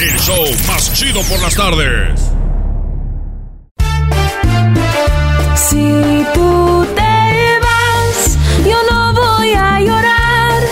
el 0.00 0.18
show 0.20 0.44
más 0.66 0.92
chido 0.92 1.22
por 1.22 1.40
las 1.40 1.54
tardes. 1.54 2.20
Si 5.56 6.24
tú 6.34 6.86
te 6.94 7.58
vas, 7.66 8.38
yo 8.64 8.76
no 8.90 9.12
voy 9.12 9.52
a 9.54 9.80
llorar. 9.80 10.62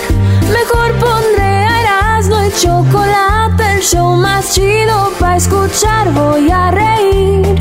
Mejor 0.52 0.92
pondré 1.00 1.42
a 1.42 1.80
Erasmo 1.80 2.36
y 2.44 2.52
chocolate, 2.60 3.74
el 3.74 3.82
show 3.82 4.16
más 4.16 4.54
chido 4.54 5.12
para 5.18 5.36
escuchar. 5.36 6.12
Voy 6.12 6.48
a 6.50 6.70
reír 6.70 7.56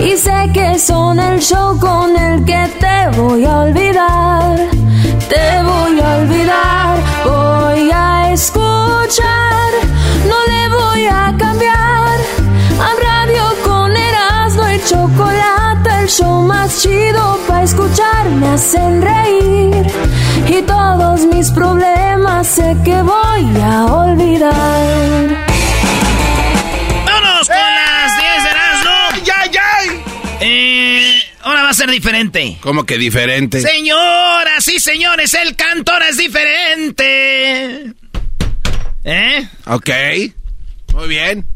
y 0.00 0.16
sé 0.16 0.50
que 0.54 0.78
son 0.78 1.18
el 1.20 1.40
show 1.40 1.78
con 1.78 2.16
el 2.16 2.42
que 2.44 2.68
te 2.80 3.20
voy 3.20 3.44
a 3.44 3.58
olvidar. 3.58 4.56
Te 5.28 5.62
voy 5.62 6.00
a 6.00 6.16
olvidar, 6.16 6.98
voy 7.24 7.90
a 7.92 8.32
escuchar, 8.32 9.72
no 9.90 9.91
voy 10.92 11.06
a 11.06 11.34
cambiar. 11.38 12.18
A 12.78 12.90
radio 13.06 13.44
con 13.64 13.96
Erasmo 13.96 14.68
y 14.70 14.78
chocolate, 14.88 15.90
el 16.02 16.08
show 16.08 16.42
más 16.42 16.82
chido 16.82 17.38
para 17.46 17.62
escuchar, 17.64 18.28
me 18.40 18.48
hacen 18.48 19.02
reír. 19.02 19.86
Y 20.48 20.62
todos 20.62 21.20
mis 21.26 21.50
problemas 21.50 22.46
sé 22.46 22.76
que 22.84 23.00
voy 23.02 23.60
a 23.62 23.84
olvidar. 23.86 25.46
¡Vámonos 27.06 27.48
con 27.48 27.56
las 27.56 28.18
10 28.20 28.44
de 28.44 28.50
Erasmo! 28.50 29.24
¡Ya, 29.24 29.46
ya! 29.50 29.62
Eh, 30.40 31.22
ahora 31.42 31.62
va 31.62 31.70
a 31.70 31.74
ser 31.74 31.90
diferente. 31.90 32.58
¿Cómo 32.60 32.84
que 32.84 32.98
diferente? 32.98 33.60
Señoras 33.60 34.66
y 34.68 34.80
señores, 34.80 35.32
el 35.34 35.54
cantor 35.56 36.02
es 36.02 36.16
diferente. 36.16 37.94
¿Eh? 39.04 39.48
Ok. 39.66 39.90
Muy 40.92 41.08
bien. 41.08 41.46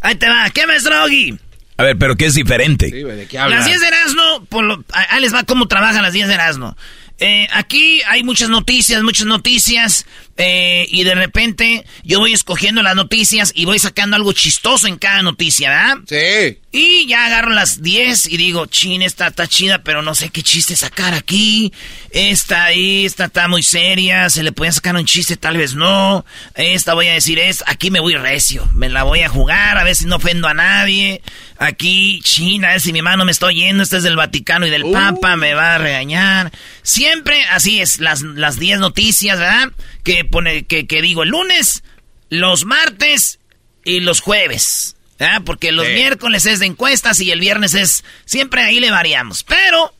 Ahí 0.00 0.14
te 0.16 0.28
va. 0.28 0.48
¿Qué 0.50 0.66
ves, 0.66 0.84
Drogi? 0.84 1.38
A 1.76 1.84
ver, 1.84 1.96
pero 1.98 2.16
¿qué 2.16 2.26
es 2.26 2.34
diferente? 2.34 2.86
Sí, 2.86 3.02
¿de 3.02 3.26
qué 3.26 3.36
Las 3.36 3.44
hablas? 3.44 3.64
10 3.66 3.80
de 3.80 3.86
Erasmo, 3.88 4.44
por 4.48 4.64
lo- 4.64 4.84
ahí 4.92 5.20
les 5.20 5.34
va 5.34 5.42
cómo 5.44 5.66
trabajan 5.68 6.02
las 6.02 6.12
10 6.12 6.28
de 6.28 6.34
Erasmo. 6.34 6.76
Eh, 7.18 7.46
aquí 7.52 8.00
hay 8.08 8.22
muchas 8.24 8.48
noticias, 8.48 9.02
muchas 9.02 9.26
noticias, 9.26 10.06
eh, 10.38 10.86
y 10.88 11.04
de 11.04 11.14
repente 11.14 11.84
yo 12.02 12.18
voy 12.18 12.32
escogiendo 12.32 12.82
las 12.82 12.96
noticias 12.96 13.52
y 13.54 13.66
voy 13.66 13.78
sacando 13.78 14.16
algo 14.16 14.32
chistoso 14.32 14.86
en 14.86 14.96
cada 14.96 15.22
noticia, 15.22 15.68
¿verdad? 15.68 15.96
Sí. 16.08 16.58
Y 16.72 17.06
ya 17.06 17.26
agarro 17.26 17.50
las 17.50 17.82
10 17.82 18.28
y 18.28 18.38
digo, 18.38 18.64
chin, 18.64 19.02
esta 19.02 19.26
está 19.26 19.46
chida, 19.46 19.82
pero 19.82 20.00
no 20.00 20.14
sé 20.14 20.30
qué 20.30 20.42
chiste 20.42 20.74
sacar 20.74 21.12
aquí. 21.12 21.70
Esta 22.10 22.64
ahí, 22.64 23.04
esta 23.04 23.26
está 23.26 23.46
muy 23.46 23.62
seria, 23.62 24.30
se 24.30 24.42
le 24.42 24.52
puede 24.52 24.72
sacar 24.72 24.96
un 24.96 25.04
chiste, 25.04 25.36
tal 25.36 25.58
vez 25.58 25.74
no. 25.74 26.24
Esta 26.54 26.94
voy 26.94 27.08
a 27.08 27.12
decir 27.12 27.38
es, 27.38 27.62
aquí 27.66 27.90
me 27.90 28.00
voy 28.00 28.14
recio, 28.14 28.66
me 28.74 28.88
la 28.88 29.02
voy 29.02 29.20
a 29.20 29.28
jugar, 29.28 29.76
a 29.76 29.84
ver 29.84 29.94
si 29.94 30.06
no 30.06 30.16
ofendo 30.16 30.48
a 30.48 30.54
nadie. 30.54 31.20
Aquí, 31.64 32.20
chin, 32.24 32.64
a 32.64 32.70
ver 32.70 32.80
si 32.80 32.92
mi 32.92 33.02
mano 33.02 33.24
me 33.24 33.30
está 33.30 33.46
oyendo, 33.46 33.84
este 33.84 33.98
es 33.98 34.02
del 34.02 34.16
Vaticano 34.16 34.66
y 34.66 34.70
del 34.70 34.90
Papa, 34.90 35.36
me 35.36 35.54
va 35.54 35.76
a 35.76 35.78
regañar. 35.78 36.50
Siempre 36.82 37.44
así 37.44 37.80
es, 37.80 38.00
las, 38.00 38.22
las 38.22 38.58
10 38.58 38.80
noticias, 38.80 39.38
¿verdad? 39.38 39.68
Que 40.02 40.24
pone, 40.24 40.64
que, 40.64 40.88
que 40.88 41.00
digo 41.02 41.22
el 41.22 41.28
lunes, 41.28 41.84
los 42.30 42.64
martes 42.64 43.38
y 43.84 44.00
los 44.00 44.20
jueves. 44.20 44.96
¿verdad? 45.20 45.42
Porque 45.44 45.70
los 45.70 45.86
Sí. 45.86 45.92
miércoles 45.92 46.46
es 46.46 46.58
de 46.58 46.66
encuestas 46.66 47.20
y 47.20 47.30
el 47.30 47.38
viernes 47.38 47.74
es. 47.74 48.02
Siempre 48.24 48.62
ahí 48.62 48.80
le 48.80 48.90
variamos. 48.90 49.44
Pero 49.44 49.94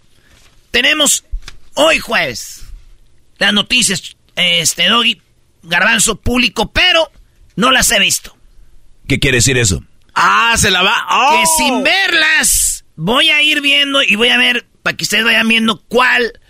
tenemos 0.72 1.24
hoy 1.74 2.00
jueves 2.00 2.64
las 3.38 3.52
noticias, 3.52 4.16
este, 4.34 4.88
Doggy, 4.88 5.22
Garbanzo 5.62 6.16
público, 6.16 6.72
pero 6.72 7.08
no 7.54 7.70
las 7.70 7.92
he 7.92 8.00
visto. 8.00 8.36
¿Qué 9.06 9.20
quiere 9.20 9.36
decir 9.36 9.58
eso? 9.58 9.84
Ah, 10.14 10.54
se 10.58 10.70
la 10.70 10.82
va. 10.82 11.06
¡Oh! 11.10 11.40
Que 11.40 11.46
sin 11.64 11.82
verlas 11.82 12.84
voy 12.96 13.30
a 13.30 13.42
ir 13.42 13.60
viendo 13.60 14.02
y 14.02 14.16
voy 14.16 14.28
a 14.28 14.36
ver 14.36 14.66
para 14.82 14.96
que 14.96 15.04
ustedes 15.04 15.24
vayan 15.24 15.48
viendo 15.48 15.82
cuál 15.88 16.40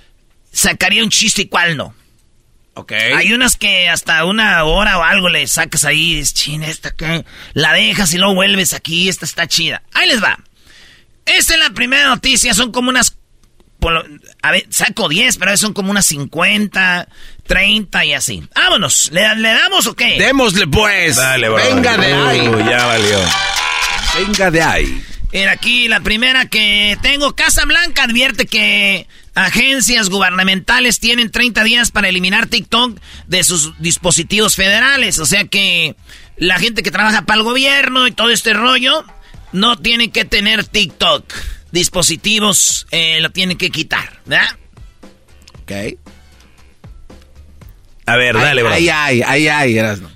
sacaría 0.53 1.03
un 1.03 1.11
chiste 1.11 1.43
y 1.43 1.49
cuál 1.49 1.77
no. 1.77 1.95
Ok. 2.75 2.93
Hay 2.93 3.33
unas 3.33 3.57
que 3.57 3.89
hasta 3.89 4.25
una 4.25 4.65
hora 4.65 4.99
o 4.99 5.03
algo 5.03 5.29
le 5.29 5.47
sacas 5.47 5.85
ahí, 5.85 6.19
es 6.19 6.33
china, 6.33 6.69
esta 6.69 6.91
que 6.91 7.25
la 7.53 7.73
dejas 7.75 8.15
y 8.15 8.19
luego 8.19 8.35
vuelves 8.35 8.73
aquí, 8.73 9.09
esta 9.09 9.27
está 9.27 9.47
chida. 9.47 9.83
Ahí 9.93 10.09
les 10.09 10.23
va. 10.23 10.39
Esta 11.27 11.55
es 11.55 11.61
la 11.61 11.71
primera 11.71 12.09
noticia, 12.09 12.55
son 12.55 12.73
como 12.73 12.89
unas... 12.89 13.19
a 14.43 14.51
ver, 14.51 14.67
saco 14.71 15.09
10, 15.09 15.37
pero 15.37 15.57
son 15.57 15.75
como 15.75 15.91
unas 15.91 16.07
50, 16.07 17.09
30 17.53 18.05
y 18.07 18.13
así. 18.15 18.43
Vámonos, 18.55 19.11
¿le, 19.13 19.35
le 19.37 19.49
damos 19.51 19.87
o 19.87 19.95
qué? 19.95 20.17
Démosle 20.19 20.67
pues. 20.67 21.17
Dale, 21.17 21.49
bro. 21.51 21.63
Venga 21.63 21.99
de 21.99 22.13
ahí. 22.13 22.51
Ya 22.69 22.87
valió. 22.87 23.19
Venga 24.19 24.51
de 24.51 24.63
ahí. 24.63 25.05
Mira, 25.33 25.53
aquí 25.53 25.89
la 25.89 26.01
primera 26.01 26.47
que 26.47 26.97
tengo. 27.03 27.35
Casa 27.35 27.65
Blanca 27.67 28.05
advierte 28.05 28.47
que 28.47 29.07
agencias 29.35 30.09
gubernamentales 30.09 30.99
tienen 30.99 31.31
30 31.31 31.63
días 31.65 31.91
para 31.91 32.09
eliminar 32.09 32.47
TikTok 32.47 32.99
de 33.27 33.45
sus 33.45 33.79
dispositivos 33.81 34.57
federales. 34.57 35.19
O 35.19 35.27
sea 35.27 35.45
que 35.45 35.95
la 36.39 36.59
gente 36.59 36.83
que 36.83 36.91
trabaja 36.91 37.23
para 37.23 37.39
el 37.39 37.45
gobierno 37.45 38.07
y 38.07 38.13
todo 38.13 38.31
este 38.31 38.55
rollo 38.55 39.05
no 39.53 39.79
tiene 39.79 40.11
que 40.11 40.25
tener 40.25 40.65
TikTok. 40.65 41.31
Dispositivos 41.71 42.87
eh, 42.91 43.21
lo 43.21 43.31
tienen 43.31 43.59
que 43.59 43.71
quitar, 43.71 44.21
¿verdad? 44.25 44.57
Ok. 45.63 45.99
A 48.07 48.17
ver, 48.17 48.37
dale, 48.37 48.63
bro. 48.63 48.73
Ay, 48.73 48.89
ay, 48.89 49.23
ay, 49.23 49.49
ay, 49.49 49.79
Erasmo. 49.79 50.11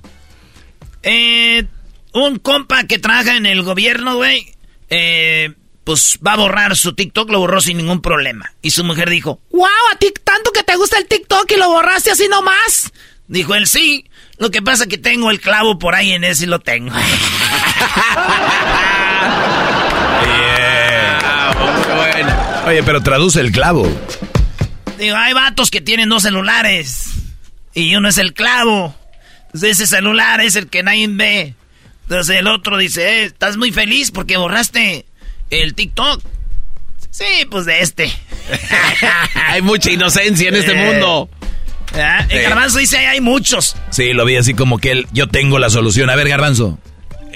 Eh, 1.02 1.64
un 2.12 2.38
compa 2.38 2.84
que 2.84 2.98
trabaja 2.98 3.36
en 3.36 3.46
el 3.46 3.62
gobierno, 3.62 4.16
güey, 4.16 4.52
eh, 4.90 5.52
pues 5.84 6.18
va 6.26 6.32
a 6.32 6.36
borrar 6.36 6.76
su 6.76 6.94
TikTok, 6.94 7.30
lo 7.30 7.38
borró 7.38 7.60
sin 7.60 7.76
ningún 7.76 8.02
problema. 8.02 8.52
Y 8.60 8.70
su 8.70 8.82
mujer 8.82 9.08
dijo, 9.08 9.40
wow, 9.50 9.68
a 9.92 9.98
ti 9.98 10.12
tanto 10.24 10.50
que 10.50 10.64
te 10.64 10.74
gusta 10.76 10.98
el 10.98 11.06
TikTok 11.06 11.50
y 11.52 11.56
lo 11.56 11.68
borraste 11.68 12.10
así 12.10 12.26
nomás. 12.28 12.92
Dijo 13.28 13.54
él, 13.54 13.66
sí, 13.66 14.04
lo 14.38 14.50
que 14.50 14.62
pasa 14.62 14.86
que 14.86 14.98
tengo 14.98 15.30
el 15.30 15.40
clavo 15.40 15.78
por 15.78 15.94
ahí 15.94 16.12
en 16.12 16.24
ese 16.24 16.44
y 16.44 16.48
lo 16.48 16.58
tengo. 16.58 16.90
Bueno. 21.94 22.34
Oye, 22.66 22.82
pero 22.82 23.00
traduce 23.00 23.40
el 23.40 23.52
clavo. 23.52 23.88
Digo, 24.98 25.14
hay 25.16 25.32
vatos 25.34 25.70
que 25.70 25.80
tienen 25.80 26.08
dos 26.08 26.24
celulares 26.24 27.15
y 27.76 27.94
uno 27.94 28.08
es 28.08 28.18
el 28.18 28.32
clavo. 28.34 28.94
Entonces 29.46 29.78
ese 29.80 29.86
celular 29.86 30.40
es 30.40 30.56
el 30.56 30.66
que 30.68 30.82
nadie 30.82 31.06
ve. 31.08 31.54
Entonces 32.02 32.36
el 32.36 32.46
otro 32.48 32.76
dice, 32.78 33.02
eh, 33.08 33.24
estás 33.26 33.56
muy 33.56 33.70
feliz 33.70 34.10
porque 34.10 34.36
borraste 34.36 35.06
el 35.50 35.74
TikTok. 35.74 36.22
Sí, 37.10 37.46
pues 37.50 37.64
de 37.66 37.80
este. 37.80 38.10
Hay 39.48 39.62
mucha 39.62 39.90
inocencia 39.90 40.48
en 40.48 40.56
este 40.56 40.72
Eh. 40.72 40.84
mundo. 40.92 41.28
¿Verdad? 41.92 42.26
El 42.30 42.38
Sí. 42.38 42.42
garbanzo 42.44 42.78
dice, 42.78 42.98
"Ahí 42.98 43.06
hay 43.06 43.20
muchos. 43.20 43.76
Sí, 43.90 44.12
lo 44.12 44.24
vi 44.24 44.36
así 44.36 44.54
como 44.54 44.78
que 44.78 44.90
él, 44.90 45.06
yo 45.12 45.28
tengo 45.28 45.58
la 45.58 45.70
solución. 45.70 46.10
A 46.10 46.16
ver, 46.16 46.28
Garbanzo. 46.28 46.78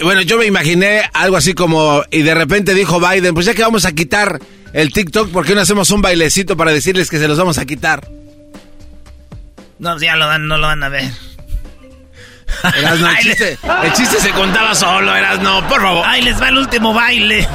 Bueno, 0.02 0.22
yo 0.22 0.38
me 0.38 0.46
imaginé 0.46 1.02
algo 1.14 1.36
así 1.36 1.54
como, 1.54 2.02
y 2.10 2.22
de 2.22 2.34
repente 2.34 2.74
dijo 2.74 3.00
Biden, 3.00 3.32
pues 3.34 3.46
ya 3.46 3.54
que 3.54 3.62
vamos 3.62 3.84
a 3.84 3.92
quitar 3.92 4.38
el 4.72 4.92
TikTok, 4.92 5.30
¿por 5.30 5.46
qué 5.46 5.54
no 5.54 5.60
hacemos 5.60 5.90
un 5.90 6.02
bailecito 6.02 6.56
para 6.56 6.72
decirles 6.72 7.08
que 7.10 7.18
se 7.18 7.28
los 7.28 7.38
vamos 7.38 7.58
a 7.58 7.64
quitar? 7.66 8.08
No, 9.80 9.98
ya 9.98 10.14
lo 10.14 10.26
van, 10.26 10.46
no 10.46 10.58
lo 10.58 10.66
van 10.66 10.82
a 10.82 10.88
ver. 10.90 11.10
El, 12.64 13.16
chiste, 13.22 13.58
el 13.82 13.92
chiste 13.94 14.20
se 14.20 14.30
contaba 14.30 14.74
solo, 14.74 15.16
Erasno, 15.16 15.66
por 15.68 15.80
favor. 15.80 16.06
Ahí 16.06 16.22
les 16.22 16.40
va 16.40 16.50
el 16.50 16.58
último 16.58 16.92
baile. 16.92 17.48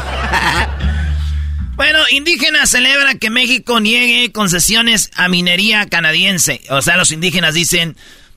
Bueno, 1.76 2.00
indígenas 2.10 2.72
celebran 2.72 3.20
que 3.20 3.30
México 3.30 3.80
niegue 3.80 4.32
concesiones 4.32 5.12
a 5.16 5.28
minería 5.28 5.86
canadiense. 5.88 6.62
O 6.70 6.82
sea, 6.82 6.98
los 6.98 7.12
indígenas 7.12 7.54
dicen 7.54 7.96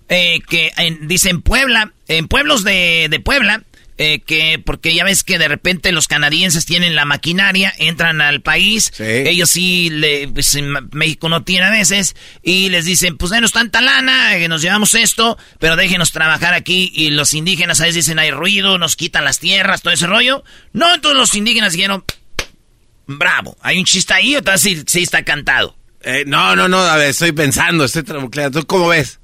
eh, 0.08 0.40
que 0.48 0.72
en, 0.76 1.08
dicen 1.08 1.40
Puebla, 1.40 1.92
en 2.08 2.28
pueblos 2.28 2.64
de, 2.64 3.06
de 3.08 3.20
Puebla, 3.20 3.62
eh, 3.98 4.20
que 4.20 4.62
porque 4.64 4.94
ya 4.94 5.02
ves 5.02 5.24
que 5.24 5.38
de 5.38 5.48
repente 5.48 5.90
los 5.90 6.06
canadienses 6.06 6.64
tienen 6.64 6.94
la 6.94 7.04
maquinaria, 7.04 7.74
entran 7.78 8.20
al 8.20 8.40
país, 8.40 8.92
ellos 8.98 9.50
sí, 9.50 9.90
le, 9.90 10.28
pues 10.28 10.54
en 10.54 10.72
México 10.92 11.28
no 11.28 11.42
tiene 11.42 11.66
a 11.66 11.70
veces, 11.70 12.14
y 12.42 12.68
les 12.68 12.84
dicen, 12.84 13.16
pues 13.16 13.32
denos 13.32 13.50
tanta 13.50 13.80
lana, 13.80 14.36
que 14.38 14.48
nos 14.48 14.62
llevamos 14.62 14.94
esto, 14.94 15.36
pero 15.58 15.74
déjenos 15.74 16.12
trabajar 16.12 16.54
aquí, 16.54 16.92
y 16.94 17.10
los 17.10 17.34
indígenas 17.34 17.80
a 17.80 17.84
veces 17.84 18.06
dicen, 18.06 18.20
hay 18.20 18.30
ruido, 18.30 18.78
nos 18.78 18.94
quitan 18.94 19.24
las 19.24 19.40
tierras, 19.40 19.82
todo 19.82 19.92
ese 19.92 20.06
rollo. 20.06 20.44
No, 20.72 20.94
entonces 20.94 21.18
los 21.18 21.34
indígenas 21.34 21.72
dijeron, 21.72 22.04
bravo, 23.06 23.56
hay 23.60 23.78
un 23.78 23.84
chiste 23.84 24.14
ahí, 24.14 24.36
o 24.36 24.42
tal 24.42 24.60
sí, 24.60 24.82
sí 24.86 25.02
está 25.02 25.24
cantado. 25.24 25.76
Eh, 26.02 26.22
no, 26.24 26.54
no, 26.54 26.68
no, 26.68 26.78
a 26.78 26.96
ver, 26.96 27.10
estoy 27.10 27.32
pensando, 27.32 27.84
estoy 27.84 28.04
¿Tú 28.04 28.66
cómo 28.66 28.88
ves? 28.88 29.18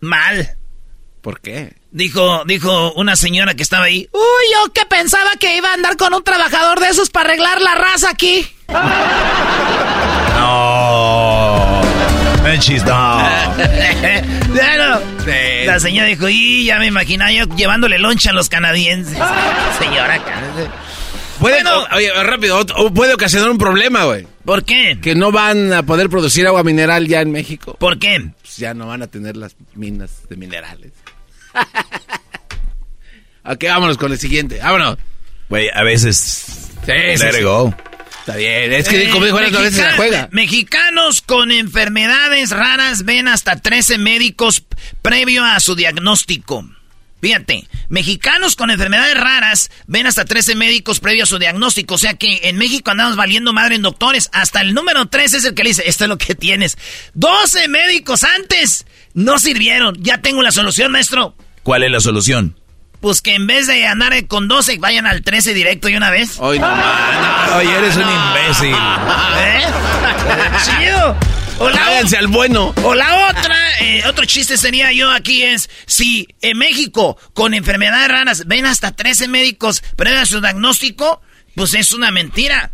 Mal. 0.00 0.56
¿Por 1.22 1.40
qué? 1.40 1.72
Dijo, 1.92 2.44
dijo 2.46 2.92
una 2.94 3.14
señora 3.14 3.54
que 3.54 3.62
estaba 3.62 3.84
ahí. 3.84 4.08
Uy, 4.12 4.20
yo 4.52 4.72
que 4.72 4.84
pensaba 4.86 5.30
que 5.38 5.56
iba 5.56 5.70
a 5.70 5.74
andar 5.74 5.96
con 5.96 6.12
un 6.12 6.24
trabajador 6.24 6.80
de 6.80 6.88
esos 6.88 7.10
para 7.10 7.28
arreglar 7.28 7.60
la 7.60 7.76
raza 7.76 8.10
aquí. 8.10 8.44
No. 10.36 11.80
Menchis, 12.42 12.84
no. 12.84 12.92
La 15.64 15.78
señora 15.78 16.08
dijo, 16.08 16.28
y 16.28 16.64
ya 16.66 16.78
me 16.78 16.86
imaginaba 16.86 17.30
yo 17.30 17.44
llevándole 17.56 17.98
loncha 18.00 18.30
a 18.30 18.32
los 18.32 18.48
canadienses. 18.48 19.16
Señora, 19.78 20.20
Puede, 21.42 21.62
oye, 21.94 22.22
rápido, 22.22 22.64
puede 22.94 23.14
ocasionar 23.14 23.50
un 23.50 23.58
problema, 23.58 24.04
güey. 24.04 24.26
¿Por 24.44 24.64
qué? 24.64 24.98
Que 25.02 25.14
no 25.14 25.32
van 25.32 25.72
a 25.72 25.82
poder 25.84 26.08
producir 26.08 26.46
agua 26.46 26.62
mineral 26.62 27.08
ya 27.08 27.20
en 27.20 27.32
México. 27.32 27.76
¿Por 27.78 27.98
qué? 27.98 28.30
Pues 28.40 28.56
ya 28.56 28.74
no 28.74 28.86
van 28.86 29.02
a 29.02 29.08
tener 29.08 29.36
las 29.36 29.56
minas 29.74 30.28
de 30.28 30.36
minerales. 30.36 30.92
ok, 33.44 33.64
vámonos 33.64 33.98
con 33.98 34.12
el 34.12 34.18
siguiente. 34.18 34.58
Vámonos. 34.62 34.98
Güey, 35.48 35.68
a 35.74 35.82
veces. 35.82 36.70
Sí, 36.86 36.92
Está 38.22 38.36
bien, 38.36 38.72
es 38.72 38.88
que 38.88 39.10
como 39.10 39.24
dijo 39.24 39.36
a 39.36 39.40
veces 39.40 39.78
la 39.78 39.96
juega. 39.96 40.28
Mexicanos 40.30 41.22
con 41.22 41.50
enfermedades 41.50 42.50
raras 42.50 43.04
ven 43.04 43.26
hasta 43.26 43.56
13 43.56 43.98
médicos 43.98 44.62
previo 45.02 45.44
a 45.44 45.58
su 45.58 45.74
diagnóstico. 45.74 46.64
Fíjate, 47.22 47.68
mexicanos 47.88 48.56
con 48.56 48.70
enfermedades 48.70 49.14
raras 49.14 49.70
ven 49.86 50.08
hasta 50.08 50.24
13 50.24 50.56
médicos 50.56 50.98
previo 50.98 51.22
a 51.22 51.26
su 51.26 51.38
diagnóstico. 51.38 51.94
O 51.94 51.98
sea 51.98 52.14
que 52.14 52.40
en 52.42 52.58
México 52.58 52.90
andamos 52.90 53.14
valiendo 53.14 53.52
madre 53.52 53.76
en 53.76 53.82
doctores. 53.82 54.28
Hasta 54.32 54.60
el 54.60 54.74
número 54.74 55.06
3 55.06 55.34
es 55.34 55.44
el 55.44 55.54
que 55.54 55.62
le 55.62 55.68
dice, 55.68 55.84
esto 55.86 56.02
es 56.02 56.08
lo 56.08 56.18
que 56.18 56.34
tienes. 56.34 56.76
12 57.14 57.68
médicos 57.68 58.24
antes 58.24 58.86
no 59.14 59.38
sirvieron. 59.38 59.94
Ya 60.02 60.18
tengo 60.18 60.42
la 60.42 60.50
solución, 60.50 60.90
maestro. 60.90 61.36
¿Cuál 61.62 61.84
es 61.84 61.92
la 61.92 62.00
solución? 62.00 62.58
Pues 63.00 63.22
que 63.22 63.36
en 63.36 63.46
vez 63.46 63.68
de 63.68 63.86
andar 63.86 64.12
con 64.26 64.48
12, 64.48 64.78
vayan 64.78 65.06
al 65.06 65.22
13 65.22 65.54
directo 65.54 65.88
y 65.88 65.94
una 65.94 66.10
vez. 66.10 66.40
Oye, 66.40 66.58
no, 66.58 67.60
eres 67.60 67.96
un 67.96 68.02
imbécil. 68.02 68.74
¿Eh? 69.38 69.62
Chido. 70.64 71.16
O 71.58 71.68
al 71.68 72.26
bueno. 72.28 72.74
O 72.82 72.94
la 72.94 73.28
otra, 73.28 73.56
eh, 73.80 74.02
otro 74.06 74.24
chiste 74.24 74.56
sería 74.56 74.92
yo 74.92 75.10
aquí 75.10 75.42
es, 75.42 75.70
si 75.86 76.28
en 76.40 76.58
México 76.58 77.16
con 77.34 77.54
enfermedades 77.54 78.08
raras 78.08 78.46
ven 78.46 78.66
hasta 78.66 78.92
13 78.92 79.28
médicos 79.28 79.82
prueban 79.96 80.26
su 80.26 80.40
diagnóstico, 80.40 81.20
pues 81.54 81.74
es 81.74 81.92
una 81.92 82.10
mentira. 82.10 82.72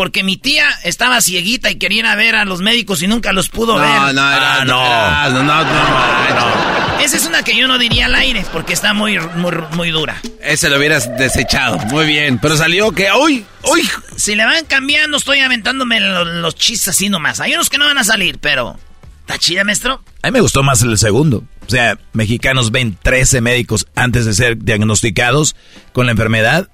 Porque 0.00 0.22
mi 0.22 0.38
tía 0.38 0.64
estaba 0.82 1.20
cieguita 1.20 1.70
y 1.70 1.74
quería 1.74 1.98
ir 1.98 2.06
a 2.06 2.14
ver 2.14 2.34
a 2.34 2.46
los 2.46 2.62
médicos 2.62 3.02
y 3.02 3.06
nunca 3.06 3.34
los 3.34 3.50
pudo 3.50 3.74
ver. 3.74 3.84
No, 3.84 4.12
no, 4.14 4.22
ah, 4.22 4.64
no. 4.64 5.30
no, 5.30 5.44
no, 5.44 5.62
no, 5.62 7.04
Esa 7.04 7.18
es 7.18 7.26
una 7.26 7.42
que 7.42 7.54
yo 7.54 7.68
no 7.68 7.76
diría 7.76 8.06
al 8.06 8.14
aire 8.14 8.42
porque 8.50 8.72
está 8.72 8.94
muy, 8.94 9.18
muy, 9.18 9.52
muy 9.72 9.90
dura. 9.90 10.16
Ese 10.42 10.70
lo 10.70 10.78
hubieras 10.78 11.14
desechado. 11.18 11.76
Muy 11.88 12.06
bien. 12.06 12.38
Pero 12.38 12.56
salió 12.56 12.92
que, 12.92 13.12
¡uy! 13.12 13.44
¡Uy! 13.70 13.86
Si 14.16 14.34
le 14.34 14.46
van 14.46 14.64
cambiando, 14.64 15.18
estoy 15.18 15.40
aventándome 15.40 16.00
los, 16.00 16.54
chistes 16.54 16.88
así 16.88 17.10
nomás. 17.10 17.40
Hay 17.40 17.52
unos 17.52 17.68
que 17.68 17.76
no 17.76 17.84
van 17.84 17.98
a 17.98 18.04
salir, 18.04 18.38
pero. 18.38 18.78
¿Está 19.20 19.36
chida, 19.36 19.64
maestro? 19.64 20.02
A 20.22 20.28
mí 20.28 20.32
me 20.32 20.40
gustó 20.40 20.62
más 20.62 20.80
el 20.80 20.96
segundo. 20.96 21.44
O 21.66 21.70
sea, 21.70 21.98
mexicanos 22.14 22.70
ven 22.70 22.96
13 23.02 23.42
médicos 23.42 23.86
antes 23.94 24.24
de 24.24 24.32
ser 24.32 24.56
diagnosticados 24.64 25.56
con 25.92 26.06
la 26.06 26.12
enfermedad. 26.12 26.70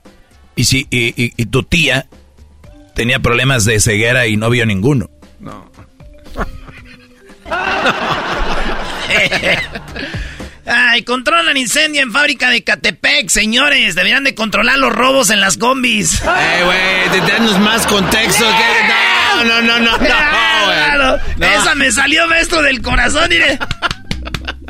Y, 0.55 0.67
si, 0.67 0.87
y 0.91 1.47
tu 1.47 1.65
tía 1.65 2.07
tenía 2.97 3.21
problemas 3.21 3.65
de 3.65 3.79
ceguera 3.79 4.27
y 4.27 4.37
no 4.37 4.51
vio 4.51 4.67
ninguno. 4.67 5.09
No. 5.39 5.71
Ay, 10.69 11.03
controlan 11.03 11.57
incendio 11.57 12.03
en 12.03 12.11
fábrica 12.11 12.51
de 12.51 12.65
Catepec, 12.65 13.29
señores. 13.29 13.95
Deberían 13.95 14.25
de 14.25 14.35
controlar 14.35 14.79
los 14.79 14.93
robos 14.93 15.31
en 15.31 15.39
las 15.39 15.57
combis. 15.59 16.21
Eh, 16.23 16.65
güey, 16.65 17.29
danos 17.29 17.61
más 17.61 17.87
contexto. 17.87 18.45
No, 19.37 19.45
no, 19.45 19.61
no, 19.61 19.79
no, 19.79 19.99
no, 19.99 21.19
no, 21.37 21.47
Esa 21.47 21.75
me 21.75 21.93
salió 21.93 22.27
maestro 22.27 22.63
del 22.63 22.81
corazón, 22.81 23.29
mire. 23.29 23.59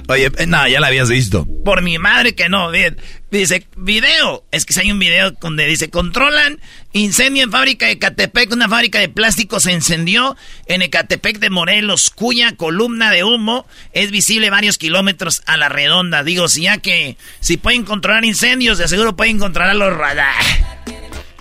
Oye, 0.08 0.32
eh, 0.38 0.46
no, 0.48 0.66
ya 0.66 0.80
la 0.80 0.88
habías 0.88 1.08
visto. 1.08 1.46
Por 1.64 1.82
mi 1.82 1.98
madre 1.98 2.34
que 2.34 2.48
no, 2.48 2.72
bien. 2.72 2.96
Dice, 3.30 3.66
video. 3.76 4.44
Es 4.52 4.64
que 4.64 4.72
si 4.72 4.80
hay 4.80 4.92
un 4.92 5.00
video 5.00 5.32
donde 5.32 5.66
dice, 5.66 5.90
controlan 5.90 6.60
incendio 6.92 7.42
en 7.42 7.50
fábrica 7.50 7.86
de 7.86 7.92
Ecatepec. 7.92 8.52
Una 8.52 8.68
fábrica 8.68 9.00
de 9.00 9.08
plástico 9.08 9.58
se 9.58 9.72
encendió 9.72 10.36
en 10.66 10.82
Ecatepec 10.82 11.38
de 11.40 11.50
Morelos, 11.50 12.10
cuya 12.10 12.54
columna 12.54 13.10
de 13.10 13.24
humo 13.24 13.66
es 13.92 14.12
visible 14.12 14.48
varios 14.48 14.78
kilómetros 14.78 15.42
a 15.46 15.56
la 15.56 15.68
redonda. 15.68 16.22
Digo, 16.22 16.48
si 16.48 16.62
ya 16.62 16.78
que 16.78 17.16
si 17.40 17.56
pueden 17.56 17.84
controlar 17.84 18.24
incendios, 18.24 18.78
de 18.78 18.86
seguro 18.86 19.16
pueden 19.16 19.40
controlar 19.40 19.74
los 19.74 19.96
radar. 19.96 20.34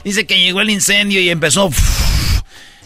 Dice 0.04 0.26
que 0.26 0.40
llegó 0.40 0.62
el 0.62 0.72
incendio 0.72 1.22
y 1.22 1.30
empezó... 1.30 1.70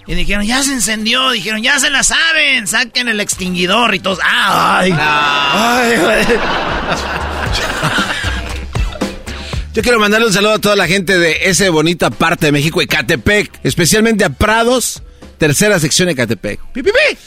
Y 0.08 0.16
dijeron, 0.16 0.44
ya 0.44 0.64
se 0.64 0.74
encendió. 0.74 1.30
Dijeron, 1.30 1.62
ya 1.62 1.80
se 1.80 1.92
la 1.92 2.02
saben. 2.02 2.66
Saquen 2.66 3.10
el 3.10 3.20
extinguidor 3.20 3.94
y 3.94 4.00
todos. 4.00 4.18
¡Ay! 4.24 4.92
ay, 4.98 6.26
Yo 9.74 9.84
quiero 9.84 10.00
mandarle 10.00 10.26
un 10.28 10.34
saludo 10.34 10.54
a 10.54 10.60
toda 10.60 10.76
la 10.76 10.88
gente 10.88 11.18
de 11.20 11.50
esa 11.50 11.70
bonita 11.70 12.10
parte 12.10 12.48
de 12.48 12.52
México, 12.52 12.82
Ecatepec. 12.82 13.60
Especialmente 13.64 14.26
a 14.26 14.30
Prados, 14.30 15.04
tercera 15.38 15.80
sección 15.80 16.10
Ecatepec. 16.10 16.60
¡Pi, 16.74 16.82
pi, 16.82 16.90
pi! 16.90 17.18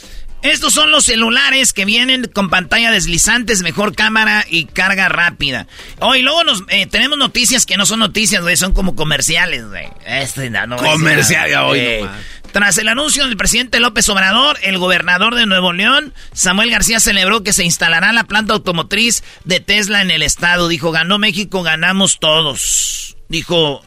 Estos 0.43 0.73
son 0.73 0.91
los 0.91 1.05
celulares 1.05 1.71
que 1.71 1.85
vienen 1.85 2.29
con 2.33 2.49
pantalla 2.49 2.91
deslizantes, 2.91 3.61
mejor 3.61 3.95
cámara 3.95 4.45
y 4.49 4.65
carga 4.65 5.07
rápida. 5.07 5.67
Hoy 5.99 6.21
luego 6.21 6.43
nos 6.43 6.63
eh, 6.67 6.85
tenemos 6.85 7.17
noticias 7.17 7.65
que 7.65 7.77
no 7.77 7.85
son 7.85 7.99
noticias, 7.99 8.41
güey, 8.41 8.57
son 8.57 8.73
como 8.73 8.93
comerciales, 8.93 9.65
güey. 9.65 9.87
Este, 10.05 10.49
no, 10.49 10.75
Comercial, 10.75 11.53
hoy 11.63 11.79
eh, 11.79 12.05
Tras 12.53 12.77
el 12.77 12.87
anuncio 12.87 13.25
del 13.25 13.35
presidente 13.35 13.79
López 13.79 14.07
Obrador, 14.09 14.59
el 14.61 14.77
gobernador 14.77 15.33
de 15.33 15.47
Nuevo 15.47 15.73
León, 15.73 16.13
Samuel 16.33 16.69
García, 16.69 16.99
celebró 16.99 17.41
que 17.41 17.51
se 17.51 17.63
instalará 17.63 18.13
la 18.13 18.25
planta 18.25 18.53
automotriz 18.53 19.23
de 19.43 19.59
Tesla 19.59 20.03
en 20.03 20.11
el 20.11 20.21
estado. 20.21 20.67
Dijo, 20.67 20.91
ganó 20.91 21.17
México, 21.17 21.63
ganamos 21.63 22.19
todos. 22.19 23.17
Dijo, 23.27 23.83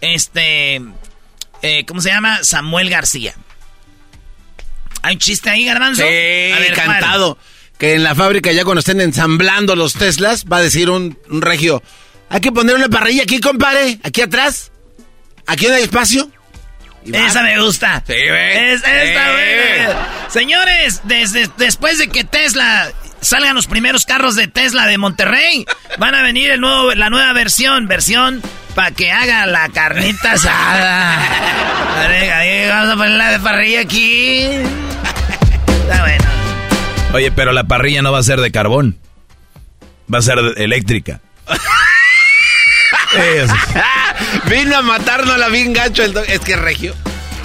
este, 0.00 0.82
eh, 1.62 1.84
¿cómo 1.86 2.00
se 2.00 2.08
llama? 2.08 2.42
Samuel 2.42 2.90
García. 2.90 3.36
¿Hay 5.02 5.14
un 5.14 5.20
chiste 5.20 5.50
ahí, 5.50 5.64
Garbanzo? 5.64 6.02
Sí, 6.02 6.52
a 6.52 6.74
cantado. 6.74 7.38
Que 7.78 7.94
en 7.94 8.02
la 8.02 8.16
fábrica 8.16 8.50
ya 8.50 8.64
cuando 8.64 8.80
estén 8.80 9.00
ensamblando 9.00 9.76
los 9.76 9.94
Teslas, 9.94 10.44
va 10.44 10.56
a 10.56 10.62
decir 10.62 10.90
un, 10.90 11.16
regio, 11.28 11.84
hay 12.30 12.40
que 12.40 12.50
poner 12.50 12.74
una 12.74 12.88
parrilla 12.88 13.22
aquí, 13.22 13.38
compadre, 13.38 14.00
aquí 14.02 14.22
atrás. 14.22 14.72
Aquí 15.46 15.68
no 15.68 15.74
hay 15.74 15.84
espacio. 15.84 16.32
Esa 17.04 17.42
me 17.42 17.60
gusta. 17.60 18.02
Sí, 18.06 18.12
güey. 18.12 18.74
esta, 18.74 18.88
Señores, 20.28 21.00
desde, 21.04 21.48
después 21.56 21.98
de 21.98 22.08
que 22.08 22.24
Tesla 22.24 22.90
salgan 23.20 23.54
los 23.54 23.66
primeros 23.66 24.04
carros 24.04 24.36
de 24.36 24.48
Tesla 24.48 24.86
de 24.86 24.98
Monterrey, 24.98 25.64
van 25.98 26.14
a 26.14 26.22
venir 26.22 26.50
el 26.50 26.60
nuevo, 26.60 26.92
la 26.94 27.10
nueva 27.10 27.32
versión, 27.32 27.88
versión 27.88 28.42
para 28.74 28.90
que 28.90 29.10
haga 29.10 29.46
la 29.46 29.68
carnita 29.70 30.32
asada. 30.32 31.18
Vamos 32.68 32.92
a 32.92 32.96
poner 32.96 33.16
la 33.16 33.32
de 33.32 33.40
parrilla 33.40 33.80
aquí. 33.80 34.46
Está 35.66 36.02
bueno. 36.02 36.24
Oye, 37.14 37.32
pero 37.32 37.52
la 37.52 37.64
parrilla 37.64 38.02
no 38.02 38.12
va 38.12 38.18
a 38.18 38.22
ser 38.22 38.40
de 38.40 38.52
carbón. 38.52 38.98
Va 40.12 40.18
a 40.18 40.22
ser 40.22 40.38
eléctrica. 40.56 41.20
Vino 44.50 44.76
a 44.76 44.82
matarnos 44.82 45.34
a 45.34 45.38
la 45.38 45.48
bien 45.48 45.72
gacho 45.72 46.02
el 46.04 46.16
Es 46.28 46.40
que 46.40 46.56
regio. 46.56 46.94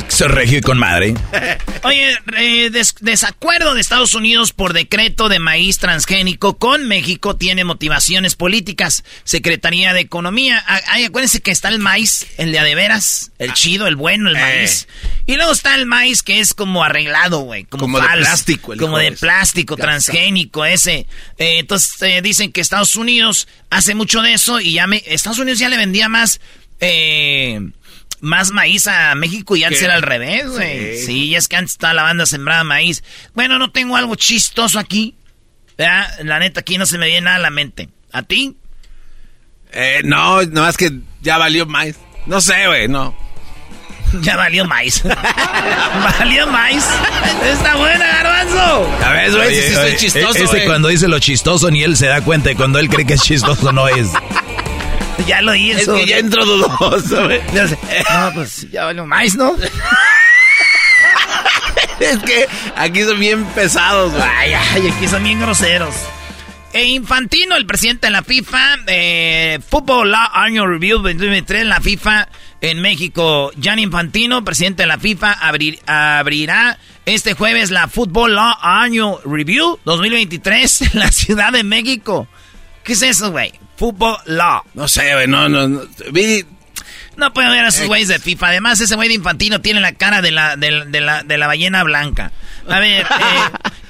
Soy 0.10 0.27
regio 0.27 0.60
y 0.60 0.62
con 0.62 0.77
madre. 0.77 1.15
Oye, 1.84 2.15
eh, 2.38 2.70
des- 2.70 2.94
desacuerdo 3.00 3.74
de 3.74 3.82
Estados 3.82 4.13
Unidos 4.13 4.53
por 4.53 4.74
decreto 4.74 5.27
de 5.27 5.39
maíz 5.39 5.80
transgénico 5.80 6.60
con 6.60 6.88
México 6.88 7.36
tiene 7.36 7.63
motivaciones 7.63 8.36
políticas. 8.36 9.03
Secretaría 9.24 9.92
de 9.92 10.01
Economía. 10.01 10.63
Ah, 10.68 10.82
Ay, 10.89 11.06
acuérdense 11.06 11.42
que 11.42 11.50
está 11.50 11.70
el 11.70 11.80
maíz, 11.80 12.27
el 12.38 12.51
de 12.51 12.60
a 12.60 12.63
de 12.63 12.75
veras, 12.75 13.32
el 13.39 13.53
chido, 13.53 13.88
el 13.88 13.96
bueno, 13.96 14.30
el 14.30 14.36
maíz. 14.38 14.88
Y 15.25 15.36
luego 15.36 15.51
está 15.51 15.74
el 15.74 15.88
maíz 15.88 16.22
que 16.22 16.39
es 16.42 16.53
como 16.53 16.84
arreglado, 16.84 17.39
güey. 17.39 17.63
Como, 17.63 17.86
Como 17.86 18.00
de 18.00 18.08
plástico, 18.08 18.74
el 18.74 18.80
Como 18.80 19.00
de 19.00 19.13
plástico, 19.13 19.77
transgénico, 19.77 20.63
ese. 20.63 21.08
Eh, 21.39 21.58
entonces 21.60 22.00
eh, 22.03 22.22
dicen 22.22 22.51
que 22.51 22.62
Estados 22.62 22.96
Unidos 22.96 23.48
hace 23.72 23.96
mucho 23.96 24.22
de 24.22 24.34
eso 24.34 24.60
y 24.60 24.74
ya 24.74 24.86
me, 24.86 25.01
Estados 25.08 25.39
Unidos 25.39 25.58
ya 25.58 25.70
le 25.70 25.77
vendía 25.77 26.08
más... 26.08 26.39
Eh, 26.80 27.60
más 28.22 28.51
maíz 28.51 28.88
a 28.88 29.15
México 29.15 29.56
y 29.56 29.63
antes 29.63 29.80
¿Qué? 29.80 29.86
era 29.86 29.96
al 29.96 30.01
revés, 30.01 30.50
güey. 30.50 30.98
Sí. 30.98 31.06
Sí, 31.06 31.36
es 31.36 31.48
que 31.48 31.58
antes 31.58 31.74
estaba 31.74 31.94
la 31.94 32.03
banda 32.03 32.25
sembrada 32.25 32.63
maíz. 32.63 33.03
Bueno, 33.34 33.60
no 33.60 33.72
tengo 33.72 33.98
algo 33.98 34.15
chistoso 34.15 34.80
aquí. 34.80 35.15
¿verdad? 35.77 36.08
La 36.24 36.39
neta, 36.39 36.62
aquí 36.62 36.77
no 36.77 36.86
se 36.86 36.98
me 36.98 37.08
viene 37.08 37.22
nada 37.22 37.38
a 37.38 37.39
la 37.39 37.50
mente. 37.50 37.89
¿A 38.12 38.24
ti? 38.24 38.56
Eh, 39.72 40.01
no, 40.03 40.42
nada 40.44 40.68
más 40.68 40.77
que 40.77 40.92
ya 41.22 41.38
valió 41.38 41.65
más. 41.65 41.96
No 42.25 42.39
sé, 42.42 42.68
güey, 42.68 42.88
no. 42.88 43.15
Ya 44.22 44.38
valió 44.38 44.63
maíz. 44.65 45.01
valió 46.20 46.46
maíz. 46.46 46.86
Está 47.44 47.75
buena, 47.75 48.06
garbanzo. 48.06 48.92
A 49.03 49.12
ver, 49.12 49.32
güey, 49.32 49.56
si 49.56 49.62
sí 49.62 49.74
estoy 49.74 49.96
chistoso, 49.98 50.58
cuando 50.68 50.88
dice 50.89 51.08
lo 51.08 51.18
chistoso 51.18 51.72
ni 51.72 51.82
él 51.82 51.98
se 51.98 52.06
da 52.06 52.22
cuenta 52.22 52.51
y 52.51 52.56
cuando 52.56 52.77
él 52.77 52.89
cree 52.89 53.08
que 53.08 53.15
es 53.15 53.24
chistoso 53.24 53.72
no 53.72 53.88
es. 53.88 54.10
Ya 55.27 55.41
lo 55.41 55.53
Es 55.53 55.82
hizo. 55.84 55.96
que 55.96 56.05
ya 56.05 56.17
entro 56.17 56.46
dudoso, 56.46 57.25
güey. 57.25 57.39
Sé. 57.53 57.77
No, 58.13 58.32
pues 58.34 58.67
ya 58.72 58.86
valió 58.86 59.05
maíz, 59.05 59.36
¿no? 59.36 59.55
Es 62.00 62.17
que 62.20 62.48
aquí 62.75 63.03
son 63.03 63.20
bien 63.20 63.46
pesados, 63.55 64.12
güey. 64.12 64.24
Ay, 64.38 64.53
ay, 64.53 64.88
aquí 64.89 65.08
son 65.08 65.24
bien 65.24 65.39
groseros. 65.39 65.93
E 66.74 66.86
Infantino, 66.86 67.55
el 67.55 67.65
presidente 67.67 68.08
de 68.08 68.12
la 68.12 68.24
FIFA, 68.24 68.77
eh, 68.88 69.60
Football 69.70 70.12
Law 70.12 70.27
Annual 70.34 70.70
Review 70.70 70.98
2023 71.00 71.62
en 71.62 71.70
la 71.70 71.79
FIFA 71.79 72.27
en 72.62 72.82
México. 72.82 73.51
Jan 73.62 73.77
Infantino, 73.79 74.43
presidente 74.43 74.84
de 74.84 74.88
la 74.88 74.98
FIFA, 74.98 75.34
abrir- 75.39 75.79
abrirá 75.86 76.79
este 77.05 77.36
jueves 77.36 77.70
la 77.70 77.88
Football 77.88 78.34
Law 78.36 78.55
Annual 78.62 79.17
Review 79.24 79.79
2023 79.86 80.82
en 80.93 81.00
la 81.00 81.12
Ciudad 81.12 81.51
de 81.53 81.63
México. 81.63 82.27
¿Qué 82.84 82.94
es 82.94 83.02
eso, 83.02 83.32
güey? 83.32 83.54
Football 83.78 84.18
Law. 84.25 84.62
No 84.74 84.88
sé, 84.88 85.13
güey, 85.13 85.28
no, 85.28 85.50
no, 85.50 85.68
no. 85.68 85.82
Vi, 86.12 86.46
No 87.16 87.34
puedo 87.34 87.50
ver 87.50 87.66
a 87.66 87.70
esos 87.70 87.88
güeyes 87.88 88.08
de 88.08 88.20
FIFA. 88.20 88.48
Además, 88.50 88.80
ese 88.82 88.96
güey 88.96 89.08
de 89.10 89.16
Infantino 89.16 89.62
tiene 89.62 89.80
la 89.82 89.94
cara 89.94 90.22
de 90.22 90.32
la, 90.32 90.56
de, 90.56 90.86
de 90.86 91.02
la, 91.02 91.24
de 91.24 91.38
la 91.38 91.48
ballena 91.48 91.84
blanca. 91.84 92.32
A 92.68 92.80
ver, 92.80 93.02
eh, 93.02 93.08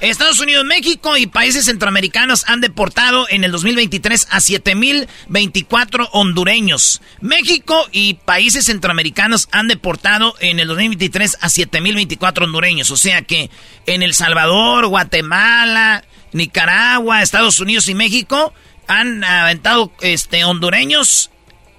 Estados 0.00 0.38
Unidos, 0.40 0.64
México 0.64 1.16
y 1.16 1.26
países 1.26 1.64
centroamericanos 1.64 2.44
han 2.48 2.60
deportado 2.60 3.26
en 3.30 3.44
el 3.44 3.52
2023 3.52 4.28
a 4.30 4.38
7.024 4.38 6.08
hondureños. 6.12 7.00
México 7.20 7.86
y 7.92 8.14
países 8.14 8.66
centroamericanos 8.66 9.48
han 9.52 9.68
deportado 9.68 10.34
en 10.40 10.60
el 10.60 10.68
2023 10.68 11.38
a 11.40 11.48
7.024 11.48 12.44
hondureños. 12.44 12.90
O 12.90 12.96
sea 12.96 13.22
que 13.22 13.50
en 13.86 14.02
El 14.02 14.14
Salvador, 14.14 14.86
Guatemala, 14.86 16.04
Nicaragua, 16.32 17.22
Estados 17.22 17.60
Unidos 17.60 17.88
y 17.88 17.94
México 17.94 18.52
han 18.88 19.24
aventado 19.24 19.92
este, 20.00 20.44
hondureños 20.44 21.30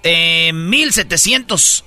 eh, 0.02 0.52
1700, 0.52 1.84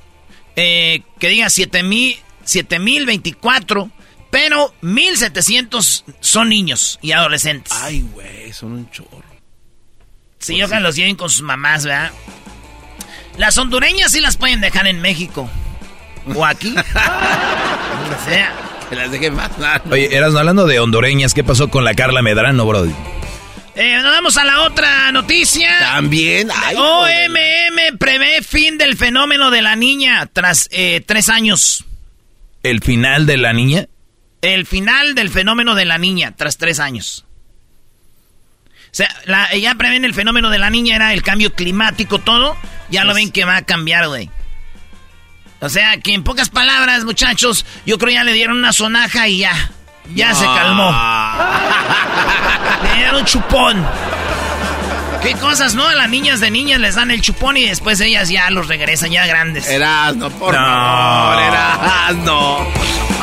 eh, 0.56 1.02
que 1.20 1.30
diga 1.30 1.50
7000, 1.50 2.18
7024, 2.44 3.90
pero 4.30 4.74
1700 4.82 6.06
son 6.20 6.50
niños 6.50 7.00
y 7.02 7.12
adolescentes. 7.12 7.74
Ay, 7.76 8.02
güey, 8.14 8.52
son 8.54 8.74
un 8.74 8.90
chorro. 8.92 9.24
Sí, 10.40 10.62
ojalá 10.62 10.80
los 10.80 10.96
lleven 10.96 11.16
con 11.16 11.30
sus 11.30 11.42
mamás, 11.42 11.86
¿verdad? 11.86 12.12
Las 13.38 13.58
hondureñas 13.58 14.12
sí 14.12 14.20
las 14.20 14.38
pueden 14.38 14.62
dejar 14.62 14.88
en 14.88 15.02
México. 15.02 15.50
O 16.36 16.46
aquí. 16.46 16.70
Donde 16.74 18.18
sea. 18.26 18.54
Que 18.90 18.96
las 18.96 19.12
deje 19.12 19.32
pasar. 19.32 19.82
Oye, 19.90 20.16
eras 20.16 20.36
hablando 20.36 20.66
de 20.66 20.80
hondureñas, 20.80 21.34
¿qué 21.34 21.44
pasó 21.44 21.70
con 21.70 21.84
la 21.84 21.94
Carla 21.94 22.22
Medrano, 22.22 22.66
Brody? 22.66 22.94
Eh, 23.82 23.96
nos 24.02 24.12
vamos 24.12 24.36
a 24.36 24.44
la 24.44 24.64
otra 24.64 25.10
noticia. 25.14 25.80
También. 25.80 26.50
Ay. 26.54 26.76
OMM 26.76 27.98
prevé 27.98 28.42
fin 28.44 28.78
del 28.78 28.98
fenómeno 28.98 29.52
de 29.52 29.62
la 29.62 29.78
niña 29.78 30.26
tras 30.34 30.68
eh, 30.72 31.02
tres 31.06 31.30
años. 31.30 31.86
¿El 32.62 32.82
final 32.82 33.26
de 33.26 33.38
la 33.38 33.54
niña? 33.54 33.86
El 34.42 34.66
final 34.66 35.16
del 35.16 35.30
fenómeno 35.30 35.76
de 35.76 35.86
la 35.86 35.98
niña 35.98 36.36
tras 36.36 36.58
tres 36.58 36.82
años. 36.82 37.26
O 38.92 38.92
sea, 38.92 39.08
la- 39.24 39.56
ya 39.56 39.76
prevén 39.76 40.04
el 40.04 40.14
fenómeno 40.14 40.50
de 40.50 40.60
la 40.60 40.70
niña, 40.70 40.98
era 40.98 41.14
el 41.14 41.24
cambio 41.24 41.54
climático, 41.54 42.20
todo. 42.20 42.58
Ya 42.90 43.06
lo 43.06 43.14
ven 43.14 43.32
que 43.32 43.46
va 43.46 43.56
a 43.56 43.62
cambiar, 43.66 44.08
güey. 44.10 44.30
O 45.62 45.70
sea, 45.70 45.98
que 46.02 46.14
en 46.14 46.26
pocas 46.26 46.50
palabras, 46.50 47.06
muchachos, 47.06 47.66
yo 47.86 47.98
creo 47.98 48.12
ya 48.14 48.24
le 48.26 48.34
dieron 48.34 48.58
una 48.58 48.74
sonaja 48.74 49.30
y 49.30 49.38
ya. 49.40 49.72
Ya 50.14 50.34
se 50.34 50.46
calmó. 50.46 50.92
Le 52.84 52.94
dieron 52.96 53.26
chupón. 53.26 53.86
¿Qué 55.22 55.34
cosas, 55.36 55.76
no? 55.76 55.86
A 55.86 55.96
las 55.96 56.10
niñas 56.10 56.40
de 56.40 56.50
niñas 56.50 56.80
les 56.80 56.96
dan 56.96 57.12
el 57.12 57.22
chupón 57.22 57.58
y 57.58 57.66
después 57.68 58.00
ellas 58.00 58.30
ya 58.30 58.50
los 58.50 58.68
regresan 58.70 59.12
ya 59.12 59.26
grandes. 59.26 59.68
Erasno, 59.68 60.30
por 60.30 60.54
No. 60.54 60.60
favor. 60.60 61.40
En 62.10 63.19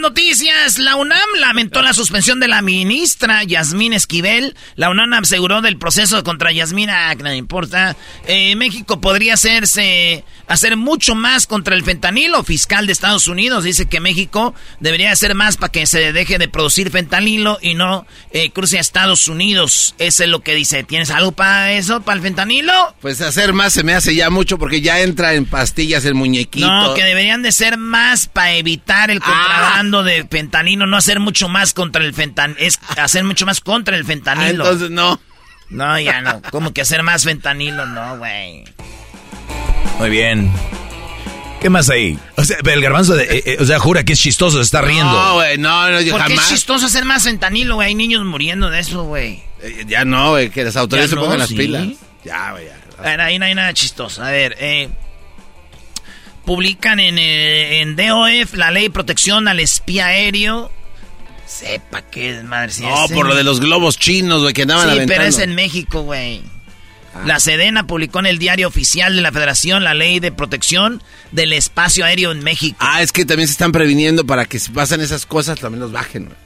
noticias, 0.00 0.78
la 0.78 0.96
UNAM 0.96 1.18
lamentó 1.40 1.82
la 1.82 1.92
suspensión 1.92 2.40
de 2.40 2.48
la 2.48 2.62
ministra 2.62 3.44
Yasmín 3.44 3.92
Esquivel. 3.92 4.56
La 4.76 4.90
UNAM 4.90 5.12
aseguró 5.14 5.62
del 5.62 5.78
proceso 5.78 6.22
contra 6.24 6.52
Yasmín, 6.52 6.90
ah, 6.90 7.14
que 7.16 7.22
no 7.22 7.32
importa. 7.32 7.96
Eh, 8.26 8.54
México 8.56 9.00
podría 9.00 9.34
hacerse, 9.34 10.24
hacer 10.46 10.76
mucho 10.76 11.14
más 11.14 11.46
contra 11.46 11.74
el 11.74 11.84
fentanilo. 11.84 12.42
Fiscal 12.44 12.86
de 12.86 12.92
Estados 12.92 13.28
Unidos 13.28 13.64
dice 13.64 13.86
que 13.86 14.00
México 14.00 14.54
debería 14.80 15.12
hacer 15.12 15.34
más 15.34 15.56
para 15.56 15.72
que 15.72 15.86
se 15.86 16.12
deje 16.12 16.38
de 16.38 16.48
producir 16.48 16.90
fentanilo 16.90 17.58
y 17.62 17.74
no 17.74 18.06
eh, 18.32 18.50
cruce 18.50 18.78
a 18.78 18.80
Estados 18.80 19.28
Unidos. 19.28 19.94
Eso 19.98 20.24
es 20.24 20.28
lo 20.28 20.40
que 20.40 20.54
dice. 20.54 20.82
¿Tienes 20.84 21.10
algo 21.10 21.32
para 21.32 21.72
eso, 21.72 22.00
para 22.02 22.16
el 22.16 22.22
fentanilo? 22.22 22.72
Pues 23.00 23.20
hacer 23.20 23.52
más 23.52 23.72
se 23.72 23.82
me 23.82 23.94
hace 23.94 24.14
ya 24.14 24.30
mucho 24.30 24.58
porque 24.58 24.80
ya 24.80 25.00
entra 25.00 25.34
en 25.34 25.46
pastillas 25.46 26.04
el 26.04 26.14
muñequito. 26.14 26.66
No, 26.66 26.94
que 26.94 27.04
deberían 27.04 27.42
de 27.42 27.52
ser 27.52 27.78
más 27.78 28.26
para 28.26 28.52
evitar 28.52 29.10
el 29.10 29.20
contrabando 29.20 29.87
de 30.02 30.24
fentanilo, 30.30 30.86
no 30.86 30.96
hacer 30.96 31.20
mucho 31.20 31.48
más 31.48 31.72
contra 31.74 32.04
el 32.04 32.14
fentanilo, 32.14 32.58
es 32.60 32.78
hacer 32.96 33.24
mucho 33.24 33.46
más 33.46 33.60
contra 33.60 33.96
el 33.96 34.02
Ah, 34.02 34.06
fentanilo. 34.06 34.64
entonces 34.64 34.90
no. 34.90 35.20
No, 35.70 35.98
ya 36.00 36.20
no, 36.22 36.40
como 36.50 36.72
que 36.72 36.80
hacer 36.80 37.02
más 37.02 37.24
fentanilo, 37.24 37.84
no, 37.86 38.16
güey. 38.18 38.64
Muy 39.98 40.10
bien. 40.10 40.50
¿Qué 41.60 41.70
más 41.70 41.90
hay? 41.90 42.16
O 42.36 42.44
sea, 42.44 42.56
el 42.64 42.80
garbanzo, 42.80 43.16
de, 43.16 43.24
eh, 43.24 43.42
eh, 43.44 43.56
o 43.60 43.64
sea, 43.64 43.78
jura 43.80 44.04
que 44.04 44.12
es 44.12 44.20
chistoso, 44.20 44.58
se 44.58 44.62
está 44.62 44.80
riendo. 44.80 45.10
No, 45.12 45.34
güey, 45.34 45.58
no, 45.58 45.90
no, 45.90 46.00
yo 46.00 46.12
Porque 46.12 46.32
es 46.32 46.38
jamás. 46.38 46.48
chistoso 46.50 46.86
hacer 46.86 47.04
más 47.04 47.24
fentanilo, 47.24 47.74
güey, 47.74 47.88
hay 47.88 47.94
niños 47.96 48.24
muriendo 48.24 48.70
de 48.70 48.78
eso, 48.78 49.02
güey. 49.04 49.42
Eh, 49.60 49.84
Ya 49.88 50.04
no, 50.04 50.30
güey, 50.30 50.50
que 50.50 50.62
las 50.64 50.76
autoridades 50.76 51.10
Ya 51.10 51.14
se 51.14 51.16
no, 51.16 51.22
pongan 51.22 51.40
las 51.40 51.48
sí. 51.48 51.56
pilas. 51.56 51.88
Ya, 52.24 52.52
güey, 52.52 52.66
ya. 52.66 52.78
A 52.98 53.02
ver, 53.02 53.20
ahí 53.20 53.38
no 53.40 53.44
hay 53.46 53.54
nada 53.56 53.72
chistoso. 53.74 54.22
A 54.22 54.30
ver, 54.30 54.56
eh, 54.60 54.88
publican 56.48 56.98
en, 56.98 57.18
eh, 57.18 57.82
en 57.82 57.94
DOF 57.94 58.54
la 58.54 58.70
ley 58.70 58.84
de 58.84 58.90
protección 58.90 59.48
al 59.48 59.60
espía 59.60 60.06
aéreo. 60.06 60.72
Sepa 61.46 62.00
qué 62.02 62.42
madre 62.42 62.72
si 62.72 62.82
No, 62.82 63.04
es 63.04 63.12
por 63.12 63.26
en- 63.26 63.28
lo 63.28 63.34
de 63.34 63.44
los 63.44 63.60
globos 63.60 63.98
chinos, 63.98 64.40
güey, 64.40 64.54
que 64.54 64.62
andaban 64.62 64.84
Sí, 64.86 64.92
aventando. 64.92 65.14
pero 65.14 65.28
es 65.28 65.38
en 65.38 65.54
México, 65.54 66.02
güey. 66.02 66.40
La 67.26 67.38
Sedena 67.38 67.86
publicó 67.86 68.20
en 68.20 68.26
el 68.26 68.38
diario 68.38 68.66
oficial 68.66 69.14
de 69.14 69.20
la 69.20 69.30
Federación 69.30 69.84
la 69.84 69.92
ley 69.92 70.20
de 70.20 70.32
protección 70.32 71.02
del 71.32 71.52
espacio 71.52 72.04
aéreo 72.06 72.32
en 72.32 72.42
México. 72.42 72.78
Ah, 72.80 73.02
es 73.02 73.12
que 73.12 73.26
también 73.26 73.46
se 73.48 73.52
están 73.52 73.72
previniendo 73.72 74.24
para 74.24 74.46
que 74.46 74.58
si 74.58 74.70
pasan 74.70 75.00
esas 75.02 75.26
cosas 75.26 75.58
también 75.60 75.80
los 75.80 75.92
bajen, 75.92 76.24
güey. 76.26 76.36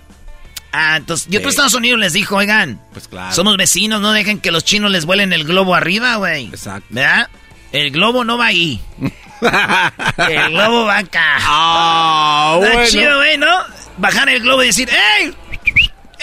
Ah, 0.73 0.97
entonces, 0.97 1.28
yo 1.30 1.38
Sí. 1.38 1.42
por 1.44 1.50
Estados 1.50 1.75
Unidos 1.75 2.00
les 2.00 2.12
dijo, 2.12 2.37
oigan, 2.37 2.80
Pues 2.92 3.06
claro. 3.06 3.32
somos 3.35 3.56
vecinos, 3.56 4.00
no 4.00 4.11
dejen 4.12 4.40
que 4.40 4.50
los 4.50 4.64
chinos 4.64 4.90
les 4.90 5.04
vuelen 5.04 5.32
el 5.32 5.44
globo 5.44 5.75
arriba, 5.76 6.16
güey. 6.16 6.47
Exacto. 6.47 6.87
¿Verdad? 6.90 7.28
El 7.73 7.90
globo 7.90 8.25
no 8.25 8.37
va 8.38 8.47
ahí. 8.47 8.80
el 9.42 10.50
globo 10.50 10.84
va 10.87 10.99
acá. 10.99 11.37
Ah, 11.40 12.58
Está 12.61 12.72
bueno. 12.75 12.90
chido, 12.90 13.16
güey, 13.18 13.38
¿no? 13.38 13.64
Bajar 13.99 14.28
el 14.28 14.40
globo 14.42 14.62
y 14.62 14.66
decir, 14.66 14.88
¡Ey! 15.18 15.34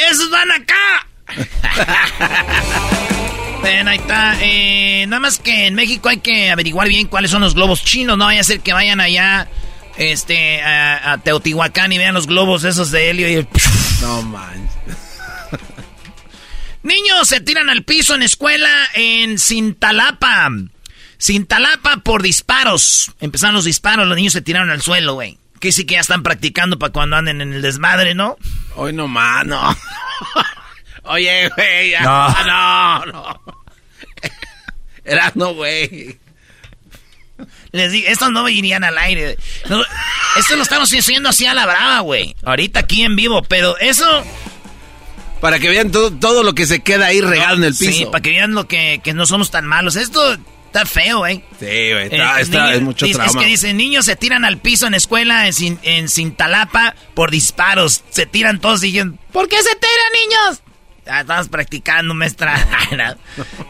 ¡Esos 0.10 0.30
van 0.30 0.52
acá! 0.52 1.08
Ven, 3.64 3.88
ahí 3.88 3.98
está. 3.98 4.36
Eh, 4.42 5.06
nada 5.08 5.20
más 5.20 5.40
que 5.40 5.68
en 5.68 5.76
México 5.76 6.10
hay 6.10 6.18
que 6.18 6.50
averiguar 6.50 6.88
bien 6.88 7.08
cuáles 7.08 7.32
son 7.32 7.42
los 7.42 7.56
globos 7.56 7.84
chinos. 7.84 8.18
No 8.18 8.26
vaya 8.26 8.42
a 8.42 8.46
ser 8.46 8.62
que 8.62 8.72
vayan 8.74 9.02
allá 9.02 9.48
este, 9.98 10.62
a, 10.62 11.14
a 11.14 11.18
Teotihuacán 11.18 11.92
y 11.92 11.98
vean 11.98 12.14
los 12.14 12.28
globos 12.28 12.64
esos 12.64 12.92
de 12.92 13.10
helio 13.10 13.30
y... 13.30 13.48
No 14.02 14.22
manches. 14.24 14.70
Niños 16.84 17.28
se 17.28 17.42
tiran 17.42 17.70
al 17.70 17.84
piso 17.84 18.16
en 18.16 18.24
escuela 18.24 18.70
en 18.94 19.38
Cintalapa. 19.38 20.50
Cintalapa 21.20 21.98
por 21.98 22.24
disparos. 22.24 23.12
Empezaron 23.20 23.56
los 23.56 23.66
disparos, 23.66 24.08
los 24.08 24.16
niños 24.16 24.34
se 24.34 24.42
tiraron 24.42 24.70
al 24.70 24.82
suelo, 24.82 25.16
güey. 25.16 25.38
Que 25.60 25.74
sí 25.74 25.86
que 25.86 25.96
ya 25.96 26.02
están 26.02 26.24
practicando 26.24 26.80
para 26.80 26.94
cuando 26.94 27.18
anden 27.18 27.42
en 27.42 27.54
el 27.54 27.62
desmadre, 27.62 28.16
¿no? 28.16 28.38
Hoy 28.76 28.94
no 28.94 29.08
más, 29.10 29.46
no. 29.46 29.78
Oye, 31.04 31.50
güey, 31.50 31.92
ya. 31.92 32.02
No. 32.02 32.46
no, 32.46 33.06
no. 33.08 33.42
Era 35.04 35.32
no, 35.36 35.54
güey. 35.54 36.18
Les 37.72 37.92
digo, 37.92 38.08
estos 38.08 38.32
no 38.32 38.48
irían 38.48 38.84
al 38.84 38.98
aire. 38.98 39.38
No, 39.70 39.82
esto 40.38 40.56
lo 40.56 40.64
estamos 40.64 40.92
haciendo 40.94 41.30
así 41.30 41.46
a 41.46 41.54
la 41.54 41.66
brava, 41.66 42.00
güey. 42.00 42.36
Ahorita 42.44 42.82
aquí 42.82 43.04
en 43.04 43.16
vivo, 43.16 43.44
pero 43.44 43.78
eso... 43.80 44.24
Para 45.42 45.60
que 45.60 45.70
vean 45.70 45.92
todo, 45.92 46.12
todo 46.12 46.44
lo 46.44 46.54
que 46.54 46.66
se 46.66 46.82
queda 46.82 47.08
ahí 47.08 47.22
regado 47.22 47.56
en 47.56 47.64
el 47.64 47.76
piso. 47.76 47.92
Sí, 47.92 48.06
para 48.06 48.22
que 48.22 48.32
vean 48.32 48.54
lo 48.54 48.68
que, 48.68 49.00
que 49.04 49.14
no 49.14 49.26
somos 49.26 49.52
tan 49.52 49.66
malos. 49.66 49.96
Esto 49.96 50.38
está 50.70 50.86
feo, 50.86 51.20
güey. 51.20 51.38
Sí, 51.60 51.66
güey, 51.66 52.04
está, 52.06 52.40
Eh, 52.40 52.42
está- 52.42 52.74
es 52.74 52.82
mucho 52.82 53.06
trauma. 53.08 53.26
Es 53.26 53.36
que 53.36 53.46
dicen, 53.46 53.78
niños 53.78 54.06
se 54.06 54.16
tiran 54.16 54.46
al 54.46 54.58
piso 54.60 54.88
en 54.88 54.94
escuela 54.94 55.48
en, 55.48 55.80
en 55.84 56.10
Cintalapa 56.10 56.96
por 57.14 57.32
disparos. 57.32 58.04
Se 58.10 58.26
tiran 58.26 58.60
todos 58.60 58.84
y 58.84 58.92
yo, 58.92 59.04
¿por 59.32 59.48
qué 59.50 59.58
se 59.58 59.76
tiran, 59.76 60.14
niños? 60.24 60.62
Ya 61.06 61.22
estamos 61.22 61.50
practicando, 61.50 62.14
maestra. 62.14 62.56
no, 62.92 63.16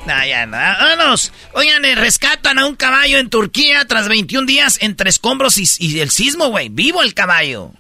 no, 0.05 0.25
ya 0.27 0.45
no. 0.45 0.57
Vámonos. 0.57 1.31
Oigan, 1.53 1.85
eh, 1.85 1.95
rescatan 1.95 2.59
a 2.59 2.65
un 2.65 2.75
caballo 2.75 3.17
en 3.17 3.29
Turquía 3.29 3.85
tras 3.85 4.09
21 4.09 4.45
días 4.45 4.77
entre 4.81 5.09
escombros 5.09 5.57
y, 5.57 5.63
y 5.79 5.99
el 6.01 6.09
sismo, 6.11 6.49
güey. 6.49 6.67
Vivo 6.69 7.01
el 7.01 7.13
caballo. 7.13 7.71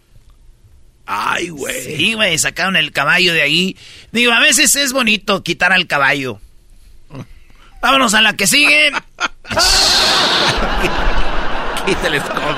Ay, 1.05 1.49
güey. 1.49 1.97
Sí, 1.97 2.13
güey, 2.13 2.37
sacaron 2.37 2.75
el 2.75 2.91
caballo 2.91 3.33
de 3.33 3.41
ahí. 3.41 3.75
Digo, 4.11 4.31
a 4.31 4.39
veces 4.39 4.75
es 4.75 4.93
bonito 4.93 5.43
quitar 5.43 5.73
al 5.73 5.87
caballo. 5.87 6.39
Vámonos 7.81 8.13
a 8.13 8.21
la 8.21 8.33
que 8.33 8.47
sigue. 8.47 8.91
Quítale 11.85 12.17
escombro. 12.17 12.55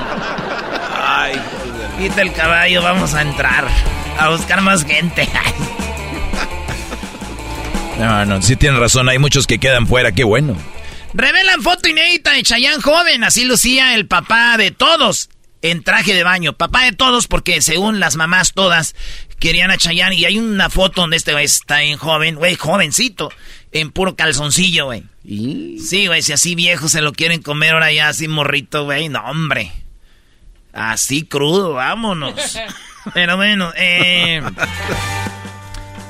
Ay, 0.98 1.34
joder. 1.34 1.90
Quita 2.10 2.22
el 2.22 2.34
caballo, 2.34 2.82
vamos 2.82 3.14
a 3.14 3.22
entrar. 3.22 3.68
A 4.18 4.30
buscar 4.30 4.62
más 4.62 4.84
gente. 4.86 5.28
No, 8.00 8.26
no, 8.26 8.42
sí 8.42 8.56
tienen 8.56 8.80
razón. 8.80 9.10
Hay 9.10 9.20
muchos 9.20 9.46
que 9.46 9.60
quedan 9.60 9.86
fuera. 9.86 10.12
Qué 10.12 10.24
bueno. 10.24 10.58
Revelan 11.14 11.62
foto 11.62 11.88
inédita 11.88 12.32
de 12.34 12.42
Chayanne 12.44 12.82
joven. 12.82 13.24
Así 13.24 13.46
lucía 13.46 13.94
el 13.96 14.08
papá 14.08 14.58
de 14.58 14.72
todos 14.72 15.30
en 15.62 15.84
traje 15.84 16.16
de 16.16 16.24
baño. 16.24 16.54
Papá 16.54 16.86
de 16.86 16.94
todos 16.94 17.28
porque 17.28 17.62
según 17.62 18.00
las 18.00 18.16
mamás 18.16 18.54
todas 18.54 18.96
querían 19.40 19.70
a 19.70 19.78
Chayanne. 19.78 20.16
Y 20.16 20.26
hay 20.26 20.40
una 20.40 20.70
foto 20.70 21.02
donde 21.02 21.18
este 21.18 21.34
güey 21.34 21.46
está 21.46 21.84
en 21.84 21.98
joven. 21.98 22.36
Güey, 22.36 22.56
jovencito. 22.56 23.30
En 23.72 23.92
puro 23.92 24.16
calzoncillo, 24.16 24.86
güey. 24.86 25.04
Y- 25.24 25.80
Sí, 25.80 26.08
güey, 26.08 26.22
si 26.22 26.34
así 26.34 26.56
viejo 26.56 26.90
se 26.90 27.02
lo 27.02 27.14
quieren 27.14 27.42
comer 27.42 27.74
ahora 27.74 27.92
ya 27.92 28.10
así 28.10 28.28
morrito, 28.28 28.86
güey. 28.86 29.10
No, 29.10 29.20
hombre. 29.26 29.72
Así 30.74 31.24
crudo, 31.24 31.74
vámonos. 31.74 32.34
Pero 33.14 33.36
bueno, 33.38 33.72
eh... 33.76 34.42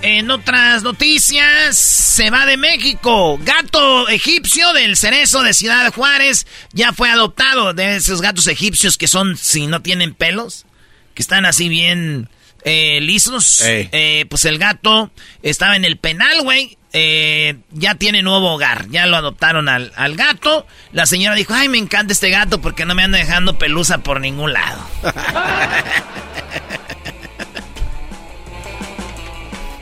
En 0.04 0.32
otras 0.32 0.82
noticias, 0.82 1.78
se 1.78 2.32
va 2.32 2.48
de 2.48 2.58
México. 2.58 3.38
Gato 3.44 4.10
egipcio 4.10 4.74
del 4.74 4.98
cerezo 4.98 5.44
de 5.44 5.54
Ciudad 5.54 5.94
Juárez 5.94 6.48
ya 6.74 6.92
fue 6.92 7.10
adoptado. 7.10 7.74
De 7.74 7.98
esos 7.98 8.20
gatos 8.20 8.48
egipcios 8.48 8.98
que 8.98 9.08
son, 9.08 9.38
si 9.38 9.68
no 9.68 9.84
tienen 9.84 10.16
pelos, 10.16 10.66
que 11.14 11.22
están 11.22 11.46
así 11.46 11.70
bien 11.70 12.30
eh, 12.66 13.00
lisos. 13.02 13.62
Eh, 13.64 14.26
pues 14.28 14.46
el 14.46 14.58
gato 14.58 15.12
estaba 15.44 15.76
en 15.76 15.86
el 15.86 15.98
penal, 15.98 16.42
güey. 16.42 16.80
Eh, 16.94 17.56
ya 17.72 17.96
tiene 17.96 18.22
nuevo 18.22 18.52
hogar. 18.52 18.88
Ya 18.90 19.06
lo 19.06 19.16
adoptaron 19.18 19.70
al, 19.70 19.94
al 19.96 20.16
gato. 20.16 20.66
La 20.92 21.06
señora 21.06 21.36
dijo, 21.36 21.54
ay, 21.54 21.70
me 21.70 21.78
encanta 21.78 22.12
este 22.14 22.30
gato 22.30 22.60
porque 22.62 22.86
no 22.86 22.96
me 22.96 23.04
anda 23.04 23.18
dejando 23.18 23.58
pelusa 23.58 24.00
por 24.00 24.20
ningún 24.20 24.52
lado. 24.54 24.82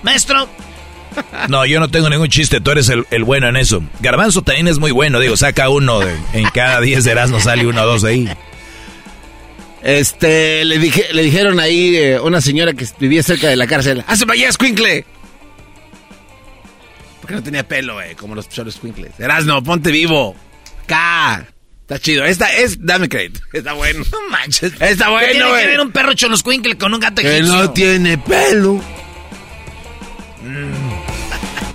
Maestro, 0.04 0.48
No, 1.50 1.66
yo 1.66 1.80
no 1.80 1.90
tengo 1.90 2.10
ningún 2.10 2.30
chiste. 2.30 2.62
Tú 2.62 2.72
eres 2.72 2.90
el, 2.90 3.06
el 3.12 3.24
bueno 3.24 3.48
en 3.48 3.58
eso. 3.58 3.84
Garbanzo 4.00 4.42
también 4.42 4.68
es 4.68 4.80
muy 4.80 4.92
bueno. 4.92 5.20
Digo, 5.20 5.36
saca 5.36 5.70
uno 5.70 6.00
de- 6.00 6.16
en 6.34 6.50
cada 6.50 6.80
10 6.82 7.04
de 7.04 7.12
Erasmo 7.12 7.40
sale 7.40 7.68
uno 7.68 7.82
o 7.82 7.86
dos 7.86 8.04
ahí. 8.04 8.30
Este, 9.84 10.64
le, 10.66 10.78
dije, 10.78 11.08
le 11.14 11.24
dijeron 11.24 11.60
ahí 11.60 11.96
eh, 11.96 12.20
una 12.20 12.42
señora 12.42 12.74
que 12.74 12.86
vivía 13.00 13.24
cerca 13.24 13.48
de 13.48 13.56
la 13.56 13.66
cárcel. 13.68 14.04
¡Hace 14.08 14.26
para 14.26 14.38
allá, 14.40 14.50
escuincle! 14.50 15.06
Porque 17.30 17.42
no 17.42 17.44
tenía 17.44 17.68
pelo, 17.68 17.94
güey, 17.94 18.16
como 18.16 18.34
los 18.34 18.50
cholos 18.50 18.74
escuincles. 18.74 19.12
Erasno, 19.20 19.62
ponte 19.62 19.92
vivo. 19.92 20.36
Acá. 20.84 21.46
Está 21.82 22.00
chido. 22.00 22.26
Esta 22.26 22.52
es, 22.52 22.84
dame 22.84 23.08
crédito. 23.08 23.40
Está 23.54 23.74
bueno. 23.74 24.04
no 24.12 24.30
manches. 24.32 24.74
Está 24.80 25.06
¿Qué 25.06 25.12
bueno, 25.12 25.28
tiene 25.28 25.46
que 25.46 25.50
güey. 25.52 25.66
ver 25.68 25.80
un 25.80 25.92
perro 25.92 26.14
choloscuincle 26.16 26.76
con 26.80 26.92
un 26.92 27.00
gato 27.00 27.22
Que 27.22 27.38
egipcio? 27.38 27.54
no 27.56 27.70
tiene 27.70 28.18
pelo. 28.18 28.84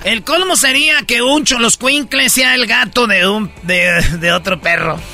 El 0.03 0.25
colmo 0.25 0.57
sería 0.57 1.03
que 1.03 1.23
un 1.23 1.45
choloscuincle 1.45 2.31
sea 2.31 2.57
el 2.57 2.67
gato 2.67 3.07
de 3.07 3.29
un 3.29 3.49
de, 3.63 4.05
de 4.19 4.33
otro 4.33 4.61
perro. 4.61 4.99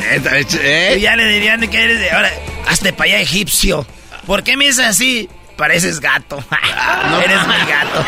Y 0.00 0.56
¿eh? 0.62 0.98
ya 1.02 1.16
le 1.16 1.26
dirían 1.28 1.68
que 1.68 1.82
eres 1.84 2.00
de 2.00 2.10
ahora, 2.10 2.32
hazte 2.66 2.94
para 2.94 3.10
allá 3.10 3.20
egipcio. 3.20 3.86
¿Por 4.26 4.42
qué 4.42 4.56
me 4.56 4.64
dices 4.66 4.86
así? 4.86 5.28
Pareces 5.60 6.00
gato. 6.00 6.42
eres 7.22 7.46
mi 7.46 7.66
gato. 7.68 8.06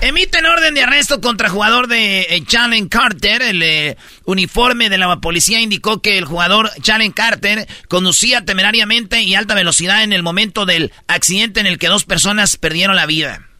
Emiten 0.00 0.46
orden 0.46 0.72
de 0.72 0.84
arresto 0.84 1.20
contra 1.20 1.50
jugador 1.50 1.86
de 1.86 2.22
eh, 2.22 2.42
Jalen 2.48 2.88
Carter. 2.88 3.42
El 3.42 3.62
eh, 3.62 3.98
uniforme 4.24 4.88
de 4.88 4.96
la 4.96 5.20
policía 5.20 5.60
indicó 5.60 6.00
que 6.00 6.16
el 6.16 6.24
jugador 6.24 6.70
Jalen 6.82 7.12
Carter 7.12 7.68
conducía 7.88 8.46
temerariamente 8.46 9.20
y 9.20 9.34
a 9.34 9.38
alta 9.38 9.54
velocidad 9.54 10.02
en 10.02 10.14
el 10.14 10.22
momento 10.22 10.64
del 10.64 10.94
accidente 11.08 11.60
en 11.60 11.66
el 11.66 11.78
que 11.78 11.88
dos 11.88 12.06
personas 12.06 12.56
perdieron 12.56 12.96
la 12.96 13.04
vida. 13.04 13.50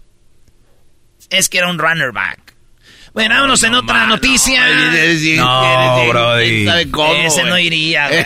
Es 1.28 1.50
que 1.50 1.58
era 1.58 1.68
un 1.68 1.78
runner 1.78 2.12
back. 2.12 2.51
Bueno, 3.14 3.34
vámonos 3.34 3.62
en 3.62 3.74
otra 3.74 4.06
noticia. 4.06 4.66
Eres 4.68 5.20
bien- 5.20 5.36
No, 5.36 5.64
eres 5.64 5.96
bien- 5.96 6.08
brody. 6.10 6.44
¿quién 6.48 6.66
sabe 6.66 6.90
cómo, 6.90 7.14
Ese 7.14 7.44
no 7.44 7.58
iría, 7.58 8.08
güey. 8.08 8.20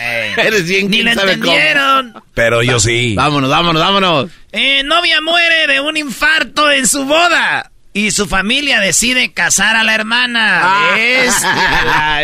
Eres 0.47 0.65
bien, 0.65 0.89
Ni 0.89 1.01
¿quién 1.01 1.05
lo 1.15 1.21
cómo? 1.21 1.31
entendieron. 1.33 2.23
Pero 2.33 2.63
yo 2.63 2.79
sí. 2.79 3.13
Vámonos, 3.15 3.49
vámonos, 3.49 3.81
vámonos. 3.81 4.29
Eh, 4.53 4.83
novia 4.83 5.19
muere 5.21 5.67
de 5.67 5.81
un 5.81 5.97
infarto 5.97 6.71
en 6.71 6.87
su 6.87 7.03
boda. 7.05 7.71
Y 7.93 8.11
su 8.11 8.27
familia 8.27 8.79
decide 8.79 9.33
casar 9.33 9.75
a 9.75 9.83
la 9.83 9.95
hermana. 9.95 10.61
Ah. 10.63 10.95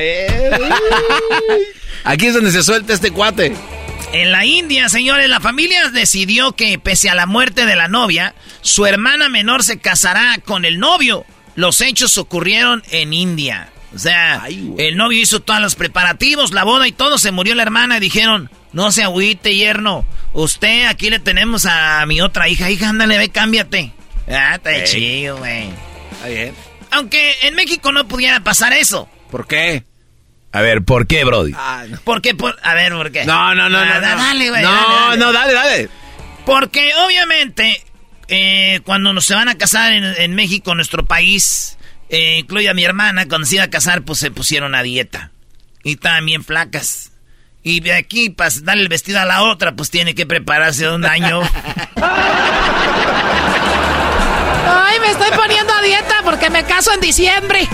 Aquí 2.06 2.28
es 2.28 2.34
donde 2.34 2.52
se 2.52 2.64
suelta 2.64 2.94
este 2.94 3.12
cuate. 3.12 3.54
En 4.12 4.32
la 4.32 4.46
India, 4.46 4.88
señores, 4.90 5.28
la 5.30 5.40
familia 5.40 5.90
decidió 5.90 6.52
que 6.52 6.78
pese 6.78 7.10
a 7.10 7.16
la 7.16 7.26
muerte 7.26 7.66
de 7.66 7.76
la 7.76 7.88
novia, 7.88 8.36
su 8.62 8.86
hermana 8.86 9.30
menor 9.30 9.64
se 9.64 9.80
casará 9.80 10.38
con 10.46 10.66
el 10.66 10.80
novio. 10.80 11.26
Los 11.56 11.82
hechos 11.82 12.18
ocurrieron 12.18 12.84
en 12.92 13.14
India. 13.14 13.70
O 13.96 14.00
sea, 14.00 14.42
Ay, 14.44 14.74
el 14.80 14.98
novio 14.98 15.22
hizo 15.22 15.40
todos 15.40 15.62
los 15.62 15.76
preparativos, 15.76 16.52
la 16.52 16.64
boda 16.64 16.88
y 16.88 16.92
todo, 16.92 17.18
se 17.20 17.32
murió 17.32 17.54
la 17.54 17.62
hermana 17.62 17.98
y 17.98 18.00
dijeron, 18.00 18.50
no 18.72 18.92
se 18.92 19.04
agüite, 19.04 19.56
yerno. 19.56 20.04
Usted, 20.34 20.88
aquí 20.88 21.12
le 21.12 21.20
tenemos 21.20 21.66
a 21.68 22.04
mi 22.08 22.20
otra 22.22 22.50
hija. 22.50 22.72
Hija, 22.72 22.90
ándale, 22.90 23.20
ve, 23.20 23.30
cámbiate. 23.30 23.92
Ah, 24.28 24.56
está 24.56 24.84
chido, 24.86 25.38
güey. 25.38 25.70
Está 26.14 26.28
bien. 26.28 26.56
Aunque 26.90 27.36
en 27.44 27.54
México 27.56 27.92
no 27.92 28.08
pudiera 28.08 28.40
pasar 28.40 28.74
eso. 28.74 29.08
¿Por 29.30 29.46
qué? 29.48 29.84
A 30.52 30.62
ver, 30.62 30.84
¿por 30.84 31.06
qué, 31.08 31.24
Brody? 31.24 31.52
Ah, 31.56 31.84
no. 31.88 32.00
¿Por 32.02 32.22
qué? 32.22 32.34
Por... 32.34 32.58
A 32.64 32.74
ver, 32.74 32.94
¿por 32.94 33.12
qué? 33.12 33.26
No, 33.26 33.54
no, 33.54 33.70
no, 33.70 33.78
Ah, 33.78 33.86
no, 33.86 34.02
da- 34.02 34.16
no. 34.16 34.24
Dale, 34.24 34.50
güey. 34.50 34.62
No, 34.64 34.72
dale, 34.72 34.94
dale. 34.96 35.18
no, 35.18 35.34
dale, 35.34 35.54
dale. 35.54 35.90
Porque 36.46 36.92
obviamente, 37.06 37.84
eh, 38.36 38.82
cuando 38.84 39.14
nos 39.14 39.26
se 39.26 39.36
van 39.36 39.48
a 39.48 39.60
casar 39.60 39.94
en, 39.94 40.04
en 40.04 40.34
México, 40.34 40.74
nuestro 40.74 41.06
país, 41.06 41.78
eh, 42.10 42.40
incluye 42.40 42.68
a 42.68 42.74
mi 42.74 42.84
hermana, 42.84 43.28
cuando 43.28 43.46
se 43.46 43.56
iba 43.56 43.64
a 43.66 43.70
casar, 43.70 44.02
pues 44.02 44.18
se 44.18 44.32
pusieron 44.32 44.74
a 44.74 44.82
dieta. 44.82 45.30
Y 45.84 45.94
estaban 45.94 46.26
bien 46.26 46.44
flacas. 46.44 47.12
Y 47.62 47.82
de 47.82 47.94
aquí, 47.94 48.32
para 48.32 48.50
darle 48.64 48.82
el 48.84 48.90
vestido 48.90 49.20
a 49.20 49.26
la 49.26 49.44
otra, 49.44 49.76
pues 49.76 49.92
tiene 49.92 50.16
que 50.16 50.26
prepararse 50.26 50.86
de 50.86 50.96
un 50.96 51.06
año. 51.06 51.42
Ay, 54.66 55.00
me 55.00 55.12
estoy 55.12 55.30
poniendo 55.38 55.72
a 55.72 55.82
dieta 55.84 56.16
porque 56.24 56.50
me 56.50 56.64
caso 56.64 56.92
en 56.92 57.02
diciembre. 57.02 57.68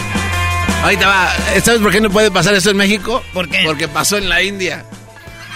Ahorita 0.83 1.07
va. 1.07 1.31
¿Sabes 1.63 1.79
por 1.81 1.91
qué 1.91 2.01
no 2.01 2.09
puede 2.09 2.31
pasar 2.31 2.53
eso 2.53 2.69
en 2.71 2.77
México? 2.77 3.23
¿Por 3.33 3.47
qué? 3.47 3.63
Porque 3.65 3.87
pasó 3.87 4.17
en 4.17 4.27
la 4.27 4.41
India. 4.41 4.83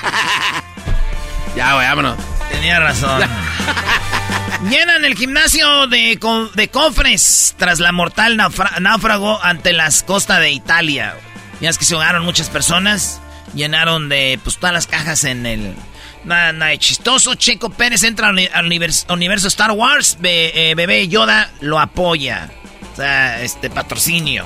ya, 1.58 1.74
güey, 1.74 1.88
vámonos. 1.88 2.18
Tenía 2.50 2.80
razón. 2.80 3.22
Llenan 4.70 5.04
el 5.06 5.16
gimnasio 5.16 5.88
de, 5.88 6.18
de 6.56 6.68
cofres 6.70 7.54
tras 7.58 7.80
la 7.80 7.92
mortal 7.92 8.38
náufrago 8.38 9.40
ante 9.44 9.74
las 9.74 10.04
costas 10.04 10.40
de 10.40 10.52
Italia. 10.52 11.16
Ya 11.60 11.70
es 11.70 11.78
que 11.78 11.86
se 11.86 11.94
ahogaron 11.96 12.24
muchas 12.24 12.50
personas. 12.50 13.20
Llenaron 13.54 14.10
de 14.10 14.40
pues 14.44 14.58
todas 14.58 14.74
las 14.74 14.88
cajas 14.88 15.26
en 15.26 15.46
el. 15.46 15.76
Nada, 16.24 16.54
nada 16.54 16.78
chistoso. 16.78 17.36
Checo 17.36 17.70
Pérez 17.70 18.04
entra 18.04 18.28
al, 18.28 18.34
uni- 18.34 18.50
al 18.54 18.66
univers- 18.68 19.06
universo 19.12 19.48
Star 19.50 19.72
Wars. 19.72 20.18
Be- 20.20 20.72
eh, 20.72 20.76
bebé 20.76 21.08
Yoda 21.08 21.52
lo 21.60 21.80
apoya. 21.80 22.50
O 22.94 22.96
sea, 22.96 23.42
este 23.42 23.70
patrocinio. 23.70 24.46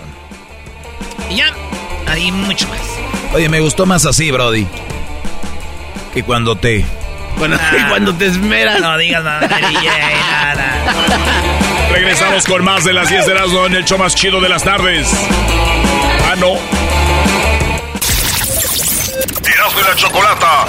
Y 1.30 1.36
ya, 1.38 1.54
ahí 2.08 2.32
mucho 2.32 2.68
más. 2.68 2.82
Oye, 3.34 3.50
me 3.50 3.60
gustó 3.60 3.86
más 3.86 4.06
así, 4.06 4.32
Brody. 4.32 4.66
Que 6.14 6.24
cuando 6.24 6.56
te. 6.58 6.84
Bueno, 7.38 7.58
Ah. 7.60 7.88
cuando 7.90 8.16
te 8.16 8.28
esmeras. 8.28 8.80
No 8.82 8.98
digas 8.98 9.24
nada, 9.24 9.48
nada. 9.48 10.84
Regresamos 11.92 12.46
con 12.46 12.64
más 12.64 12.84
de 12.84 12.94
las 12.94 13.10
10 13.10 13.26
de 13.26 13.32
Erasmo 13.32 13.66
en 13.66 13.76
el 13.76 13.86
show 13.86 13.98
más 13.98 14.16
chido 14.16 14.40
de 14.42 14.50
las 14.50 14.64
tardes. 14.64 15.08
Ah, 16.30 16.36
no. 16.40 16.54
Erasmo 19.46 19.80
y 19.80 19.84
la 19.90 19.96
Chocolata. 19.96 20.66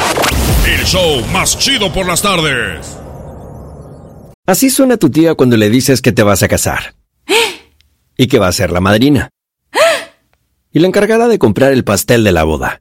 El 0.66 0.85
show 0.85 1.24
más 1.33 1.59
chido 1.59 1.92
por 1.92 2.07
las 2.07 2.22
tardes. 2.22 2.98
Así 4.46 4.70
suena 4.70 4.96
tu 4.96 5.11
tía 5.11 5.35
cuando 5.35 5.57
le 5.57 5.68
dices 5.70 6.00
que 6.00 6.12
te 6.12 6.22
vas 6.22 6.42
a 6.42 6.48
casar. 6.48 6.94
Y 8.16 8.26
que 8.28 8.38
va 8.38 8.48
a 8.48 8.52
ser 8.52 8.72
la 8.72 8.81
madrina. 8.81 9.31
Y 10.72 10.81
la 10.81 10.87
encargada 10.88 11.28
de 11.28 11.38
comprar 11.38 11.72
el 11.72 11.85
pastel 11.85 12.24
de 12.24 12.33
la 12.33 12.44
boda. 12.44 12.81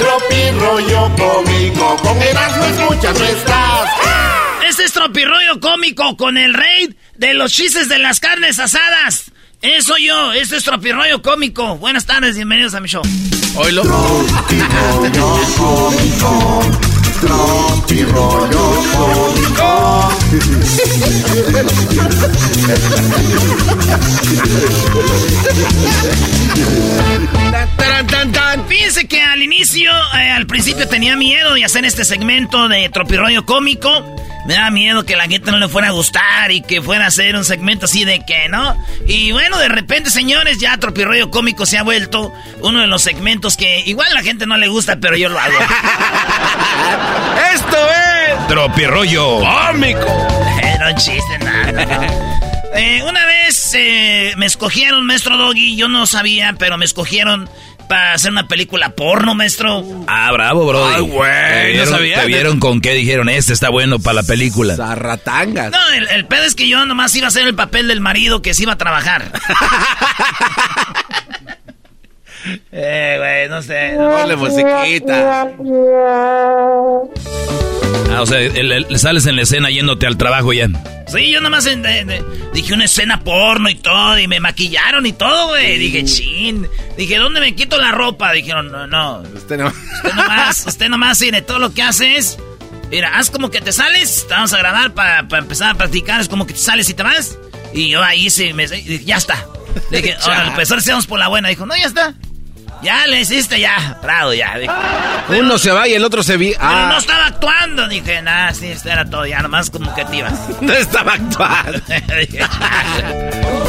Tropi 0.00 0.50
rollo 0.58 1.10
cómico, 1.14 1.96
con 2.02 2.22
Erasmo 2.22 2.64
escuchas 2.64 3.18
no 3.18 3.24
estás. 3.26 3.90
Este 4.66 4.84
es 4.84 4.92
Tropirroyo 4.92 5.60
Cómico 5.60 6.16
con 6.16 6.38
el 6.38 6.54
rey 6.54 6.96
de 7.16 7.34
los 7.34 7.52
chistes 7.52 7.88
de 7.90 7.98
las 7.98 8.18
carnes 8.18 8.58
asadas. 8.58 9.30
Eso 9.60 9.92
soy 9.92 10.06
yo, 10.06 10.32
este 10.32 10.56
es 10.56 10.64
Tropirroyo 10.64 11.20
Cómico. 11.20 11.76
Buenas 11.76 12.06
tardes, 12.06 12.34
bienvenidos 12.34 12.72
a 12.74 12.80
mi 12.80 12.88
show. 12.88 13.02
Oílo. 13.56 13.82
Tropi 17.20 18.02
rollo 18.04 18.82
cómico. 18.96 20.18
Tan, 21.52 21.66
tan. 22.32 22.39
Fíjense 28.68 29.06
que 29.06 29.22
al 29.22 29.42
inicio, 29.42 29.90
eh, 30.14 30.30
al 30.30 30.46
principio 30.46 30.88
tenía 30.88 31.16
miedo 31.16 31.54
de 31.54 31.64
hacer 31.64 31.84
este 31.84 32.04
segmento 32.04 32.68
de 32.68 32.88
Tropirroyo 32.88 33.46
Cómico. 33.46 34.16
Me 34.46 34.54
daba 34.54 34.70
miedo 34.70 35.04
que 35.04 35.16
la 35.16 35.28
gente 35.28 35.50
no 35.50 35.58
le 35.58 35.68
fuera 35.68 35.88
a 35.88 35.90
gustar 35.90 36.50
y 36.50 36.60
que 36.62 36.80
fuera 36.82 37.04
a 37.04 37.08
hacer 37.08 37.36
un 37.36 37.44
segmento 37.44 37.84
así 37.86 38.04
de 38.04 38.24
que, 38.24 38.48
¿no? 38.48 38.76
Y 39.06 39.32
bueno, 39.32 39.58
de 39.58 39.68
repente, 39.68 40.10
señores, 40.10 40.58
ya 40.58 40.76
Tropirroyo 40.78 41.30
Cómico 41.30 41.66
se 41.66 41.78
ha 41.78 41.82
vuelto 41.82 42.32
uno 42.62 42.80
de 42.80 42.86
los 42.86 43.02
segmentos 43.02 43.56
que 43.56 43.80
igual 43.86 44.08
a 44.10 44.14
la 44.14 44.22
gente 44.22 44.46
no 44.46 44.56
le 44.56 44.68
gusta, 44.68 44.96
pero 45.00 45.16
yo 45.16 45.28
lo 45.28 45.38
hago. 45.38 45.58
Esto 47.54 47.76
es. 47.76 48.48
Tropirroyo. 48.48 49.40
Cómico. 49.40 50.28
no 50.80 50.92
chiste, 50.96 51.38
nada. 51.40 52.39
Eh, 52.74 53.02
una 53.08 53.26
vez 53.26 53.72
eh, 53.74 54.32
me 54.36 54.46
escogieron, 54.46 55.04
maestro 55.06 55.36
Doggy, 55.36 55.76
yo 55.76 55.88
no 55.88 56.06
sabía, 56.06 56.54
pero 56.58 56.78
me 56.78 56.84
escogieron 56.84 57.48
para 57.88 58.12
hacer 58.12 58.30
una 58.30 58.46
película 58.46 58.90
porno, 58.94 59.34
maestro. 59.34 59.84
Ah, 60.06 60.30
bravo, 60.32 60.64
Brody. 60.66 60.94
Ay, 60.94 61.00
güey, 61.02 61.30
¿Te 61.32 61.62
no 61.64 61.70
vieron, 61.72 61.88
sabía. 61.88 62.20
te 62.20 62.26
vieron 62.26 62.60
con 62.60 62.80
qué 62.80 62.92
dijeron? 62.94 63.28
Este 63.28 63.52
está 63.52 63.68
bueno 63.70 63.98
para 63.98 64.14
la 64.14 64.22
película. 64.22 64.76
Zarratangas. 64.76 65.72
No, 65.72 65.88
el, 65.94 66.06
el 66.08 66.24
pedo 66.26 66.44
es 66.44 66.54
que 66.54 66.68
yo 66.68 66.86
nomás 66.86 67.14
iba 67.16 67.26
a 67.26 67.28
hacer 67.28 67.48
el 67.48 67.56
papel 67.56 67.88
del 67.88 68.00
marido 68.00 68.42
que 68.42 68.54
se 68.54 68.62
iba 68.62 68.74
a 68.74 68.78
trabajar. 68.78 69.32
eh, 72.72 73.16
güey, 73.18 73.48
no 73.48 73.62
sé. 73.62 73.94
Ponle 73.96 74.36
musiquita. 74.36 75.48
Ah, 78.12 78.22
o 78.22 78.26
sea, 78.26 78.40
el- 78.40 78.72
el- 78.72 78.98
sales 78.98 79.26
en 79.26 79.36
la 79.36 79.42
escena 79.42 79.70
yéndote 79.70 80.06
al 80.06 80.16
trabajo 80.16 80.52
ya. 80.52 80.68
Sí, 81.06 81.30
yo 81.30 81.40
nomás 81.40 81.66
en- 81.66 81.82
dije 82.52 82.74
una 82.74 82.84
escena 82.84 83.20
porno 83.20 83.68
y 83.68 83.74
todo, 83.76 84.18
y 84.18 84.26
me 84.28 84.40
maquillaron 84.40 85.06
y 85.06 85.12
todo, 85.12 85.48
güey. 85.48 85.78
Dije, 85.78 86.04
chin. 86.04 86.66
Dije, 86.96 87.16
¿dónde 87.18 87.40
me 87.40 87.54
quito 87.54 87.78
la 87.78 87.92
ropa? 87.92 88.32
Dijeron, 88.32 88.70
no, 88.70 88.86
no. 88.86 89.22
Usted 89.34 89.58
no. 89.58 89.68
Usted 89.68 90.12
nomás, 90.14 90.64
usted 90.66 90.88
nomás, 90.88 91.20
mire, 91.20 91.42
todo 91.42 91.58
lo 91.58 91.72
que 91.72 91.82
haces. 91.82 92.38
Mira, 92.90 93.16
haz 93.16 93.30
como 93.30 93.50
que 93.50 93.60
te 93.60 93.70
sales, 93.72 94.26
te 94.26 94.34
vamos 94.34 94.52
a 94.52 94.58
grabar 94.58 94.92
para 94.94 95.20
empezar 95.38 95.70
a 95.70 95.74
practicar, 95.74 96.20
es 96.20 96.28
como 96.28 96.44
que 96.46 96.54
te 96.54 96.58
sales 96.60 96.88
y 96.88 96.94
te 96.94 97.04
vas. 97.04 97.38
Y 97.72 97.90
yo 97.90 98.02
ahí 98.02 98.28
sí, 98.30 98.52
me, 98.52 98.66
dije, 98.66 99.04
ya 99.04 99.16
está. 99.16 99.46
Le 99.92 100.02
dije, 100.02 100.16
ahora, 100.22 100.52
pues 100.56 100.68
ahora 100.72 100.82
sí 100.82 100.90
vamos 100.90 101.06
por 101.06 101.20
la 101.20 101.28
buena. 101.28 101.48
Dijo, 101.48 101.66
no, 101.66 101.76
ya 101.76 101.86
está. 101.86 102.14
Ya 102.82 103.06
le 103.06 103.20
hiciste, 103.20 103.60
ya, 103.60 103.98
bravo, 104.02 104.32
ya. 104.32 104.54
Uno 105.28 105.58
se 105.58 105.70
va 105.70 105.86
y 105.86 105.92
el 105.94 106.02
otro 106.04 106.22
se 106.22 106.36
vi. 106.38 106.54
pero 106.58 106.70
no 106.70 106.94
Ah, 106.94 106.98
estaba 106.98 107.26
actuando. 107.26 107.86
Dije, 107.88 108.22
nada, 108.22 108.54
sí, 108.54 108.68
esto 108.68 108.88
era 108.88 109.04
todo, 109.04 109.26
ya 109.26 109.42
nomás 109.42 109.68
como 109.70 109.94
que 109.94 110.04
te 110.06 110.16
ibas. 110.16 110.32
no 110.60 110.72
estaba 110.72 111.12
actuando. 111.14 111.78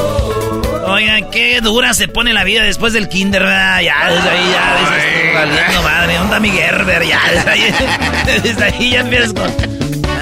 Oigan, 0.88 1.30
qué 1.30 1.62
dura 1.62 1.94
se 1.94 2.08
pone 2.08 2.34
la 2.34 2.44
vida 2.44 2.64
después 2.64 2.94
del 2.94 3.08
kinder, 3.08 3.44
¿verdad? 3.44 3.82
Ya, 3.82 4.10
desde 4.12 4.30
ahí 4.30 4.52
ya 4.52 4.78
dices, 4.80 5.34
valiendo 5.34 5.82
madre, 5.84 6.14
¿dónde 6.16 6.24
está 6.26 6.40
mi 6.40 6.50
Gerber? 6.52 7.06
Ya, 7.06 7.22
desde 7.34 7.50
ahí, 7.50 7.74
desde 8.44 8.64
ahí 8.64 8.92
ya 8.92 9.00
empiezas 9.02 9.34
con... 9.34 9.52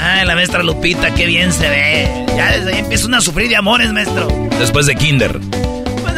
Ay, 0.01 0.25
la 0.25 0.35
maestra 0.35 0.61
Lupita, 0.63 1.13
qué 1.13 1.25
bien 1.25 1.51
se 1.53 1.69
ve. 1.69 2.25
Ya 2.35 2.51
desde 2.51 2.73
ahí 2.73 2.79
empieza 2.79 3.07
a 3.15 3.21
sufrir 3.21 3.49
de 3.49 3.55
amores, 3.55 3.91
maestro. 3.91 4.27
Después 4.59 4.85
de 4.85 4.95
Kinder. 4.95 5.39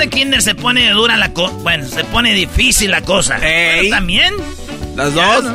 De 0.02 0.10
kinder 0.10 0.42
se 0.42 0.56
pone 0.56 0.90
dura 0.90 1.16
la 1.16 1.32
cosa. 1.32 1.54
Bueno, 1.58 1.88
se 1.88 2.04
pone 2.06 2.34
difícil 2.34 2.90
la 2.90 3.04
cosa. 3.04 3.36
Ey. 3.38 3.82
Pero 3.82 3.90
también 3.96 4.34
Las 4.96 5.14
dos. 5.14 5.46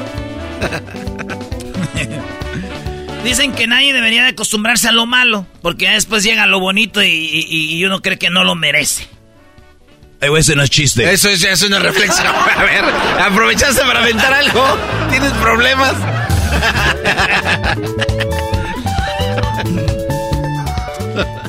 dicen 3.25 3.53
que 3.55 3.67
nadie 3.67 3.93
debería 3.93 4.23
de 4.23 4.29
acostumbrarse 4.29 4.87
a 4.87 4.93
lo 4.93 5.05
malo, 5.05 5.49
porque 5.63 5.91
después 5.91 6.23
llega 6.23 6.47
lo 6.47 6.61
bonito 6.61 7.03
y, 7.03 7.09
y- 7.09 7.75
y 7.75 7.85
uno 7.85 8.01
cree 8.03 8.19
que 8.19 8.31
no 8.31 8.45
lo 8.45 8.55
merece. 8.55 9.09
Ese 10.21 10.55
no 10.55 10.63
es 10.63 10.71
chiste. 10.71 11.13
Eso 11.13 11.29
es, 11.29 11.43
es 11.43 11.63
una 11.65 11.81
reflexión. 11.81 12.29
A 12.57 12.63
ver, 12.63 12.85
aprovechaste 13.21 13.83
para 13.83 13.99
aventar 13.99 14.33
algo. 14.33 14.65
¿Tienes 15.11 15.33
problemas? 15.33 15.93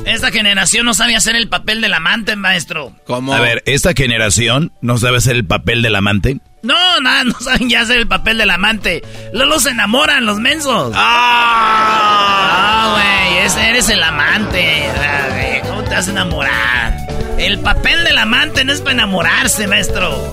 Esta 0.08 0.30
generación 0.30 0.86
no 0.86 0.94
sabe 0.94 1.14
hacer 1.16 1.36
el 1.36 1.48
papel 1.48 1.80
del 1.80 1.94
amante, 1.94 2.36
maestro. 2.36 2.94
¿Cómo? 3.06 3.34
A 3.34 3.40
ver, 3.40 3.62
esta 3.66 3.92
generación 3.94 4.72
no 4.80 4.98
sabe 4.98 5.18
hacer 5.18 5.36
el 5.36 5.44
papel 5.44 5.82
del 5.82 5.94
amante. 5.96 6.38
No, 6.62 7.00
nada, 7.00 7.24
no 7.24 7.38
saben 7.40 7.68
ya 7.68 7.82
hacer 7.82 7.98
el 7.98 8.08
papel 8.08 8.38
del 8.38 8.50
amante. 8.50 9.02
Luego 9.32 9.60
se 9.60 9.70
enamoran 9.70 10.26
los 10.26 10.38
mensos. 10.38 10.92
Ah, 10.96 12.94
güey, 12.94 13.46
ese 13.46 13.68
eres 13.68 13.88
el 13.88 14.02
amante. 14.02 14.86
Ah, 14.86 15.28
güey, 15.30 15.60
¿Cómo 15.62 15.84
te 15.84 15.94
vas 15.94 16.08
a 16.08 16.10
enamorar? 16.10 16.96
El 17.38 17.60
papel 17.60 18.04
del 18.04 18.18
amante 18.18 18.64
no 18.64 18.72
es 18.72 18.80
para 18.80 18.92
enamorarse, 18.92 19.66
maestro. 19.68 20.32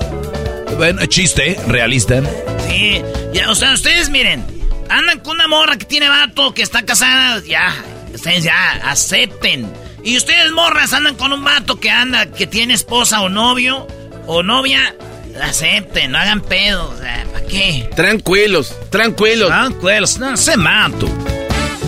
Bueno, 0.77 1.05
chiste, 1.05 1.59
realista. 1.67 2.21
Sí, 2.67 3.01
ya, 3.33 3.51
o 3.51 3.55
sea, 3.55 3.73
ustedes 3.73 4.09
miren, 4.09 4.43
Andan 4.89 5.19
con 5.19 5.35
una 5.35 5.47
morra 5.47 5.77
que 5.77 5.85
tiene 5.85 6.09
vato, 6.09 6.53
que 6.53 6.61
está 6.61 6.83
casada. 6.83 7.41
Ya, 7.45 7.73
ustedes 8.15 8.43
ya, 8.43 8.71
acepten. 8.83 9.71
Y 10.03 10.17
ustedes, 10.17 10.51
morras, 10.51 10.93
andan 10.93 11.15
con 11.15 11.33
un 11.33 11.43
vato 11.43 11.79
que 11.79 11.89
anda, 11.89 12.31
que 12.31 12.47
tiene 12.47 12.73
esposa 12.73 13.21
o 13.21 13.29
novio 13.29 13.87
o 14.27 14.43
novia. 14.43 14.95
Acepten, 15.41 16.11
no 16.11 16.17
hagan 16.17 16.41
pedo. 16.41 16.89
O 16.89 16.97
sea, 16.97 17.25
¿para 17.31 17.45
qué? 17.45 17.89
Tranquilos, 17.95 18.75
tranquilos. 18.89 19.49
Tranquilos, 19.49 20.17
no 20.19 20.37
se 20.37 20.57
mato. 20.57 21.07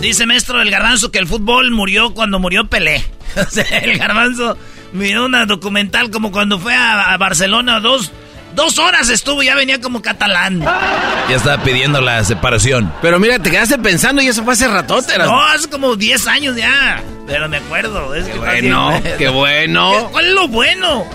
Dice 0.02 0.26
maestro 0.26 0.60
del 0.60 0.70
garbanzo 0.70 1.12
que 1.12 1.20
el 1.20 1.28
fútbol 1.28 1.72
murió 1.72 2.14
cuando 2.14 2.40
murió 2.40 2.66
Pelé. 2.68 3.04
O 3.36 3.50
sea, 3.52 3.64
el 3.80 4.00
garbanzo 4.00 4.58
miró 4.94 5.26
una 5.26 5.46
documental 5.46 6.10
como 6.10 6.32
cuando 6.32 6.58
fue 6.58 6.74
a, 6.74 7.14
a 7.14 7.18
Barcelona 7.18 7.80
dos, 7.80 8.12
dos 8.56 8.78
horas 8.80 9.10
estuvo 9.10 9.42
y 9.44 9.48
ya 9.48 9.56
venía 9.56 9.80
como 9.82 10.02
catalán. 10.02 10.62
Ya 10.62 11.36
estaba 11.36 11.64
pidiendo 11.64 12.02
la 12.02 12.24
separación. 12.24 12.92
Pero 13.02 13.20
mira, 13.20 13.40
te 13.40 13.52
quedaste 13.52 13.78
pensando 13.78 14.22
y 14.22 14.28
eso 14.28 14.44
fue 14.44 14.54
hace 14.54 14.68
ratote. 14.68 15.18
No, 15.18 15.42
hace 15.42 15.70
como 15.70 15.96
10 15.96 16.28
años 16.28 16.56
ya. 16.56 17.02
Pero 17.28 17.48
me 17.50 17.58
acuerdo. 17.58 18.16
Es 18.16 18.26
Qué 18.26 18.32
que 18.34 18.38
bueno, 18.40 19.02
qué 19.18 19.30
bueno. 19.30 20.10
¿Cuál 20.12 20.28
es 20.28 20.34
lo 20.34 20.48
bueno? 20.48 21.06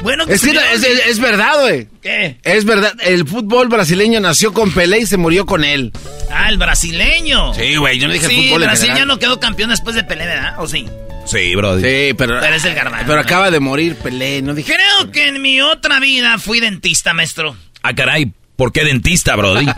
Bueno, 0.00 0.22
Es 0.28 0.42
que 0.42 0.52
se 0.52 0.74
es, 0.74 0.84
es- 0.84 1.06
es 1.06 1.18
verdad, 1.18 1.60
güey. 1.60 1.88
¿Qué? 2.00 2.38
Es 2.44 2.64
verdad. 2.64 2.92
El 3.00 3.26
fútbol 3.26 3.66
brasileño 3.68 4.20
nació 4.20 4.52
con 4.52 4.70
Pelé 4.72 5.00
y 5.00 5.06
se 5.06 5.16
murió 5.16 5.44
con 5.44 5.64
él. 5.64 5.92
Ah, 6.30 6.48
el 6.48 6.56
brasileño. 6.56 7.52
Sí, 7.54 7.74
güey, 7.76 7.98
yo 7.98 8.06
no 8.06 8.14
dije 8.14 8.28
Sí, 8.28 8.46
fútbol 8.46 8.62
en 8.62 8.68
Brasil 8.68 8.92
ya 8.96 9.04
no 9.04 9.18
quedó 9.18 9.40
campeón 9.40 9.70
después 9.70 9.96
de 9.96 10.04
Pelé, 10.04 10.26
¿verdad? 10.26 10.54
¿O 10.58 10.68
sí? 10.68 10.86
Sí, 11.28 11.54
brody. 11.54 11.82
Sí, 11.82 12.14
pero. 12.14 12.40
Pero 12.40 12.54
es 12.54 12.64
el 12.64 12.74
garbanzo. 12.74 13.06
Pero 13.06 13.20
acaba 13.20 13.50
de 13.50 13.60
morir 13.60 13.96
Pelé, 13.96 14.40
no 14.42 14.54
dije. 14.54 14.72
Creo 14.74 15.12
que 15.12 15.28
en 15.28 15.42
mi 15.42 15.60
otra 15.60 16.00
vida 16.00 16.38
fui 16.38 16.60
dentista, 16.60 17.12
maestro. 17.12 17.56
Ah, 17.82 17.94
caray, 17.94 18.32
¿por 18.56 18.72
qué 18.72 18.84
dentista, 18.84 19.36
brody? 19.36 19.66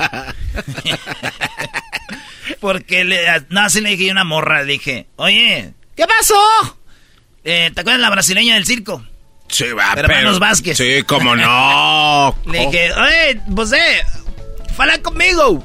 Porque 2.61 3.05
le, 3.05 3.21
no, 3.49 3.61
así 3.61 3.81
le 3.81 3.91
dije 3.91 4.11
una 4.11 4.25
morra, 4.25 4.63
le 4.63 4.73
dije, 4.73 5.07
oye, 5.17 5.73
¿qué 5.97 6.07
pasó? 6.07 6.35
Eh, 7.43 7.71
¿Te 7.75 7.81
acuerdas 7.81 7.99
de 7.99 8.03
la 8.03 8.11
brasileña 8.11 8.55
del 8.55 8.67
circo? 8.67 9.05
Sí, 9.49 9.65
va, 9.73 9.95
Hermanos 9.97 10.39
Vázquez. 10.39 10.77
Sí, 10.77 11.03
cómo 11.07 11.35
no. 11.35 12.37
Le 12.47 12.67
dije, 12.67 12.93
oye, 12.93 13.41
pues 13.55 13.73
eh, 13.73 14.03
fala 14.77 14.99
conmigo. 14.99 15.65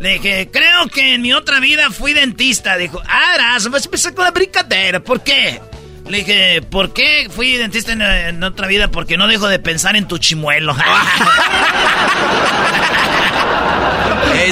Le 0.00 0.14
dije, 0.18 0.50
creo 0.52 0.88
que 0.88 1.14
en 1.14 1.22
mi 1.22 1.32
otra 1.32 1.60
vida 1.60 1.90
fui 1.90 2.12
dentista. 2.12 2.76
Dijo, 2.76 3.00
ah, 3.08 3.34
Erasmo, 3.36 3.70
vas 3.72 3.82
a 3.82 3.84
empezar 3.86 4.14
con 4.14 4.24
la 4.24 4.30
brincadera. 4.32 5.00
¿Por 5.00 5.22
qué? 5.22 5.60
Le 6.08 6.18
dije, 6.18 6.60
¿por 6.62 6.92
qué 6.92 7.28
fui 7.34 7.56
dentista 7.56 7.92
en, 7.92 8.02
en 8.02 8.42
otra 8.42 8.66
vida? 8.66 8.88
Porque 8.88 9.16
no 9.16 9.26
dejo 9.26 9.48
de 9.48 9.58
pensar 9.58 9.96
en 9.96 10.06
tu 10.06 10.18
chimuelo. 10.18 10.76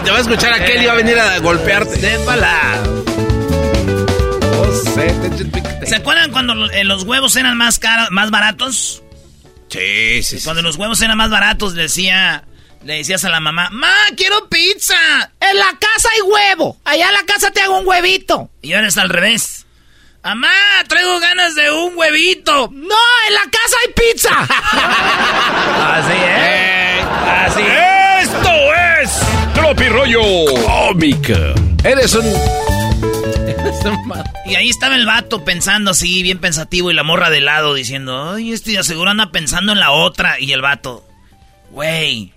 Te 0.04 0.10
va 0.10 0.16
a 0.16 0.20
escuchar 0.20 0.52
aquel 0.54 0.82
y 0.82 0.86
va 0.86 0.92
a 0.92 0.96
venir 0.96 1.18
a 1.18 1.38
golpearte. 1.38 2.00
Sépala. 2.00 2.82
Te- 5.80 5.86
¿Se 5.86 5.96
acuerdan 5.96 6.30
cuando 6.30 6.70
eh, 6.70 6.84
los 6.84 7.02
huevos 7.04 7.36
eran 7.36 7.56
más 7.58 7.78
caros, 7.78 8.08
más 8.10 8.30
baratos? 8.30 9.02
Sí, 9.68 10.22
sí, 10.22 10.38
sí. 10.38 10.44
Cuando 10.44 10.62
los 10.62 10.76
huevos 10.76 11.00
eran 11.02 11.16
más 11.18 11.30
baratos, 11.30 11.74
decía, 11.74 12.44
le 12.84 12.94
decías 12.96 13.24
a 13.24 13.30
la 13.30 13.40
mamá, 13.40 13.68
¡Ma, 13.70 13.94
quiero 14.16 14.48
pizza! 14.48 14.94
En 15.40 15.58
la 15.58 15.70
casa 15.78 16.08
hay 16.14 16.20
huevo. 16.22 16.78
Allá 16.84 17.08
en 17.08 17.14
la 17.14 17.24
casa 17.24 17.50
te 17.50 17.60
hago 17.60 17.78
un 17.78 17.86
huevito. 17.86 18.50
Y 18.60 18.72
ahora 18.72 18.88
es 18.88 18.98
al 18.98 19.08
revés. 19.08 19.66
¡Mamá, 20.24 20.48
traigo 20.88 21.18
ganas 21.20 21.54
de 21.54 21.70
un 21.70 21.96
huevito! 21.96 22.70
No, 22.72 22.96
en 23.28 23.34
la 23.34 23.42
casa 23.50 23.76
hay 23.82 23.92
pizza. 23.92 24.30
Así 25.92 26.12
es. 26.12 27.04
Así 27.28 27.62
¡Esto 28.22 28.50
es 29.00 29.54
Tropi 29.54 29.88
Rollo 29.88 30.22
Cómica! 30.64 31.54
Eres 31.84 32.14
un. 32.14 32.24
Y 34.46 34.54
ahí 34.54 34.68
estaba 34.68 34.94
el 34.94 35.06
vato 35.06 35.44
pensando 35.44 35.90
así, 35.90 36.22
bien 36.22 36.38
pensativo, 36.38 36.90
y 36.90 36.94
la 36.94 37.02
morra 37.02 37.30
de 37.30 37.40
lado 37.40 37.74
diciendo, 37.74 38.30
ay, 38.30 38.52
este 38.52 38.72
de 38.72 38.84
seguro 38.84 39.10
anda 39.10 39.32
pensando 39.32 39.72
en 39.72 39.80
la 39.80 39.90
otra. 39.90 40.38
Y 40.38 40.52
el 40.52 40.62
vato, 40.62 41.04
güey, 41.70 42.32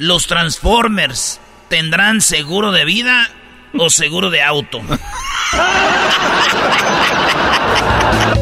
los 0.00 0.26
Transformers 0.26 1.40
tendrán 1.68 2.22
seguro 2.22 2.72
de 2.72 2.86
vida 2.86 3.28
o 3.78 3.90
seguro 3.90 4.30
de 4.30 4.42
auto. 4.42 4.80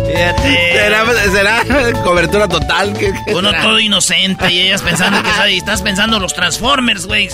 Fíjate. 0.07 0.73
¿Será, 0.73 1.63
será 1.65 2.03
cobertura 2.05 2.47
total? 2.49 2.93
¿Qué- 2.97 3.13
qué 3.27 3.35
Uno 3.35 3.51
será? 3.51 3.63
todo 3.65 3.81
inocente 3.81 4.53
y 4.53 4.61
ellas 4.61 4.83
pensando 4.83 5.21
que 5.21 5.31
sabe, 5.33 5.55
y 5.55 5.59
estás 5.59 5.83
pensando 5.83 6.21
los 6.21 6.33
Transformers, 6.33 7.07
güey. 7.07 7.29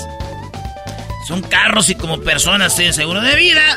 Son 1.28 1.42
carros 1.42 1.90
y 1.90 1.94
como 1.94 2.18
personas 2.20 2.74
tienen 2.76 2.94
seguro 2.94 3.20
de 3.20 3.34
vida 3.37 3.76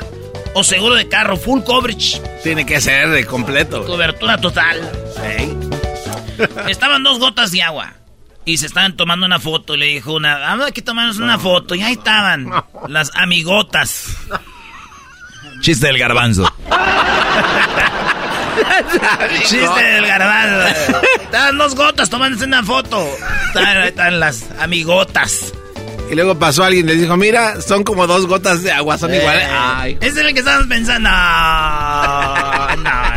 o 0.54 0.64
seguro 0.64 0.96
de 0.96 1.10
carro, 1.10 1.36
full 1.36 1.62
coverage, 1.64 2.22
Tiene 2.44 2.66
que 2.66 2.80
ser 2.80 3.10
de 3.10 3.26
completo. 3.26 3.86
cobertura 3.86 4.38
total. 4.38 4.80
Sí. 5.16 5.58
Estaban 6.70 7.04
dos 7.04 7.20
gotas 7.20 7.52
de 7.52 7.62
agua 7.64 7.94
y 8.48 8.58
se 8.58 8.66
estaban 8.66 8.96
tomando 8.96 9.26
una 9.26 9.40
foto 9.40 9.76
y 9.76 9.78
le 9.78 9.86
dijo 9.88 10.14
una, 10.14 10.40
vamos 10.40 10.68
aquí 10.68 10.82
tomarnos 10.82 11.18
una 11.18 11.38
foto 11.38 11.76
y 11.76 11.84
ahí 11.84 11.94
estaban 11.94 12.50
las 12.88 13.12
amigotas. 13.14 14.06
Chiste 15.60 15.88
del 15.88 15.98
garbanzo. 15.98 16.50
Chiste 19.46 19.84
del 19.84 20.08
garbanzo. 20.08 21.02
Estaban 21.22 21.58
dos 21.58 21.76
gotas 21.76 22.10
tomándose 22.10 22.46
una 22.46 22.64
foto. 22.64 23.06
Estaban, 23.48 23.78
ahí 23.78 23.90
están 23.90 24.20
las 24.22 24.46
amigotas. 24.62 25.54
Y 26.10 26.16
luego 26.16 26.40
pasó 26.40 26.64
alguien 26.64 26.86
y 26.86 26.94
le 26.94 27.02
dijo, 27.02 27.18
mira, 27.18 27.60
son 27.60 27.84
como 27.84 28.08
dos 28.08 28.28
gotas 28.28 28.64
de 28.64 28.72
agua, 28.72 28.98
son 28.98 29.14
iguales. 29.14 29.44
Eh, 29.44 29.52
Ay. 29.52 29.98
Ese 30.00 30.22
es 30.22 30.26
el 30.26 30.34
que 30.34 30.40
estábamos 30.40 30.68
pensando. 30.68 31.10
No, 31.10 32.76
no, 32.78 32.78
no, 32.78 32.84
no. 32.84 33.17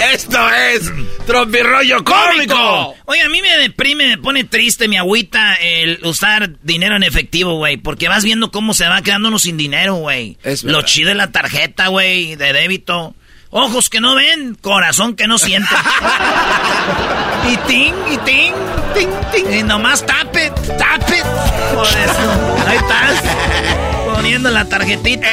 Esto 0.00 0.48
es 0.50 0.90
Tropirollo 1.26 2.02
Cómico. 2.04 2.94
Oye, 3.04 3.22
a 3.22 3.28
mí 3.28 3.42
me 3.42 3.56
deprime, 3.58 4.06
me 4.08 4.18
pone 4.18 4.44
triste, 4.44 4.88
mi 4.88 4.96
agüita 4.96 5.54
el 5.54 6.00
usar 6.04 6.50
dinero 6.62 6.96
en 6.96 7.02
efectivo, 7.02 7.56
güey. 7.56 7.76
Porque 7.76 8.08
vas 8.08 8.24
viendo 8.24 8.50
cómo 8.50 8.72
se 8.72 8.88
va 8.88 9.02
quedando 9.02 9.28
uno 9.28 9.38
sin 9.38 9.56
dinero, 9.56 9.96
güey. 9.96 10.38
Lo 10.62 10.82
chido 10.82 11.10
es 11.10 11.16
la 11.16 11.30
tarjeta, 11.32 11.88
güey, 11.88 12.36
de 12.36 12.52
débito. 12.52 13.14
Ojos 13.50 13.90
que 13.90 14.00
no 14.00 14.14
ven, 14.14 14.54
corazón 14.54 15.16
que 15.16 15.26
no 15.26 15.36
siente. 15.36 15.74
y 17.52 17.56
ting, 17.68 17.94
y 18.10 18.16
ting, 18.18 18.52
ting, 18.94 19.10
ting. 19.32 19.58
Y 19.58 19.62
nomás 19.64 20.06
tap 20.06 20.34
it, 20.36 20.52
tap 20.78 21.02
it. 21.10 21.24
Por 21.74 21.86
eso, 21.86 22.66
ahí 22.68 22.76
estás. 22.76 23.89
Poniendo 24.20 24.50
la 24.50 24.68
tarjetita. 24.68 25.26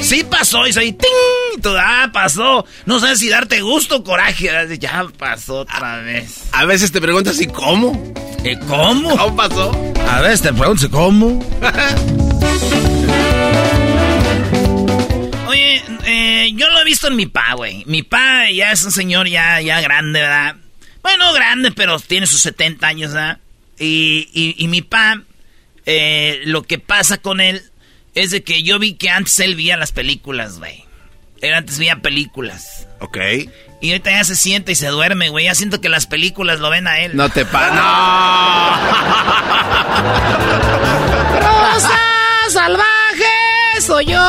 Sí 0.00 0.22
pasó, 0.22 0.68
y 0.68 0.72
soy 0.72 0.92
ting. 0.92 1.10
Y 1.56 1.60
tú, 1.60 1.70
ah, 1.76 2.08
pasó. 2.12 2.64
No 2.86 3.00
sabes 3.00 3.18
si 3.18 3.28
darte 3.28 3.60
gusto 3.60 3.96
o 3.96 4.04
coraje. 4.04 4.48
Ya 4.78 5.04
pasó 5.18 5.62
otra 5.62 5.98
vez. 5.98 6.44
A 6.52 6.64
veces 6.64 6.92
te 6.92 7.00
preguntas, 7.00 7.40
¿y 7.40 7.48
cómo? 7.48 8.14
¿Eh, 8.44 8.56
¿Cómo? 8.68 9.16
¿Cómo 9.16 9.34
pasó? 9.34 9.92
A 10.08 10.20
ver, 10.20 10.38
te 10.38 10.52
pregunto 10.52 10.88
cómo. 10.92 11.44
Oye, 15.48 15.82
eh, 16.06 16.52
yo 16.54 16.70
lo 16.70 16.82
he 16.82 16.84
visto 16.84 17.08
en 17.08 17.16
mi 17.16 17.26
pa, 17.26 17.54
güey. 17.54 17.82
Mi 17.86 18.04
pa 18.04 18.48
ya 18.48 18.70
es 18.70 18.84
un 18.84 18.92
señor 18.92 19.26
ya, 19.26 19.60
ya 19.60 19.80
grande, 19.80 20.20
¿verdad? 20.20 20.54
Bueno, 21.02 21.32
grande, 21.32 21.72
pero 21.72 21.98
tiene 21.98 22.28
sus 22.28 22.42
70 22.42 22.86
años, 22.86 23.12
¿verdad? 23.12 23.40
Y, 23.76 24.28
y, 24.32 24.54
y 24.56 24.68
mi 24.68 24.82
pa, 24.82 25.20
eh, 25.84 26.42
lo 26.44 26.62
que 26.62 26.78
pasa 26.78 27.18
con 27.18 27.40
él 27.40 27.60
es 28.14 28.30
de 28.30 28.42
que 28.42 28.62
yo 28.62 28.78
vi 28.78 28.94
que 28.94 29.10
antes 29.10 29.38
él 29.40 29.54
veía 29.56 29.76
las 29.76 29.92
películas, 29.92 30.58
güey. 30.58 30.84
Él 31.40 31.52
antes 31.54 31.78
veía 31.78 31.96
películas. 31.96 32.86
Ok. 33.00 33.18
Y 33.80 33.90
ahorita 33.90 34.10
ya 34.10 34.24
se 34.24 34.36
sienta 34.36 34.72
y 34.72 34.76
se 34.76 34.86
duerme, 34.88 35.28
güey. 35.28 35.44
Ya 35.44 35.54
siento 35.54 35.80
que 35.80 35.88
las 35.88 36.06
películas 36.06 36.60
lo 36.60 36.70
ven 36.70 36.86
a 36.86 37.00
él. 37.00 37.16
No 37.16 37.28
te 37.28 37.44
pa... 37.44 37.68
¡No! 37.70 38.74
¡Rosa 41.72 41.98
salvaje! 42.48 42.93
Soy 43.80 44.06
yo. 44.06 44.20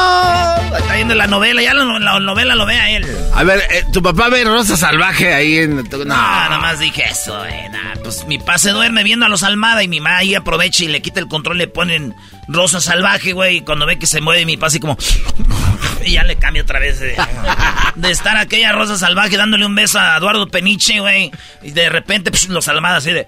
Está 0.78 0.96
viendo 0.96 1.16
la 1.16 1.28
novela, 1.28 1.62
ya 1.62 1.74
la, 1.74 1.86
la 2.00 2.20
novela 2.20 2.56
lo 2.56 2.66
ve 2.66 2.76
a 2.76 2.90
él. 2.90 3.06
A 3.34 3.44
ver, 3.44 3.60
eh, 3.72 3.84
tu 3.94 4.02
papá 4.02 4.30
ve 4.30 4.44
Rosa 4.44 4.76
Salvaje 4.76 5.34
ahí 5.34 5.60
en... 5.60 5.78
No, 5.78 5.84
No, 5.84 6.06
nada 6.06 6.58
más 6.60 6.80
dije 6.80 7.04
eso, 7.10 7.46
eh. 7.46 7.70
nah, 7.72 7.96
pues 8.04 8.26
mi 8.26 8.38
pa 8.38 8.58
se 8.58 8.72
duerme 8.72 9.04
viendo 9.04 9.26
a 9.26 9.30
los 9.30 9.44
Almada 9.44 9.84
y 9.84 9.88
mi 9.88 10.00
mamá 10.02 10.18
ahí 10.18 10.36
aprovecha 10.36 10.84
y 10.84 10.88
le 10.88 11.02
quita 11.02 11.20
el 11.20 11.28
control, 11.28 11.58
le 11.58 11.68
ponen 11.68 12.16
rosa 12.48 12.82
salvaje, 12.82 13.34
güey. 13.34 13.58
Y 13.58 13.62
cuando 13.62 13.86
ve 13.86 13.98
que 13.98 14.08
se 14.08 14.20
mueve 14.20 14.46
mi 14.46 14.58
pa 14.58 14.68
así 14.68 14.80
como. 14.80 14.98
y 16.06 16.12
ya 16.14 16.24
le 16.24 16.36
cambia 16.38 16.64
otra 16.64 16.80
vez 16.80 17.00
de, 17.00 17.16
de 17.96 18.12
estar 18.12 18.36
aquella 18.38 18.72
rosa 18.72 18.98
salvaje 18.98 19.38
dándole 19.38 19.66
un 19.66 19.76
beso 19.76 20.00
a 20.00 20.18
Eduardo 20.18 20.48
Peniche, 20.48 21.00
güey. 21.00 21.32
Y 21.62 21.72
de 21.72 21.90
repente, 21.90 22.32
pues, 22.32 22.50
los 22.50 22.68
Almada 22.68 22.98
así 22.98 23.12
de. 23.12 23.28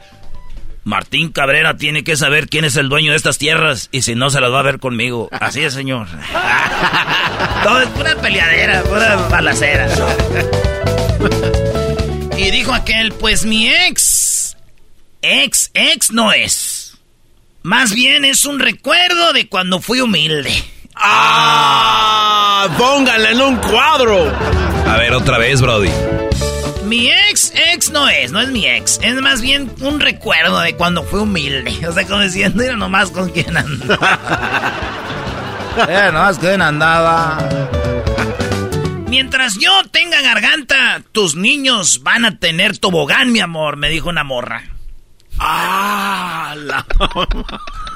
Martín 0.87 1.33
Cabrera 1.33 1.75
tiene 1.75 2.05
que 2.05 2.15
saber 2.15 2.47
quién 2.47 2.63
es 2.63 2.77
el 2.77 2.87
dueño 2.87 3.11
de 3.11 3.17
estas 3.17 3.37
tierras 3.37 3.89
y 3.91 4.03
si 4.03 4.15
no 4.15 4.29
se 4.29 4.39
las 4.39 4.53
va 4.53 4.61
a 4.61 4.63
ver 4.63 4.79
conmigo. 4.79 5.27
Así 5.33 5.61
es, 5.61 5.73
señor. 5.73 6.07
Todo 7.63 7.81
es 7.81 7.89
pura 7.89 8.15
peleadera, 8.15 8.83
pura 8.83 9.17
balacera. 9.29 9.89
Y 12.37 12.51
dijo 12.51 12.73
aquel, 12.73 13.11
pues 13.11 13.45
mi 13.45 13.67
ex, 13.67 14.55
ex, 15.21 15.71
ex 15.73 16.11
no 16.13 16.31
es. 16.31 16.97
Más 17.63 17.93
bien 17.93 18.23
es 18.23 18.45
un 18.45 18.57
recuerdo 18.57 19.33
de 19.33 19.49
cuando 19.49 19.81
fui 19.81 19.99
humilde. 19.99 20.53
¡Ah! 20.95 22.69
Póngala 22.77 23.31
en 23.31 23.41
un 23.41 23.57
cuadro. 23.57 24.33
A 24.87 24.95
ver, 24.95 25.13
otra 25.13 25.37
vez, 25.37 25.59
Brody. 25.59 25.91
Mi 26.87 27.09
ex, 27.09 27.51
ex 27.53 27.91
no 27.91 28.07
es, 28.07 28.31
no 28.31 28.39
es 28.39 28.47
mi 28.49 28.65
ex. 28.65 28.97
Es 29.03 29.13
más 29.21 29.41
bien 29.41 29.69
un 29.81 29.99
recuerdo 29.99 30.57
de 30.61 30.75
cuando 30.77 31.03
fui 31.03 31.19
humilde. 31.19 31.77
O 31.87 31.91
sea, 31.91 32.07
como 32.07 32.21
diciendo, 32.21 32.63
era 32.63 32.77
nomás 32.77 33.11
con 33.11 33.29
quien 33.29 33.57
andaba. 33.57 34.73
era 35.89 36.11
nomás 36.13 36.37
con 36.37 36.47
quien 36.47 36.61
andaba. 36.61 37.49
Mientras 39.09 39.57
yo 39.57 39.83
tenga 39.91 40.21
garganta, 40.21 41.01
tus 41.11 41.35
niños 41.35 42.03
van 42.03 42.23
a 42.23 42.39
tener 42.39 42.77
tobogán, 42.77 43.33
mi 43.33 43.41
amor, 43.41 43.75
me 43.75 43.89
dijo 43.89 44.07
una 44.07 44.23
morra. 44.23 44.63
¡Ah! 45.39 46.55
La... 46.55 46.85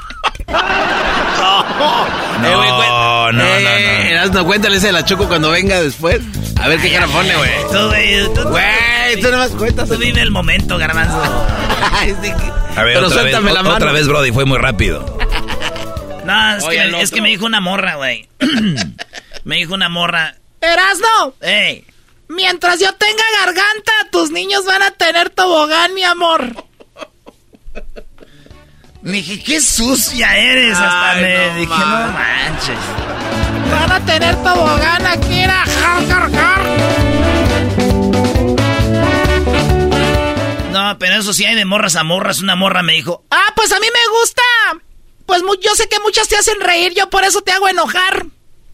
No, 0.48 1.62
no, 2.42 3.32
no, 3.32 3.32
no, 3.32 3.44
Eh, 3.44 4.30
no. 4.34 4.46
cuéntale 4.46 4.78
ese 4.78 4.88
de 4.88 4.94
la 4.94 5.06
Choco 5.06 5.28
cuando 5.28 5.52
venga 5.52 5.82
después. 5.82 6.22
A 6.60 6.68
ver 6.68 6.80
qué 6.80 6.92
cara 6.92 7.08
pone, 7.08 7.36
güey. 7.36 7.52
Tú, 7.72 7.88
güey, 7.88 8.34
tú, 8.34 8.44
Güey, 8.50 9.22
tú 9.22 9.32
nomás 9.32 9.52
cuentas. 9.52 9.90
tú 9.90 9.98
vive 9.98 10.22
el 10.22 10.32
momento, 10.32 10.78
garbanzo. 10.78 11.22
A 12.76 12.84
ver, 12.84 12.96
Pero 12.96 13.08
otra 13.08 13.24
vez, 13.24 13.32
suéltame 13.34 13.52
la 13.54 13.60
o- 13.62 13.64
mano. 13.64 13.76
otra 13.76 13.92
vez, 13.92 14.08
Brody, 14.08 14.32
fue 14.32 14.46
muy 14.46 14.58
rápido. 14.58 15.18
No, 16.26 16.56
es, 16.58 16.64
Oye, 16.64 16.90
que, 16.90 17.02
es 17.02 17.12
que 17.12 17.22
me 17.22 17.30
dijo 17.30 17.46
una 17.46 17.60
morra, 17.60 17.96
güey. 17.96 18.28
me 19.44 19.56
dijo 19.58 19.74
una 19.74 19.90
morra. 19.90 20.36
Erasno, 20.62 21.34
Ey, 21.42 21.84
mientras 22.30 22.80
yo 22.80 22.94
tenga 22.94 23.24
garganta, 23.44 23.92
tus 24.12 24.30
niños 24.32 24.64
van 24.66 24.84
a 24.84 24.92
tener 24.92 25.30
tobogán, 25.32 25.94
mi 25.96 26.04
amor. 26.04 26.46
Me 29.02 29.12
dije, 29.14 29.42
qué 29.44 29.60
sucia 29.62 30.36
eres. 30.38 30.74
Hasta 30.78 31.12
Ay, 31.12 31.22
me 31.24 31.48
no 31.48 31.56
dije, 31.56 31.68
man. 31.86 32.08
no 32.08 32.14
manches. 32.14 32.78
Van 33.72 33.92
a 33.92 34.06
tener 34.06 34.36
tobogán 34.44 35.06
aquí, 35.08 35.40
era 35.40 35.64
jar, 35.66 36.08
jar, 36.08 36.32
jar. 36.32 36.62
No, 40.72 40.98
pero 41.00 41.16
eso 41.16 41.34
sí 41.34 41.46
hay 41.46 41.56
de 41.56 41.66
morras 41.66 41.96
a 41.96 42.04
morras. 42.04 42.42
Una 42.42 42.56
morra 42.56 42.82
me 42.84 42.94
dijo, 42.94 43.26
Ah, 43.30 43.54
pues 43.56 43.72
a 43.72 43.80
mí 43.80 43.88
me 43.94 44.20
gusta. 44.20 44.42
Pues 45.26 45.42
yo 45.62 45.76
sé 45.76 45.88
que 45.90 46.00
muchas 46.00 46.28
te 46.28 46.36
hacen 46.38 46.60
reír, 46.60 46.94
yo 46.96 47.10
por 47.10 47.24
eso 47.24 47.42
te 47.42 47.52
hago 47.52 47.68
enojar. 47.70 48.26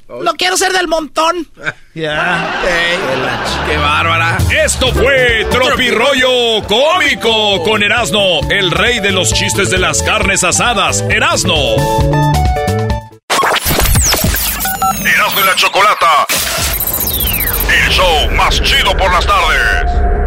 No 0.09 0.33
quiero 0.35 0.55
ser 0.55 0.71
del 0.71 0.87
montón. 0.87 1.47
ya. 1.93 2.61
¡Qué 3.67 3.77
bárbara! 3.77 4.37
Esto 4.63 4.93
fue 4.93 5.45
Tropirollo 5.51 6.63
Cómico 6.67 7.63
con 7.63 7.83
Erasno, 7.83 8.39
el 8.49 8.71
rey 8.71 8.99
de 8.99 9.11
los 9.11 9.33
chistes 9.33 9.69
de 9.69 9.77
las 9.77 10.01
carnes 10.03 10.43
asadas. 10.43 11.01
Erasno. 11.09 11.55
Erasmo 15.05 15.41
y 15.41 15.45
la 15.45 15.55
Chocolata. 15.55 16.27
El 17.69 17.91
show 17.91 18.31
más 18.31 18.61
chido 18.61 18.95
por 18.95 19.11
las 19.11 19.25
tardes. 19.25 20.26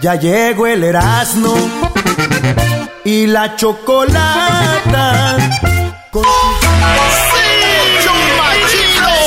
Ya 0.00 0.14
llegó 0.14 0.66
el 0.66 0.82
Erasmo 0.82 1.54
y 3.04 3.26
la 3.26 3.54
chocolata. 3.56 5.36
Con 6.10 6.24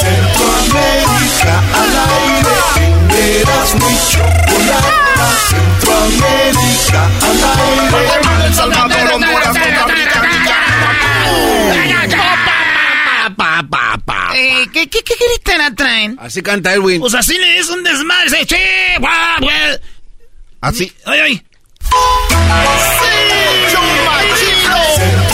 Centroamérica 0.04 1.56
al 1.80 1.94
aire. 2.10 3.42
Erasmo 3.42 3.88
y 3.90 3.98
chocolata. 4.12 5.26
Centroamérica 5.50 7.02
al 7.22 7.38
aire. 7.44 8.83
Eh, 14.44 14.70
¿qué, 14.74 14.88
qué, 14.90 15.02
qué 15.04 15.14
gritera 15.16 15.74
traen? 15.74 16.18
Así 16.20 16.42
canta 16.42 16.74
Edwin. 16.74 17.00
Pues 17.00 17.14
así 17.14 17.38
le 17.38 17.60
es 17.60 17.70
un 17.70 17.84
desmadre. 17.84 18.46
guau, 19.00 19.40
guau. 19.42 19.80
Así. 20.62 20.92
Ay, 21.06 21.20
ay. 21.20 21.44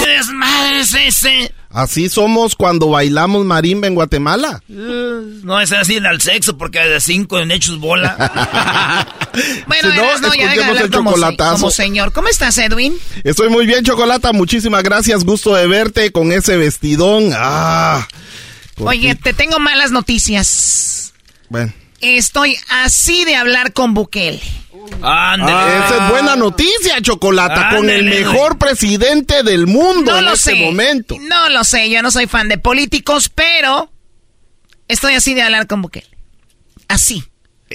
¿Qué 0.01 0.09
desmadre 0.09 0.79
es 0.79 0.93
ese? 0.93 1.53
Así 1.71 2.09
somos 2.09 2.55
cuando 2.55 2.89
bailamos 2.89 3.45
marimba 3.45 3.87
en 3.87 3.93
Guatemala. 3.93 4.61
No 4.67 5.61
es 5.61 5.71
así 5.71 5.97
al 5.97 6.19
sexo 6.19 6.57
porque 6.57 6.79
de 6.79 6.99
cinco 6.99 7.39
en 7.39 7.51
hechos 7.51 7.79
bola. 7.79 9.05
Bueno, 9.67 9.91
Si 9.91 9.97
no, 9.97 10.33
ya 10.33 10.49
de 10.49 10.55
escuchemos 10.55 10.67
hablar 10.67 10.83
el 10.83 10.89
como, 10.89 11.11
como 11.51 11.71
señor. 11.71 12.11
¿Cómo 12.11 12.27
estás, 12.27 12.57
Edwin? 12.57 12.97
Estoy 13.23 13.49
muy 13.49 13.67
bien, 13.67 13.85
Chocolata. 13.85 14.33
Muchísimas 14.33 14.81
gracias. 14.81 15.23
Gusto 15.23 15.53
de 15.53 15.67
verte 15.67 16.11
con 16.11 16.31
ese 16.31 16.57
vestidón. 16.57 17.29
Ah. 17.35 18.05
Oye, 18.79 19.15
te 19.15 19.33
tengo 19.33 19.59
malas 19.59 19.91
noticias. 19.91 21.13
Bueno. 21.49 21.73
Estoy 22.01 22.55
así 22.69 23.25
de 23.25 23.35
hablar 23.35 23.73
con 23.73 23.93
Bukele. 23.93 24.39
Ah, 25.01 25.35
esa 25.85 26.05
es 26.05 26.11
buena 26.11 26.35
noticia, 26.35 27.01
Chocolata. 27.01 27.75
con 27.75 27.89
el 27.89 28.05
mejor 28.05 28.57
presidente 28.57 29.43
del 29.43 29.67
mundo 29.67 30.11
No 30.13 30.17
en 30.19 30.25
lo 30.25 30.33
este 30.33 30.51
sé. 30.51 30.65
momento. 30.65 31.15
No 31.19 31.49
lo 31.49 31.63
sé, 31.63 31.89
yo 31.89 32.01
no 32.01 32.09
soy 32.11 32.27
fan 32.27 32.47
de 32.47 32.57
políticos, 32.57 33.29
pero 33.29 33.91
estoy 34.87 35.13
así 35.15 35.33
de 35.33 35.41
hablar 35.41 35.67
con 35.67 35.81
Bukele. 35.81 36.07
Así. 36.87 37.23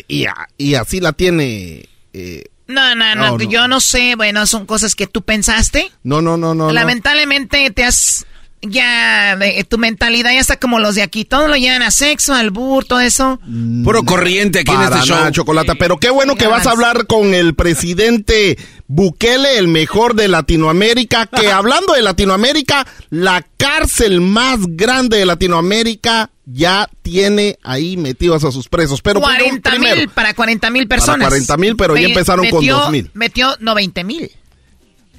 Y, 0.08 0.26
así 0.74 1.00
la 1.00 1.12
tiene. 1.12 1.88
eh, 2.14 2.44
No, 2.66 2.94
no, 2.94 3.14
no, 3.14 3.38
No, 3.38 3.44
yo 3.44 3.68
no 3.68 3.78
sé, 3.80 4.14
bueno, 4.16 4.46
son 4.46 4.66
cosas 4.66 4.94
que 4.94 5.06
tú 5.06 5.22
pensaste. 5.22 5.90
no, 6.02 6.20
no, 6.22 6.36
no, 6.36 6.54
no. 6.54 6.66
no. 6.66 6.72
Lamentablemente 6.72 7.70
te 7.70 7.84
has 7.84 8.26
ya 8.66 9.34
eh, 9.34 9.64
tu 9.64 9.78
mentalidad 9.78 10.32
ya 10.32 10.40
está 10.40 10.56
como 10.58 10.78
los 10.78 10.94
de 10.94 11.02
aquí, 11.02 11.24
todo 11.24 11.48
lo 11.48 11.56
llevan 11.56 11.82
a 11.82 11.90
sexo, 11.90 12.34
al 12.34 12.50
bur, 12.50 12.84
todo 12.84 13.00
eso. 13.00 13.40
Puro 13.84 14.02
corriente 14.04 14.60
aquí 14.60 14.72
en 14.72 14.82
este 14.82 15.00
show. 15.02 15.16
nada, 15.16 15.32
Chocolata. 15.32 15.74
Pero 15.74 15.98
qué 15.98 16.10
bueno 16.10 16.34
que 16.36 16.46
vas 16.46 16.66
a 16.66 16.70
hablar 16.72 17.06
con 17.06 17.34
el 17.34 17.54
presidente 17.54 18.58
Bukele, 18.86 19.58
el 19.58 19.68
mejor 19.68 20.14
de 20.14 20.28
Latinoamérica. 20.28 21.26
Que 21.26 21.48
hablando 21.52 21.94
de 21.94 22.02
Latinoamérica, 22.02 22.86
la 23.10 23.44
cárcel 23.56 24.20
más 24.20 24.58
grande 24.68 25.16
de 25.18 25.26
Latinoamérica 25.26 26.30
ya 26.46 26.88
tiene 27.02 27.58
ahí 27.62 27.96
metidos 27.96 28.44
a 28.44 28.52
sus 28.52 28.68
presos. 28.68 29.00
Pero 29.02 29.20
40 29.20 29.70
primero, 29.70 29.96
mil 29.96 30.08
para 30.10 30.34
40 30.34 30.70
mil 30.70 30.86
Para 30.88 31.00
personas. 31.00 31.28
40,000, 31.28 31.76
pero 31.76 31.96
ya 31.96 32.08
empezaron 32.08 32.48
con 32.50 32.60
metió- 32.60 32.76
2,000. 32.80 33.10
Metió 33.14 33.56
no 33.60 33.74
20 33.74 34.04
mil. 34.04 34.30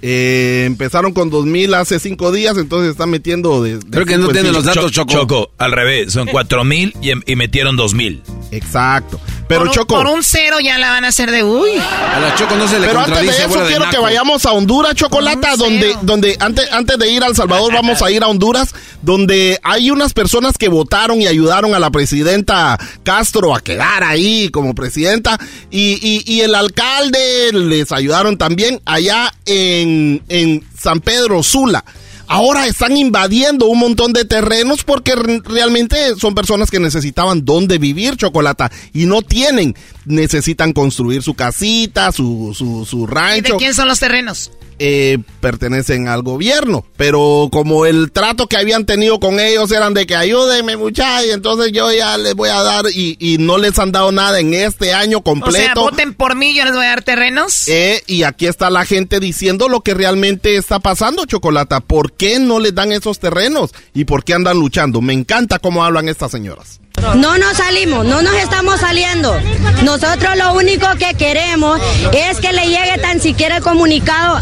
Eh, 0.07 0.65
empezaron 0.67 1.13
con 1.13 1.31
2000 1.31 1.73
hace 1.73 1.99
cinco 1.99 2.31
días, 2.31 2.55
entonces 2.57 2.91
están 2.91 3.09
metiendo 3.09 3.63
de, 3.63 3.77
de 3.79 3.89
Creo 3.89 4.05
que 4.05 4.17
no 4.17 4.27
cinco 4.27 4.29
en 4.29 4.33
tiene 4.33 4.49
cinco. 4.49 4.53
los 4.57 4.65
datos, 4.65 4.91
Cho- 4.91 5.01
Choco. 5.05 5.11
Choco, 5.13 5.51
al 5.57 5.71
revés, 5.71 6.13
son 6.13 6.27
cuatro 6.27 6.63
mil 6.63 6.93
y, 7.01 7.09
y 7.31 7.35
metieron 7.35 7.75
dos 7.75 7.95
mil. 7.95 8.21
Exacto. 8.51 9.19
Pero 9.47 9.61
por 9.61 9.67
un, 9.69 9.73
Choco. 9.75 9.95
Por 9.95 10.07
un 10.07 10.23
cero 10.23 10.57
ya 10.63 10.77
la 10.79 10.89
van 10.91 11.05
a 11.05 11.09
hacer 11.09 11.29
de 11.31 11.43
uy. 11.43 11.71
A 11.77 12.19
la 12.19 12.35
Choco 12.35 12.55
no 12.55 12.67
se 12.67 12.79
le 12.79 12.87
Pero 12.87 12.99
antes 12.99 13.21
de 13.21 13.43
eso 13.45 13.61
de 13.63 13.67
quiero 13.67 13.89
que 13.91 13.97
vayamos 13.99 14.45
a 14.45 14.51
Honduras, 14.53 14.95
Chocolata, 14.95 15.55
donde, 15.55 15.95
donde 16.03 16.35
antes, 16.39 16.71
antes 16.71 16.97
de 16.97 17.11
ir 17.11 17.23
a 17.23 17.27
El 17.27 17.35
Salvador 17.35 17.71
vamos 17.73 18.01
a 18.01 18.09
ir 18.11 18.23
a 18.23 18.27
Honduras, 18.27 18.73
donde 19.03 19.59
hay 19.63 19.91
unas 19.91 20.13
personas 20.13 20.57
que 20.57 20.67
votaron 20.67 21.21
y 21.21 21.27
ayudaron 21.27 21.75
a 21.75 21.79
la 21.79 21.91
presidenta 21.91 22.79
Castro 23.03 23.55
a 23.55 23.61
quedar 23.61 24.03
ahí 24.03 24.49
como 24.49 24.73
presidenta 24.73 25.39
y, 25.69 25.99
y- 26.01 26.23
y 26.25 26.41
el 26.41 26.55
alcalde 26.55 27.51
les 27.53 27.91
ayudaron 27.91 28.37
también 28.37 28.81
allá 28.85 29.31
en, 29.45 29.94
en 30.29 30.63
San 30.79 30.99
Pedro 31.01 31.43
Sula. 31.43 31.83
Ahora 32.27 32.65
están 32.65 32.97
invadiendo 32.97 33.67
un 33.67 33.77
montón 33.77 34.11
de 34.11 34.25
terrenos 34.25 34.83
porque 34.83 35.15
re- 35.15 35.41
realmente 35.45 36.15
son 36.17 36.33
personas 36.33 36.71
que 36.71 36.79
necesitaban 36.79 37.45
dónde 37.45 37.77
vivir, 37.77 38.17
Chocolata, 38.17 38.71
y 38.93 39.05
no 39.05 39.21
tienen. 39.21 39.75
Necesitan 40.05 40.73
construir 40.73 41.21
su 41.21 41.35
casita, 41.35 42.11
su, 42.11 42.53
su, 42.57 42.83
su 42.85 43.03
¿Y 43.03 43.05
de 43.05 43.13
rancho. 43.13 43.57
quién 43.57 43.75
son 43.75 43.87
los 43.87 43.99
terrenos? 43.99 44.51
Eh, 44.77 45.19
pertenecen 45.39 46.07
al 46.09 46.21
gobierno, 46.21 46.85
pero 46.97 47.47
como 47.51 47.85
el 47.85 48.11
trato 48.11 48.47
que 48.47 48.57
habían 48.57 48.85
tenido 48.85 49.19
con 49.19 49.39
ellos 49.39 49.71
eran 49.71 49.93
de 49.93 50.05
que 50.05 50.15
ayúdenme 50.15 50.75
muchachos, 50.75 51.29
entonces 51.31 51.71
yo 51.71 51.91
ya 51.93 52.17
les 52.17 52.33
voy 52.35 52.49
a 52.49 52.61
dar 52.61 52.85
y, 52.93 53.15
y 53.19 53.37
no 53.37 53.57
les 53.57 53.79
han 53.79 53.91
dado 53.93 54.11
nada 54.11 54.39
en 54.39 54.53
este 54.53 54.93
año 54.93 55.19
O 55.19 55.23
sea, 55.23 55.23
completo. 55.23 55.81
voten 55.81 56.13
por 56.13 56.35
mí, 56.35 56.53
yo 56.55 56.65
les 56.65 56.73
voy 56.73 56.85
a 56.85 56.89
dar 56.89 57.03
terrenos. 57.03 57.67
Eh, 57.67 58.03
y 58.07 58.23
aquí 58.23 58.47
está 58.47 58.69
la 58.69 58.85
gente 58.85 59.19
diciendo 59.19 59.69
lo 59.69 59.81
que 59.81 59.93
realmente 59.93 60.57
está 60.57 60.79
pasando, 60.79 61.25
Chocolata. 61.25 61.79
¿Por 61.79 62.11
qué 62.13 62.39
no 62.39 62.59
les 62.59 62.75
dan 62.75 62.91
esos 62.91 63.19
terrenos? 63.19 63.71
¿Y 63.93 64.03
por 64.05 64.23
qué 64.25 64.33
andan 64.33 64.57
luchando? 64.59 64.99
Me 65.01 65.13
encanta 65.13 65.59
cómo 65.59 65.83
hablan 65.85 66.09
estas 66.09 66.31
señoras. 66.31 66.79
No 67.17 67.37
nos 67.37 67.57
salimos, 67.57 68.05
no 68.05 68.21
nos 68.21 68.33
estamos 68.35 68.79
saliendo. 68.79 69.37
Nosotros 69.83 70.35
lo 70.37 70.53
único 70.53 70.87
que 70.97 71.13
queremos 71.15 71.79
es 72.13 72.39
que 72.39 72.51
le 72.51 72.67
llegue 72.67 72.97
tan 73.01 73.19
siquiera 73.21 73.57
el 73.57 73.63
comunicado 73.63 74.39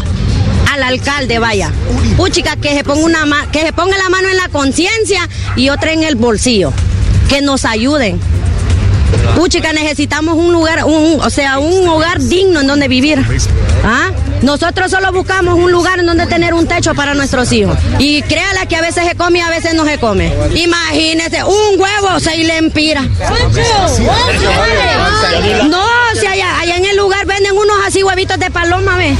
al 0.74 0.82
alcalde, 0.82 1.38
vaya. 1.38 1.70
Puchica, 2.16 2.56
que 2.56 2.70
se 2.74 2.84
ponga 2.84 3.98
la 3.98 4.08
mano 4.10 4.28
en 4.28 4.36
la 4.36 4.48
conciencia 4.48 5.28
y 5.56 5.70
otra 5.70 5.92
en 5.92 6.02
el 6.02 6.16
bolsillo. 6.16 6.72
Que 7.28 7.40
nos 7.40 7.64
ayuden. 7.64 8.20
Puchica, 9.36 9.72
necesitamos 9.72 10.36
un 10.36 10.52
lugar, 10.52 10.84
un, 10.84 11.20
o 11.20 11.30
sea, 11.30 11.58
un 11.58 11.88
hogar 11.88 12.20
digno 12.20 12.60
en 12.60 12.66
donde 12.66 12.88
vivir. 12.88 13.24
¿Ah? 13.84 14.10
Nosotros 14.42 14.90
solo 14.90 15.12
buscamos 15.12 15.54
un 15.54 15.72
lugar 15.72 15.98
en 16.00 16.06
donde 16.06 16.26
tener 16.26 16.54
un 16.54 16.66
techo 16.66 16.94
para 16.94 17.14
nuestros 17.14 17.50
hijos. 17.52 17.76
Y 17.98 18.22
créala 18.22 18.66
que 18.66 18.76
a 18.76 18.80
veces 18.80 19.06
se 19.08 19.14
come 19.14 19.38
y 19.38 19.42
a 19.42 19.48
veces 19.48 19.74
no 19.74 19.84
se 19.84 19.98
come. 19.98 20.32
Imagínese, 20.54 21.44
un 21.44 21.80
huevo 21.80 22.20
se 22.20 22.36
le 22.36 22.58
empira. 22.58 23.02
No, 25.68 25.86
si 26.20 26.26
allá, 26.26 26.60
allá 26.60 26.76
en 26.76 26.84
el 26.84 26.96
lugar 26.96 27.26
venden 27.26 27.52
unos 27.52 27.76
así 27.86 28.02
huevitos 28.02 28.38
de 28.38 28.50
paloma, 28.50 28.96
ve. 28.96 29.14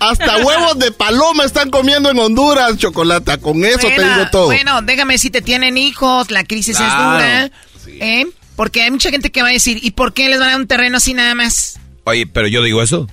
Hasta 0.00 0.36
huevos 0.44 0.78
de 0.78 0.92
paloma 0.92 1.44
están 1.44 1.70
comiendo 1.70 2.10
en 2.10 2.18
Honduras, 2.18 2.76
Chocolata. 2.78 3.38
Con 3.38 3.64
eso 3.64 3.78
te 3.78 3.94
Bueno, 3.94 4.14
digo 4.14 4.30
todo. 4.30 4.46
Bueno, 4.46 4.82
déjame 4.82 5.18
si 5.18 5.30
te 5.30 5.42
tienen 5.42 5.76
hijos, 5.78 6.30
la 6.30 6.44
crisis 6.44 6.76
Claro. 6.76 7.18
es 7.18 7.50
dura. 7.84 7.96
¿eh? 8.06 8.26
Porque 8.56 8.82
hay 8.82 8.90
mucha 8.90 9.10
gente 9.10 9.30
que 9.30 9.42
va 9.42 9.48
a 9.48 9.52
decir, 9.52 9.78
¿y 9.82 9.92
por 9.92 10.12
qué 10.12 10.28
les 10.28 10.38
van 10.40 10.48
a 10.48 10.52
dar 10.52 10.60
un 10.60 10.66
terreno 10.66 10.96
así 10.96 11.14
nada 11.14 11.34
más? 11.34 11.78
Oye, 12.04 12.26
pero 12.26 12.48
yo 12.48 12.62
digo 12.62 12.82
eso. 12.82 13.08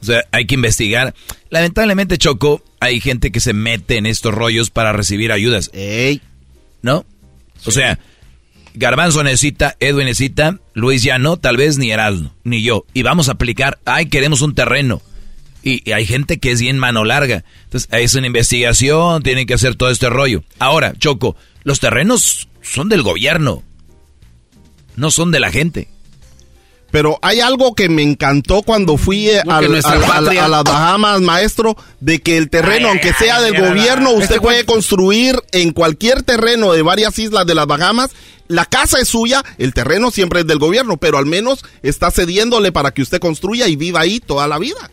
O 0.00 0.04
sea, 0.04 0.24
hay 0.30 0.46
que 0.46 0.54
investigar. 0.54 1.14
Lamentablemente, 1.50 2.18
Choco, 2.18 2.62
hay 2.78 3.00
gente 3.00 3.32
que 3.32 3.40
se 3.40 3.52
mete 3.52 3.96
en 3.96 4.06
estos 4.06 4.32
rollos 4.32 4.70
para 4.70 4.92
recibir 4.92 5.32
ayudas. 5.32 5.70
Ey. 5.72 6.20
¿No? 6.82 7.04
O 7.64 7.72
sea, 7.72 7.98
Garbanzo 8.74 9.24
necesita, 9.24 9.76
Edwin 9.80 10.06
necesita, 10.06 10.58
Luis 10.74 11.02
ya 11.02 11.18
no, 11.18 11.36
tal 11.36 11.56
vez 11.56 11.78
ni 11.78 11.90
Erasmo, 11.90 12.32
ni 12.44 12.62
yo. 12.62 12.84
Y 12.94 13.02
vamos 13.02 13.28
a 13.28 13.32
aplicar, 13.32 13.80
ay, 13.84 14.06
queremos 14.08 14.40
un 14.42 14.54
terreno. 14.54 15.02
Y, 15.68 15.82
y 15.88 15.92
hay 15.92 16.06
gente 16.06 16.38
que 16.38 16.50
es 16.52 16.60
bien 16.60 16.78
mano 16.78 17.04
larga. 17.04 17.44
Entonces, 17.64 17.88
es 17.92 18.14
una 18.14 18.26
investigación, 18.26 19.22
tienen 19.22 19.46
que 19.46 19.54
hacer 19.54 19.74
todo 19.76 19.90
este 19.90 20.08
rollo. 20.08 20.42
Ahora, 20.58 20.94
Choco, 20.98 21.36
los 21.64 21.80
terrenos 21.80 22.48
son 22.62 22.88
del 22.88 23.02
gobierno, 23.02 23.62
no 24.96 25.10
son 25.10 25.30
de 25.30 25.40
la 25.40 25.50
gente. 25.50 25.88
Pero 26.90 27.18
hay 27.20 27.40
algo 27.40 27.74
que 27.74 27.90
me 27.90 28.02
encantó 28.02 28.62
cuando 28.62 28.96
fui 28.96 29.28
eh, 29.28 29.40
al- 29.40 29.64
al- 29.84 30.00
patria- 30.00 30.46
a 30.46 30.48
las 30.48 30.64
Bahamas, 30.64 31.20
maestro, 31.20 31.76
de 32.00 32.20
que 32.22 32.38
el 32.38 32.48
terreno, 32.48 32.86
Ay, 32.88 32.92
aunque 32.92 33.08
ay, 33.08 33.14
sea 33.18 33.40
del 33.42 33.52
gobierno, 33.60 34.10
este 34.12 34.22
usted 34.22 34.36
puede 34.40 34.64
construir 34.64 35.38
en 35.52 35.72
cualquier 35.72 36.22
terreno 36.22 36.72
de 36.72 36.80
varias 36.80 37.18
islas 37.18 37.46
de 37.46 37.54
las 37.54 37.66
Bahamas. 37.66 38.10
La 38.48 38.64
casa 38.64 38.98
es 39.00 39.08
suya, 39.08 39.44
el 39.58 39.74
terreno 39.74 40.10
siempre 40.10 40.40
es 40.40 40.46
del 40.46 40.58
gobierno, 40.58 40.96
pero 40.96 41.18
al 41.18 41.26
menos 41.26 41.62
está 41.82 42.10
cediéndole 42.10 42.72
para 42.72 42.92
que 42.92 43.02
usted 43.02 43.20
construya 43.20 43.68
y 43.68 43.76
viva 43.76 44.00
ahí 44.00 44.18
toda 44.20 44.48
la 44.48 44.58
vida. 44.58 44.90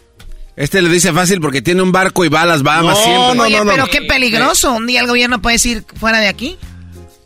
Este 0.58 0.82
le 0.82 0.90
dice 0.90 1.12
fácil 1.12 1.42
porque 1.42 1.62
tiene 1.62 1.82
un 1.82 1.92
barco 1.92 2.24
y 2.24 2.30
va 2.30 2.44
a 2.44 2.46
las 2.46 2.64
Bahamas 2.64 2.98
No, 2.98 3.04
siempre. 3.04 3.36
no, 3.36 3.44
Oye, 3.44 3.58
no, 3.58 3.64
no, 3.66 3.72
pero 3.72 3.86
no. 3.86 3.92
qué 3.92 4.02
peligroso. 4.04 4.72
Un 4.74 4.88
día 4.88 5.02
el 5.02 5.08
gobierno 5.08 5.42
puede 5.42 5.56
decir 5.56 5.84
fuera 6.00 6.20
de 6.20 6.28
aquí. 6.30 6.58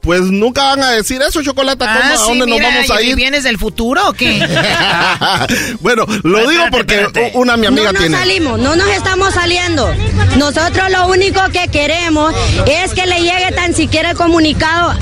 Pues 0.01 0.21
nunca 0.21 0.63
van 0.63 0.81
a 0.81 0.91
decir 0.91 1.21
eso, 1.21 1.43
Chocolata. 1.43 1.85
¿Cómo? 1.85 1.99
Ah, 2.01 2.13
¿A 2.13 2.17
sí, 2.17 2.23
dónde 2.39 2.45
mira, 2.45 2.71
nos 2.71 2.87
vamos 2.87 2.89
a 2.91 3.01
¿y 3.03 3.09
ir? 3.09 3.15
¿Vienes 3.17 3.43
del 3.43 3.57
futuro 3.59 4.01
o 4.09 4.13
qué? 4.13 4.39
bueno, 5.81 6.05
lo 6.23 6.49
digo 6.49 6.63
porque 6.71 7.05
una 7.33 7.57
mi 7.57 7.65
amiga 7.67 7.87
no 7.87 7.91
nos 7.93 8.01
tiene. 8.01 8.17
salimos, 8.17 8.59
no 8.59 8.75
nos 8.75 8.87
estamos 8.89 9.33
saliendo. 9.33 9.93
Nosotros 10.37 10.89
lo 10.89 11.07
único 11.09 11.41
que 11.51 11.67
queremos 11.67 12.33
es 12.65 12.93
que 12.93 13.05
le 13.05 13.21
llegue 13.21 13.51
tan 13.53 13.73
siquiera 13.75 14.11
el 14.11 14.17
comunicado 14.17 14.95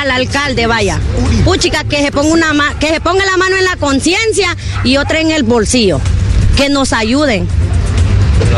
al 0.00 0.10
alcalde, 0.10 0.66
vaya. 0.66 0.98
Puchica, 1.44 1.84
que 1.84 1.98
se 2.02 2.10
ponga 2.10 2.32
una 2.32 2.52
ma- 2.54 2.74
que 2.80 2.88
se 2.88 3.00
ponga 3.00 3.24
la 3.26 3.36
mano 3.36 3.56
en 3.56 3.64
la 3.64 3.76
conciencia 3.76 4.56
y 4.82 4.96
otra 4.96 5.20
en 5.20 5.30
el 5.30 5.42
bolsillo. 5.42 6.00
Que 6.56 6.68
nos 6.68 6.92
ayuden. 6.92 7.48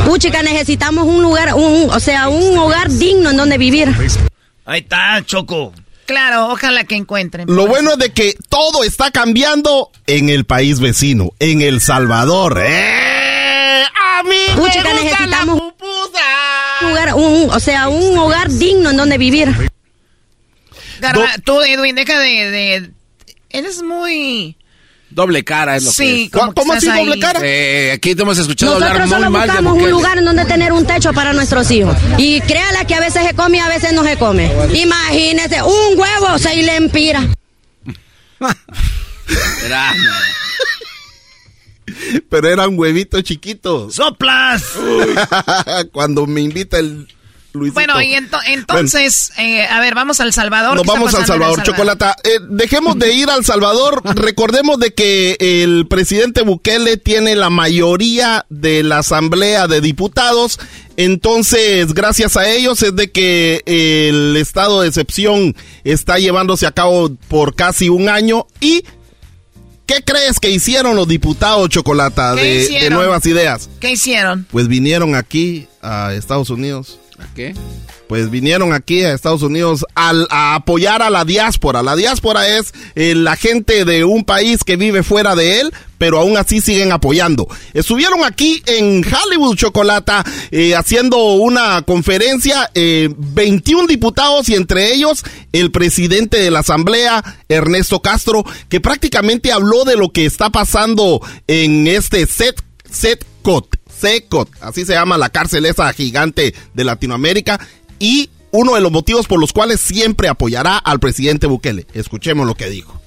Puchica, 0.07 0.43
necesitamos 0.43 1.07
un 1.07 1.23
lugar, 1.23 1.55
un, 1.55 1.91
o 1.91 2.01
sea, 2.01 2.29
un 2.29 2.57
hogar 2.59 2.91
digno 2.91 3.31
en 3.31 3.37
donde 3.37 3.59
vivir. 3.59 3.95
Ahí 4.65 4.81
está, 4.81 5.23
Choco. 5.25 5.73
Claro, 6.07 6.49
ojalá 6.51 6.85
que 6.85 6.97
encuentren. 6.97 7.47
Lo 7.49 7.67
bueno 7.67 7.93
es 7.93 7.99
de 7.99 8.13
que 8.13 8.35
todo 8.49 8.85
está 8.85 9.11
cambiando 9.11 9.91
en 10.07 10.29
el 10.29 10.45
país 10.45 10.81
vecino, 10.81 11.31
en 11.39 11.63
El 11.63 11.81
Salvador. 11.81 12.61
¡Eh! 12.65 13.85
A 13.85 14.23
mí 14.23 14.37
me 14.49 14.55
Puchica, 14.55 14.83
gusta 14.91 15.03
necesitamos 15.03 15.59
la 15.59 15.65
un 16.83 16.89
lugar, 16.91 17.15
un, 17.15 17.51
o 17.51 17.61
sea, 17.61 17.89
un 17.89 18.19
hogar 18.19 18.51
digno 18.51 18.91
en 18.91 18.97
donde 18.97 19.17
vivir. 19.19 19.71
Garba- 21.01 21.41
tú, 21.45 21.61
Edwin, 21.63 21.95
deja 21.95 22.19
de, 22.19 22.51
de- 22.51 22.91
Eres 23.51 23.83
muy... 23.83 24.57
Doble 25.15 25.45
cara 25.45 25.77
es 25.77 25.85
lo 25.85 25.93
Sí, 25.93 26.29
que 26.29 26.39
es. 26.39 26.45
¿Cómo 26.55 26.73
así 26.73 26.87
doble 26.89 27.19
cara? 27.21 27.39
Eh, 27.43 27.93
aquí 27.95 28.15
te 28.17 28.23
hemos 28.23 28.37
escuchado 28.37 28.75
hablar 28.75 28.99
Nosotros 28.99 29.09
muy 29.11 29.19
solo 29.19 29.31
mal 29.31 29.43
de 29.43 29.47
buscamos 29.55 29.83
un 29.83 29.91
lugar 29.91 30.19
en 30.19 30.25
donde 30.25 30.45
tener 30.45 30.73
un 30.73 30.85
techo 30.87 31.13
para 31.13 31.33
nuestros 31.33 31.71
hijos. 31.71 31.97
Y 32.19 32.41
créala 32.41 32.85
que 32.85 32.95
a 32.97 33.01
veces 33.01 33.25
se 33.27 33.35
come 33.35 33.59
y 33.59 33.61
a 33.61 33.69
veces 33.69 33.93
no 33.93 34.03
se 34.03 34.17
come. 34.17 34.51
Imagínese, 34.75 35.63
un 35.63 35.97
huevo 35.99 36.37
se 36.39 36.57
le 36.57 36.77
empira. 36.77 37.27
Era- 39.65 39.93
Pero 42.29 42.49
eran 42.49 42.77
huevitos 42.79 43.23
chiquitos. 43.23 43.95
¡Soplas! 43.95 44.65
Cuando 45.93 46.27
me 46.27 46.41
invita 46.41 46.79
el 46.79 47.07
Luisito. 47.55 47.75
Bueno, 47.75 48.03
y 48.03 48.15
ento- 48.15 48.41
entonces, 48.47 49.33
eh, 49.39 49.65
a 49.65 49.81
ver, 49.81 49.95
vamos 49.95 50.19
al 50.21 50.33
Salvador. 50.33 50.75
Nos 50.75 50.83
¿Qué 50.83 50.89
está 50.89 50.93
vamos 50.99 51.15
al 51.15 51.27
Salvador, 51.27 51.63
Chocolata. 51.63 52.17
Eh, 52.25 52.41
dejemos 52.51 52.99
de 52.99 53.15
ir 53.15 53.31
al 53.31 53.45
Salvador. 53.45 54.03
Recordemos 54.17 54.79
de 54.79 54.93
que 54.93 55.37
el 55.39 55.87
presidente 55.89 56.43
Bukele 56.43 56.97
tiene 56.97 57.37
la 57.37 57.51
mayoría 57.51 58.45
de 58.49 58.83
la 58.83 58.99
Asamblea 58.99 59.69
de 59.69 59.81
Diputados. 59.81 60.59
Entonces, 60.97 61.95
gracias 61.95 62.37
a 62.37 62.49
ellos 62.51 62.83
es 62.83 62.95
de 62.97 63.11
que 63.11 63.63
el 63.67 64.37
estado 64.37 64.81
de 64.81 64.89
excepción 64.89 65.55
está 65.85 66.19
llevándose 66.19 66.67
a 66.67 66.73
cabo 66.73 67.15
por 67.29 67.55
casi 67.55 67.89
un 67.89 68.09
año. 68.09 68.47
¿Y 68.61 68.85
qué 69.87 70.03
crees 70.05 70.41
que 70.41 70.51
hicieron 70.51 70.97
los 70.97 71.07
diputados, 71.07 71.69
Chocolata, 71.69 72.35
¿Qué 72.37 72.67
de, 72.81 72.91
nuevas 72.91 73.25
ideas? 73.27 73.71
¿Qué 73.81 73.93
hicieron? 73.93 74.47
Pues 74.51 74.67
vinieron 74.67 75.15
aquí 75.15 75.69
a 75.83 76.15
Estados 76.15 76.51
Unidos. 76.51 76.99
¿A 77.19 77.27
qué? 77.35 77.55
Pues 78.09 78.31
vinieron 78.31 78.73
aquí 78.73 79.03
a 79.03 79.15
Estados 79.15 79.43
Unidos 79.43 79.87
a 79.95 80.55
apoyar 80.55 81.01
a 81.03 81.11
la 81.11 81.25
diáspora. 81.25 81.83
La 81.83 81.97
diáspora 81.97 82.47
es 82.49 82.73
la 82.95 83.37
gente 83.37 83.85
de 83.85 84.05
un 84.05 84.25
país 84.25 84.65
que 84.65 84.77
vive 84.77 85.03
fuera 85.03 85.35
de 85.35 85.61
él, 85.61 85.73
pero 85.97 86.19
aún 86.19 86.37
así 86.37 86.61
siguen 86.61 86.93
apoyando. 86.93 87.49
Estuvieron 87.73 88.25
aquí 88.25 88.63
en 88.67 89.05
Hollywood, 89.05 89.57
Chocolata, 89.57 90.25
eh, 90.51 90.75
haciendo 90.75 91.35
una 91.35 91.83
conferencia, 91.83 92.71
eh, 92.75 93.09
21 93.17 93.87
diputados 93.87 94.49
y 94.49 94.55
entre 94.55 94.93
ellos 94.93 95.25
el 95.53 95.71
presidente 95.71 96.39
de 96.39 96.51
la 96.51 96.61
Asamblea, 96.61 97.23
Ernesto 97.49 98.01
Castro, 98.01 98.45
que 98.69 98.81
prácticamente 98.81 99.53
habló 99.53 99.85
de 99.85 99.97
lo 99.97 100.11
que 100.11 100.27
está 100.27 100.51
pasando 100.51 101.21
en 101.47 101.87
este 101.87 102.27
set, 102.27 102.61
setcot. 102.91 103.84
Secot, 104.05 104.51
así 104.61 104.85
se 104.85 104.93
llama 104.93 105.17
la 105.17 105.31
cárcel 105.31 105.65
esa 105.65 105.91
gigante 105.95 106.55
de 106.75 106.85
Latinoamérica 106.85 107.59
y 107.99 108.29
uno 108.51 108.75
de 108.75 108.83
los 108.83 108.93
motivos 108.93 109.27
por 109.27 109.41
los 109.41 109.55
cuales 109.55 109.81
siempre 109.81 110.29
apoyará 110.29 110.77
al 110.77 111.01
presidente 111.01 111.47
Bukele. 111.47 111.87
Escuchemos 111.95 112.47
lo 112.47 112.55
que 112.55 112.69
dijo. 112.69 113.01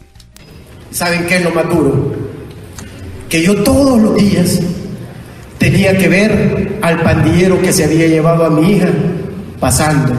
¿Saben 0.91 1.28
qué 1.28 1.38
es 1.38 1.43
lo 1.43 1.52
más 1.52 1.70
duro? 1.70 2.16
Que 3.30 3.43
yo 3.43 3.62
todos 3.64 4.02
los 4.02 4.16
días 4.16 4.60
tenía 5.60 5.95
que 5.98 6.08
ver 6.08 6.80
al 6.82 7.02
pandillero 7.04 7.62
que 7.62 7.72
se 7.72 7.84
había 7.84 8.08
llevado 8.08 8.45
a 8.45 8.50
mi 8.50 8.72
hija 8.72 8.89
pasando 9.60 10.14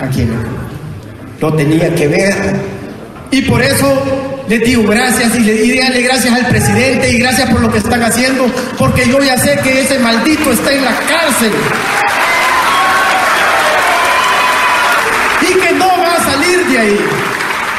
aquí 0.00 0.26
Lo 1.40 1.52
tenía 1.52 1.94
que 1.94 2.08
ver. 2.08 2.56
Y 3.30 3.42
por 3.42 3.60
eso 3.60 3.92
les 4.48 4.64
digo 4.64 4.82
gracias 4.84 5.34
y 5.36 5.40
le 5.40 5.52
díganle 5.54 6.02
gracias 6.02 6.32
al 6.32 6.46
presidente 6.46 7.10
y 7.10 7.18
gracias 7.18 7.50
por 7.50 7.60
lo 7.60 7.70
que 7.70 7.78
están 7.78 8.02
haciendo, 8.02 8.46
porque 8.78 9.06
yo 9.06 9.22
ya 9.22 9.36
sé 9.36 9.58
que 9.62 9.82
ese 9.82 9.98
maldito 9.98 10.50
está 10.50 10.72
en 10.72 10.84
la 10.84 10.94
cárcel. 11.00 11.52
Y 15.42 15.54
que 15.60 15.72
no 15.72 15.86
va 15.86 16.14
a 16.14 16.24
salir 16.24 16.66
de 16.66 16.78
ahí. 16.78 16.98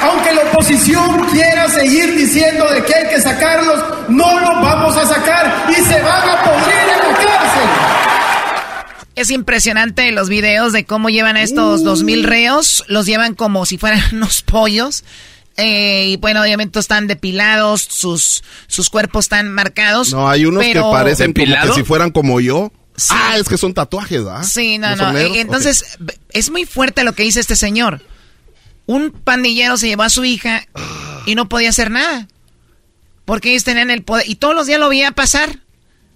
Aunque 0.01 0.33
la 0.33 0.41
oposición 0.41 1.25
quiera 1.31 1.67
seguir 1.69 2.15
diciendo 2.15 2.69
de 2.71 2.83
que 2.83 2.95
hay 2.95 3.09
que 3.09 3.19
sacarlos, 3.19 3.83
no 4.07 4.39
los 4.39 4.61
vamos 4.61 4.95
a 4.95 5.07
sacar 5.07 5.65
y 5.69 5.73
se 5.73 6.01
van 6.01 6.29
a 6.29 6.43
podrir 6.43 6.81
en 6.83 6.97
la 6.97 7.17
cárcel. 7.17 7.69
Es 9.15 9.31
impresionante 9.31 10.11
los 10.11 10.29
videos 10.29 10.71
de 10.71 10.85
cómo 10.85 11.09
llevan 11.09 11.35
a 11.35 11.41
estos 11.41 11.83
dos 11.83 12.03
mil 12.03 12.23
reos. 12.23 12.85
Los 12.87 13.07
llevan 13.07 13.33
como 13.33 13.65
si 13.65 13.77
fueran 13.77 14.01
unos 14.13 14.43
pollos. 14.43 15.03
Eh, 15.59 16.05
y 16.09 16.17
bueno, 16.17 16.41
obviamente 16.41 16.79
están 16.79 17.07
depilados, 17.07 17.81
sus, 17.81 18.43
sus 18.67 18.89
cuerpos 18.89 19.25
están 19.25 19.51
marcados. 19.53 20.13
No, 20.13 20.29
hay 20.29 20.45
unos 20.45 20.63
que 20.63 20.79
parecen 20.79 21.33
como 21.33 21.45
que 21.45 21.73
si 21.73 21.83
fueran 21.83 22.11
como 22.11 22.39
yo. 22.39 22.71
Ah, 23.09 23.37
es 23.37 23.47
que 23.47 23.57
son 23.57 23.73
tatuajes, 23.73 24.23
¿ah? 24.27 24.43
Sí, 24.43 24.77
no, 24.77 24.95
¿No 24.95 25.17
eh, 25.17 25.39
Entonces, 25.39 25.97
es 26.31 26.49
muy 26.49 26.65
fuerte 26.65 27.03
lo 27.03 27.13
que 27.13 27.23
dice 27.23 27.39
este 27.39 27.55
señor. 27.55 28.01
Un 28.85 29.11
pandillero 29.11 29.77
se 29.77 29.87
llevó 29.87 30.03
a 30.03 30.09
su 30.09 30.25
hija 30.25 30.67
y 31.25 31.35
no 31.35 31.47
podía 31.47 31.69
hacer 31.69 31.91
nada. 31.91 32.27
Porque 33.25 33.51
ellos 33.51 33.63
tenían 33.63 33.91
el 33.91 34.03
poder. 34.03 34.27
Y 34.27 34.35
todos 34.35 34.55
los 34.55 34.67
días 34.67 34.79
lo 34.79 34.89
veía 34.89 35.11
pasar. 35.11 35.59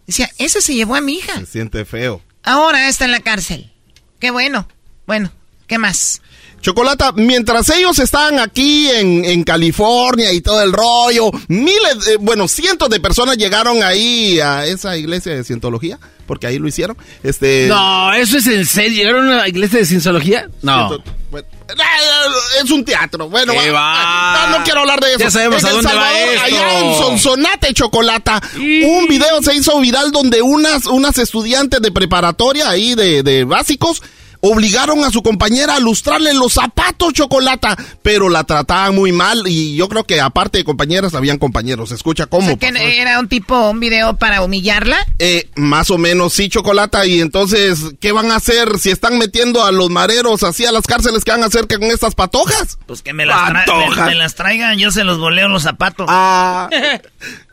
Decía, 0.07 0.29
ese 0.39 0.61
se 0.61 0.73
llevó 0.73 0.95
a 0.95 1.01
mi 1.01 1.15
hija. 1.15 1.39
Se 1.39 1.45
siente 1.45 1.85
feo. 1.85 2.21
Ahora 2.41 2.89
está 2.89 3.05
en 3.05 3.11
la 3.11 3.19
cárcel. 3.19 3.71
Qué 4.19 4.31
bueno. 4.31 4.67
Bueno, 5.05 5.31
¿qué 5.67 5.77
más? 5.77 6.21
Chocolata, 6.63 7.11
mientras 7.11 7.69
ellos 7.71 7.99
estaban 7.99 8.39
aquí 8.39 8.89
en, 8.89 9.25
en 9.25 9.43
California 9.43 10.31
y 10.31 10.39
todo 10.39 10.63
el 10.63 10.71
rollo, 10.71 11.29
miles, 11.49 12.07
eh, 12.07 12.17
bueno, 12.21 12.47
cientos 12.47 12.89
de 12.89 13.01
personas 13.01 13.37
llegaron 13.37 13.83
ahí 13.83 14.39
a 14.39 14.65
esa 14.65 14.95
iglesia 14.97 15.35
de 15.35 15.43
cientología, 15.43 15.99
porque 16.25 16.47
ahí 16.47 16.57
lo 16.59 16.67
hicieron. 16.69 16.97
Este, 17.21 17.65
No, 17.67 18.13
eso 18.13 18.37
es 18.37 18.47
en 18.47 18.65
serio. 18.65 18.95
¿Llegaron 19.03 19.29
a 19.29 19.37
la 19.39 19.47
iglesia 19.49 19.79
de 19.79 19.85
cienciología? 19.85 20.49
No. 20.61 20.87
Ciento- 20.89 21.03
bueno, 21.29 21.47
eh, 21.69 22.63
es 22.63 22.71
un 22.71 22.85
teatro. 22.85 23.27
Bueno, 23.27 23.53
¿Qué 23.53 23.71
va- 23.71 23.81
va? 23.81 24.47
no, 24.51 24.59
no 24.59 24.63
quiero 24.63 24.81
hablar 24.81 24.99
de 25.01 25.09
eso. 25.15 25.19
Ya 25.19 25.31
sabemos 25.31 25.61
En 25.63 25.67
a 25.67 25.71
dónde 25.71 25.87
va 25.87 25.91
Salvador, 25.93 26.29
esto. 26.29 26.45
Allá 26.45 26.79
en 26.79 26.95
Sonsonate, 26.97 27.73
Chocolata, 27.73 28.41
un 28.55 29.07
video 29.09 29.41
se 29.41 29.53
hizo 29.55 29.79
viral 29.81 30.11
donde 30.11 30.41
unas, 30.41 30.85
unas 30.85 31.17
estudiantes 31.17 31.81
de 31.81 31.91
preparatoria 31.91 32.69
ahí 32.69 32.95
de, 32.95 33.21
de 33.23 33.43
básicos 33.43 34.01
obligaron 34.45 35.03
a 35.05 35.09
su 35.09 35.23
compañera 35.23 35.75
a 35.75 35.79
lustrarle 35.79 36.33
los 36.33 36.51
zapatos 36.53 37.13
chocolata, 37.13 37.77
pero 38.01 38.27
la 38.27 38.43
trataban 38.43 38.93
muy 38.93 39.13
mal 39.13 39.43
y 39.47 39.75
yo 39.75 39.87
creo 39.87 40.03
que 40.03 40.19
aparte 40.19 40.57
de 40.57 40.63
compañeras 40.65 41.13
habían 41.15 41.37
compañeros. 41.37 41.91
Escucha 41.93 42.25
cómo. 42.25 42.59
Que 42.59 43.01
era 43.01 43.19
un 43.19 43.29
tipo, 43.29 43.69
un 43.69 43.79
video 43.79 44.17
para 44.17 44.41
humillarla. 44.41 44.97
eh, 45.19 45.49
más 45.55 45.89
o 45.91 45.97
menos 45.97 46.33
sí, 46.33 46.49
Chocolata. 46.49 47.05
Y 47.05 47.21
entonces, 47.21 47.79
¿qué 48.01 48.11
van 48.11 48.31
a 48.31 48.35
hacer 48.35 48.77
si 48.79 48.91
están 48.91 49.17
metiendo 49.17 49.63
a 49.63 49.71
los 49.71 49.89
mareros 49.89 50.43
así 50.43 50.65
a 50.65 50.71
las 50.73 50.85
cárceles? 50.87 51.23
¿Qué 51.23 51.31
van 51.31 51.43
a 51.43 51.47
hacer 51.47 51.67
con 51.67 51.83
estas 51.83 52.13
patojas? 52.13 52.77
Pues 52.85 53.01
que 53.01 53.13
me 53.13 53.25
las, 53.25 53.37
me- 53.53 54.05
me 54.05 54.15
las 54.15 54.35
traigan, 54.35 54.77
yo 54.77 54.91
se 54.91 55.05
los 55.05 55.19
voleo 55.19 55.47
los 55.47 55.63
zapatos. 55.63 56.05
Ah. 56.09 56.69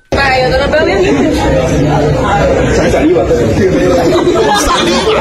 Para, 0.08 0.42
yo 0.42 0.56
te 0.56 0.58
lo 0.66 0.70
veo 0.72 0.86
bien. 0.86 1.30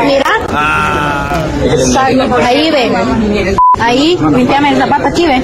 Mira. 0.06 0.39
Ahí 2.44 2.72
ve. 2.72 2.92
Ahí, 3.80 4.18
limpiame 4.36 4.72
el 4.72 4.78
zapato, 4.78 5.08
aquí 5.08 5.26
ve. 5.26 5.42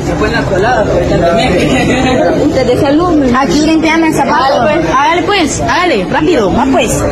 Usted. 2.46 3.36
Aquí 3.36 3.62
limpiame 3.62 4.08
el 4.08 4.14
zapato. 4.14 4.62
Hágale 4.62 5.24
pues, 5.24 5.62
hágale, 5.62 6.06
rápido, 6.12 6.54
va 6.54 6.66
pues. 6.72 7.04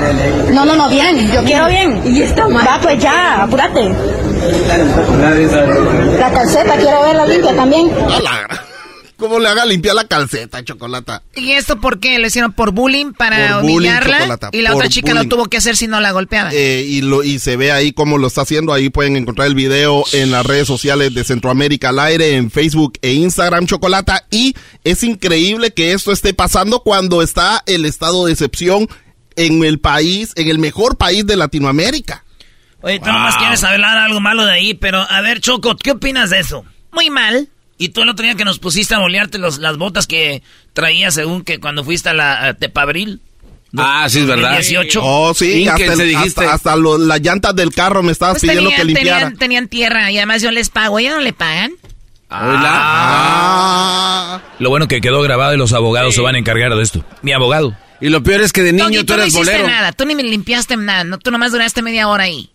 No, 0.51 0.65
no, 0.65 0.75
no, 0.75 0.89
bien, 0.89 1.31
yo 1.31 1.43
quiero 1.43 1.67
bien. 1.67 2.01
Y 2.05 2.21
está 2.23 2.47
mal. 2.47 2.67
Va 2.67 2.79
pues 2.81 2.99
ya, 2.99 3.43
apúrate. 3.43 3.93
La 6.19 6.31
calceta, 6.31 6.75
quiero 6.75 7.01
verla 7.03 7.25
limpia 7.25 7.55
también. 7.55 7.91
¿Cómo 9.23 9.39
le 9.39 9.47
haga 9.47 9.63
limpiar 9.65 9.95
la 9.95 10.05
calceta, 10.05 10.65
Chocolata? 10.65 11.23
¿Y 11.33 11.53
esto 11.53 11.79
por 11.79 12.01
qué? 12.01 12.19
¿Lo 12.19 12.27
hicieron 12.27 12.51
por 12.51 12.73
bullying 12.73 13.13
para 13.13 13.61
Por 13.61 13.63
humillarla? 13.63 14.37
Y 14.51 14.61
la 14.61 14.71
por 14.71 14.79
otra 14.79 14.89
chica 14.89 15.13
bullying. 15.13 15.23
lo 15.23 15.29
tuvo 15.29 15.45
que 15.45 15.55
hacer 15.55 15.77
si 15.77 15.87
no 15.87 16.01
la 16.01 16.11
golpeaba. 16.11 16.49
Eh, 16.51 16.83
y, 16.85 16.99
lo, 16.99 17.23
y 17.23 17.39
se 17.39 17.55
ve 17.55 17.71
ahí 17.71 17.93
cómo 17.93 18.17
lo 18.17 18.27
está 18.27 18.41
haciendo. 18.41 18.73
Ahí 18.73 18.89
pueden 18.89 19.15
encontrar 19.15 19.47
el 19.47 19.55
video 19.55 20.03
en 20.11 20.29
las 20.29 20.45
redes 20.45 20.67
sociales 20.67 21.13
de 21.13 21.23
Centroamérica 21.23 21.87
al 21.87 21.99
aire, 21.99 22.35
en 22.35 22.51
Facebook 22.51 22.99
e 23.01 23.13
Instagram, 23.13 23.65
Chocolata. 23.65 24.25
Y 24.29 24.55
es 24.83 25.05
increíble 25.05 25.71
que 25.71 25.93
esto 25.93 26.11
esté 26.11 26.33
pasando 26.33 26.81
cuando 26.81 27.21
está 27.21 27.63
el 27.65 27.85
estado 27.85 28.25
de 28.25 28.33
excepción 28.33 28.89
en 29.37 29.63
el 29.63 29.79
país, 29.79 30.33
en 30.35 30.49
el 30.49 30.59
mejor 30.59 30.97
país 30.97 31.25
de 31.25 31.37
Latinoamérica. 31.37 32.25
Oye, 32.81 32.99
tú 32.99 33.05
nomás 33.05 33.37
quieres 33.37 33.63
hablar 33.63 33.97
algo 33.99 34.19
malo 34.19 34.45
de 34.45 34.51
ahí, 34.51 34.73
pero 34.73 34.99
a 34.99 35.21
ver, 35.21 35.39
Choco, 35.39 35.77
¿qué 35.77 35.91
opinas 35.91 36.29
de 36.29 36.39
eso? 36.41 36.65
Muy 36.91 37.09
mal. 37.09 37.47
Y 37.83 37.89
tú 37.89 38.03
el 38.03 38.09
otro 38.09 38.23
día 38.23 38.35
que 38.35 38.45
nos 38.45 38.59
pusiste 38.59 38.95
a 38.95 38.99
bolearte 38.99 39.37
los, 39.39 39.57
las 39.57 39.77
botas 39.77 40.07
que 40.07 40.41
traías 40.71 41.15
según 41.15 41.43
que 41.43 41.59
cuando 41.59 41.83
fuiste 41.83 42.07
a 42.09 42.13
la 42.13 42.47
a 42.47 42.53
Tepabril. 42.53 43.19
Ah, 43.75 44.05
sí, 44.07 44.19
es 44.19 44.27
verdad. 44.27 44.51
2018. 44.51 45.01
Oh, 45.03 45.33
sí, 45.33 45.67
hasta, 45.67 45.83
el- 45.93 45.99
dijiste. 46.07 46.41
hasta, 46.45 46.53
hasta 46.53 46.75
lo- 46.77 46.97
las 46.97 47.19
llantas 47.21 47.53
del 47.55 47.73
carro 47.73 48.01
me 48.03 48.11
estabas 48.13 48.35
Pues 48.35 48.43
pidiendo 48.43 48.69
tenían, 48.69 48.79
que 48.79 48.85
limpiara. 48.85 49.17
tenían, 49.19 49.37
tenían 49.37 49.67
tierra 49.67 50.11
y 50.11 50.17
además 50.17 50.41
yo 50.41 50.51
les 50.51 50.69
pago. 50.69 50.97
¿Ellos 50.99 51.15
no 51.15 51.21
le 51.21 51.33
pagan? 51.33 51.73
Ah. 52.95 54.41
Lo 54.59 54.69
bueno 54.69 54.87
que 54.87 55.01
quedó 55.01 55.21
grabado 55.21 55.53
y 55.53 55.57
los 55.57 55.73
abogados 55.73 56.15
se 56.15 56.21
van 56.21 56.35
a 56.35 56.39
encargar 56.39 56.73
de 56.75 56.81
esto. 56.83 57.03
Mi 57.21 57.33
abogado. 57.33 57.75
Y 57.99 58.07
lo 58.09 58.23
peor 58.23 58.41
es 58.41 58.53
que 58.53 58.63
de 58.63 58.71
niño 58.71 58.85
Doggy, 58.85 58.97
tú 58.99 59.05
tú 59.07 59.13
no 59.13 59.21
eres 59.23 59.33
hiciste 59.33 59.51
bolero. 59.57 59.67
nada. 59.69 59.91
Tú 59.91 60.05
ni 60.05 60.15
me 60.15 60.23
limpiaste 60.23 60.77
nada. 60.77 61.03
No, 61.03 61.17
tú 61.19 61.31
nomás 61.31 61.51
duraste 61.51 61.81
media 61.81 62.07
hora 62.07 62.23
ahí. 62.23 62.49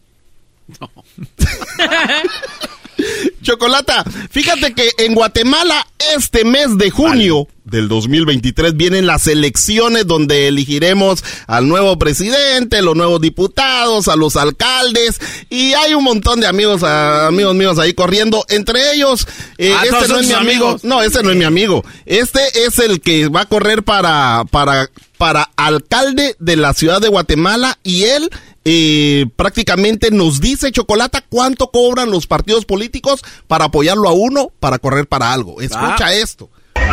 Chocolata, 3.42 4.04
fíjate 4.30 4.74
que 4.74 4.90
en 4.98 5.14
Guatemala 5.14 5.86
este 6.14 6.44
mes 6.44 6.76
de 6.76 6.90
junio 6.90 7.46
del 7.64 7.88
2023 7.88 8.76
vienen 8.76 9.06
las 9.06 9.26
elecciones 9.26 10.06
donde 10.06 10.48
elegiremos 10.48 11.22
al 11.46 11.68
nuevo 11.68 11.98
presidente, 11.98 12.82
los 12.82 12.96
nuevos 12.96 13.20
diputados, 13.20 14.08
a 14.08 14.16
los 14.16 14.36
alcaldes 14.36 15.20
y 15.50 15.74
hay 15.74 15.94
un 15.94 16.04
montón 16.04 16.40
de 16.40 16.46
amigos, 16.46 16.82
ah, 16.82 17.26
amigos 17.26 17.54
míos 17.54 17.78
ahí 17.78 17.92
corriendo. 17.94 18.44
Entre 18.48 18.94
ellos, 18.94 19.26
eh, 19.58 19.72
Ah, 19.76 19.84
este 19.84 20.08
no 20.08 20.18
es 20.20 20.26
mi 20.26 20.32
amigo, 20.32 20.64
amigos. 20.66 20.84
no, 20.84 21.02
este 21.02 21.22
no 21.22 21.30
es 21.30 21.36
mi 21.36 21.44
amigo. 21.44 21.84
Este 22.06 22.40
es 22.66 22.78
el 22.78 23.00
que 23.00 23.28
va 23.28 23.42
a 23.42 23.46
correr 23.48 23.82
para 23.82 24.44
para 24.50 24.90
para 25.18 25.50
alcalde 25.56 26.36
de 26.38 26.56
la 26.56 26.72
ciudad 26.74 27.00
de 27.00 27.08
Guatemala 27.08 27.78
y 27.82 28.04
él 28.04 28.30
eh, 28.70 29.24
prácticamente 29.34 30.10
nos 30.10 30.40
dice 30.42 30.70
Chocolata 30.70 31.24
cuánto 31.26 31.70
cobran 31.70 32.10
los 32.10 32.26
partidos 32.26 32.66
políticos 32.66 33.24
para 33.46 33.64
apoyarlo 33.64 34.10
a 34.10 34.12
uno 34.12 34.50
para 34.60 34.78
correr 34.78 35.06
para 35.06 35.32
algo. 35.32 35.62
Escucha 35.62 36.06
Ah. 36.08 36.12
esto. 36.12 36.50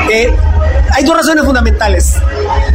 Eh, 0.10 0.34
hay 0.94 1.04
dos 1.04 1.18
razones 1.18 1.44
fundamentales. 1.44 2.14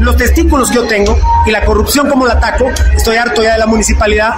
Los 0.00 0.16
testículos 0.18 0.68
que 0.68 0.74
yo 0.76 0.86
tengo 0.86 1.18
y 1.46 1.50
la 1.50 1.64
corrupción 1.64 2.10
como 2.10 2.26
la 2.26 2.34
ataco. 2.34 2.70
Estoy 2.94 3.16
harto 3.16 3.42
ya 3.42 3.54
de 3.54 3.58
la 3.60 3.66
municipalidad 3.66 4.34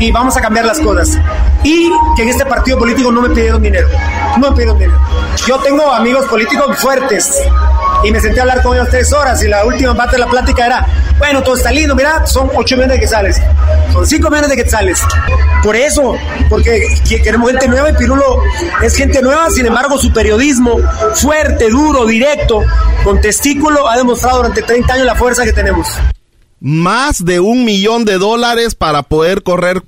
y 0.00 0.10
vamos 0.10 0.36
a 0.36 0.40
cambiar 0.40 0.66
las 0.66 0.80
cosas. 0.80 1.16
Y 1.62 1.88
que 2.16 2.22
en 2.22 2.28
este 2.30 2.44
partido 2.44 2.78
político 2.78 3.12
no 3.12 3.22
me 3.22 3.28
pidieron 3.30 3.62
dinero. 3.62 3.88
No 4.38 4.50
me 4.50 4.56
pidieron 4.56 4.78
dinero. 4.80 4.98
Yo 5.46 5.58
tengo 5.60 5.92
amigos 5.92 6.24
políticos 6.26 6.76
fuertes 6.78 7.40
y 8.04 8.10
me 8.10 8.20
senté 8.20 8.40
a 8.40 8.42
hablar 8.42 8.62
con 8.62 8.76
ellos 8.76 8.88
tres 8.90 9.12
horas 9.12 9.42
y 9.44 9.48
la 9.48 9.64
última 9.64 9.94
parte 9.94 10.16
de 10.16 10.20
la 10.20 10.26
plática 10.28 10.66
era, 10.66 10.86
bueno, 11.18 11.42
todo 11.42 11.56
está 11.56 11.70
lindo, 11.70 11.94
mira, 11.94 12.26
son 12.26 12.50
8 12.54 12.76
millones 12.76 12.96
de 12.96 13.00
quetzales, 13.00 13.40
son 13.92 14.06
5 14.06 14.28
millones 14.30 14.50
de 14.50 14.56
quetzales. 14.56 15.00
Por 15.62 15.76
eso, 15.76 16.14
porque 16.48 16.82
que- 17.08 17.22
queremos 17.22 17.50
gente 17.50 17.68
nueva 17.68 17.90
y 17.90 17.92
Pirulo 17.94 18.42
es 18.82 18.96
gente 18.96 19.22
nueva, 19.22 19.48
sin 19.50 19.66
embargo 19.66 19.96
su 19.98 20.12
periodismo 20.12 20.78
fuerte, 21.14 21.68
duro, 21.70 22.04
directo, 22.06 22.62
con 23.04 23.20
testículo, 23.20 23.88
ha 23.88 23.96
demostrado 23.96 24.38
durante 24.38 24.62
30 24.62 24.94
años 24.94 25.06
la 25.06 25.14
fuerza 25.14 25.44
que 25.44 25.52
tenemos. 25.52 25.86
Más 26.60 27.24
de 27.24 27.40
un 27.40 27.64
millón 27.64 28.04
de 28.04 28.18
dólares 28.18 28.74
para 28.74 29.02
poder 29.02 29.42
correr 29.42 29.82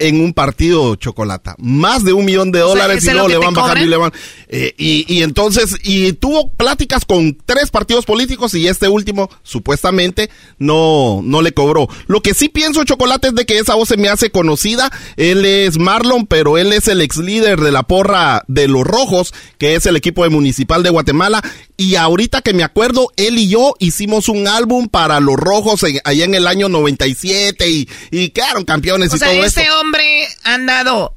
en 0.00 0.20
un 0.20 0.32
partido 0.34 0.96
chocolata. 0.96 1.54
Más 1.58 2.02
de 2.02 2.12
un 2.12 2.24
millón 2.24 2.50
de 2.50 2.62
O 2.62 2.72
sea, 2.72 2.82
dólares 2.82 2.98
¿ese 3.04 3.10
y 3.12 3.14
luego 3.14 3.28
le 3.28 3.36
van 3.38 3.54
bajando 3.54 3.84
y 3.84 3.88
le 3.88 3.96
van. 3.96 4.12
eh, 4.48 4.74
y, 4.76 5.04
y 5.14 5.22
entonces, 5.22 5.76
y 5.84 6.12
tuvo 6.14 6.50
pláticas 6.50 7.04
con 7.04 7.36
tres 7.46 7.70
partidos 7.70 8.04
políticos 8.06 8.52
y 8.54 8.66
este 8.66 8.88
último, 8.88 9.30
supuestamente, 9.44 10.30
no, 10.58 11.20
no 11.22 11.42
le 11.42 11.52
cobró. 11.52 11.88
Lo 12.06 12.22
que 12.22 12.34
sí 12.34 12.48
pienso, 12.48 12.82
Chocolate, 12.84 13.28
es 13.28 13.34
de 13.34 13.46
que 13.46 13.58
esa 13.58 13.74
voz 13.76 13.88
se 13.88 13.96
me 13.96 14.08
hace 14.08 14.30
conocida. 14.30 14.90
Él 15.16 15.44
es 15.44 15.78
Marlon, 15.78 16.26
pero 16.26 16.58
él 16.58 16.72
es 16.72 16.88
el 16.88 17.00
ex 17.00 17.18
líder 17.18 17.60
de 17.60 17.70
la 17.72 17.82
porra 17.84 18.42
de 18.48 18.68
los 18.68 18.84
Rojos, 18.84 19.32
que 19.58 19.74
es 19.74 19.86
el 19.86 19.96
equipo 19.96 20.24
de 20.24 20.30
Municipal 20.30 20.82
de 20.82 20.90
Guatemala. 20.90 21.42
Y 21.76 21.94
ahorita 21.94 22.42
que 22.42 22.52
me 22.52 22.62
acuerdo, 22.64 23.08
él 23.16 23.38
y 23.38 23.48
yo 23.48 23.74
hicimos 23.78 24.28
un 24.28 24.48
álbum 24.48 24.88
para 24.88 25.20
los 25.20 25.36
Rojos 25.36 25.82
en- 25.84 26.00
allá 26.04 26.24
en 26.24 26.34
el 26.34 26.46
año 26.46 26.68
97 26.68 27.68
y, 27.70 27.88
y 28.10 28.30
quedaron 28.30 28.64
campeones 28.64 29.12
O 29.12 29.16
y 29.16 29.18
sea, 29.18 29.28
todo 29.28 29.44
esto. 29.44 29.60
Hombre 29.90 30.28
andado 30.44 31.14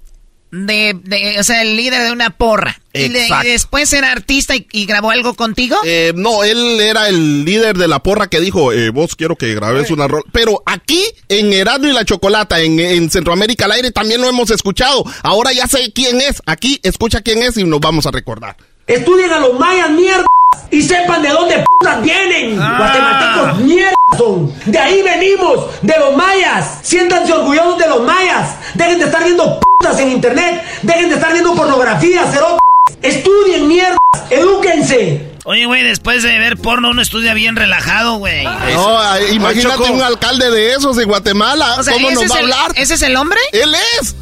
de, 0.51 0.95
de- 1.03 1.39
o 1.39 1.43
sea, 1.43 1.61
el 1.63 1.75
líder 1.77 2.03
de 2.03 2.11
una 2.11 2.31
porra. 2.37 2.79
Y, 2.93 3.07
de- 3.09 3.19
y 3.19 3.21
Exacto. 3.23 3.47
después 3.47 3.91
era 3.93 4.11
artista 4.11 4.55
y, 4.55 4.67
y 4.71 4.85
grabó 4.85 5.09
algo 5.11 5.33
contigo. 5.35 5.75
Eh, 5.83 6.11
no, 6.15 6.43
él 6.43 6.79
era 6.79 7.07
el 7.07 7.43
líder 7.45 7.75
de 7.77 7.87
la 7.87 8.03
porra 8.03 8.27
que 8.27 8.39
dijo, 8.39 8.71
eh, 8.71 8.89
vos 8.91 9.15
quiero 9.15 9.35
que 9.35 9.53
grabes 9.55 9.89
una 9.89 10.07
rol. 10.07 10.23
Pero 10.31 10.61
aquí, 10.67 11.03
en 11.29 11.53
Erasmo 11.53 11.87
y 11.87 11.93
la 11.93 12.05
Chocolata, 12.05 12.59
en, 12.61 12.79
en 12.79 13.09
Centroamérica 13.09 13.65
al 13.65 13.71
aire, 13.71 13.91
también 13.91 14.21
lo 14.21 14.29
hemos 14.29 14.51
escuchado. 14.51 15.03
Ahora 15.23 15.51
ya 15.53 15.65
sé 15.67 15.91
quién 15.93 16.21
es. 16.21 16.41
Aquí, 16.45 16.79
escucha 16.83 17.21
quién 17.21 17.41
es 17.41 17.57
y 17.57 17.63
nos 17.63 17.79
vamos 17.79 18.05
a 18.05 18.11
recordar. 18.11 18.55
Estudien 18.87 19.31
a 19.31 19.39
los 19.39 19.57
mayas, 19.59 19.89
mierda. 19.91 20.25
Y 20.69 20.81
sepan 20.81 21.21
de 21.21 21.29
dónde 21.29 21.63
putas 21.79 22.01
vienen. 22.01 22.55
Guatemaltecos, 22.57 23.59
mierda 23.59 23.93
son. 24.17 24.53
De 24.65 24.77
ahí 24.79 25.01
venimos, 25.03 25.65
de 25.81 25.97
los 25.99 26.15
mayas. 26.17 26.79
Siéntanse 26.81 27.31
orgullosos 27.31 27.77
de 27.77 27.87
los 27.87 28.01
mayas. 28.01 28.55
Dejen 28.73 28.99
de 28.99 29.05
estar 29.05 29.23
viendo 29.23 29.59
putas 29.59 29.99
en 29.99 30.09
internet. 30.11 30.63
Dejen 30.81 31.09
de 31.09 31.15
estar 31.15 31.31
viendo 31.31 31.53
pornografía, 31.55 32.25
cerotes. 32.31 32.59
Estudien, 33.01 33.67
mierda. 33.67 33.97
Edúquense. 34.29 35.31
Oye, 35.45 35.65
güey, 35.65 35.83
después 35.83 36.23
de 36.23 36.39
ver 36.39 36.57
porno 36.57 36.89
uno 36.89 37.01
estudia 37.01 37.33
bien 37.33 37.55
relajado, 37.55 38.15
güey. 38.17 38.43
No, 38.45 38.97
ah, 38.99 39.17
imagínate 39.31 39.91
un 39.91 40.01
alcalde 40.01 40.49
de 40.51 40.73
esos 40.73 40.97
en 40.97 41.07
Guatemala. 41.07 41.75
O 41.79 41.83
sea, 41.83 41.93
¿Cómo 41.93 42.09
¿ese 42.09 42.21
nos 42.21 42.31
va 42.31 42.35
a 42.35 42.39
el- 42.39 42.43
hablar? 42.53 42.71
¿Ese 42.77 42.93
es 42.95 43.01
el 43.01 43.15
hombre? 43.15 43.39
Él 43.51 43.75
es. 43.99 44.15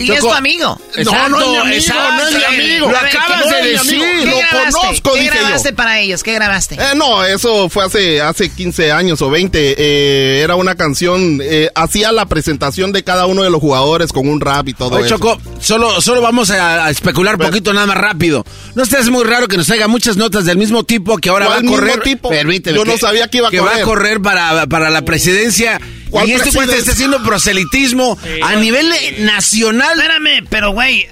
Y 0.00 0.10
es 0.12 0.20
tu 0.20 0.32
amigo. 0.32 0.80
No, 1.04 1.28
no 1.28 1.40
es 1.40 1.46
mi 1.48 1.56
amigo, 1.56 1.94
no 2.16 2.28
es 2.28 2.34
mi 2.36 2.44
amigo. 2.44 2.88
A 2.88 3.02
ver, 3.02 3.10
¿qué- 3.10 3.18
No 3.18 3.56
es 3.56 3.84
mi 3.84 3.94
amigo. 3.94 4.04
¿Qué 4.24 4.30
Lo 4.30 4.36
grabaste? 4.38 4.72
conozco, 4.80 5.12
¿Qué 5.12 5.20
dije 5.20 5.34
yo. 5.36 5.40
grabaste 5.42 5.72
para 5.72 6.00
ellos? 6.00 6.22
¿Qué 6.22 6.32
grabaste? 6.34 6.74
Eh, 6.76 6.94
no, 6.96 7.24
eso 7.24 7.68
fue 7.68 7.84
hace, 7.84 8.20
hace 8.20 8.48
15 8.50 8.92
años 8.92 9.20
o 9.22 9.30
20. 9.30 9.74
eh, 9.78 10.40
era 10.42 10.56
una 10.56 10.74
canción, 10.74 11.40
eh, 11.42 11.70
hacía 11.74 12.12
la 12.12 12.26
presentación 12.26 12.92
de 12.92 13.04
cada 13.04 13.26
uno 13.26 13.42
de 13.42 13.50
los 13.50 13.60
jugadores 13.60 14.12
con 14.12 14.28
un 14.28 14.40
rap 14.40 14.68
y 14.68 14.74
todo 14.74 14.96
Oye, 14.96 15.06
eso. 15.06 15.16
Choco, 15.16 15.38
solo, 15.60 16.00
solo 16.00 16.20
vamos 16.20 16.50
a, 16.50 16.84
a 16.86 16.90
especular 16.90 17.34
un 17.36 17.42
poquito 17.46 17.72
nada 17.72 17.86
más 17.86 17.96
rápido. 17.98 18.44
¿No 18.74 18.82
hace 18.82 19.02
muy 19.10 19.24
raro 19.24 19.48
que 19.48 19.56
nos 19.56 19.66
traiga 19.66 19.88
muchas 19.88 20.16
notas 20.16 20.44
del 20.44 20.56
mismo 20.58 20.84
tipo 20.84 21.16
que 21.18 21.28
ahora 21.30 21.46
va 21.46 21.52
a 21.52 21.54
¿Cuál 21.56 21.64
mismo 21.64 21.76
correr? 21.78 22.00
tipo? 22.02 22.28
Permíteme. 22.28 22.76
Yo 22.78 22.84
no 22.84 22.96
sabía 22.98 23.28
que 23.28 23.38
iba 23.38 23.48
a 23.48 23.50
Que 23.50 23.60
va 23.60 23.66
a 23.68 23.70
correr. 23.82 23.84
correr 23.84 24.20
para, 24.22 24.66
para 24.66 24.90
la 24.90 25.02
presidencia. 25.02 25.80
¿Cuál 26.10 26.28
Y 26.28 26.32
este 26.32 26.52
cuate 26.52 26.76
está 26.76 26.92
haciendo 26.92 27.22
proselitismo 27.22 28.18
a 28.42 28.54
nivel 28.56 28.88
nacional. 29.20 29.98
Espérame, 29.98 30.46
pero 30.48 30.72
güey. 30.72 31.06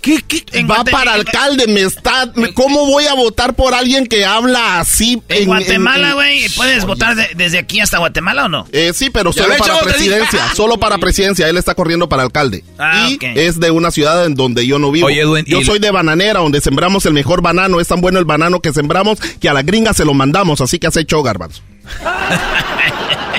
¿Qué, 0.00 0.22
qué? 0.26 0.42
En 0.52 0.70
Va 0.70 0.76
Guate- 0.76 0.92
para 0.92 1.12
alcalde, 1.12 1.66
me 1.66 1.80
está... 1.82 2.30
me- 2.36 2.54
¿Cómo 2.54 2.86
voy 2.86 3.06
a 3.06 3.14
votar 3.14 3.54
por 3.54 3.74
alguien 3.74 4.06
que 4.06 4.24
habla 4.24 4.78
así? 4.78 5.20
En 5.28 5.46
Guatemala, 5.46 6.10
en- 6.10 6.14
güey, 6.14 6.48
¿puedes 6.50 6.84
votar 6.86 7.16
de- 7.16 7.28
desde 7.34 7.58
aquí 7.58 7.80
hasta 7.80 7.98
Guatemala 7.98 8.44
o 8.44 8.48
no? 8.48 8.66
Eh, 8.72 8.92
sí, 8.94 9.10
pero 9.10 9.32
solo 9.32 9.54
para 9.58 9.80
presidencia, 9.80 10.54
solo 10.54 10.78
para 10.78 10.98
presidencia. 10.98 11.48
Él 11.48 11.56
está 11.58 11.74
corriendo 11.74 12.08
para 12.08 12.22
alcalde. 12.22 12.64
Ah, 12.78 13.08
y 13.10 13.18
es 13.34 13.58
de 13.60 13.70
una 13.72 13.90
ciudad 13.90 14.24
en 14.24 14.34
donde 14.34 14.66
yo 14.66 14.78
no 14.78 14.92
vivo. 14.92 15.08
Oye, 15.08 15.20
Edwin, 15.20 15.44
yo 15.46 15.62
soy 15.62 15.80
de 15.80 15.90
Bananera, 15.90 16.40
donde 16.40 16.60
sembramos 16.60 17.04
el 17.04 17.12
mejor 17.12 17.42
banano. 17.42 17.80
Es 17.80 17.88
tan 17.88 18.00
bueno 18.00 18.18
el 18.20 18.24
banano 18.24 18.60
que 18.60 18.72
sembramos 18.72 19.18
que 19.20 19.48
a 19.48 19.52
la 19.52 19.62
gringa 19.62 19.92
se 19.94 20.04
lo 20.04 20.14
mandamos. 20.14 20.60
Así 20.60 20.78
que 20.78 20.86
has 20.86 20.96
hecho 20.96 21.22
garbanzo. 21.24 21.60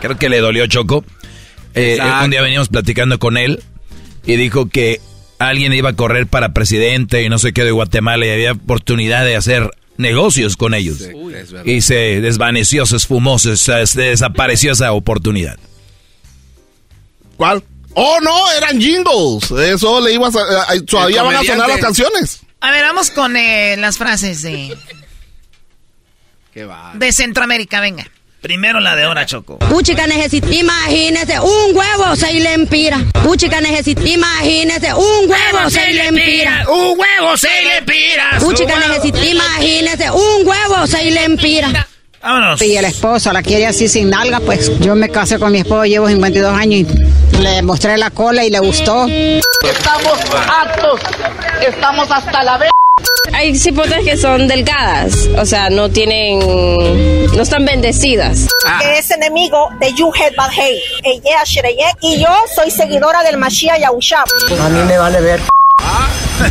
Creo 0.00 0.16
que 0.18 0.28
le 0.28 0.40
dolió 0.40 0.66
Choco. 0.66 1.04
Eh, 1.74 1.94
Exacto. 1.94 2.24
un 2.24 2.30
día 2.30 2.42
veníamos 2.42 2.68
platicando 2.68 3.18
con 3.18 3.36
él 3.36 3.62
y 4.24 4.36
dijo 4.36 4.68
que 4.68 5.00
alguien 5.38 5.72
iba 5.72 5.90
a 5.90 5.92
correr 5.94 6.26
para 6.26 6.52
presidente 6.52 7.22
y 7.22 7.28
no 7.28 7.38
sé 7.38 7.52
qué 7.52 7.64
de 7.64 7.70
Guatemala 7.70 8.26
y 8.26 8.30
había 8.30 8.52
oportunidad 8.52 9.24
de 9.24 9.36
hacer 9.36 9.70
negocios 9.96 10.56
con 10.56 10.74
ellos. 10.74 10.98
y 11.64 11.80
se 11.82 12.20
desvaneció, 12.20 12.86
se 12.86 12.96
esfumó, 12.96 13.38
se, 13.38 13.50
desapareció 14.00 14.72
esa 14.72 14.92
oportunidad. 14.92 15.58
¿Cuál? 17.36 17.62
Oh, 17.94 18.18
no, 18.20 18.50
eran 18.52 18.80
jingles. 18.80 19.50
Eso 19.50 20.00
le 20.00 20.12
ibas 20.14 20.34
a... 20.36 20.74
eh, 20.74 20.80
todavía 20.82 21.22
van 21.22 21.36
a 21.36 21.42
sonar 21.44 21.68
las 21.68 21.78
canciones. 21.80 22.40
A 22.60 22.70
ver, 22.70 22.84
vamos 22.84 23.10
con 23.10 23.36
eh, 23.36 23.76
las 23.76 23.98
frases 23.98 24.42
de, 24.42 24.76
Qué 26.52 26.64
va. 26.64 26.92
de 26.94 27.12
Centroamérica, 27.12 27.80
venga. 27.80 28.08
Primero 28.40 28.78
la 28.78 28.94
de 28.94 29.02
ahora, 29.02 29.26
Choco. 29.26 29.58
Puchica 29.58 30.06
necesita, 30.06 30.46
imagínese, 30.48 31.40
un 31.40 31.76
huevo 31.76 32.14
se 32.14 32.32
le 32.34 32.54
empira. 32.54 32.98
Puchica 33.24 33.60
necesita, 33.60 34.00
imagínese, 34.02 34.94
un 34.94 35.28
huevo 35.28 35.68
se 35.68 35.92
le 35.92 36.06
empira. 36.06 36.64
Un 36.68 36.96
huevo 37.00 37.36
se 37.36 37.48
le 37.48 37.82
pira. 37.82 38.38
Puchica 38.38 38.78
necesita, 38.78 39.24
imagínese, 39.24 40.10
un 40.12 40.46
huevo 40.46 40.86
se 40.86 41.10
le 41.10 41.24
empira. 41.24 41.88
Vámonos. 42.22 42.62
Y 42.62 42.76
el 42.76 42.84
esposo 42.84 43.32
la 43.32 43.42
quiere 43.42 43.66
así 43.66 43.88
sin 43.88 44.10
nalga, 44.10 44.38
pues 44.38 44.78
yo 44.78 44.94
me 44.94 45.08
casé 45.08 45.40
con 45.40 45.50
mi 45.50 45.58
esposo, 45.58 45.84
llevo 45.84 46.06
52 46.08 46.52
años 46.52 46.88
y 47.32 47.36
le 47.38 47.62
mostré 47.62 47.98
la 47.98 48.10
cola 48.10 48.44
y 48.44 48.50
le 48.50 48.60
gustó. 48.60 49.06
Estamos 49.08 50.18
hartos, 50.48 51.00
estamos 51.66 52.08
hasta 52.08 52.44
la 52.44 52.58
vez. 52.58 52.70
Hay 53.32 53.56
cipotas 53.56 54.02
que 54.04 54.16
son 54.16 54.48
delgadas, 54.48 55.28
o 55.36 55.44
sea, 55.44 55.70
no 55.70 55.90
tienen, 55.90 56.38
no 57.34 57.42
están 57.42 57.64
bendecidas. 57.64 58.48
Que 58.80 58.98
es 58.98 59.10
enemigo 59.10 59.68
de 59.80 59.92
Yuhet 59.94 60.34
Badhei, 60.36 60.80
y 62.00 62.20
yo 62.20 62.28
soy 62.54 62.70
seguidora 62.70 63.22
del 63.22 63.36
Mashiach 63.36 63.80
Yahushua. 63.80 64.24
A 64.60 64.68
mí 64.68 64.82
me 64.84 64.98
vale 64.98 65.20
ver 65.20 65.40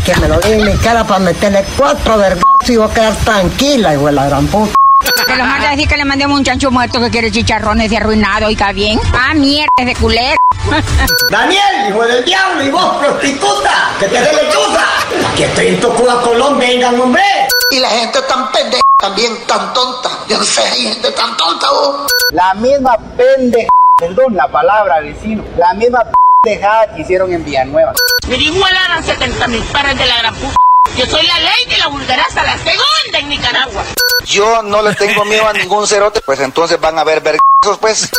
que 0.05 0.15
me 0.17 0.27
lo 0.27 0.39
diga 0.39 0.55
en 0.55 0.65
mi 0.65 0.77
cara 0.77 1.03
para 1.05 1.19
meterle 1.19 1.63
cuatro 1.77 2.17
vergas 2.17 2.43
y 2.67 2.75
voy 2.75 2.89
a 2.89 2.93
quedar 2.93 3.15
tranquila, 3.17 3.93
hijo 3.93 4.05
de 4.05 4.11
la 4.11 4.25
gran 4.25 4.47
puta. 4.47 4.73
Que 5.01 5.35
los 5.35 5.47
manda 5.47 5.67
a 5.67 5.71
decir 5.71 5.87
que 5.87 5.97
le 5.97 6.05
mandé 6.05 6.25
a 6.25 6.27
un 6.27 6.43
chancho 6.43 6.71
muerto 6.71 6.99
que 6.99 7.09
quiere 7.09 7.31
chicharrones 7.31 7.89
de 7.89 7.97
arruinado, 7.97 8.47
oiga 8.47 8.71
bien. 8.71 8.99
Ah, 9.13 9.33
mierda, 9.33 9.69
es 9.77 9.85
de 9.85 9.95
culero. 9.95 10.37
Daniel, 11.31 11.89
hijo 11.89 12.03
del 12.03 12.25
diablo, 12.25 12.63
y 12.63 12.69
vos, 12.69 12.97
prostituta, 12.97 13.91
que 13.99 14.07
te 14.07 14.17
hace 14.17 14.33
lechuza. 14.33 14.85
Aquí 15.31 15.43
estoy 15.43 15.67
en 15.67 15.79
Tocuba, 15.79 16.21
Colombia, 16.21 16.67
vengan, 16.67 16.99
hombre. 16.99 17.23
Y 17.71 17.79
la 17.79 17.89
gente 17.89 18.21
tan 18.23 18.51
pendeja, 18.51 18.81
también 18.97 19.37
tan 19.45 19.73
tonta. 19.73 20.09
Yo 20.27 20.37
no 20.37 20.43
sé, 20.43 20.61
hay 20.61 20.83
gente 20.93 21.11
tan 21.11 21.37
tonta, 21.37 21.69
vos. 21.69 22.07
La 22.31 22.53
misma 22.55 22.97
pendeja, 23.15 23.69
perdón 23.97 24.35
la 24.35 24.47
palabra, 24.47 24.99
vecino, 25.01 25.43
la 25.57 25.73
misma 25.73 26.03
pendejada 26.43 26.93
que 26.95 27.01
hicieron 27.01 27.31
en 27.31 27.45
Villanueva. 27.45 27.93
Me 28.27 28.37
igualaran 28.37 29.03
70 29.03 29.47
mil 29.47 29.63
pares 29.65 29.97
de 29.97 30.05
la 30.05 30.17
gran 30.17 30.35
puta. 30.35 30.55
Yo 30.97 31.05
soy 31.05 31.25
la 31.27 31.39
ley 31.39 31.65
de 31.69 31.77
la 31.77 31.87
vulgaraza, 31.87 32.43
la 32.43 32.57
segunda 32.57 33.19
en 33.19 33.29
Nicaragua. 33.29 33.83
Yo 34.27 34.61
no 34.61 34.81
le 34.81 34.93
tengo 34.93 35.23
miedo 35.23 35.47
a 35.47 35.53
ningún 35.53 35.87
cerote, 35.87 36.19
pues 36.19 36.41
entonces 36.41 36.79
van 36.81 36.99
a 36.99 37.05
ver 37.05 37.21
vergazos, 37.21 37.77
pues. 37.79 38.09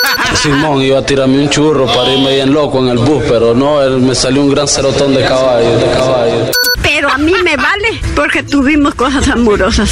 Simón 0.43 0.81
iba 0.81 1.01
a 1.01 1.03
tirarme 1.05 1.39
un 1.39 1.51
churro 1.51 1.85
para 1.87 2.11
irme 2.11 2.35
bien 2.37 2.53
loco 2.53 2.79
en 2.79 2.89
el 2.89 2.99
bus, 2.99 3.25
pero 3.29 3.55
no, 3.55 3.83
él 3.83 3.99
me 3.99 4.15
salió 4.15 4.41
un 4.41 4.51
gran 4.51 4.67
cerotón 4.67 5.15
de 5.15 5.23
caballo, 5.23 5.79
de 5.79 5.91
caballo. 5.93 6.51
Pero 6.83 7.11
a 7.11 7.19
mí 7.19 7.35
me 7.45 7.57
vale 7.57 8.01
porque 8.17 8.43
tuvimos 8.43 8.95
cosas 8.95 9.29
amorosas. 9.29 9.91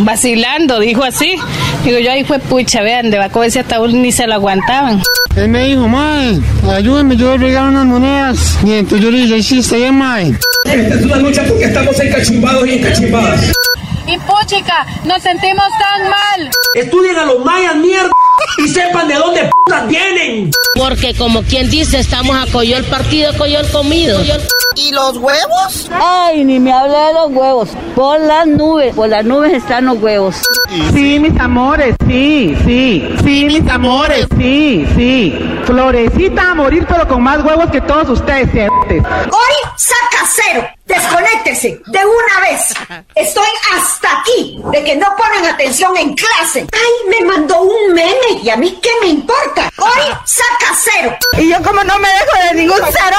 Vacilando, 0.00 0.80
dijo 0.80 1.04
así. 1.04 1.36
Digo 1.84 1.98
yo, 2.00 2.10
ahí 2.10 2.24
fue 2.24 2.40
pucha, 2.40 2.82
vean, 2.82 3.10
de 3.10 3.18
Baco 3.18 3.44
ese 3.44 3.60
ataúd 3.60 3.90
ni 3.90 4.10
se 4.10 4.26
lo 4.26 4.34
aguantaban. 4.34 5.00
Él 5.36 5.48
me 5.48 5.64
dijo, 5.64 5.86
mae, 5.86 6.40
ayúdame, 6.74 7.16
yo 7.16 7.36
le 7.36 7.46
regalo 7.46 7.68
unas 7.68 7.86
monedas. 7.86 8.58
Y 8.64 8.72
entonces 8.72 9.04
yo 9.04 9.10
le 9.12 9.18
dije, 9.18 9.42
sí, 9.44 9.58
está 9.60 9.76
bien, 9.76 9.96
mae. 9.96 10.34
Esta 10.64 10.94
es 10.96 11.04
una 11.04 11.16
lucha 11.16 11.44
porque 11.48 11.64
estamos 11.64 11.98
encachumbados 12.00 12.66
y 12.66 12.72
encachumbadas. 12.72 13.52
Y 14.06 14.18
puchica, 14.18 14.86
nos 15.04 15.22
sentimos 15.22 15.66
tan 15.78 16.10
mal. 16.10 16.50
Estudien 16.74 17.16
a 17.16 17.24
los 17.24 17.44
mayas, 17.44 17.76
mierda, 17.76 18.10
y 18.58 18.68
sepan 18.68 19.08
de 19.08 19.14
dónde 19.14 19.50
putas 19.52 19.88
vienen. 19.88 20.50
Porque 20.76 21.14
como 21.14 21.42
quien 21.42 21.68
dice, 21.70 21.98
estamos 21.98 22.36
a 22.36 22.50
coyol 22.50 22.84
partido, 22.84 23.32
coyol 23.36 23.66
comido. 23.70 24.20
¿Y 24.76 24.92
los 24.92 25.16
huevos? 25.16 25.90
Ay, 25.92 26.44
ni 26.44 26.58
me 26.58 26.72
hable 26.72 26.96
de 26.96 27.12
los 27.12 27.32
huevos. 27.32 27.70
Por 27.94 28.20
las 28.20 28.46
nubes, 28.46 28.94
por 28.94 29.08
las 29.08 29.24
nubes 29.24 29.52
están 29.52 29.86
los 29.86 29.98
huevos. 30.00 30.36
Sí, 30.92 31.18
mis 31.18 31.38
amores, 31.38 31.96
sí, 32.06 32.56
sí. 32.64 33.08
Sí, 33.24 33.44
mis 33.44 33.68
amores, 33.68 34.26
sí, 34.38 34.86
sí. 34.96 35.38
Florecita 35.66 36.52
a 36.52 36.54
morir, 36.54 36.86
pero 36.88 37.06
con 37.06 37.22
más 37.22 37.44
huevos 37.44 37.70
que 37.70 37.80
todos 37.80 38.08
ustedes. 38.08 38.48
Hoy 38.54 39.70
saca 39.76 40.26
cero. 40.26 40.68
Desconéctese 40.90 41.80
de 41.86 42.04
una 42.04 42.40
vez. 42.40 42.74
Estoy 43.14 43.46
hasta 43.76 44.08
aquí 44.20 44.60
de 44.72 44.82
que 44.82 44.96
no 44.96 45.06
ponen 45.16 45.46
atención 45.46 45.96
en 45.96 46.16
clase. 46.16 46.66
Ay, 46.72 47.08
me 47.08 47.24
mandó 47.26 47.60
un 47.62 47.94
meme 47.94 48.42
y 48.42 48.50
a 48.50 48.56
mí 48.56 48.76
qué 48.82 48.90
me 49.00 49.06
importa. 49.06 49.70
Hoy 49.78 50.02
saca 50.24 50.74
cero. 50.74 51.16
Y 51.38 51.48
yo 51.48 51.62
como 51.62 51.84
no 51.84 51.96
me 52.00 52.08
dejo 52.08 52.48
de 52.48 52.54
ningún 52.54 52.80
cero, 52.90 53.16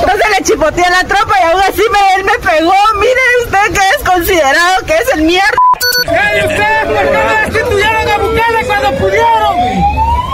entonces 0.00 0.30
le 0.38 0.44
chipoteé 0.44 0.84
a 0.84 0.90
la 0.90 1.04
tropa 1.04 1.34
y 1.38 1.42
aún 1.42 1.60
así 1.60 1.82
me, 1.92 2.14
él 2.14 2.24
me 2.24 2.38
pegó. 2.38 2.74
Mire 2.94 3.20
usted 3.44 3.78
que 3.78 3.88
es 3.96 4.08
considerado 4.08 4.86
que 4.86 4.94
es 4.96 5.08
el 5.14 5.22
mierda. 5.22 5.58
¡Ey, 6.06 6.40
ustedes 6.40 6.84
por 6.86 7.04
qué 7.10 7.18
no 7.18 7.52
destituyeron 7.52 8.08
a 8.08 8.18
Bukele 8.18 8.66
cuando 8.66 8.98
pudieron! 8.98 9.56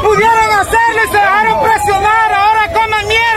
¡Pudieron 0.02 0.50
hacerlo 0.60 1.04
y 1.04 1.08
se 1.08 1.18
dejaron 1.18 1.62
presionar! 1.62 2.32
¡Ahora 2.32 2.72
coman 2.72 3.08
mierda! 3.08 3.29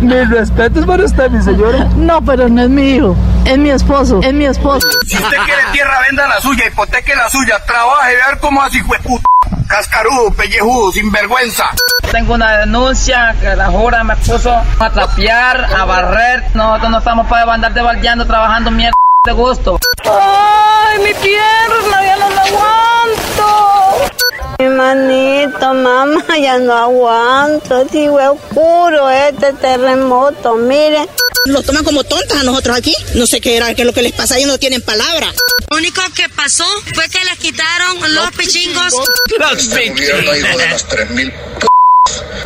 Mis 0.00 0.28
respetos 0.30 0.84
para 0.86 1.04
usted, 1.04 1.30
mi 1.30 1.42
señora. 1.42 1.88
No, 1.96 2.20
pero 2.22 2.48
no 2.48 2.62
es 2.62 2.68
mi 2.68 2.96
hijo. 2.96 3.16
Es 3.44 3.58
mi 3.58 3.70
esposo. 3.70 4.20
Es 4.22 4.32
mi 4.32 4.44
esposo. 4.46 4.88
Si 5.06 5.16
usted 5.16 5.36
quiere 5.44 5.62
tierra, 5.72 6.00
venda 6.08 6.26
la 6.28 6.40
suya, 6.40 6.66
hipoteque 6.66 7.14
la 7.14 7.28
suya, 7.28 7.62
trabaje, 7.64 8.14
ver 8.14 8.38
cómo 8.40 8.62
así 8.62 8.80
fue 8.82 8.98
puta. 9.00 9.24
Cascarudo, 9.68 10.32
pellejudo, 10.34 10.92
sinvergüenza. 10.92 11.70
Tengo 12.10 12.34
una 12.34 12.58
denuncia 12.58 13.34
que 13.40 13.56
la 13.56 13.68
jura 13.68 14.04
me 14.04 14.16
puso 14.16 14.54
a 14.78 14.90
trapear, 14.90 15.64
a 15.64 15.84
barrer. 15.84 16.44
Nosotros 16.54 16.90
no 16.90 16.98
estamos 16.98 17.26
para 17.26 17.52
andar 17.52 17.72
debaldeando, 17.72 18.26
trabajando 18.26 18.70
mierda 18.70 18.94
de 19.24 19.32
gusto. 19.32 19.78
¡Ay, 20.04 20.98
mi 20.98 21.14
pierna! 21.14 22.04
¡Ya 22.04 22.16
no 22.16 22.30
la 22.30 22.42
aguanto! 22.42 24.11
Mi 24.58 24.66
manito, 24.68 25.74
mamá, 25.74 26.24
ya 26.40 26.58
no 26.58 26.72
aguanto. 26.72 27.86
Sí, 27.90 28.06
fue 28.08 28.28
oscuro 28.28 29.10
este 29.10 29.52
terremoto, 29.54 30.54
miren. 30.54 31.08
Nos 31.46 31.64
toman 31.64 31.84
como 31.84 32.04
tontas 32.04 32.40
a 32.40 32.42
nosotros 32.44 32.76
aquí. 32.76 32.94
No 33.14 33.26
sé 33.26 33.40
qué 33.40 33.56
era, 33.56 33.74
qué 33.74 33.82
es 33.82 33.86
lo 33.86 33.92
que 33.92 34.02
les 34.02 34.12
pasa, 34.12 34.36
ellos 34.36 34.48
no 34.48 34.58
tienen 34.58 34.82
palabra. 34.82 35.32
Lo 35.70 35.76
único 35.76 36.02
que 36.14 36.28
pasó 36.28 36.66
fue 36.94 37.08
que 37.08 37.24
les 37.24 37.38
quitaron 37.38 38.14
los 38.14 38.30
pichingos. 38.32 38.92
Los 39.38 39.68
gobierno, 39.68 40.36
hijo 40.36 40.58
de 40.58 40.68
las 40.70 40.88
3000 40.88 41.32
p 41.32 41.66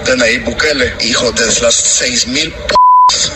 de 0.05 0.17
Nayib 0.17 0.45
Bukele, 0.45 0.95
hijo 1.01 1.33
de 1.33 1.47
las 1.61 1.75
6000 1.75 2.53
p 2.53 2.77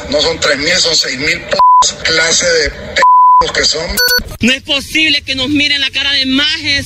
no 0.08 0.20
son 0.20 0.38
3000, 0.40 0.76
son 0.76 0.96
6000 0.96 1.40
p 1.42 1.58
clase 2.04 2.46
de 2.46 2.70
p 2.70 3.02
que 3.48 3.64
son. 3.64 3.80
No 4.40 4.52
es 4.52 4.62
posible 4.62 5.22
que 5.22 5.34
nos 5.34 5.48
miren 5.48 5.80
la 5.80 5.88
cara 5.90 6.12
de 6.12 6.26
majes. 6.26 6.84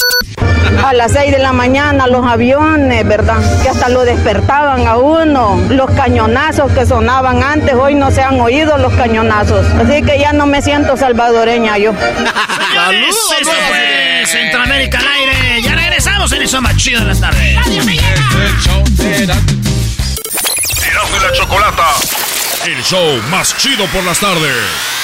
A 0.85 0.95
las 0.95 1.13
6 1.13 1.33
de 1.33 1.39
la 1.39 1.53
mañana 1.53 2.07
los 2.07 2.25
aviones, 2.25 3.07
¿verdad? 3.07 3.39
Que 3.63 3.71
hasta 3.71 3.89
lo 3.89 4.05
despertaban 4.05 4.87
a 4.87 4.97
uno. 4.97 5.61
Los 5.71 5.91
cañonazos 5.91 6.71
que 6.71 6.87
sonaban 6.87 7.43
antes, 7.43 7.75
hoy 7.75 7.97
no 7.97 8.13
se 8.13 8.23
han 8.23 8.41
oído 8.41 8.79
los 8.79 8.93
cañonazos. 8.95 9.67
Así 9.67 10.03
que 10.03 10.21
ya 10.21 10.33
no 10.33 10.47
me 10.47 10.63
siento 10.63 10.97
salvadoreña 10.97 11.77
yo. 11.79 11.93
¡Saludos! 11.93 13.35
Eso 13.41 13.51
fue 13.51 14.23
Centroamérica 14.25 14.99
al 14.99 15.09
aire. 15.09 15.63
Ya 15.63 15.75
regresamos 15.75 16.31
en 16.31 16.43
eso 16.43 16.63
más 16.63 16.77
chido 16.77 17.01
de 17.01 17.07
las 17.07 17.21
tardes. 17.21 17.43
Erasmo 17.43 17.91
y 21.17 21.21
la 21.21 21.33
Chocolata, 21.33 21.89
el 22.67 22.83
show 22.85 23.21
más 23.31 23.57
chido 23.57 23.87
por 23.87 24.05
las 24.05 24.21
tardes. 24.21 25.04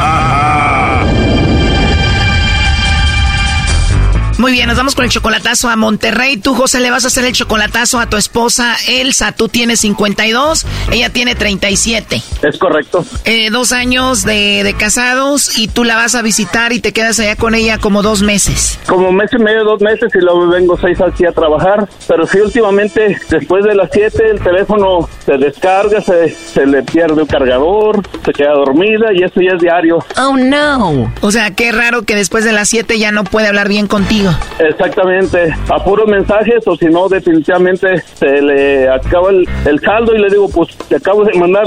Muy 4.41 4.53
bien, 4.53 4.67
nos 4.67 4.75
vamos 4.75 4.95
con 4.95 5.05
el 5.05 5.11
chocolatazo 5.11 5.69
a 5.69 5.75
Monterrey. 5.75 6.35
Tú, 6.35 6.55
José, 6.55 6.79
le 6.79 6.89
vas 6.89 7.03
a 7.03 7.09
hacer 7.09 7.25
el 7.25 7.31
chocolatazo 7.31 7.99
a 7.99 8.09
tu 8.09 8.17
esposa 8.17 8.75
Elsa. 8.87 9.33
Tú 9.33 9.49
tienes 9.49 9.81
52, 9.81 10.65
ella 10.91 11.11
tiene 11.11 11.35
37. 11.35 12.23
Es 12.41 12.57
correcto. 12.57 13.05
Eh, 13.25 13.51
dos 13.51 13.71
años 13.71 14.23
de, 14.23 14.63
de 14.63 14.73
casados 14.73 15.59
y 15.59 15.67
tú 15.67 15.83
la 15.83 15.95
vas 15.95 16.15
a 16.15 16.23
visitar 16.23 16.73
y 16.73 16.79
te 16.79 16.91
quedas 16.91 17.19
allá 17.19 17.35
con 17.35 17.53
ella 17.53 17.77
como 17.77 18.01
dos 18.01 18.23
meses. 18.23 18.79
Como 18.87 19.11
mes 19.11 19.29
y 19.31 19.37
medio, 19.37 19.63
dos 19.63 19.79
meses 19.79 20.09
y 20.15 20.19
luego 20.19 20.47
vengo 20.47 20.75
seis 20.75 20.99
así 20.99 21.23
a 21.23 21.31
trabajar. 21.33 21.87
Pero 22.07 22.25
sí, 22.25 22.39
últimamente, 22.39 23.19
después 23.29 23.63
de 23.63 23.75
las 23.75 23.89
siete, 23.93 24.27
el 24.27 24.39
teléfono 24.41 25.07
se 25.23 25.37
descarga, 25.37 26.01
se, 26.01 26.29
se 26.33 26.65
le 26.65 26.81
pierde 26.81 27.21
el 27.21 27.27
cargador, 27.27 28.01
se 28.25 28.33
queda 28.33 28.53
dormida 28.53 29.13
y 29.13 29.21
eso 29.21 29.39
ya 29.39 29.53
es 29.53 29.61
diario. 29.61 30.03
Oh, 30.17 30.35
no. 30.35 31.13
O 31.21 31.29
sea, 31.31 31.51
qué 31.51 31.71
raro 31.71 32.01
que 32.05 32.15
después 32.15 32.43
de 32.43 32.53
las 32.53 32.69
7 32.69 32.97
ya 32.97 33.11
no 33.11 33.23
puede 33.23 33.47
hablar 33.47 33.69
bien 33.69 33.85
contigo. 33.85 34.30
Exactamente, 34.59 35.53
a 35.69 35.83
puros 35.83 36.07
mensajes 36.07 36.65
o 36.65 36.75
si 36.75 36.85
no 36.85 37.07
definitivamente 37.09 38.01
se 38.13 38.41
le 38.41 38.87
acaba 38.89 39.29
el, 39.29 39.47
el 39.65 39.79
saldo 39.79 40.13
y 40.15 40.19
le 40.19 40.29
digo 40.29 40.49
pues 40.49 40.75
te 40.87 40.97
acabo 40.97 41.23
de 41.23 41.37
mandar 41.37 41.65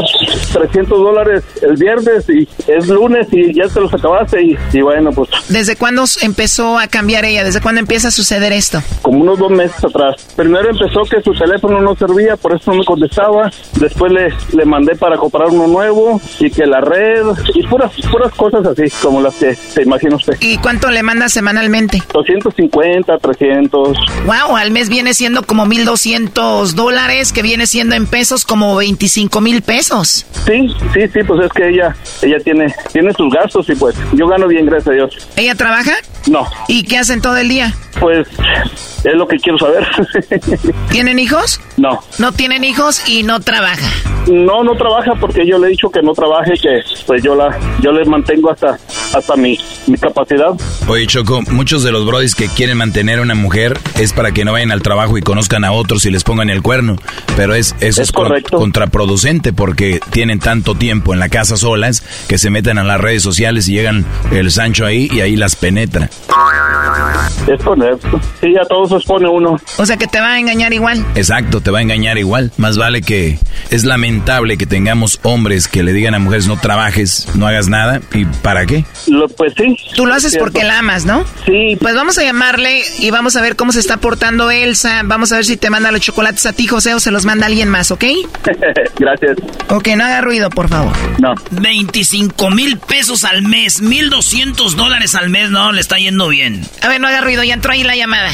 300 0.53 0.99
dólares 0.99 1.43
el 1.63 1.77
viernes 1.77 2.29
y 2.29 2.49
es 2.71 2.89
lunes 2.89 3.27
y 3.33 3.55
ya 3.55 3.69
te 3.69 3.81
los 3.81 3.93
acabaste 3.93 4.43
y, 4.43 4.59
y 4.73 4.81
bueno 4.81 5.11
pues 5.11 5.29
¿Desde 5.49 5.77
cuándo 5.77 6.05
empezó 6.23 6.79
a 6.79 6.87
cambiar 6.87 7.25
ella? 7.25 7.45
¿Desde 7.45 7.61
cuándo 7.61 7.81
empieza 7.81 8.09
a 8.09 8.11
suceder 8.11 8.53
esto? 8.53 8.83
como 9.03 9.21
unos 9.21 9.39
dos 9.39 9.51
meses 9.51 9.85
atrás. 9.85 10.17
Primero 10.37 10.71
empezó 10.71 11.03
que 11.03 11.21
su 11.23 11.33
teléfono 11.33 11.81
no 11.81 11.95
servía, 11.95 12.37
por 12.37 12.55
eso 12.55 12.71
no 12.73 12.79
me 12.79 12.85
contestaba. 12.85 13.51
Después 13.79 14.13
le, 14.13 14.29
le 14.57 14.65
mandé 14.65 14.95
para 14.97 15.17
comprar 15.17 15.49
uno 15.51 15.67
nuevo 15.67 16.21
y 16.41 16.51
que 16.51 16.67
la 16.67 16.81
red 16.81 17.25
y 17.55 17.67
puras 17.67 17.93
puras 18.11 18.33
cosas 18.35 18.67
así 18.67 18.85
como 19.03 19.21
las 19.21 19.35
que 19.35 19.55
se 19.55 19.83
imagina 19.83 20.17
usted. 20.17 20.35
¿Y 20.41 20.59
cuánto 20.59 20.91
le 20.91 21.03
manda 21.03 21.29
semanalmente? 21.29 22.03
250, 22.57 23.19
300. 23.19 23.97
Wow, 24.27 24.57
al 24.57 24.71
mes 24.71 24.89
viene 24.89 25.15
siendo 25.15 25.43
como 25.43 25.67
1200 25.67 26.75
dólares, 26.75 27.33
que 27.33 27.43
viene 27.43 27.67
siendo 27.67 27.95
en 27.95 28.07
pesos 28.07 28.45
como 28.45 28.77
25 28.77 29.41
mil 29.41 29.63
pesos. 29.63 30.27
Sí, 30.47 30.69
sí, 30.93 31.01
sí, 31.13 31.21
pues 31.27 31.45
es 31.45 31.53
que 31.53 31.69
ella 31.69 31.95
ella 32.23 32.37
tiene 32.43 32.75
tiene 32.93 33.13
sus 33.15 33.33
gastos 33.33 33.69
y 33.69 33.75
pues 33.75 33.97
yo 34.13 34.27
gano 34.27 34.47
bien, 34.47 34.67
gracias 34.67 34.89
a 34.89 34.93
Dios. 34.93 35.29
¿Ella 35.37 35.55
trabaja? 35.55 35.93
No, 36.27 36.47
¿Y 36.69 36.85
qué 36.85 36.99
hacen 36.99 37.21
todo 37.21 37.37
el 37.37 37.49
día? 37.49 37.75
pues 38.01 38.27
es 39.05 39.15
lo 39.15 39.27
que 39.29 39.37
quiero 39.37 39.57
saber. 39.59 39.87
¿Tienen 40.91 41.19
hijos? 41.19 41.61
no. 41.77 42.01
No 42.19 42.33
tienen 42.33 42.65
hijos 42.65 43.09
y 43.09 43.23
no 43.23 43.41
trabaja. 43.41 43.89
No, 44.27 44.65
no 44.65 44.75
trabaja 44.77 45.13
porque 45.21 45.47
yo 45.47 45.59
le 45.59 45.67
he 45.67 45.71
dicho 45.71 45.91
que 45.91 46.01
no 46.03 46.13
trabaje, 46.13 46.53
que 46.55 46.81
pues 47.07 47.23
yo 47.23 47.35
la 47.35 47.57
yo 47.81 47.93
le 47.93 48.05
mantengo 48.05 48.51
hasta 48.51 48.79
hasta 49.15 49.37
mi, 49.37 49.59
mi 49.87 49.97
capacidad. 49.99 50.51
Oye, 50.89 51.07
Choco, 51.07 51.43
muchos 51.51 51.83
de 51.85 51.93
los 51.93 52.05
brodis 52.07 52.35
que 52.35 52.44
quieren 52.49 52.77
mantener 52.79 53.19
a 53.19 53.23
una 53.23 53.35
mujer 53.35 53.79
es 53.99 54.13
para 54.13 54.33
que 54.33 54.45
no 54.45 54.53
vayan 54.53 54.71
al 54.73 54.83
trabajo 54.83 55.17
y 55.19 55.23
conozcan 55.23 55.65
a 55.65 55.73
otros 55.73 56.05
y 56.07 56.11
les 56.11 56.25
pongan 56.25 56.51
el 56.51 56.63
cuerno. 56.63 56.97
Pero 57.37 57.55
es, 57.55 57.75
eso 57.81 58.03
es, 58.03 58.13
con- 58.13 58.33
contraproducente 58.51 59.53
porque 59.53 60.01
tienen 60.11 60.39
tanto 60.41 60.75
tiempo 60.75 61.13
en 61.15 61.21
la 61.21 61.29
casa 61.29 61.57
solas 61.57 62.03
que 62.29 62.39
se 62.39 62.51
meten 62.51 62.79
a 62.79 62.85
las 62.85 63.01
redes 63.01 63.23
sociales 63.23 63.69
y 63.69 63.73
llegan 63.75 64.05
el 64.33 64.51
Sancho 64.51 64.85
ahí 64.87 65.09
y 65.13 65.21
ahí 65.21 65.37
las 65.37 65.57
penetra. 65.57 66.11
Es 67.47 67.63
correcto. 67.63 68.21
Sí, 68.41 68.55
a 68.61 68.65
todos 68.67 68.89
se 68.89 68.97
expone 68.97 69.29
uno. 69.29 69.59
O 69.77 69.87
sea 69.87 69.97
que 69.97 70.07
te 70.07 70.19
va 70.21 70.33
a 70.35 70.39
engañar 70.39 70.73
igual. 70.73 71.05
Exacto, 71.15 71.61
te 71.61 71.71
va 71.71 71.79
a 71.79 71.83
engañar 71.83 72.17
igual. 72.19 72.53
Más 72.57 72.79
vale 72.79 73.03
que 73.03 73.39
es 73.71 73.85
lamentable 73.85 74.57
que 74.57 74.67
tengamos 74.67 75.21
hombres 75.23 75.69
que 75.69 75.83
le 75.83 75.93
digan 75.93 76.15
a 76.15 76.19
mujeres 76.19 76.47
no 76.47 76.59
trabajes, 76.59 77.29
no 77.35 77.47
hagas 77.47 77.69
nada. 77.69 78.01
¿Y 78.13 78.25
para 78.25 78.65
qué? 78.67 78.85
Lo, 79.09 79.29
pues 79.29 79.53
sí. 79.57 79.77
Tú 79.95 80.07
lo 80.07 80.15
haces 80.15 80.37
porque 80.39 80.65
la 80.65 80.79
amas, 80.79 81.05
¿no? 81.05 81.25
Sí. 81.47 81.77
Pues 81.81 81.95
vamos 81.95 82.17
a 82.19 82.23
llamarle 82.25 82.83
y 82.99 83.11
vamos 83.11 83.37
a 83.37 83.43
ver 83.43 83.57
cómo 83.57 83.73
se 83.73 83.81
está 83.81 83.99
portando 83.99 84.51
Elsa. 84.51 85.03
Vamos 85.05 85.33
a 85.33 85.37
ver 85.37 85.45
si 85.45 85.57
te 85.57 85.71
manda 85.71 85.93
los 85.93 86.01
chocolates 86.01 86.47
a 86.47 86.53
ti, 86.53 86.67
José, 86.67 86.95
o 86.95 87.01
se 87.01 87.11
los 87.11 87.25
manda 87.25 87.47
alguien 87.47 87.69
más, 87.69 87.91
¿ok? 87.91 88.05
Gracias. 88.99 89.37
Ok, 89.69 89.89
no 89.97 90.05
haga 90.05 90.21
ruido, 90.21 90.51
por 90.51 90.69
favor. 90.69 90.93
No. 91.21 91.35
25 91.51 92.51
mil 92.51 92.79
pesos 92.79 93.25
al 93.25 93.43
mes, 93.43 93.81
1200 93.81 94.77
dólares 94.77 95.15
al 95.15 95.31
mes, 95.31 95.51
no, 95.51 95.73
le 95.73 95.81
está 95.81 95.99
yendo 95.99 96.29
bien. 96.29 96.63
A 96.83 96.89
ver, 96.89 97.01
no 97.01 97.09
haga 97.09 97.21
ruido, 97.21 97.43
ya 97.45 97.55
entró 97.55 97.73
ahí 97.73 97.85
la 97.85 97.97
llamada. 97.97 98.31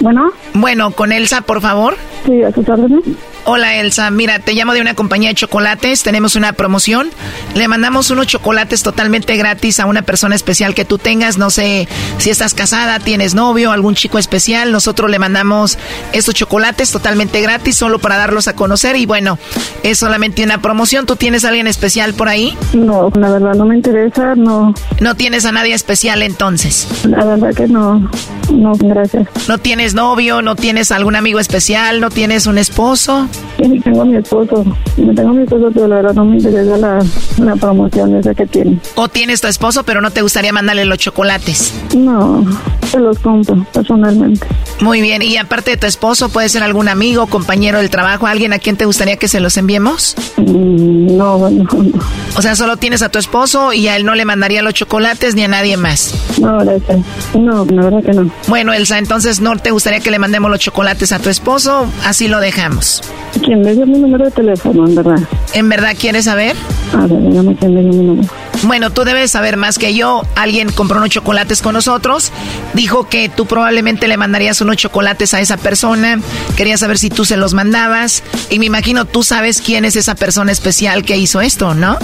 Bueno. 0.00 0.32
Bueno, 0.54 0.90
con 0.92 1.12
Elsa, 1.12 1.40
por 1.40 1.60
favor. 1.60 1.96
Sí, 2.24 2.42
a 2.42 2.48
órdenes. 2.48 3.04
Hola 3.48 3.76
Elsa, 3.76 4.10
mira, 4.10 4.40
te 4.40 4.54
llamo 4.54 4.74
de 4.74 4.80
una 4.80 4.94
compañía 4.94 5.28
de 5.28 5.36
chocolates, 5.36 6.02
tenemos 6.02 6.34
una 6.34 6.52
promoción, 6.52 7.10
le 7.54 7.68
mandamos 7.68 8.10
unos 8.10 8.26
chocolates 8.26 8.82
totalmente 8.82 9.36
gratis 9.36 9.78
a 9.78 9.86
una 9.86 10.02
persona 10.02 10.34
especial 10.34 10.74
que 10.74 10.84
tú 10.84 10.98
tengas, 10.98 11.38
no 11.38 11.50
sé 11.50 11.86
si 12.18 12.30
estás 12.30 12.54
casada, 12.54 12.98
tienes 12.98 13.36
novio, 13.36 13.70
algún 13.70 13.94
chico 13.94 14.18
especial, 14.18 14.72
nosotros 14.72 15.12
le 15.12 15.20
mandamos 15.20 15.78
estos 16.12 16.34
chocolates 16.34 16.90
totalmente 16.90 17.40
gratis 17.40 17.76
solo 17.76 18.00
para 18.00 18.16
darlos 18.16 18.48
a 18.48 18.56
conocer 18.56 18.96
y 18.96 19.06
bueno, 19.06 19.38
es 19.84 19.98
solamente 19.98 20.42
una 20.42 20.60
promoción, 20.60 21.06
¿tú 21.06 21.14
tienes 21.14 21.44
a 21.44 21.50
alguien 21.50 21.68
especial 21.68 22.14
por 22.14 22.28
ahí? 22.28 22.58
No, 22.72 23.12
la 23.14 23.30
verdad 23.30 23.54
no 23.54 23.64
me 23.64 23.76
interesa, 23.76 24.34
no. 24.34 24.74
¿No 24.98 25.14
tienes 25.14 25.44
a 25.44 25.52
nadie 25.52 25.72
especial 25.72 26.22
entonces? 26.22 26.88
La 27.04 27.24
verdad 27.24 27.54
que 27.54 27.68
no, 27.68 28.10
no, 28.50 28.72
gracias. 28.74 29.28
¿No 29.46 29.58
tienes 29.58 29.94
novio, 29.94 30.42
no 30.42 30.56
tienes 30.56 30.90
algún 30.90 31.14
amigo 31.14 31.38
especial, 31.38 32.00
no 32.00 32.10
tienes 32.10 32.48
un 32.48 32.58
esposo? 32.58 33.28
Sí, 33.56 33.80
tengo 33.80 34.02
a 34.02 34.04
mi 34.04 34.16
esposo. 34.16 34.64
No 34.96 35.14
tengo 35.14 35.30
a 35.30 35.32
mi 35.32 35.42
esposo, 35.42 35.70
pero 35.72 35.88
la 35.88 35.96
verdad 35.96 36.14
no 36.14 36.24
me 36.24 36.36
interesa 36.36 36.76
la, 36.76 36.98
la 37.38 37.56
promoción 37.56 38.16
esa 38.16 38.34
que 38.34 38.46
tiene. 38.46 38.78
¿O 38.94 39.08
tienes 39.08 39.40
tu 39.40 39.48
esposo, 39.48 39.82
pero 39.84 40.00
no 40.00 40.10
te 40.10 40.22
gustaría 40.22 40.52
mandarle 40.52 40.84
los 40.84 40.98
chocolates? 40.98 41.74
No, 41.96 42.44
se 42.90 42.98
los 42.98 43.18
compro 43.18 43.66
personalmente. 43.72 44.46
Muy 44.80 45.00
bien, 45.00 45.22
y 45.22 45.36
aparte 45.36 45.72
de 45.72 45.76
tu 45.76 45.86
esposo, 45.86 46.28
¿puede 46.28 46.48
ser 46.48 46.62
algún 46.62 46.88
amigo, 46.88 47.26
compañero 47.26 47.78
del 47.78 47.90
trabajo, 47.90 48.26
alguien 48.26 48.52
a 48.52 48.58
quien 48.58 48.76
te 48.76 48.84
gustaría 48.84 49.16
que 49.16 49.28
se 49.28 49.40
los 49.40 49.56
enviemos? 49.56 50.14
Mm, 50.36 51.16
no, 51.16 51.38
bueno, 51.38 51.64
no. 51.72 52.00
O 52.36 52.42
sea, 52.42 52.54
solo 52.56 52.76
tienes 52.76 53.02
a 53.02 53.08
tu 53.08 53.18
esposo 53.18 53.72
y 53.72 53.88
a 53.88 53.96
él 53.96 54.04
no 54.04 54.14
le 54.14 54.24
mandaría 54.24 54.62
los 54.62 54.74
chocolates 54.74 55.34
ni 55.34 55.42
a 55.42 55.48
nadie 55.48 55.76
más. 55.76 56.14
No, 56.40 56.58
gracias. 56.58 57.00
No, 57.34 57.64
la 57.64 57.82
verdad 57.82 58.02
que 58.04 58.12
no. 58.12 58.30
Bueno, 58.48 58.72
Elsa, 58.72 58.98
entonces 58.98 59.40
no 59.40 59.56
te 59.56 59.70
gustaría 59.70 60.00
que 60.00 60.10
le 60.10 60.18
mandemos 60.18 60.50
los 60.50 60.60
chocolates 60.60 61.12
a 61.12 61.18
tu 61.18 61.30
esposo, 61.30 61.86
así 62.04 62.28
lo 62.28 62.40
dejamos. 62.40 63.02
¿Quién 63.44 63.62
le 63.62 63.74
dio 63.74 63.86
mi 63.86 63.98
número 63.98 64.24
de 64.24 64.30
teléfono, 64.30 64.86
en 64.86 64.94
verdad? 64.94 65.18
¿En 65.52 65.68
verdad 65.68 65.94
quieres 65.98 66.24
saber? 66.24 66.56
A 66.94 67.06
ver, 67.06 67.22
dígame 67.22 67.54
quién 67.56 67.74
dio 67.74 67.82
mi 67.82 68.06
número. 68.06 68.28
Bueno, 68.62 68.90
tú 68.90 69.04
debes 69.04 69.30
saber 69.30 69.56
más 69.56 69.78
que 69.78 69.94
yo. 69.94 70.22
Alguien 70.34 70.72
compró 70.72 70.98
unos 70.98 71.10
chocolates 71.10 71.60
con 71.60 71.74
nosotros. 71.74 72.32
Dijo 72.74 73.08
que 73.08 73.28
tú 73.28 73.46
probablemente 73.46 74.08
le 74.08 74.16
mandarías 74.16 74.60
unos 74.60 74.76
chocolates 74.76 75.34
a 75.34 75.40
esa 75.40 75.56
persona. 75.56 76.20
Quería 76.56 76.78
saber 76.78 76.98
si 76.98 77.10
tú 77.10 77.24
se 77.24 77.36
los 77.36 77.54
mandabas. 77.54 78.22
Y 78.50 78.58
me 78.58 78.66
imagino 78.66 79.04
tú 79.04 79.22
sabes 79.22 79.60
quién 79.60 79.84
es 79.84 79.96
esa 79.96 80.14
persona 80.14 80.52
especial 80.52 81.04
que 81.04 81.16
hizo 81.16 81.40
esto, 81.40 81.74
¿no? 81.74 81.98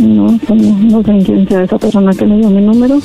No, 0.00 0.38
pues 0.46 0.62
no, 0.62 0.78
no 0.78 1.02
sé 1.02 1.24
quién 1.24 1.48
sea 1.48 1.62
esa 1.64 1.78
persona 1.78 2.12
que 2.12 2.26
le 2.26 2.36
dio 2.36 2.50
mi 2.50 2.62
número 2.62 3.00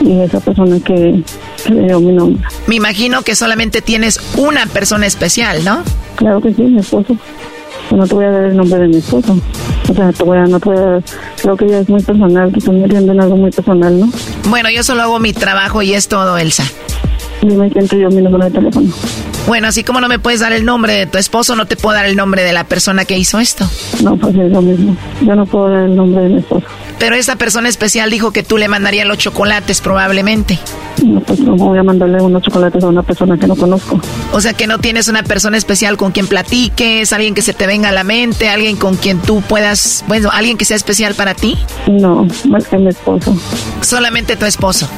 y 0.00 0.20
esa 0.20 0.40
persona 0.40 0.78
que, 0.80 1.22
que 1.64 1.74
le 1.74 1.86
dio 1.86 2.00
mi 2.00 2.12
nombre. 2.12 2.42
Me 2.66 2.76
imagino 2.76 3.22
que 3.22 3.34
solamente 3.34 3.82
tienes 3.82 4.18
una 4.36 4.66
persona 4.66 5.06
especial, 5.06 5.64
¿no? 5.64 5.82
Claro 6.16 6.40
que 6.40 6.52
sí, 6.54 6.62
mi 6.62 6.80
esposo. 6.80 7.16
No 7.90 8.06
te 8.06 8.14
voy 8.14 8.24
a 8.24 8.30
dar 8.30 8.44
el 8.44 8.56
nombre 8.56 8.78
de 8.80 8.88
mi 8.88 8.96
esposo. 8.96 9.36
O 9.88 9.94
sea, 9.94 10.12
te 10.12 10.22
voy 10.22 10.38
a, 10.38 10.44
no 10.44 10.58
te 10.58 10.70
voy 10.70 10.78
a 10.78 11.02
creo 11.42 11.56
que 11.56 11.68
ya 11.68 11.78
es 11.80 11.88
muy 11.88 12.02
personal, 12.02 12.50
que 12.52 12.60
estoy 12.60 12.76
metiendo 12.76 13.12
en 13.12 13.20
algo 13.20 13.36
muy 13.36 13.50
personal, 13.50 13.98
¿no? 13.98 14.08
Bueno, 14.48 14.70
yo 14.70 14.82
solo 14.82 15.02
hago 15.02 15.18
mi 15.18 15.32
trabajo 15.32 15.82
y 15.82 15.92
es 15.92 16.08
todo, 16.08 16.38
Elsa. 16.38 16.64
Mi 17.42 17.54
número 18.22 18.44
de 18.44 18.50
teléfono. 18.50 18.92
Bueno, 19.46 19.66
así 19.66 19.82
como 19.82 20.00
no 20.00 20.08
me 20.08 20.20
puedes 20.20 20.40
dar 20.40 20.52
el 20.52 20.64
nombre 20.64 20.92
de 20.92 21.06
tu 21.06 21.18
esposo, 21.18 21.56
no 21.56 21.66
te 21.66 21.76
puedo 21.76 21.96
dar 21.96 22.06
el 22.06 22.14
nombre 22.14 22.44
de 22.44 22.52
la 22.52 22.64
persona 22.64 23.04
que 23.04 23.18
hizo 23.18 23.40
esto. 23.40 23.68
No, 24.02 24.16
pues 24.16 24.36
es 24.36 24.50
lo 24.52 24.62
mismo. 24.62 24.96
Yo 25.20 25.34
no 25.34 25.44
puedo 25.46 25.68
dar 25.68 25.84
el 25.84 25.96
nombre 25.96 26.22
de 26.22 26.28
mi 26.28 26.38
esposo. 26.38 26.64
Pero 27.00 27.16
esta 27.16 27.34
persona 27.34 27.68
especial 27.68 28.10
dijo 28.10 28.30
que 28.30 28.44
tú 28.44 28.58
le 28.58 28.68
mandarías 28.68 29.06
los 29.06 29.18
chocolates 29.18 29.80
probablemente. 29.80 30.60
No, 31.04 31.20
pues 31.20 31.40
no 31.40 31.56
voy 31.56 31.78
a 31.78 31.82
mandarle 31.82 32.22
unos 32.22 32.42
chocolates 32.42 32.84
a 32.84 32.86
una 32.86 33.02
persona 33.02 33.36
que 33.36 33.48
no 33.48 33.56
conozco. 33.56 34.00
O 34.32 34.40
sea 34.40 34.52
que 34.52 34.68
no 34.68 34.78
tienes 34.78 35.08
una 35.08 35.24
persona 35.24 35.56
especial 35.56 35.96
con 35.96 36.12
quien 36.12 36.28
platiques, 36.28 37.12
alguien 37.12 37.34
que 37.34 37.42
se 37.42 37.52
te 37.52 37.66
venga 37.66 37.88
a 37.88 37.92
la 37.92 38.04
mente, 38.04 38.48
alguien 38.48 38.76
con 38.76 38.94
quien 38.94 39.18
tú 39.18 39.40
puedas, 39.40 40.04
bueno, 40.06 40.30
alguien 40.32 40.56
que 40.56 40.64
sea 40.64 40.76
especial 40.76 41.14
para 41.14 41.34
ti. 41.34 41.58
No, 41.90 42.28
más 42.48 42.68
que 42.68 42.78
mi 42.78 42.88
esposo. 42.88 43.36
Solamente 43.80 44.36
tu 44.36 44.46
esposo. 44.46 44.88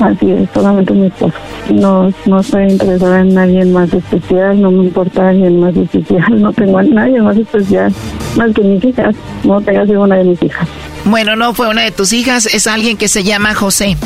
Así 0.00 0.30
es, 0.30 0.48
solamente 0.54 0.94
mi 0.94 1.06
esposo. 1.08 1.34
No, 1.70 2.12
no 2.24 2.40
estoy 2.40 2.64
interesada 2.64 3.20
en 3.20 3.34
nadie 3.34 3.64
más 3.66 3.92
especial, 3.92 4.60
no 4.60 4.70
me 4.70 4.84
importa 4.84 5.28
alguien 5.28 5.60
más 5.60 5.76
especial, 5.76 6.40
no 6.40 6.52
tengo 6.52 6.78
a 6.78 6.82
nadie 6.82 7.20
más 7.20 7.36
especial, 7.36 7.92
más 8.36 8.54
que 8.54 8.62
mis 8.62 8.82
hijas. 8.82 9.14
No 9.44 9.60
tengo 9.60 9.84
sido 9.84 10.02
una 10.02 10.16
de 10.16 10.24
mis 10.24 10.42
hijas. 10.42 10.66
Bueno, 11.04 11.36
no 11.36 11.52
fue 11.54 11.68
una 11.68 11.82
de 11.82 11.90
tus 11.90 12.12
hijas, 12.12 12.46
es 12.46 12.66
alguien 12.66 12.96
que 12.96 13.08
se 13.08 13.24
llama 13.24 13.54
José. 13.54 13.96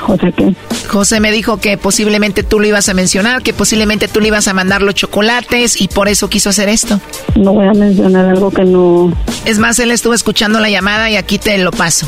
¿José 0.00 0.32
qué? 0.36 0.54
José 0.88 1.20
me 1.20 1.32
dijo 1.32 1.58
que 1.58 1.78
posiblemente 1.78 2.42
tú 2.42 2.60
lo 2.60 2.66
ibas 2.66 2.88
a 2.88 2.94
mencionar, 2.94 3.42
que 3.42 3.52
posiblemente 3.52 4.08
tú 4.08 4.20
le 4.20 4.28
ibas 4.28 4.46
a 4.48 4.52
mandar 4.52 4.82
los 4.82 4.94
chocolates 4.94 5.80
y 5.80 5.88
por 5.88 6.08
eso 6.08 6.28
quiso 6.28 6.50
hacer 6.50 6.68
esto. 6.68 7.00
No 7.36 7.54
voy 7.54 7.66
a 7.66 7.72
mencionar 7.72 8.26
algo 8.26 8.50
que 8.50 8.64
no... 8.64 9.12
Es 9.44 9.58
más, 9.58 9.78
él 9.78 9.90
estuvo 9.90 10.14
escuchando 10.14 10.60
la 10.60 10.70
llamada 10.70 11.10
y 11.10 11.16
aquí 11.16 11.38
te 11.38 11.56
lo 11.58 11.70
paso. 11.70 12.06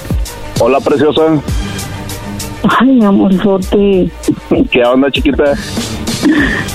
Hola, 0.61 0.81
preciosa. 0.81 1.23
Ay, 2.63 2.89
mi 2.89 3.05
amorzote. 3.05 4.11
¿Qué 4.71 4.83
onda, 4.85 5.11
chiquita? 5.11 5.55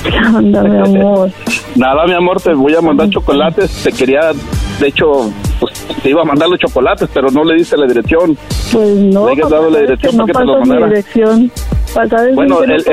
¿Qué 0.04 0.18
onda, 0.36 0.64
mi 0.64 0.78
amor? 1.00 1.32
Nada, 1.76 2.06
mi 2.06 2.14
amor, 2.14 2.40
te 2.42 2.54
voy 2.54 2.76
a 2.76 2.82
mandar 2.82 3.10
chocolates. 3.10 3.84
Te 3.84 3.92
quería, 3.92 4.32
de 4.80 4.88
hecho, 4.88 5.32
pues 5.60 5.74
te 6.02 6.10
iba 6.10 6.22
a 6.22 6.26
mandar 6.26 6.50
los 6.50 6.60
chocolates, 6.60 7.10
pero 7.14 7.30
no 7.32 7.44
le 7.44 7.56
diste 7.56 7.76
la 7.78 7.88
dirección. 7.88 8.38
Pues 8.72 8.90
no, 8.96 9.26
Le 9.28 9.32
hayas 9.34 9.50
dado 9.50 9.70
la 9.70 9.80
dirección 9.80 10.18
no 10.18 10.26
para 10.26 10.34
que 10.34 10.40
te 10.40 10.46
los 10.46 10.60
mandara. 10.68 10.88
dirección. 10.88 11.52
Bueno, 12.34 12.64
el, 12.64 12.84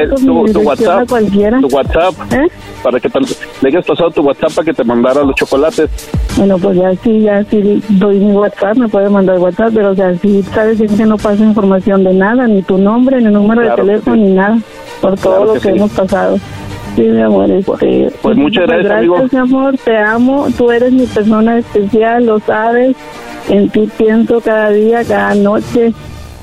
tu, 0.53 0.61
WhatsApp. 0.61 1.11
¿Eh? 1.11 1.51
tu 1.61 1.68
WhatsApp, 1.68 2.14
para 2.82 3.01
que 3.01 3.09
te, 3.09 3.18
le 3.62 3.68
hayas 3.68 3.86
pasado 3.86 4.11
tu 4.11 4.20
WhatsApp 4.22 4.53
para 4.55 4.64
que 4.66 4.74
te 4.74 4.84
mandara 4.84 5.22
los 5.24 5.34
chocolates. 5.34 5.88
Bueno, 6.36 6.59
pues 6.59 6.76
ya 6.76 6.94
sí, 6.96 7.20
ya 7.22 7.42
sí 7.44 7.82
doy 7.88 8.18
mi 8.18 8.32
WhatsApp, 8.32 8.76
me 8.76 8.88
puede 8.88 9.09
mandar 9.09 9.38
WhatsApp, 9.38 9.72
pero 9.74 9.90
o 9.90 9.94
sea, 9.94 10.14
sí 10.18 10.42
sabes 10.55 10.78
bien 10.78 10.96
que 10.96 11.07
no 11.07 11.16
pasa 11.16 11.42
información 11.42 12.05
de 12.05 12.12
nada, 12.12 12.46
ni 12.46 12.62
tu 12.62 12.76
nombre, 12.76 13.20
ni 13.20 13.30
número 13.32 13.62
Claro 13.62 13.76
de 13.76 13.82
teléfono, 13.92 14.16
sí. 14.16 14.22
ni 14.22 14.32
nada, 14.34 14.59
por 15.01 15.16
todo 15.18 15.36
Claro 15.36 15.44
lo 15.46 15.53
que 15.55 15.61
que, 15.61 15.72
sí. 15.72 15.78
hemos 15.78 15.90
pasado. 15.92 16.38
Sí, 16.96 17.03
mi 17.03 17.22
amor, 17.22 17.51
este, 17.51 18.11
pues 18.20 18.36
muchas 18.36 18.66
gracias, 18.66 18.92
amigo. 18.92 19.16
mi 19.32 19.38
amor, 19.38 19.78
te 19.78 19.96
amo, 19.96 20.48
tú 20.59 20.70
eres 20.70 20.92
mi 20.92 21.07
persona 21.07 21.59
especial, 21.59 22.26
lo 22.26 22.38
sabes, 22.40 22.96
en 23.48 23.70
ti 23.70 23.88
pienso 23.96 24.40
cada 24.40 24.70
día, 24.70 25.05
cada 25.05 25.34
noche, 25.34 25.92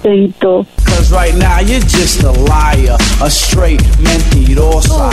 Teito. 0.02 0.66
Cause 0.86 1.12
right 1.12 1.36
now 1.36 1.60
you're 1.60 1.80
just 1.82 2.24
a 2.24 2.32
liar, 2.32 2.98
a 3.22 3.30
straight 3.30 3.82
mentirosa. 4.00 5.10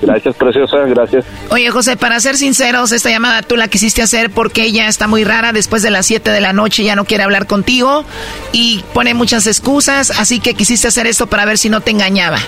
Gracias, 0.00 0.36
preciosa, 0.36 0.78
gracias. 0.86 1.24
Oye, 1.50 1.70
José, 1.70 1.96
para 1.96 2.20
ser 2.20 2.36
sinceros, 2.36 2.92
esta 2.92 3.10
llamada 3.10 3.42
tú 3.42 3.56
la 3.56 3.68
quisiste 3.68 4.02
hacer 4.02 4.30
porque 4.30 4.62
ella 4.64 4.88
está 4.88 5.08
muy 5.08 5.24
rara. 5.24 5.52
Después 5.52 5.82
de 5.82 5.90
las 5.90 6.06
7 6.06 6.30
de 6.30 6.40
la 6.40 6.52
noche 6.52 6.84
ya 6.84 6.96
no 6.96 7.04
quiere 7.04 7.24
hablar 7.24 7.46
contigo 7.46 8.04
y 8.52 8.84
pone 8.92 9.14
muchas 9.14 9.46
excusas. 9.46 10.10
Así 10.18 10.40
que 10.40 10.54
quisiste 10.54 10.88
hacer 10.88 11.06
esto 11.06 11.26
para 11.26 11.44
ver 11.44 11.58
si 11.58 11.68
no 11.68 11.80
te 11.80 11.90
engañaba. 11.90 12.38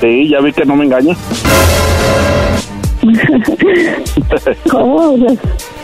Sí, 0.00 0.28
ya 0.28 0.40
vi 0.40 0.52
que 0.52 0.64
no 0.64 0.76
me 0.76 0.84
engaña. 0.84 1.16
¿Cómo? 4.70 5.16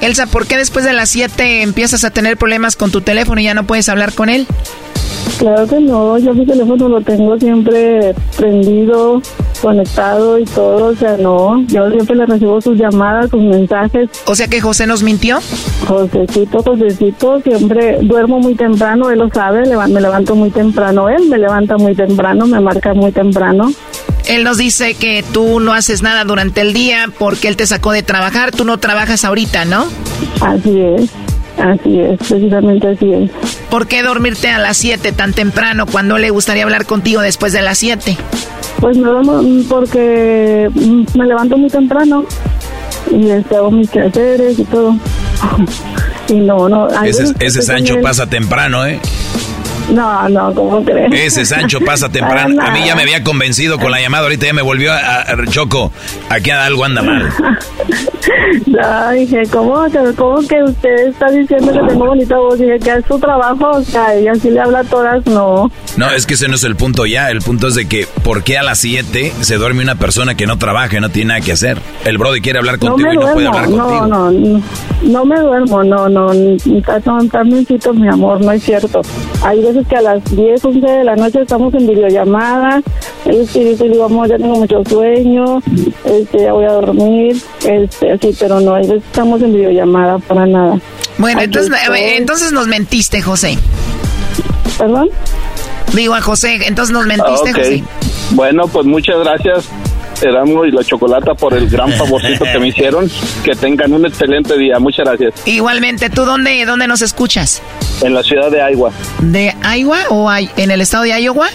Elsa, 0.01 0.27
¿por 0.27 0.47
qué 0.47 0.57
después 0.57 0.85
de 0.85 0.93
las 0.93 1.11
7 1.11 1.63
empiezas 1.63 2.05
a 2.05 2.11
tener 2.11 2.37
problemas 2.37 2.77
con 2.77 2.91
tu 2.91 3.01
teléfono 3.01 3.41
y 3.41 3.45
ya 3.45 3.55
no 3.55 3.67
puedes 3.67 3.89
hablar 3.89 4.13
con 4.13 4.29
él? 4.29 4.47
Claro 5.39 5.67
que 5.67 5.81
no, 5.81 6.17
yo 6.19 6.33
mi 6.33 6.47
teléfono 6.47 6.89
lo 6.89 7.01
tengo 7.01 7.39
siempre 7.39 8.15
prendido, 8.37 9.21
conectado 9.61 10.39
y 10.39 10.45
todo, 10.45 10.87
o 10.87 10.95
sea, 10.95 11.17
no, 11.17 11.61
yo 11.67 11.91
siempre 11.91 12.17
le 12.17 12.27
recibo 12.27 12.61
sus 12.61 12.79
llamadas, 12.79 13.31
sus 13.31 13.43
mensajes. 13.43 14.11
O 14.27 14.35
sea 14.35 14.47
que 14.47 14.61
José 14.61 14.87
nos 14.87 15.03
mintió. 15.03 15.39
Josecito, 15.87 16.63
Josecito, 16.63 17.41
siempre 17.41 17.99
duermo 18.03 18.39
muy 18.39 18.55
temprano, 18.55 19.11
él 19.11 19.19
lo 19.19 19.29
sabe, 19.31 19.65
me 19.89 20.01
levanto 20.01 20.37
muy 20.37 20.51
temprano, 20.51 21.09
él 21.09 21.29
me 21.29 21.39
levanta 21.39 21.77
muy 21.79 21.95
temprano, 21.95 22.47
me 22.47 22.61
marca 22.61 22.95
muy 22.95 23.11
temprano. 23.11 23.73
Él 24.27 24.45
nos 24.45 24.59
dice 24.59 24.95
que 24.95 25.25
tú 25.33 25.61
no 25.61 25.73
haces 25.75 26.03
nada 26.03 26.25
durante 26.25 26.61
el 26.61 26.73
día 26.73 27.09
porque 27.19 27.49
él 27.49 27.57
te 27.57 27.67
sacó 27.67 27.93
de 27.93 28.03
trabajar. 28.03 28.53
Tú 28.53 28.65
no 28.65 28.79
trabajas 28.79 29.25
ahorita, 29.25 29.65
¿no? 29.65 29.87
Así 30.41 30.81
es, 30.81 31.11
así 31.59 32.01
es, 32.01 32.19
precisamente 32.27 32.89
así 32.89 33.13
es. 33.13 33.31
¿Por 33.71 33.87
qué 33.87 34.03
dormirte 34.03 34.49
a 34.51 34.59
las 34.59 34.77
7 34.79 35.13
tan 35.13 35.33
temprano 35.33 35.87
cuando 35.87 36.19
le 36.19 36.31
gustaría 36.31 36.63
hablar 36.63 36.87
contigo 36.87 37.21
después 37.21 37.53
de 37.53 37.63
las 37.63 37.79
7? 37.79 38.17
Pues 38.81 38.97
no, 38.97 39.23
porque 39.69 40.71
me 41.15 41.27
levanto 41.27 41.57
muy 41.57 41.71
temprano 41.71 42.25
y 43.11 43.31
este, 43.31 43.57
hago 43.57 43.71
mis 43.71 43.91
quehaceres 43.91 44.59
y 44.59 44.65
todo. 44.65 44.97
y 46.29 46.35
no, 46.35 46.69
no. 46.69 46.89
Ese, 47.05 47.35
ese 47.41 47.63
Sancho 47.63 48.01
pasa 48.03 48.27
temprano, 48.27 48.87
¿eh? 48.87 49.01
No, 49.95 50.29
no, 50.29 50.55
¿cómo 50.55 50.85
crees? 50.85 51.13
Ese 51.13 51.45
Sancho 51.45 51.81
pasa 51.81 52.09
temprano. 52.13 52.61
A 52.63 52.71
mí 52.71 52.81
ya 52.85 52.95
me 52.95 53.03
había 53.03 53.23
convencido 53.23 53.79
con 53.79 53.91
la 53.91 54.01
llamada, 54.01 54.25
ahorita 54.25 54.47
ya 54.47 54.53
me 54.53 54.63
volvió 54.63 54.93
a, 54.93 55.25
Choco. 55.49 55.93
Aquí 56.29 56.51
algo 56.51 56.85
anda 56.85 57.03
mal. 57.03 57.31
No, 58.67 59.11
dije, 59.13 59.43
¿cómo, 59.53 59.85
¿cómo 60.17 60.41
que 60.49 60.63
usted 60.63 61.09
está 61.09 61.31
diciendo 61.31 61.73
que 61.73 61.79
tengo 61.79 62.07
bonita 62.07 62.37
voz? 62.37 62.59
Dije, 62.59 62.79
que 62.79 62.91
es 62.91 63.05
su 63.07 63.19
trabajo, 63.19 63.71
o 63.71 63.83
sea, 63.83 64.19
y 64.19 64.27
así 64.27 64.51
le 64.51 64.61
habla 64.61 64.81
a 64.81 64.85
todas, 64.85 65.25
no. 65.27 65.71
No, 65.97 66.11
es 66.11 66.27
que 66.27 66.35
ese 66.35 66.49
no 66.49 66.57
es 66.57 66.65
el 66.65 66.75
punto 66.75 67.07
ya. 67.07 67.31
El 67.31 67.41
punto 67.41 67.69
es 67.69 67.75
de 67.75 67.87
que, 67.87 68.07
¿por 68.23 68.43
qué 68.43 68.59
a 68.59 68.63
las 68.63 68.79
7 68.79 69.33
se 69.41 69.57
duerme 69.57 69.83
una 69.83 69.97
persona 69.97 70.35
que 70.35 70.47
no 70.47 70.59
trabaja 70.59 70.97
y 70.97 71.01
no 71.01 71.11
tiene 71.11 71.29
nada 71.29 71.41
que 71.41 71.53
hacer? 71.53 71.79
El 72.05 72.19
Brody 72.19 72.41
quiere 72.41 72.59
hablar 72.59 72.79
contigo 72.79 73.13
y 73.13 73.17
no 73.17 73.33
puede 73.33 73.47
hablar 73.47 73.65
contigo. 73.67 74.07
No, 74.07 74.31
no, 74.31 74.63
no 75.03 75.25
me 75.25 75.41
duermo, 75.41 75.85
no, 75.85 76.09
no, 76.09 76.33
también 77.31 77.67
mi 77.95 78.09
amor, 78.09 78.41
no 78.41 78.53
es 78.53 78.63
cierto. 78.63 79.03
Hay 79.43 79.63
veces 79.63 79.84
que 79.85 79.97
a 79.97 80.03
las 80.03 80.25
10, 80.37 80.65
11 80.65 80.81
de 80.81 81.05
la 81.05 81.17
noche 81.17 81.43
estamos 81.43 81.73
en 81.75 81.87
videollamada, 81.87 82.83
este, 83.25 83.75
digo, 83.89 84.05
amor, 84.05 84.29
ya 84.29 84.37
tengo 84.37 84.57
mucho 84.57 84.83
sueño, 84.85 85.63
este, 86.05 86.43
ya 86.43 86.53
voy 86.53 86.65
a 86.65 86.73
dormir, 86.73 87.37
este, 87.67 88.13
así, 88.13 88.35
pero 88.39 88.61
no, 88.61 88.75
veces 88.75 89.03
estamos 89.05 89.43
en 89.43 89.55
videollamada 89.55 90.19
para 90.19 90.47
nada. 90.47 90.79
Bueno, 91.19 91.41
entonces, 91.41 91.73
eh, 91.73 92.17
entonces 92.17 92.53
nos 92.53 92.67
mentiste, 92.67 93.23
José. 93.23 93.59
¿Perdón? 94.79 95.09
Digo 95.93 96.15
a 96.15 96.21
José, 96.21 96.59
entonces 96.67 96.93
nos 96.93 97.07
mentiste, 97.07 97.53
José. 97.53 97.85
Bueno, 98.31 98.67
pues 98.67 98.85
muchas 98.87 99.19
gracias. 99.21 99.69
Erasmo 100.23 100.65
y 100.65 100.71
la 100.71 100.85
Chocolata 100.85 101.35
por 101.35 101.55
el 101.55 101.69
gran 101.69 101.93
favorcito 101.99 102.45
que 102.45 102.59
me 102.59 102.69
hicieron. 102.69 103.11
Que 103.45 103.55
tengan 103.55 103.93
un 103.93 104.07
excelente 104.07 104.57
día. 104.57 104.79
Muchas 104.79 105.07
gracias. 105.07 105.47
Igualmente, 105.47 106.11
¿tú 106.11 106.25
dónde, 106.25 106.65
dónde 106.65 106.87
nos 106.87 107.03
escuchas? 107.03 107.63
En 108.03 108.15
la 108.15 108.23
ciudad 108.23 108.51
de 108.51 108.59
Iowa. 108.73 108.91
¿De 109.21 109.55
Iowa 109.79 109.99
o 110.11 110.31
en 110.33 110.71
el 110.71 110.81
estado 110.81 111.05
de 111.05 111.21
Iowa? 111.21 111.49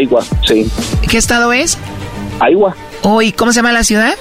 Iowa, 0.00 0.22
sí. 0.46 0.70
¿Qué 1.08 1.18
estado 1.18 1.52
es? 1.52 1.78
Iowa. 2.48 2.74
Oh, 3.02 3.22
¿Y 3.22 3.32
cómo 3.32 3.52
se 3.52 3.56
llama 3.56 3.72
la 3.72 3.84
ciudad? 3.84 4.14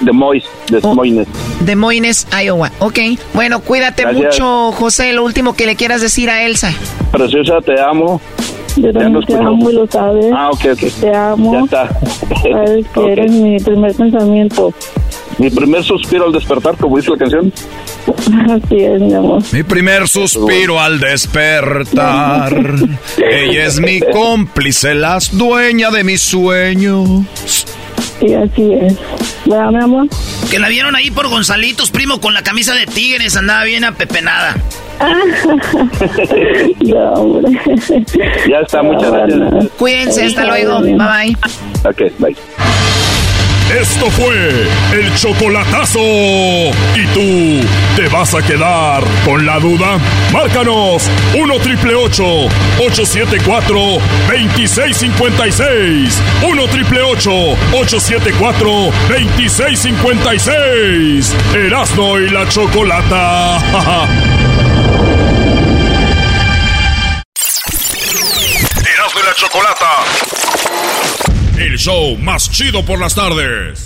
De 0.00 0.12
Moines, 0.12 0.44
de 0.68 0.78
oh, 0.82 0.94
Moines. 0.94 1.26
De 1.60 1.74
Moines, 1.74 2.26
Iowa. 2.44 2.70
Ok. 2.80 2.98
Bueno, 3.32 3.60
cuídate 3.60 4.06
mucho, 4.12 4.72
José. 4.72 5.12
Lo 5.14 5.24
último 5.24 5.54
que 5.54 5.64
le 5.64 5.74
quieras 5.74 6.02
decir 6.02 6.28
a 6.28 6.44
Elsa. 6.44 6.72
Preciosa, 7.12 7.60
te 7.64 7.80
amo. 7.80 8.20
Yo 8.76 8.92
también 8.92 9.24
te 9.24 9.34
amo 9.34 9.70
y 9.70 9.74
lo 9.74 9.86
sabes. 9.86 10.26
Ah, 10.34 10.50
ok, 10.50 10.60
ok. 10.72 11.00
Te 11.00 11.14
amo. 11.14 11.52
Ya 11.52 11.60
está. 11.64 11.88
Sabes 12.42 12.86
que 12.88 13.12
eres 13.12 13.32
mi 13.32 13.58
primer 13.58 13.94
pensamiento. 13.94 14.74
Mi 15.38 15.50
primer 15.50 15.82
suspiro 15.82 16.26
al 16.26 16.32
despertar, 16.32 16.76
como 16.76 16.96
dice 16.96 17.10
la 17.10 17.16
canción. 17.16 17.52
Así 18.50 18.76
es, 18.76 19.00
mi 19.00 19.14
amor. 19.14 19.42
Mi 19.52 19.62
primer 19.62 20.08
suspiro 20.08 20.80
al 20.80 21.00
despertar. 21.00 22.54
Ella 23.18 23.64
es 23.64 23.80
mi 23.80 24.00
cómplice, 24.00 24.94
la 24.94 25.18
dueña 25.32 25.90
de 25.90 26.04
mis 26.04 26.22
sueños. 26.22 27.08
Sí, 28.20 28.32
así 28.32 28.72
es. 28.72 28.96
¿Verdad, 29.44 29.70
mi 29.70 29.82
amor? 29.82 30.08
Que 30.50 30.58
la 30.58 30.68
vieron 30.68 30.96
ahí 30.96 31.10
por 31.10 31.28
Gonzalitos, 31.28 31.90
primo, 31.90 32.18
con 32.18 32.32
la 32.32 32.42
camisa 32.42 32.74
de 32.74 32.86
tigres, 32.86 33.36
andaba 33.36 33.64
bien 33.64 33.84
apepenada. 33.84 34.56
no, 36.86 37.12
hombre. 37.14 37.58
Ya 38.48 38.60
está, 38.60 38.82
muchas 38.82 39.12
gracias. 39.12 39.68
Cuídense, 39.78 40.24
hasta 40.24 40.46
luego. 40.46 40.80
Bye 40.80 40.94
bye. 40.96 41.36
Ok, 41.84 42.02
bye. 42.18 42.34
Esto 43.70 44.08
fue 44.10 44.66
el 44.92 45.14
chocolatazo. 45.16 45.98
¿Y 45.98 47.04
tú 47.12 47.60
te 47.96 48.06
vas 48.08 48.32
a 48.34 48.40
quedar 48.40 49.02
con 49.24 49.44
la 49.44 49.58
duda? 49.58 49.98
Márcanos 50.32 51.10
1 51.36 51.58
triple 51.58 51.94
874 51.96 53.98
2656. 54.28 56.22
1 56.48 56.66
triple 56.68 57.02
874 57.02 58.70
2656. 59.08 61.34
Erasno 61.54 62.18
y 62.20 62.28
la 62.30 62.48
chocolata. 62.48 63.58
chocolata. 69.36 70.04
El 71.58 71.78
show 71.78 72.16
más 72.16 72.50
chido 72.50 72.84
por 72.84 72.98
las 72.98 73.14
tardes 73.14 73.85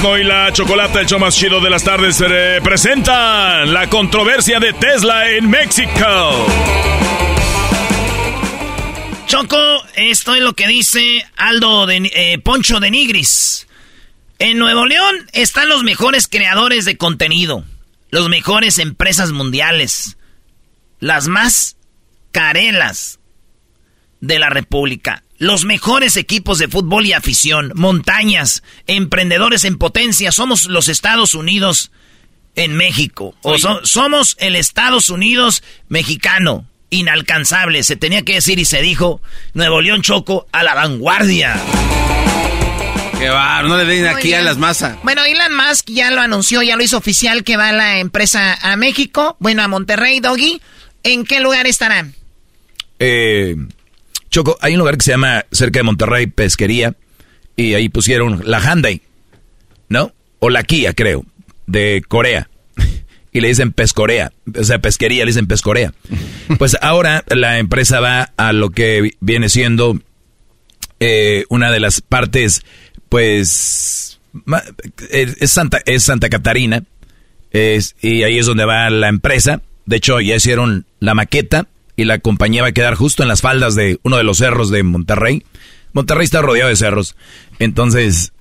Y 0.00 0.22
la 0.22 0.52
Chocolata, 0.52 1.00
el 1.00 1.06
show 1.06 1.18
más 1.18 1.34
chido 1.34 1.60
de 1.60 1.70
las 1.70 1.82
tardes, 1.82 2.22
presentan 2.62 3.72
la 3.72 3.88
controversia 3.90 4.60
de 4.60 4.72
Tesla 4.72 5.28
en 5.28 5.50
México. 5.50 6.46
Choco, 9.26 9.56
esto 9.96 10.36
es 10.36 10.42
lo 10.42 10.52
que 10.54 10.68
dice 10.68 11.26
Aldo 11.36 11.86
de, 11.86 12.10
eh, 12.14 12.38
Poncho 12.38 12.78
de 12.78 12.92
Nigris. 12.92 13.66
En 14.38 14.58
Nuevo 14.58 14.86
León 14.86 15.16
están 15.32 15.68
los 15.68 15.82
mejores 15.82 16.28
creadores 16.28 16.84
de 16.84 16.96
contenido, 16.96 17.64
los 18.10 18.28
mejores 18.28 18.78
empresas 18.78 19.32
mundiales, 19.32 20.16
las 21.00 21.26
más 21.26 21.76
carelas 22.30 23.18
de 24.20 24.38
la 24.38 24.48
República 24.48 25.24
los 25.38 25.64
mejores 25.64 26.16
equipos 26.16 26.58
de 26.58 26.68
fútbol 26.68 27.06
y 27.06 27.12
afición, 27.12 27.72
montañas, 27.74 28.62
emprendedores 28.86 29.64
en 29.64 29.78
potencia. 29.78 30.32
Somos 30.32 30.66
los 30.66 30.88
Estados 30.88 31.34
Unidos 31.34 31.90
en 32.56 32.76
México. 32.76 33.34
O 33.42 33.56
somos 33.58 34.36
el 34.40 34.56
Estados 34.56 35.10
Unidos 35.10 35.62
mexicano. 35.88 36.66
Inalcanzable. 36.90 37.84
Se 37.84 37.96
tenía 37.96 38.22
que 38.22 38.34
decir 38.34 38.58
y 38.58 38.64
se 38.64 38.80
dijo 38.80 39.20
Nuevo 39.54 39.80
León 39.80 40.02
Choco 40.02 40.46
a 40.52 40.62
la 40.62 40.74
vanguardia. 40.74 41.54
Qué 43.18 43.28
va, 43.28 43.62
no 43.62 43.76
le 43.76 43.84
den 43.84 44.06
aquí 44.06 44.32
a 44.32 44.42
las 44.42 44.58
masas. 44.58 44.96
Bueno, 45.02 45.24
Elon 45.24 45.54
Musk 45.54 45.90
ya 45.90 46.10
lo 46.10 46.20
anunció, 46.20 46.62
ya 46.62 46.76
lo 46.76 46.82
hizo 46.82 46.96
oficial 46.96 47.44
que 47.44 47.56
va 47.56 47.72
la 47.72 47.98
empresa 47.98 48.54
a 48.62 48.76
México, 48.76 49.36
bueno, 49.40 49.62
a 49.62 49.68
Monterrey, 49.68 50.20
Doggy. 50.20 50.62
¿En 51.02 51.24
qué 51.24 51.40
lugar 51.40 51.66
estarán? 51.66 52.14
Eh, 53.00 53.56
Choco, 54.30 54.56
hay 54.60 54.74
un 54.74 54.80
lugar 54.80 54.96
que 54.98 55.04
se 55.04 55.12
llama 55.12 55.44
cerca 55.52 55.78
de 55.80 55.84
Monterrey, 55.84 56.26
Pesquería, 56.26 56.94
y 57.56 57.74
ahí 57.74 57.88
pusieron 57.88 58.42
la 58.44 58.60
Hyundai, 58.60 59.02
¿no? 59.88 60.12
O 60.38 60.50
la 60.50 60.62
Kia, 60.62 60.94
creo, 60.94 61.24
de 61.66 62.02
Corea. 62.06 62.48
Y 63.30 63.40
le 63.42 63.48
dicen 63.48 63.72
Pescorea, 63.72 64.32
o 64.58 64.64
sea, 64.64 64.78
pesquería, 64.78 65.24
le 65.24 65.30
dicen 65.30 65.46
Pescorea. 65.46 65.92
Pues 66.58 66.78
ahora 66.80 67.24
la 67.28 67.58
empresa 67.58 68.00
va 68.00 68.32
a 68.38 68.54
lo 68.54 68.70
que 68.70 69.14
viene 69.20 69.50
siendo 69.50 70.00
eh, 70.98 71.44
una 71.50 71.70
de 71.70 71.78
las 71.78 72.00
partes, 72.00 72.62
pues, 73.10 74.18
es 75.10 75.50
Santa, 75.50 75.80
es 75.84 76.04
Santa 76.04 76.30
Catarina, 76.30 76.84
es, 77.50 77.96
y 78.00 78.22
ahí 78.22 78.38
es 78.38 78.46
donde 78.46 78.64
va 78.64 78.88
la 78.88 79.08
empresa. 79.08 79.60
De 79.84 79.96
hecho, 79.96 80.20
ya 80.20 80.36
hicieron 80.36 80.86
la 81.00 81.14
maqueta 81.14 81.66
y 81.98 82.04
la 82.04 82.20
compañía 82.20 82.62
va 82.62 82.68
a 82.68 82.72
quedar 82.72 82.94
justo 82.94 83.24
en 83.24 83.28
las 83.28 83.40
faldas 83.40 83.74
de 83.74 83.98
uno 84.04 84.16
de 84.16 84.22
los 84.22 84.38
cerros 84.38 84.70
de 84.70 84.84
Monterrey. 84.84 85.44
Monterrey 85.92 86.24
está 86.24 86.40
rodeado 86.40 86.70
de 86.70 86.76
cerros. 86.76 87.16
Entonces, 87.58 88.32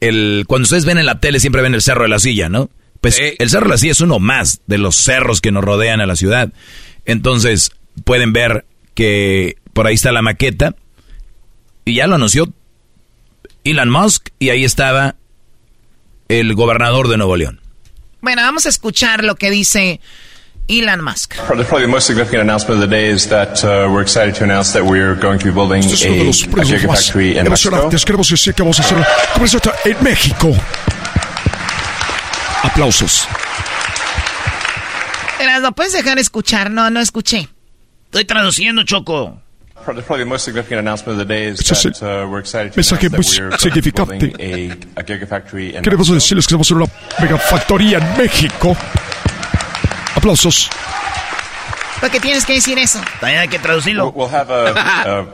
el, 0.00 0.44
cuando 0.46 0.64
ustedes 0.64 0.84
ven 0.84 0.98
en 0.98 1.06
la 1.06 1.18
tele 1.18 1.40
siempre 1.40 1.62
ven 1.62 1.72
el 1.72 1.80
Cerro 1.80 2.02
de 2.02 2.10
la 2.10 2.18
Silla, 2.18 2.50
¿no? 2.50 2.68
Pues 3.00 3.18
el 3.18 3.48
Cerro 3.48 3.64
de 3.64 3.70
la 3.70 3.78
Silla 3.78 3.92
es 3.92 4.02
uno 4.02 4.18
más 4.18 4.60
de 4.66 4.76
los 4.76 4.94
cerros 4.94 5.40
que 5.40 5.50
nos 5.50 5.64
rodean 5.64 6.02
a 6.02 6.06
la 6.06 6.16
ciudad. 6.16 6.52
Entonces, 7.06 7.70
pueden 8.04 8.34
ver 8.34 8.66
que 8.92 9.56
por 9.72 9.86
ahí 9.86 9.94
está 9.94 10.12
la 10.12 10.20
maqueta. 10.20 10.76
Y 11.86 11.94
ya 11.94 12.06
lo 12.08 12.16
anunció 12.16 12.52
Elon 13.64 13.88
Musk 13.88 14.28
y 14.38 14.50
ahí 14.50 14.64
estaba 14.64 15.16
el 16.28 16.54
gobernador 16.54 17.08
de 17.08 17.16
Nuevo 17.16 17.38
León. 17.38 17.62
Bueno, 18.20 18.42
vamos 18.42 18.66
a 18.66 18.68
escuchar 18.68 19.24
lo 19.24 19.36
que 19.36 19.50
dice 19.50 19.98
Elon 20.68 21.02
Musk. 21.02 21.34
Probably 21.46 21.64
the 21.82 21.88
most 21.88 22.06
significant 22.06 22.42
announcement 22.42 22.82
of 22.82 22.88
the 22.88 22.94
day 22.94 23.08
is 23.08 23.28
that 23.28 23.64
uh, 23.64 23.88
we're 23.90 24.02
excited 24.02 24.34
to 24.36 24.44
announce 24.44 24.72
that 24.74 24.84
we're 24.84 25.14
going 25.14 25.38
to 25.38 25.44
be 25.46 25.50
building 25.50 25.80
Este 25.82 25.94
es 25.94 26.02
uno 26.04 26.14
de 26.16 26.24
los 26.24 26.42
a, 26.44 26.46
a 26.46 26.50
proyectos 26.50 26.88
más 26.90 27.00
gigafactory 27.00 27.28
in 27.38 27.44
Mexico. 27.48 27.68
emocionantes. 27.68 28.04
Queremos 28.04 28.28
decir 28.30 28.54
que 28.54 28.62
vamos 28.62 28.78
a 28.78 28.82
hacer 28.82 28.98
en 29.84 29.96
México. 30.04 30.54
Aplausos. 32.62 33.26
¿no 35.62 35.72
puedes 35.72 35.92
dejar 35.92 36.18
escuchar? 36.18 36.70
No, 36.70 36.88
no 36.90 37.00
escuché. 37.00 37.48
Estoy 38.06 38.24
traduciendo, 38.24 38.84
Choco. 38.84 39.40
Probably 39.84 40.02
probably 40.02 40.24
the 40.24 40.28
most 40.28 40.44
significant 40.44 40.80
announcement 40.80 41.18
of 41.20 41.26
the 41.26 41.32
day 41.34 41.46
is 41.48 41.60
Ese 41.60 41.72
es 41.72 41.84
el 41.86 41.92
that 41.92 42.28
we're 42.28 42.40
excited 42.40 42.72
to 42.72 42.76
mensaje 42.76 43.08
muy 43.08 43.24
significante. 43.58 44.26
building 44.26 44.76
a, 44.96 45.00
a 45.00 45.02
gigafactory 45.04 45.74
in 45.76 45.82
Queremos 45.82 46.08
decirles 46.10 46.46
que 46.46 46.54
vamos 46.54 46.70
a 46.70 46.74
hacer 46.74 46.82
una 46.82 46.92
megafactoría 47.20 47.98
en 47.98 48.16
México. 48.18 48.76
Aplausos. 50.18 50.68
Porque 52.00 52.20
tienes 52.20 52.44
que 52.44 52.54
decir 52.54 52.78
eso. 52.78 53.00
También 53.20 53.40
hay 53.40 53.48
que 53.48 53.58
traducirlo. 53.58 54.10
We'll, 54.10 54.28
we'll 54.28 54.34
have 54.34 54.50
a, 54.52 54.70
a, 55.20 55.26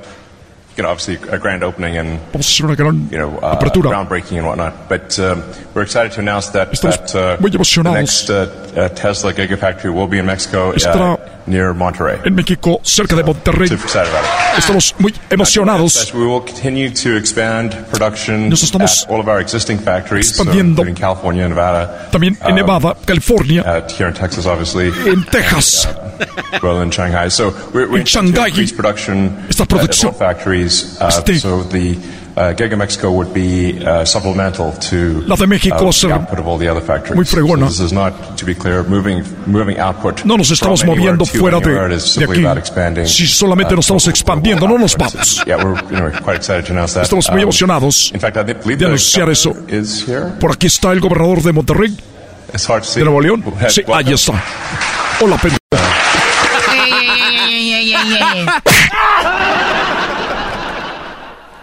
you 0.76 0.82
know, 0.82 0.90
obviously 0.90 1.18
a 1.30 1.38
grand 1.38 1.62
opening 1.62 1.96
and 1.98 2.18
Vamos 2.32 2.46
a 2.46 2.50
hacer 2.50 2.64
una 2.66 2.74
gran 2.74 3.08
you 3.10 3.18
know, 3.18 3.38
uh, 3.42 3.52
apertura. 3.54 3.90
groundbreaking 3.90 4.38
and 4.38 4.46
whatnot. 4.46 4.88
But 4.88 5.18
um, 5.18 5.42
we're 5.74 5.82
excited 5.82 6.12
to 6.12 6.20
announce 6.20 6.48
that, 6.52 6.70
Estamos 6.72 7.12
that 7.12 7.14
uh, 7.14 7.36
muy 7.40 7.50
the 7.50 7.56
emocionados. 7.58 7.98
next 7.98 8.30
uh, 8.30 8.48
uh, 8.76 8.88
Tesla 8.90 9.32
gigafactory 9.34 9.92
will 9.92 10.08
be 10.08 10.18
in 10.18 10.26
Mexico 10.26 10.72
Estará 10.72 11.14
uh, 11.18 11.33
near 11.46 11.74
Monterrey. 11.74 12.18
En 12.24 12.34
México, 12.34 12.80
cerca 12.82 13.14
de 13.16 13.22
Monterrey. 13.22 13.68
Super 13.68 13.84
excited 13.84 14.08
about 14.08 14.24
it. 14.24 14.58
Estamos 14.58 14.94
muy 14.98 15.14
emocionados. 15.30 15.96
As 15.96 16.14
we 16.14 16.24
will 16.26 16.40
continue 16.40 16.90
to 16.90 17.16
expand 17.16 17.74
production 17.90 18.48
Nos 18.48 18.62
estamos 18.62 19.02
at 19.04 19.10
all 19.10 19.20
of 19.20 19.28
our 19.28 19.40
existing 19.40 19.78
factories, 19.78 20.28
so 20.34 20.42
expandiendo. 20.42 20.80
including 20.82 20.94
California, 20.94 21.48
Nevada, 21.48 22.08
También 22.10 22.36
en 22.40 22.50
um, 22.52 22.56
Nevada, 22.56 22.96
California, 23.06 23.62
uh, 23.62 23.88
here 23.96 24.08
in 24.08 24.14
Texas, 24.14 24.46
obviously, 24.46 24.88
en 25.10 25.24
Texas, 25.30 25.86
well 26.62 26.80
in 26.82 26.90
Shanghai. 26.90 27.28
So 27.28 27.52
we're, 27.72 27.88
we 27.88 28.00
En 28.00 28.06
Shanghái. 28.06 28.48
increase 28.48 28.72
production 28.72 29.44
Esta 29.48 29.62
uh, 29.62 29.64
at 29.64 29.68
producción. 29.68 30.12
all 30.12 30.18
factories. 30.18 30.98
Uh, 31.00 31.08
Este- 31.08 31.38
so 31.40 31.62
the 31.64 31.96
uh, 32.36 32.52
Giga 32.56 32.76
Mexico 32.76 33.10
would 33.10 33.32
be 33.32 33.78
uh, 33.84 34.04
supplemental 34.04 34.72
to 34.90 35.22
La 35.26 35.36
de 35.36 35.46
México 35.46 35.76
uh, 35.76 35.84
va 35.84 35.90
a 35.90 35.92
ser 35.92 36.08
the 36.08 36.14
output 36.14 36.38
of 36.38 36.46
all 36.46 36.58
the 36.58 36.68
other 36.68 36.82
factories. 36.82 37.14
muy 37.16 37.24
fregona. 37.24 37.66
So 37.70 37.70
this 37.70 37.80
is 37.80 37.92
not, 37.92 38.12
to 38.38 38.44
be 38.46 38.54
clear, 38.54 38.82
moving 38.84 39.22
moving 39.46 39.78
output. 39.78 40.24
no 40.24 40.36
nos 40.36 40.50
estamos 40.50 40.84
moviendo 40.84 41.24
fuera 41.24 41.60
de, 41.60 41.78
aquí. 42.24 42.44
about 42.44 42.58
expanding, 42.58 43.06
Si 43.06 43.26
solamente 43.26 43.72
uh, 43.74 43.76
nos 43.76 43.84
estamos 43.86 44.08
expandiendo, 44.08 44.66
no 44.66 44.78
nos 44.78 44.96
vamos. 44.96 45.42
Yeah, 45.46 45.56
we're, 45.64 45.74
you 45.90 45.96
know, 45.96 46.04
we're 46.04 46.20
quite 46.20 46.36
excited 46.36 46.64
to 46.66 46.72
announce 46.72 46.94
that. 46.94 47.04
Estamos 47.04 47.28
muy 47.30 47.38
Um, 47.40 47.44
emocionados 47.44 48.10
In 48.14 48.20
fact, 48.20 48.36
I 48.36 48.42
believe 48.42 48.76
de 48.78 48.86
anunciar 48.86 49.28
eso. 49.30 49.50
governor 49.50 49.74
is 49.74 50.04
here. 50.08 50.26
Por 50.40 50.52
aquí 50.52 50.66
está 50.66 50.92
el 50.92 51.00
gobernador 51.00 51.42
de 51.42 51.52
Monterrey, 51.52 51.96
It's 52.52 52.68
hard 52.68 52.82
to 52.82 52.88
see. 52.88 53.00
de 53.00 53.04
Nuevo 53.04 53.20
León. 53.20 53.44
Sí, 53.68 53.82
ahí 53.92 54.12
está. 54.12 54.32
Hola, 55.20 55.36
pendejo. 55.38 55.58
Ey, 56.70 57.72
ey, 57.72 57.72
ey, 57.72 57.94
ey, 57.94 57.94
ey, 57.94 57.94
ey, 57.94 58.38
ey. 58.38 58.46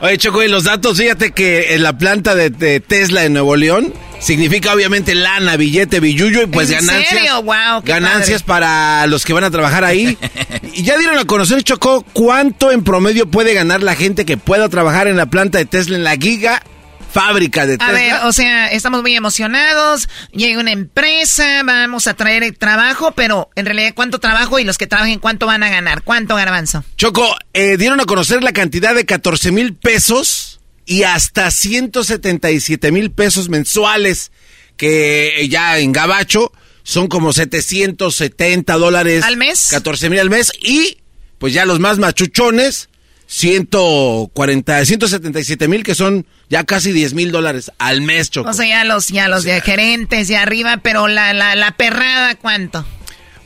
Oye, 0.01 0.17
Choco, 0.17 0.41
y 0.41 0.47
los 0.47 0.63
datos, 0.63 0.97
fíjate 0.97 1.31
que 1.31 1.75
en 1.75 1.83
la 1.83 1.95
planta 1.95 2.33
de, 2.33 2.49
de 2.49 2.79
Tesla 2.79 3.23
en 3.23 3.33
Nuevo 3.33 3.55
León 3.55 3.93
significa 4.19 4.73
obviamente 4.73 5.13
lana, 5.13 5.57
billete, 5.57 5.99
billuyo 5.99 6.41
y 6.41 6.47
pues 6.47 6.71
¿En 6.71 6.85
ganancias. 6.85 7.09
serio? 7.09 7.43
Wow, 7.43 7.83
Ganancias 7.83 8.41
para 8.41 9.05
los 9.05 9.25
que 9.25 9.33
van 9.33 9.43
a 9.43 9.51
trabajar 9.51 9.83
ahí. 9.83 10.17
y 10.73 10.81
ya 10.81 10.97
dieron 10.97 11.19
a 11.19 11.25
conocer, 11.25 11.61
Choco, 11.63 12.03
cuánto 12.13 12.71
en 12.71 12.83
promedio 12.83 13.27
puede 13.29 13.53
ganar 13.53 13.83
la 13.83 13.95
gente 13.95 14.25
que 14.25 14.37
pueda 14.37 14.69
trabajar 14.69 15.07
en 15.07 15.17
la 15.17 15.27
planta 15.27 15.59
de 15.59 15.65
Tesla, 15.65 15.97
en 15.97 16.03
la 16.03 16.15
giga 16.15 16.63
fábrica 17.11 17.65
de 17.65 17.75
A 17.75 17.77
Tesla. 17.77 17.93
ver, 17.93 18.13
o 18.23 18.33
sea, 18.33 18.67
estamos 18.71 19.01
muy 19.01 19.15
emocionados, 19.15 20.09
llega 20.31 20.59
una 20.59 20.71
empresa, 20.71 21.63
vamos 21.63 22.07
a 22.07 22.13
traer 22.13 22.43
el 22.43 22.57
trabajo, 22.57 23.11
pero 23.13 23.49
en 23.55 23.65
realidad, 23.65 23.93
¿cuánto 23.95 24.19
trabajo 24.19 24.59
y 24.59 24.63
los 24.63 24.77
que 24.77 24.87
trabajen 24.87 25.19
cuánto 25.19 25.45
van 25.45 25.63
a 25.63 25.69
ganar? 25.69 26.03
¿Cuánto 26.03 26.35
garbanzo? 26.35 26.83
Choco, 26.97 27.35
eh, 27.53 27.77
dieron 27.77 27.99
a 27.99 28.05
conocer 28.05 28.43
la 28.43 28.53
cantidad 28.53 28.95
de 28.95 29.05
14 29.05 29.51
mil 29.51 29.75
pesos 29.75 30.59
y 30.85 31.03
hasta 31.03 31.51
177 31.51 32.91
mil 32.91 33.11
pesos 33.11 33.49
mensuales 33.49 34.31
que 34.77 35.47
ya 35.49 35.77
en 35.77 35.91
Gabacho 35.91 36.51
son 36.83 37.07
como 37.07 37.33
770 37.33 38.73
dólares. 38.75 39.23
¿Al 39.23 39.37
mes? 39.37 39.67
14 39.69 40.09
mil 40.09 40.19
al 40.19 40.29
mes 40.29 40.51
y 40.59 40.97
pues 41.37 41.53
ya 41.53 41.65
los 41.65 41.79
más 41.79 41.97
machuchones, 41.97 42.89
140, 43.31 44.85
177 44.85 45.67
mil 45.67 45.83
que 45.83 45.95
son 45.95 46.25
ya 46.49 46.63
casi 46.65 46.91
10 46.91 47.13
mil 47.13 47.31
dólares 47.31 47.71
al 47.79 48.01
mes, 48.01 48.29
Choco. 48.29 48.49
O 48.49 48.53
sea, 48.53 48.67
ya 48.67 48.83
los, 48.83 49.07
ya 49.07 49.27
los 49.29 49.43
de 49.43 49.61
gerentes 49.61 50.27
de 50.27 50.35
arriba, 50.37 50.77
pero 50.83 51.07
la, 51.07 51.33
la, 51.33 51.55
la 51.55 51.71
perrada, 51.71 52.35
¿cuánto? 52.35 52.85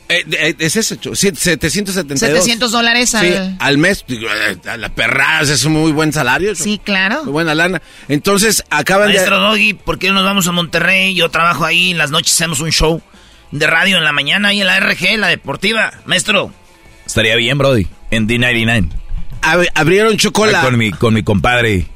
Eh, 0.08 0.24
eh, 0.32 0.54
es 0.58 0.76
ese, 0.76 0.98
Choco, 0.98 1.14
siete- 1.16 1.38
772. 1.38 2.18
700 2.20 2.72
dólares 2.72 3.14
al... 3.14 3.26
Sí, 3.26 3.56
al 3.60 3.78
mes. 3.78 4.04
Eh, 4.08 4.56
la 4.76 4.88
perrada 4.88 5.42
es 5.42 5.64
un 5.64 5.72
muy 5.74 5.92
buen 5.92 6.12
salario. 6.12 6.52
Choco. 6.52 6.64
Sí, 6.64 6.80
claro. 6.82 7.22
Muy 7.24 7.32
buena 7.32 7.54
lana. 7.54 7.80
Entonces, 8.08 8.64
acaban 8.70 9.08
Maestro 9.08 9.36
de... 9.40 9.46
Doggy, 9.48 9.74
¿por 9.74 9.98
qué 9.98 10.08
no 10.08 10.14
nos 10.14 10.24
vamos 10.24 10.46
a 10.48 10.52
Monterrey? 10.52 11.14
Yo 11.14 11.28
trabajo 11.30 11.64
ahí, 11.64 11.92
en 11.92 11.98
las 11.98 12.10
noches 12.10 12.34
hacemos 12.34 12.58
un 12.60 12.70
show 12.72 13.00
de 13.52 13.66
radio 13.68 13.98
en 13.98 14.04
la 14.04 14.12
mañana, 14.12 14.48
ahí 14.48 14.60
en 14.60 14.66
la 14.66 14.80
RG, 14.80 15.16
la 15.16 15.28
deportiva. 15.28 15.92
Maestro. 16.06 16.52
Estaría 17.06 17.36
bien, 17.36 17.56
Brody, 17.56 17.86
en 18.10 18.26
D99. 18.28 18.90
Ab- 19.42 19.68
abrieron 19.74 20.16
chocolate. 20.16 20.64
Con 20.64 20.78
mi, 20.78 20.90
con 20.92 21.14
mi 21.14 21.22
compadre, 21.22 21.86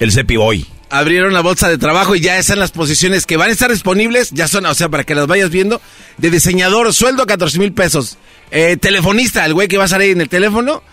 el 0.00 0.12
Cepi 0.12 0.36
Boy. 0.36 0.66
Abrieron 0.88 1.32
la 1.34 1.40
bolsa 1.40 1.68
de 1.68 1.78
trabajo 1.78 2.14
y 2.14 2.20
ya 2.20 2.38
están 2.38 2.60
las 2.60 2.70
posiciones 2.70 3.26
que 3.26 3.36
van 3.36 3.48
a 3.50 3.52
estar 3.52 3.70
disponibles. 3.70 4.30
Ya 4.30 4.46
son, 4.46 4.66
o 4.66 4.74
sea, 4.74 4.88
para 4.88 5.02
que 5.04 5.14
las 5.16 5.26
vayas 5.26 5.50
viendo. 5.50 5.80
De 6.16 6.30
diseñador, 6.30 6.92
sueldo 6.94 7.24
a 7.24 7.26
14 7.26 7.58
mil 7.58 7.72
pesos. 7.72 8.18
Eh, 8.52 8.76
telefonista, 8.76 9.44
el 9.44 9.54
güey 9.54 9.66
que 9.66 9.78
va 9.78 9.84
a 9.84 9.88
salir 9.88 10.10
en 10.12 10.20
el 10.20 10.28
teléfono, 10.28 10.84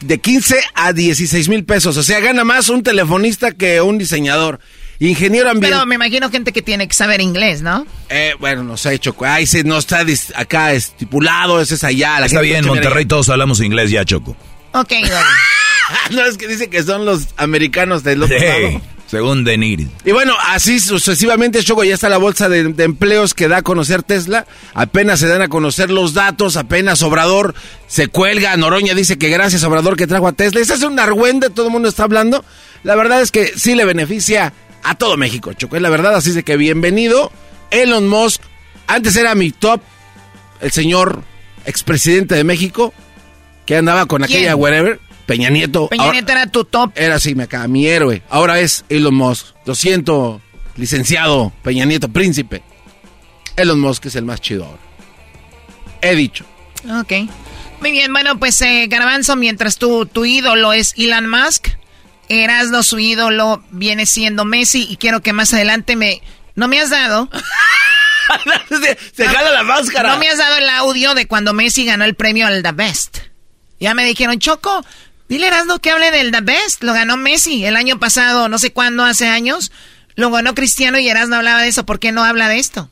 de 0.00 0.18
15 0.18 0.56
a 0.74 0.92
16 0.92 1.48
mil 1.48 1.64
pesos. 1.64 1.96
O 1.96 2.02
sea, 2.04 2.20
gana 2.20 2.44
más 2.44 2.68
un 2.68 2.82
telefonista 2.84 3.50
que 3.52 3.80
un 3.80 3.98
diseñador. 3.98 4.60
Ingeniero 5.00 5.48
ambiental. 5.50 5.80
Pero 5.80 5.86
me 5.86 5.94
imagino 5.96 6.30
gente 6.30 6.52
que 6.52 6.60
tiene 6.62 6.86
que 6.86 6.94
saber 6.94 7.20
inglés, 7.22 7.62
¿no? 7.62 7.86
Eh, 8.10 8.34
bueno, 8.38 8.62
no 8.62 8.76
sé, 8.76 8.98
Choco. 8.98 9.24
Ahí 9.24 9.46
se, 9.46 9.64
no 9.64 9.78
está 9.78 10.04
acá 10.36 10.74
estipulado, 10.74 11.60
ese 11.60 11.74
es 11.74 11.84
allá. 11.84 12.20
La 12.20 12.26
Está 12.26 12.38
gente 12.40 12.46
bien, 12.52 12.64
en 12.64 12.66
Monterrey 12.68 13.06
todos 13.06 13.30
hablamos 13.30 13.60
inglés 13.62 13.90
ya, 13.90 14.04
Choco. 14.04 14.36
Ok, 14.72 14.88
Doggy. 15.02 16.14
no, 16.16 16.24
es 16.24 16.36
que 16.36 16.46
dice 16.48 16.68
que 16.70 16.82
son 16.82 17.04
los 17.04 17.28
americanos 17.36 18.02
del 18.04 18.22
otro 18.22 18.38
Sí, 18.38 18.44
lado. 18.44 18.80
según 19.08 19.42
Denir. 19.44 19.88
Y 20.04 20.12
bueno, 20.12 20.34
así 20.46 20.78
sucesivamente, 20.78 21.62
Choco, 21.64 21.82
ya 21.84 21.94
está 21.94 22.08
la 22.08 22.18
bolsa 22.18 22.48
de, 22.48 22.64
de 22.64 22.84
empleos 22.84 23.34
que 23.34 23.48
da 23.48 23.58
a 23.58 23.62
conocer 23.62 24.02
Tesla. 24.04 24.46
Apenas 24.74 25.18
se 25.20 25.26
dan 25.26 25.42
a 25.42 25.48
conocer 25.48 25.90
los 25.90 26.14
datos, 26.14 26.56
apenas 26.56 27.02
Obrador 27.02 27.54
se 27.88 28.06
cuelga. 28.08 28.56
Noroña 28.56 28.94
dice 28.94 29.18
que 29.18 29.28
gracias 29.30 29.64
Obrador 29.64 29.96
que 29.96 30.06
trajo 30.06 30.28
a 30.28 30.32
Tesla. 30.32 30.60
Ese 30.60 30.74
es 30.74 30.82
un 30.82 30.98
argüende, 31.00 31.50
todo 31.50 31.66
el 31.66 31.72
mundo 31.72 31.88
está 31.88 32.04
hablando. 32.04 32.44
La 32.84 32.94
verdad 32.94 33.20
es 33.20 33.30
que 33.32 33.52
sí 33.56 33.74
le 33.74 33.84
beneficia 33.84 34.52
a 34.84 34.94
todo 34.94 35.16
México, 35.16 35.52
Choco. 35.54 35.76
Es 35.76 35.82
la 35.82 35.90
verdad, 35.90 36.14
así 36.14 36.30
de 36.30 36.42
que 36.44 36.56
bienvenido. 36.56 37.32
Elon 37.72 38.08
Musk, 38.08 38.40
antes 38.86 39.16
era 39.16 39.34
mi 39.34 39.50
top, 39.50 39.80
el 40.60 40.70
señor 40.72 41.22
expresidente 41.66 42.34
de 42.34 42.42
México, 42.44 42.94
que 43.70 43.76
andaba 43.76 44.06
con 44.06 44.20
¿Quién? 44.24 44.38
aquella 44.38 44.56
wherever, 44.56 44.98
Peña 45.26 45.48
Nieto. 45.48 45.86
Peña 45.86 46.02
Ahora- 46.02 46.14
Nieto 46.14 46.32
era 46.32 46.46
tu 46.48 46.64
top. 46.64 46.90
era 46.96 47.14
así, 47.14 47.36
me 47.36 47.44
acaba, 47.44 47.68
mi 47.68 47.86
héroe. 47.86 48.20
Ahora 48.28 48.58
es 48.58 48.84
Elon 48.88 49.14
Musk. 49.14 49.46
Lo 49.64 49.76
siento, 49.76 50.40
licenciado 50.74 51.52
Peña 51.62 51.84
Nieto, 51.84 52.08
príncipe. 52.08 52.64
Elon 53.54 53.78
Musk 53.78 54.06
es 54.06 54.16
el 54.16 54.24
más 54.24 54.40
chido 54.40 54.64
ahora. 54.64 54.80
He 56.02 56.16
dicho. 56.16 56.44
Ok. 57.00 57.12
Muy 57.80 57.92
bien, 57.92 58.12
bueno, 58.12 58.40
pues 58.40 58.60
eh, 58.60 58.88
Garbanzo, 58.88 59.36
mientras 59.36 59.76
tu, 59.76 60.04
tu 60.04 60.24
ídolo 60.24 60.72
es 60.72 60.92
Elon 60.96 61.30
Musk, 61.30 61.68
Erasno 62.28 62.82
su 62.82 62.98
ídolo 62.98 63.62
viene 63.70 64.04
siendo 64.04 64.44
Messi 64.44 64.84
y 64.90 64.96
quiero 64.96 65.20
que 65.20 65.32
más 65.32 65.54
adelante 65.54 65.94
me... 65.94 66.22
No 66.56 66.66
me 66.66 66.80
has 66.80 66.90
dado... 66.90 67.30
se 69.14 69.28
jala 69.28 69.50
la 69.52 69.62
máscara. 69.62 70.08
No 70.14 70.18
me 70.18 70.28
has 70.28 70.38
dado 70.38 70.56
el 70.56 70.68
audio 70.70 71.14
de 71.14 71.26
cuando 71.28 71.52
Messi 71.52 71.84
ganó 71.84 72.04
el 72.04 72.16
premio 72.16 72.48
al 72.48 72.64
The 72.64 72.72
Best. 72.72 73.29
Ya 73.80 73.94
me 73.94 74.04
dijeron, 74.04 74.38
Choco, 74.38 74.84
dile 75.28 75.46
a 75.46 75.48
Erasno 75.48 75.78
que 75.80 75.90
hable 75.90 76.10
del 76.10 76.30
The 76.30 76.42
Best. 76.42 76.82
Lo 76.84 76.92
ganó 76.92 77.16
Messi 77.16 77.64
el 77.64 77.76
año 77.76 77.98
pasado, 77.98 78.48
no 78.48 78.58
sé 78.58 78.72
cuándo, 78.72 79.04
hace 79.04 79.26
años. 79.28 79.72
Lo 80.16 80.30
ganó 80.30 80.54
Cristiano 80.54 80.98
y 80.98 81.08
Erasno 81.08 81.36
hablaba 81.36 81.62
de 81.62 81.68
eso. 81.68 81.86
¿Por 81.86 81.98
qué 81.98 82.12
no 82.12 82.22
habla 82.22 82.48
de 82.48 82.58
esto? 82.58 82.90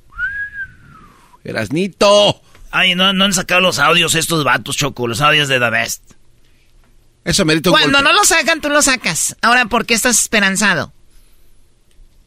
Erasnito. 1.45 2.41
Ay, 2.71 2.95
no, 2.95 3.13
no 3.13 3.25
han 3.25 3.33
sacado 3.33 3.61
los 3.61 3.79
audios 3.79 4.15
estos 4.15 4.45
vatos, 4.45 4.77
Choco, 4.77 5.07
los 5.07 5.21
audios 5.21 5.49
de 5.49 5.59
The 5.59 5.71
Best. 5.71 6.03
Eso 7.25 7.45
merita 7.45 7.71
un 7.71 7.75
Cuando 7.77 7.99
golpe. 7.99 8.13
no 8.13 8.19
lo 8.19 8.25
sacan, 8.25 8.61
tú 8.61 8.69
lo 8.71 8.81
sacas. 8.83 9.37
Ahora, 9.43 9.67
¿por 9.67 9.85
qué 9.87 9.95
estás 9.95 10.19
esperanzado? 10.19 10.93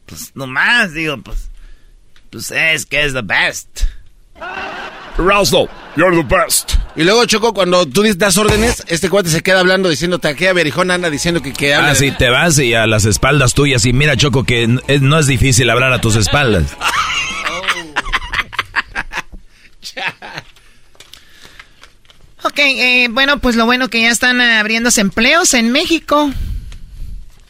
Pues 0.06 0.32
nomás, 0.34 0.92
digo, 0.92 1.20
pues. 1.20 1.48
Pues 2.30 2.50
es 2.50 2.86
que 2.86 3.04
es 3.04 3.12
The 3.12 3.22
Best. 3.22 3.82
Erasno, 5.18 5.68
you're 5.96 6.16
the 6.16 6.22
best. 6.22 6.74
Y 6.94 7.04
luego, 7.04 7.24
Choco, 7.24 7.54
cuando 7.54 7.86
tú 7.86 8.02
das 8.16 8.36
órdenes, 8.36 8.84
este 8.88 9.08
cuate 9.08 9.30
se 9.30 9.42
queda 9.42 9.60
hablando 9.60 9.88
diciéndote 9.88 10.28
a 10.28 10.34
qué 10.34 10.48
averijón 10.48 10.90
anda 10.90 11.08
diciendo 11.10 11.40
que, 11.40 11.52
que 11.52 11.74
habla. 11.74 11.90
Ah, 11.90 11.94
sí, 11.94 12.10
te 12.10 12.28
vas 12.28 12.58
y 12.58 12.74
a 12.74 12.86
las 12.86 13.04
espaldas 13.06 13.54
tuyas. 13.54 13.86
Y 13.86 13.92
mira, 13.92 14.16
Choco, 14.16 14.44
que 14.44 14.66
no 14.66 15.18
es 15.18 15.26
difícil 15.26 15.70
hablar 15.70 15.92
a 15.92 16.00
tus 16.00 16.16
espaldas. 16.16 16.76
ok, 22.42 22.58
eh, 22.58 23.08
bueno, 23.10 23.38
pues 23.38 23.56
lo 23.56 23.64
bueno 23.64 23.88
que 23.88 24.02
ya 24.02 24.10
están 24.10 24.40
abriéndose 24.40 25.00
empleos 25.00 25.54
en 25.54 25.72
México. 25.72 26.30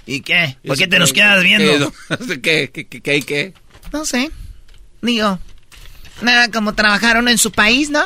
¿Y 0.07 0.21
qué? 0.21 0.57
¿Por 0.67 0.77
qué 0.77 0.87
te 0.87 0.99
nos 0.99 1.13
quedas 1.13 1.43
viendo? 1.43 1.93
¿Qué, 2.43 2.71
qué, 2.73 2.87
qué, 2.87 3.01
qué, 3.01 3.23
qué? 3.23 3.55
No 3.93 4.05
sé. 4.05 4.31
Digo, 5.01 5.39
nada 6.23 6.51
como 6.51 6.75
trabajaron 6.75 7.29
en 7.29 7.39
su 7.39 7.53
país, 7.53 7.91
¿no? 7.91 8.03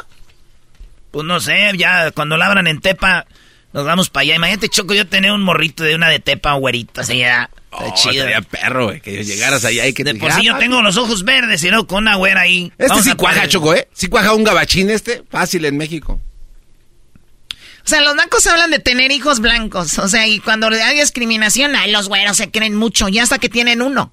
Pues 1.11 1.27
no 1.27 1.41
sé, 1.41 1.71
ya 1.77 2.11
cuando 2.11 2.37
labran 2.37 2.67
en 2.67 2.81
Tepa, 2.81 3.27
nos 3.73 3.85
vamos 3.85 4.11
para 4.11 4.23
allá. 4.23 4.37
Imagínate, 4.37 4.69
Choco, 4.69 4.95
yo 4.95 5.07
tenía 5.07 5.33
un 5.33 5.43
morrito 5.43 5.85
de 5.85 5.95
una 5.95 6.09
de 6.09 6.19
Tepa, 6.19 6.55
güerito, 6.55 7.01
así 7.01 7.19
ya. 7.19 7.51
Oh, 7.71 7.93
chido. 7.95 8.27
perro, 8.51 8.87
güey, 8.87 9.01
que 9.01 9.23
llegaras 9.23 9.65
allá 9.65 9.87
y 9.87 9.93
que 9.93 10.03
De 10.03 10.15
por 10.15 10.33
sí 10.33 10.45
yo 10.45 10.57
tengo 10.57 10.81
los 10.81 10.97
ojos 10.97 11.25
verdes 11.25 11.63
y 11.63 11.69
luego 11.69 11.87
con 11.87 12.05
una 12.05 12.17
güera 12.17 12.43
ahí. 12.43 12.73
Este 12.79 13.03
sí 13.03 13.13
cuaja, 13.15 13.49
Choco, 13.49 13.75
¿eh? 13.75 13.89
Sí 13.93 14.09
cuaja 14.09 14.33
un 14.33 14.45
gabachín 14.45 14.89
este, 14.89 15.23
fácil 15.31 15.65
en 15.67 15.77
México. 15.77 16.21
O 17.87 17.89
sea, 17.89 18.01
los 18.01 18.15
blancos 18.15 18.47
hablan 18.47 18.71
de 18.71 18.81
tener 18.81 19.13
hijos 19.13 19.41
blancos. 19.41 19.99
O 19.99 20.09
sea, 20.09 20.27
y 20.27 20.41
cuando 20.41 20.67
hay 20.69 20.99
discriminación, 20.99 21.77
ay, 21.77 21.93
los 21.93 22.09
güeros 22.09 22.37
se 22.37 22.51
creen 22.51 22.75
mucho, 22.75 23.09
ya 23.09 23.23
hasta 23.23 23.39
que 23.39 23.49
tienen 23.49 23.81
uno. 23.81 24.13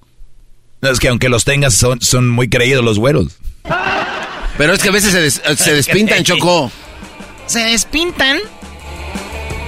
No, 0.82 0.90
es 0.90 1.00
que 1.00 1.08
aunque 1.08 1.30
los 1.30 1.44
tengas, 1.44 1.74
son, 1.74 2.02
son 2.02 2.30
muy 2.30 2.50
creídos 2.50 2.84
los 2.84 3.00
güeros. 3.00 3.38
Pero 4.58 4.74
es 4.74 4.82
que 4.82 4.90
a 4.90 4.92
veces 4.92 5.34
se, 5.34 5.56
se 5.56 5.74
despintan, 5.74 6.24
Choco 6.24 6.72
se 7.46 7.60
despintan. 7.60 8.40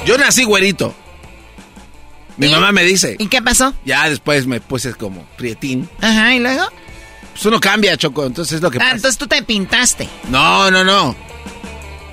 Yo 0.06 0.18
nací 0.18 0.44
güerito. 0.44 0.94
Mi 2.38 2.50
mamá 2.50 2.72
me 2.72 2.84
dice. 2.84 3.16
¿Y 3.18 3.28
qué 3.28 3.42
pasó? 3.42 3.74
Ya 3.86 4.10
después 4.10 4.46
me 4.46 4.60
puse 4.60 4.94
como 4.94 5.24
prietín. 5.38 5.90
Ajá, 6.02 6.34
¿y 6.34 6.40
luego? 6.40 6.64
Pues 7.32 7.46
uno 7.46 7.60
cambia, 7.60 7.98
Choco, 7.98 8.26
entonces 8.26 8.56
es 8.56 8.62
lo 8.62 8.72
que 8.72 8.80
ah, 8.80 8.92
entonces 8.92 9.18
tú 9.18 9.28
te 9.28 9.42
pintaste. 9.42 10.08
No, 10.30 10.70
no, 10.72 10.84
no. 10.84 11.16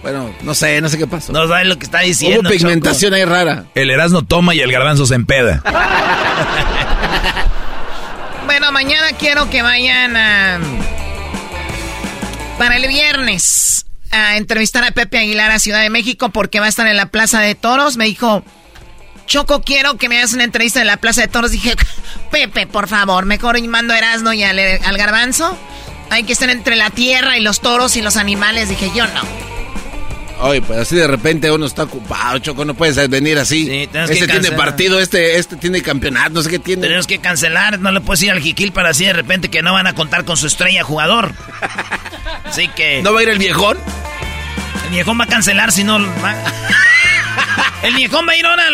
Bueno, 0.03 0.35
no 0.43 0.55
sé, 0.55 0.81
no 0.81 0.89
sé 0.89 0.99
qué 0.99 1.07
pasó. 1.07 1.33
No 1.33 1.47
sabes 1.47 1.67
lo 1.67 1.79
que 1.79 1.85
está 1.85 2.01
diciendo. 2.01 2.41
Hubo 2.41 2.49
pigmentación 2.49 3.15
ahí 3.15 3.25
rara. 3.25 3.67
El 3.75 3.91
Erasmo 3.91 4.23
toma 4.23 4.55
y 4.55 4.61
el 4.61 4.73
garbanzo 4.73 5.07
se 5.07 5.15
empeda. 5.15 5.63
bueno, 8.47 8.73
mañana 8.73 9.13
quiero 9.19 9.49
que 9.49 9.63
vayan 9.63 10.17
a... 10.17 10.59
Para 12.63 12.77
el 12.77 12.87
viernes 12.87 13.87
a 14.13 14.37
entrevistar 14.37 14.85
a 14.85 14.93
Pepe 14.93 15.19
Aguilar 15.19 15.51
a 15.51 15.59
Ciudad 15.59 15.81
de 15.81 15.91
México 15.91 16.29
porque 16.29 16.61
va 16.61 16.67
a 16.67 16.69
estar 16.69 16.87
en 16.87 16.97
la 16.97 17.07
Plaza 17.07 17.41
de 17.41 17.57
Toros. 17.57 17.97
Me 17.97 18.05
dijo, 18.05 18.45
Choco, 19.27 19.63
quiero 19.63 19.97
que 19.97 20.09
me 20.09 20.19
hagas 20.19 20.33
una 20.33 20.45
entrevista 20.45 20.81
en 20.81 20.87
la 20.87 20.97
Plaza 20.99 21.23
de 21.23 21.27
Toros. 21.27 21.51
Dije, 21.51 21.75
Pepe, 22.31 22.69
por 22.69 22.87
favor, 22.87 23.27
mejor 23.27 23.61
mando 23.67 23.95
a 23.95 23.99
Erasmo 23.99 24.33
y 24.33 24.45
al, 24.45 24.61
al 24.61 24.97
Garbanzo. 24.97 25.59
Hay 26.11 26.23
que 26.23 26.35
estar 26.35 26.51
entre 26.51 26.77
la 26.77 26.91
tierra 26.91 27.37
y 27.37 27.41
los 27.41 27.61
toros 27.61 27.97
y 27.97 28.01
los 28.01 28.17
animales. 28.17 28.69
Dije, 28.69 28.93
yo 28.95 29.09
no. 29.09 29.52
Oye, 30.43 30.61
pues 30.61 30.77
así 30.81 30.97
de 30.97 31.07
repente 31.07 31.53
uno 31.53 31.67
está 31.67 31.85
ocupado, 31.85 32.39
Choco, 32.41 32.65
no 32.65 32.75
puedes 32.75 32.97
venir 33.09 33.39
así. 33.39 33.65
Sí, 33.65 33.89
este 33.93 34.27
tiene 34.27 34.51
partido, 34.53 34.99
este, 34.99 35.39
este 35.39 35.55
tiene 35.57 35.81
campeonato, 35.83 36.31
no 36.31 36.43
sé 36.43 36.51
qué 36.51 36.59
tiene. 36.59 36.83
Tenemos 36.83 37.07
que 37.07 37.21
cancelar, 37.21 37.79
no 37.79 37.93
le 37.93 38.01
puedes 38.01 38.23
ir 38.23 38.33
al 38.33 38.41
Jiquil 38.41 38.73
para 38.73 38.91
así 38.91 39.05
de 39.05 39.13
repente 39.13 39.51
que 39.51 39.63
no 39.63 39.73
van 39.73 39.87
a 39.87 39.95
contar 39.95 40.25
con 40.25 40.37
su 40.37 40.49
estrella 40.49 40.83
jugador. 40.83 41.33
Así 42.45 42.69
que... 42.69 43.03
¿No 43.03 43.15
va 43.15 43.21
a 43.21 43.23
ir 43.23 43.31
el 43.31 43.39
viejón? 43.39 43.79
El 44.85 44.91
viejón 44.91 45.19
va 45.19 45.25
a 45.25 45.29
cancelar 45.29 45.73
si 45.73 45.85
no... 45.85 45.99
El 47.83 47.95
viejón 47.95 48.29
va 48.29 48.33
a 48.33 48.37
ir 48.37 48.45
ahora 48.45 48.65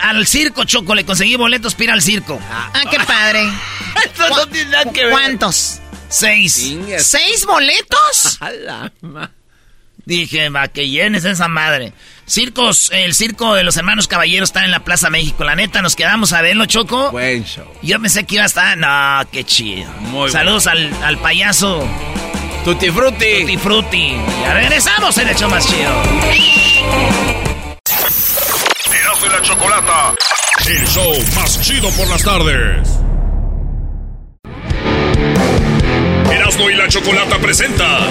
al, 0.00 0.26
circo, 0.26 0.64
Choco, 0.64 0.94
le 0.94 1.04
conseguí 1.04 1.36
boletos 1.36 1.74
para 1.74 1.84
ir 1.84 1.90
al 1.90 2.02
circo. 2.02 2.40
Ah, 2.50 2.82
qué 2.90 2.98
padre. 3.00 3.42
Esto 4.04 4.28
no 4.30 4.46
tiene 4.48 4.70
nada 4.70 4.90
que 4.92 5.04
ver. 5.04 5.12
¿Cuántos? 5.12 5.80
Seis. 6.08 6.74
¿Seis 6.98 7.44
boletos? 7.44 8.38
Dije, 10.08 10.48
va, 10.48 10.68
que 10.68 10.88
llenes 10.88 11.26
esa 11.26 11.48
madre. 11.48 11.92
Circos, 12.24 12.90
el 12.94 13.14
circo 13.14 13.52
de 13.52 13.62
los 13.62 13.76
hermanos 13.76 14.08
caballeros 14.08 14.48
está 14.48 14.64
en 14.64 14.70
la 14.70 14.80
Plaza 14.80 15.10
México. 15.10 15.44
La 15.44 15.54
neta, 15.54 15.82
nos 15.82 15.96
quedamos 15.96 16.32
a 16.32 16.40
verlo, 16.40 16.64
Choco. 16.64 17.10
Buen 17.10 17.44
show. 17.44 17.66
Yo 17.82 18.00
pensé 18.00 18.24
que 18.24 18.36
iba 18.36 18.44
a 18.44 18.46
estar. 18.46 18.78
No, 18.78 19.30
qué 19.30 19.44
chido. 19.44 19.86
Muy 20.00 20.30
Saludos 20.30 20.66
al, 20.66 20.90
al, 21.04 21.18
payaso. 21.18 21.86
Tutti 22.64 22.90
Frutti. 22.90 23.40
Tutti 23.42 23.58
Frutti. 23.58 24.16
Ya 24.44 24.54
regresamos 24.54 25.18
en 25.18 25.28
el 25.28 25.36
show 25.36 25.50
más 25.50 25.68
chido. 25.68 25.92
de 29.20 29.28
la 29.28 29.42
chocolata. 29.42 30.14
El 30.66 30.86
show 30.86 31.14
más 31.36 31.60
chido 31.60 31.90
por 31.90 32.08
las 32.08 32.22
tardes. 32.22 32.88
Erasmo 36.32 36.70
y 36.70 36.74
la 36.76 36.88
chocolata 36.88 37.36
presenta 37.40 38.08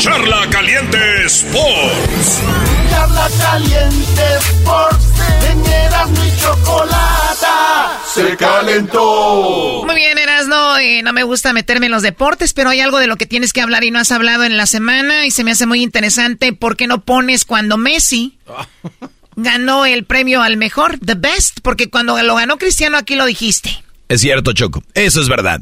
Charla 0.00 0.48
Caliente 0.48 1.26
Sports. 1.26 2.40
Charla 2.88 3.28
Caliente 3.38 4.22
Sports. 4.38 5.06
En 5.50 5.66
Erasmo 5.66 6.24
y 6.24 6.40
chocolata 6.40 8.00
se 8.06 8.34
calentó. 8.38 9.82
Muy 9.84 9.94
bien, 9.96 10.16
Erasmo. 10.16 10.78
Eh, 10.78 11.02
no 11.02 11.12
me 11.12 11.22
gusta 11.22 11.52
meterme 11.52 11.84
en 11.86 11.92
los 11.92 12.00
deportes, 12.00 12.54
pero 12.54 12.70
hay 12.70 12.80
algo 12.80 12.98
de 12.98 13.08
lo 13.08 13.16
que 13.16 13.26
tienes 13.26 13.52
que 13.52 13.60
hablar 13.60 13.84
y 13.84 13.90
no 13.90 13.98
has 13.98 14.10
hablado 14.10 14.44
en 14.44 14.56
la 14.56 14.64
semana 14.64 15.26
y 15.26 15.32
se 15.32 15.44
me 15.44 15.50
hace 15.50 15.66
muy 15.66 15.82
interesante. 15.82 16.54
¿Por 16.54 16.78
qué 16.78 16.86
no 16.86 17.02
pones 17.02 17.44
cuando 17.44 17.76
Messi 17.76 18.38
ganó 19.36 19.84
el 19.84 20.06
premio 20.06 20.40
al 20.40 20.56
mejor, 20.56 20.98
the 21.04 21.14
best? 21.14 21.58
Porque 21.62 21.90
cuando 21.90 22.20
lo 22.22 22.36
ganó 22.36 22.56
Cristiano 22.56 22.96
aquí 22.96 23.16
lo 23.16 23.26
dijiste. 23.26 23.84
Es 24.08 24.22
cierto, 24.22 24.54
Choco. 24.54 24.82
Eso 24.94 25.20
es 25.20 25.28
verdad. 25.28 25.60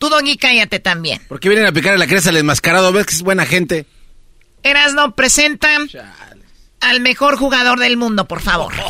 Tú, 0.00 0.08
Doggy, 0.08 0.38
cállate 0.38 0.80
también. 0.80 1.20
¿Por 1.28 1.40
qué 1.40 1.50
vienen 1.50 1.66
a 1.66 1.72
picar 1.72 1.92
a 1.92 1.98
la 1.98 2.06
cresta 2.06 2.30
al 2.30 2.38
enmascarado? 2.38 2.90
¿Ves 2.90 3.04
que 3.04 3.14
es 3.14 3.20
buena 3.20 3.44
gente? 3.44 3.84
Erasno, 4.62 5.14
presenta 5.14 5.68
al 6.80 7.00
mejor 7.00 7.36
jugador 7.36 7.78
del 7.78 7.98
mundo, 7.98 8.26
por 8.26 8.40
favor. 8.40 8.72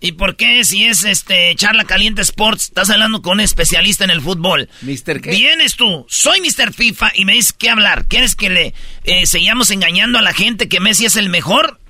¿Y 0.00 0.12
por 0.12 0.36
qué 0.36 0.64
si 0.64 0.84
es 0.84 1.02
este 1.02 1.52
charla 1.56 1.82
caliente 1.82 2.22
sports 2.22 2.66
estás 2.66 2.90
hablando 2.90 3.22
con 3.22 3.32
un 3.32 3.40
especialista 3.40 4.04
en 4.04 4.10
el 4.10 4.20
fútbol? 4.20 4.68
¿Mister 4.82 5.20
qué? 5.20 5.30
Vienes 5.30 5.74
tú, 5.74 6.06
soy 6.08 6.40
Mr. 6.40 6.72
FIFA 6.72 7.10
y 7.16 7.24
me 7.24 7.32
dices 7.32 7.52
qué 7.52 7.70
hablar. 7.70 8.06
¿Quieres 8.06 8.36
que 8.36 8.50
le 8.50 8.72
eh, 9.02 9.26
sigamos 9.26 9.72
engañando 9.72 10.16
a 10.16 10.22
la 10.22 10.32
gente 10.32 10.68
que 10.68 10.78
Messi 10.78 11.06
es 11.06 11.16
el 11.16 11.28
mejor? 11.28 11.80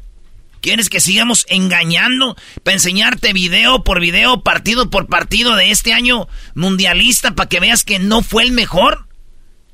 ¿Quieres 0.60 0.90
que 0.90 1.00
sigamos 1.00 1.46
engañando 1.48 2.36
para 2.64 2.74
enseñarte 2.74 3.32
video 3.32 3.84
por 3.84 4.00
video, 4.00 4.42
partido 4.42 4.90
por 4.90 5.06
partido 5.06 5.54
de 5.54 5.70
este 5.70 5.92
año 5.92 6.28
mundialista 6.54 7.34
para 7.34 7.48
que 7.48 7.60
veas 7.60 7.84
que 7.84 7.98
no 7.98 8.22
fue 8.22 8.42
el 8.42 8.52
mejor? 8.52 9.06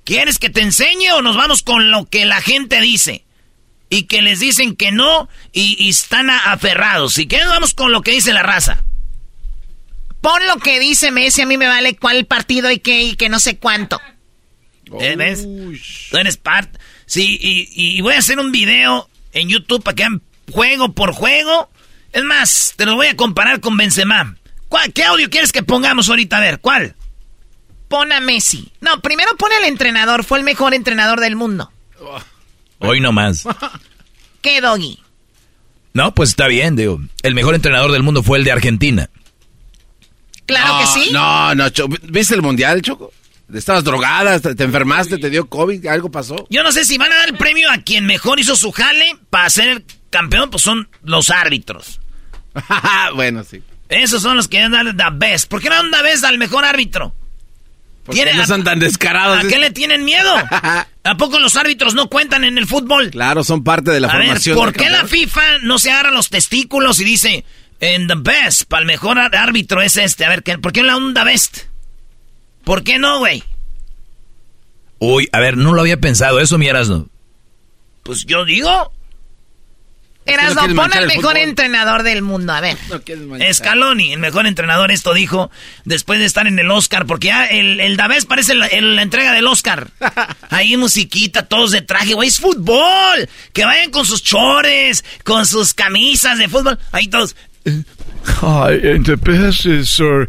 ¿Quieres 0.05 0.39
que 0.39 0.51
te 0.51 0.61
enseñe 0.61 1.13
o 1.15 1.23
nos 1.23 1.37
vamos 1.37 1.63
con 1.63 1.91
lo 1.91 2.05
que 2.05 2.27
la 2.27 2.41
gente 2.43 2.81
dice? 2.81 3.25
Y 3.89 4.03
que 4.03 4.21
les 4.21 4.41
dicen 4.41 4.77
que 4.77 4.93
no 4.93 5.29
y, 5.53 5.89
están 5.89 6.29
aferrados. 6.29 7.19
¿Y 7.19 7.27
qué 7.27 7.39
nos 7.39 7.49
vamos 7.49 7.75
con 7.75 7.91
lo 7.91 8.03
que 8.03 8.13
dice 8.13 8.33
la 8.33 8.43
raza? 8.43 8.83
Pon 10.21 10.47
lo 10.47 10.57
que 10.59 10.81
dice 10.81 11.11
Messi, 11.11 11.43
a 11.43 11.47
mí 11.47 11.57
me 11.57 11.67
vale 11.67 11.97
cuál 11.97 12.27
partido 12.27 12.71
y 12.71 12.79
qué 12.79 13.03
y 13.03 13.17
que 13.17 13.29
no 13.29 13.39
sé 13.39 13.57
cuánto. 13.57 14.01
¿Eh, 15.01 15.17
¿Ves? 15.17 15.47
Tú 16.11 16.17
eres 16.19 16.37
parte. 16.37 16.79
Sí, 17.07 17.39
y, 17.41 17.97
y 17.97 18.01
voy 18.01 18.15
a 18.15 18.19
hacer 18.19 18.39
un 18.39 18.53
video 18.53 19.09
en 19.33 19.49
YouTube 19.49 19.83
para 19.83 19.95
que 19.95 20.03
vean 20.03 20.23
juego 20.53 20.93
por 20.93 21.13
juego. 21.13 21.71
Es 22.13 22.25
más, 22.25 22.75
te 22.77 22.87
lo 22.87 22.97
voy 22.97 23.09
a 23.09 23.17
comparar 23.17 23.61
con 23.61 23.77
Benzema. 23.77 24.37
¿Cuál, 24.69 24.93
¿Qué 24.93 25.05
audio 25.05 25.31
quieres 25.31 25.53
que 25.53 25.63
pongamos 25.63 26.09
ahorita? 26.09 26.37
A 26.37 26.41
ver, 26.41 26.61
¿cuál? 26.61 26.95
Pon 27.89 28.13
a 28.13 28.21
Messi. 28.21 28.73
No, 28.81 29.01
primero 29.01 29.37
pone 29.37 29.55
al 29.57 29.65
entrenador. 29.65 30.25
Fue 30.25 30.39
el 30.39 30.45
mejor 30.45 30.75
entrenador 30.75 31.21
del 31.21 31.37
mundo. 31.37 31.73
Hoy 32.79 33.01
no 33.01 33.13
más. 33.13 33.45
¿Qué, 34.43 34.61
Doggy? 34.61 34.99
No, 35.93 36.15
pues 36.15 36.31
está 36.31 36.49
bien, 36.49 36.77
digo. 36.77 37.01
El 37.23 37.35
mejor 37.35 37.55
entrenador 37.55 37.93
del 37.93 38.03
mundo 38.03 38.23
fue 38.23 38.39
el 38.39 38.45
de 38.45 38.53
Argentina. 38.53 39.09
Claro 40.45 40.81
que 40.81 40.87
sí. 40.87 41.11
No, 41.13 41.55
no, 41.55 41.65
¿viste 42.03 42.35
el 42.35 42.43
mundial, 42.43 42.83
Choco? 42.83 43.13
Estabas 43.53 43.85
drogada, 43.85 44.41
te 44.41 44.65
enfermaste, 44.65 45.19
te 45.19 45.31
dio 45.31 45.49
COVID, 45.49 45.87
algo 45.87 46.11
pasó. 46.11 46.47
Yo 46.51 46.63
no 46.63 46.73
sé 46.73 46.85
si 46.85 46.99
van 46.99 47.13
a 47.13 47.17
dar 47.17 47.29
el 47.29 47.37
premio 47.37 47.71
a 47.71 47.79
quien 47.79 48.07
mejor 48.07 48.41
hizo 48.41 48.57
su 48.57 48.73
jale 48.73 49.17
para 49.31 49.49
ser 49.51 49.85
campeón, 50.15 50.49
pues 50.49 50.63
son 50.63 50.89
los 51.03 51.31
árbitros. 51.31 52.01
bueno, 53.17 53.43
sí. 53.43 53.61
Esos 53.89 54.23
son 54.23 54.37
los 54.37 54.47
que 54.47 54.61
dan 54.61 54.97
the 54.97 55.05
best. 55.13 55.51
¿Por 55.51 55.61
qué 55.61 55.69
no 55.69 55.75
dan 55.75 55.91
the 55.91 56.03
best 56.03 56.25
al 56.25 56.39
mejor 56.39 56.65
árbitro? 56.65 57.13
Porque 58.05 58.33
no 58.33 58.47
son 58.47 58.63
tan 58.63 58.79
descarados. 58.79 59.45
¿A 59.45 59.49
qué 59.49 59.59
le 59.59 59.71
tienen 59.71 60.05
miedo? 60.05 60.33
¿A 61.05 61.17
poco 61.17 61.41
los 61.41 61.57
árbitros 61.57 61.95
no 61.95 62.09
cuentan 62.09 62.45
en 62.45 62.59
el 62.59 62.67
fútbol? 62.67 63.11
Claro, 63.11 63.43
son 63.43 63.65
parte 63.65 63.91
de 63.91 63.99
la 63.99 64.09
formación. 64.09 64.57
¿Por 64.57 64.73
qué 64.73 64.89
la 64.89 65.05
FIFA 65.05 65.59
no 65.63 65.81
se 65.81 65.91
agarra 65.91 66.13
los 66.13 66.29
testículos 66.29 67.01
y 67.01 67.05
dice, 67.05 67.45
en 67.81 68.07
the 68.07 68.15
best, 68.17 68.65
para 68.65 68.83
el 68.83 68.87
mejor 68.87 69.19
árbitro 69.19 69.83
es 69.83 69.97
este? 69.97 70.25
A 70.25 70.29
ver, 70.29 70.45
¿por 70.61 70.73
qué 70.73 70.83
no 70.83 70.87
la 70.87 70.97
onda 70.97 71.25
best? 71.25 71.59
¿Por 72.63 72.85
qué 72.85 73.01
no, 73.01 73.19
güey? 73.19 73.43
Uy, 75.01 75.29
a 75.33 75.41
ver, 75.41 75.57
no 75.57 75.73
lo 75.73 75.81
había 75.81 75.99
pensado 75.99 76.39
eso, 76.41 76.57
mi 76.57 76.69
no. 76.69 77.09
Pues 78.05 78.25
yo 78.27 78.45
digo. 78.45 78.93
No 80.55 80.75
pon 80.75 80.93
el 80.93 81.07
mejor 81.07 81.37
entrenador 81.39 82.03
del 82.03 82.23
mundo, 82.23 82.53
a 82.53 82.61
ver. 82.61 82.77
Scaloni, 83.53 84.13
el 84.13 84.19
mejor 84.19 84.47
entrenador, 84.47 84.91
esto 84.91 85.15
dijo 85.15 85.51
después 85.85 86.19
de 86.19 86.27
estar 86.27 86.47
en 86.47 86.59
el 86.59 86.71
Oscar, 86.71 87.07
porque 87.07 87.29
ya 87.29 87.47
el, 87.47 87.81
el 87.81 87.97
Davés 87.97 88.25
parece 88.25 88.55
la, 88.55 88.69
la 88.69 89.03
entrega 89.03 89.33
del 89.33 89.47
Oscar. 89.47 89.89
Ahí 90.51 90.77
musiquita, 90.77 91.47
todos 91.47 91.71
de 91.71 91.83
traje, 91.83 92.15
güey, 92.15 92.29
es 92.29 92.41
fútbol. 92.41 93.29
Que 93.53 93.65
vayan 93.65 93.91
con 93.91 94.05
sus 94.07 94.23
chores, 94.23 95.05
con 95.25 95.47
sus 95.47 95.75
camisas 95.75 96.39
de 96.39 96.49
fútbol. 96.49 96.79
Ahí 96.93 97.09
todos. 97.09 97.37
Hi, 98.43 98.75
and 98.93 99.07
the 99.07 99.17
best 99.17 99.65
is, 99.65 99.89
sir. 99.89 100.29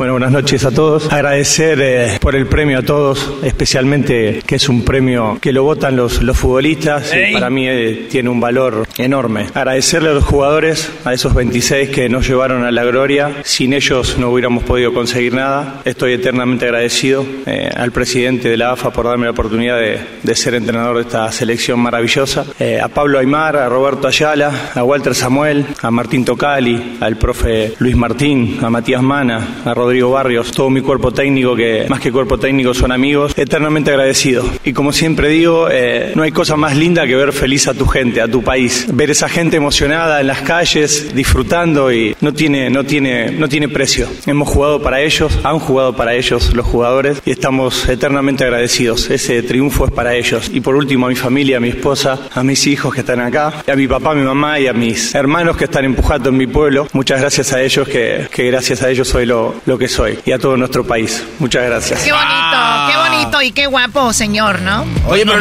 Bueno, 0.00 0.14
buenas 0.14 0.32
noches 0.32 0.64
a 0.64 0.70
todos. 0.70 1.12
Agradecer 1.12 1.78
eh, 1.82 2.18
por 2.22 2.34
el 2.34 2.46
premio 2.46 2.78
a 2.78 2.82
todos, 2.82 3.34
especialmente 3.42 4.40
que 4.46 4.54
es 4.54 4.70
un 4.70 4.82
premio 4.82 5.36
que 5.42 5.52
lo 5.52 5.62
votan 5.62 5.94
los, 5.94 6.22
los 6.22 6.38
futbolistas 6.38 7.12
y 7.14 7.34
para 7.34 7.50
mí 7.50 7.68
eh, 7.68 8.06
tiene 8.10 8.30
un 8.30 8.40
valor 8.40 8.88
enorme. 8.96 9.48
Agradecerle 9.52 10.08
a 10.08 10.12
los 10.14 10.24
jugadores, 10.24 10.90
a 11.04 11.12
esos 11.12 11.34
26 11.34 11.90
que 11.90 12.08
nos 12.08 12.26
llevaron 12.26 12.64
a 12.64 12.70
la 12.70 12.82
gloria. 12.84 13.42
Sin 13.44 13.74
ellos 13.74 14.16
no 14.16 14.30
hubiéramos 14.30 14.64
podido 14.64 14.94
conseguir 14.94 15.34
nada. 15.34 15.82
Estoy 15.84 16.14
eternamente 16.14 16.64
agradecido 16.64 17.26
eh, 17.44 17.68
al 17.76 17.92
presidente 17.92 18.48
de 18.48 18.56
la 18.56 18.70
AFA 18.70 18.94
por 18.94 19.04
darme 19.04 19.26
la 19.26 19.32
oportunidad 19.32 19.78
de, 19.78 20.00
de 20.22 20.34
ser 20.34 20.54
entrenador 20.54 20.96
de 20.96 21.02
esta 21.02 21.30
selección 21.30 21.78
maravillosa. 21.78 22.46
a 22.82 22.88
Pablo 22.88 23.18
Aymar, 23.18 23.58
a 23.58 23.68
Roberto 23.68 24.08
Ayala, 24.08 24.70
a 24.74 24.82
Walter 24.82 25.14
Samuel, 25.14 25.66
a 25.82 25.90
Martín 25.90 26.24
Tocali, 26.24 26.96
al 27.00 27.18
profe 27.18 27.74
Luis 27.80 27.96
Martín, 27.96 28.60
a 28.62 28.70
Matías 28.70 29.02
Mana, 29.02 29.60
a 29.66 29.74
Rodrigo 29.74 29.89
Rodrigo 29.90 30.12
Barrios, 30.12 30.52
todo 30.52 30.70
mi 30.70 30.82
cuerpo 30.82 31.10
técnico, 31.10 31.56
que 31.56 31.86
más 31.88 31.98
que 31.98 32.12
cuerpo 32.12 32.38
técnico 32.38 32.72
son 32.74 32.92
amigos, 32.92 33.32
eternamente 33.36 33.90
agradecido. 33.90 34.44
Y 34.64 34.72
como 34.72 34.92
siempre 34.92 35.28
digo, 35.28 35.66
eh, 35.68 36.12
no 36.14 36.22
hay 36.22 36.30
cosa 36.30 36.54
más 36.54 36.76
linda 36.76 37.08
que 37.08 37.16
ver 37.16 37.32
feliz 37.32 37.66
a 37.66 37.74
tu 37.74 37.86
gente, 37.86 38.20
a 38.20 38.28
tu 38.28 38.40
país. 38.40 38.86
Ver 38.92 39.10
esa 39.10 39.28
gente 39.28 39.56
emocionada 39.56 40.20
en 40.20 40.28
las 40.28 40.42
calles, 40.42 41.12
disfrutando 41.12 41.92
y 41.92 42.14
no 42.20 42.32
tiene, 42.32 42.70
no 42.70 42.84
tiene, 42.84 43.32
no 43.32 43.48
tiene 43.48 43.68
precio. 43.68 44.06
Hemos 44.26 44.48
jugado 44.48 44.80
para 44.80 45.00
ellos, 45.00 45.36
han 45.42 45.58
jugado 45.58 45.96
para 45.96 46.14
ellos 46.14 46.54
los 46.54 46.66
jugadores 46.66 47.20
y 47.26 47.32
estamos 47.32 47.88
eternamente 47.88 48.44
agradecidos. 48.44 49.10
Ese 49.10 49.42
triunfo 49.42 49.86
es 49.86 49.90
para 49.90 50.14
ellos. 50.14 50.52
Y 50.54 50.60
por 50.60 50.76
último 50.76 51.06
a 51.06 51.08
mi 51.08 51.16
familia, 51.16 51.56
a 51.56 51.60
mi 51.60 51.70
esposa, 51.70 52.28
a 52.32 52.44
mis 52.44 52.64
hijos 52.68 52.94
que 52.94 53.00
están 53.00 53.18
acá, 53.18 53.64
a 53.66 53.74
mi 53.74 53.88
papá, 53.88 54.12
a 54.12 54.14
mi 54.14 54.22
mamá 54.22 54.60
y 54.60 54.68
a 54.68 54.72
mis 54.72 55.16
hermanos 55.16 55.56
que 55.56 55.64
están 55.64 55.84
empujando 55.84 56.28
en 56.28 56.36
mi 56.36 56.46
pueblo. 56.46 56.86
Muchas 56.92 57.20
gracias 57.20 57.52
a 57.52 57.60
ellos 57.60 57.88
que, 57.88 58.28
que 58.32 58.46
gracias 58.46 58.84
a 58.84 58.88
ellos 58.88 59.08
soy 59.08 59.26
lo, 59.26 59.56
lo 59.66 59.79
que 59.79 59.79
soy 59.88 60.18
y 60.24 60.32
a 60.32 60.38
todo 60.38 60.56
nuestro 60.56 60.86
país. 60.86 61.22
Muchas 61.38 61.64
gracias. 61.64 62.02
Qué 62.02 62.12
bonito, 62.12 62.56
qué 62.90 62.96
bonito 62.96 63.42
y 63.42 63.52
qué 63.52 63.66
guapo, 63.66 64.12
señor, 64.12 64.60
¿no? 64.62 64.86
Oye, 65.06 65.24
pero 65.24 65.40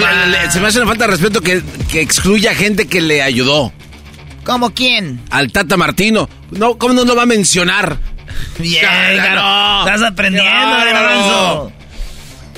se 0.52 0.60
me 0.60 0.68
hace 0.68 0.80
una 0.80 0.88
falta 0.88 1.06
de 1.06 1.12
respeto 1.12 1.42
que, 1.42 1.62
que 1.92 2.02
excluya 2.02 2.54
gente 2.56 2.88
que 2.88 3.02
le 3.02 3.22
ayudó. 3.22 3.72
¿Cómo 4.44 4.72
quién? 4.74 5.22
Al 5.30 5.52
Tata 5.52 5.78
Martino. 5.78 6.30
No, 6.52 6.78
¿Cómo 6.78 6.94
no 6.94 7.06
lo 7.06 7.16
va 7.16 7.24
a 7.24 7.28
mencionar? 7.28 7.98
Bien, 8.58 8.82
claro. 9.14 9.88
Estás 9.88 10.10
aprendiendo, 10.12 10.50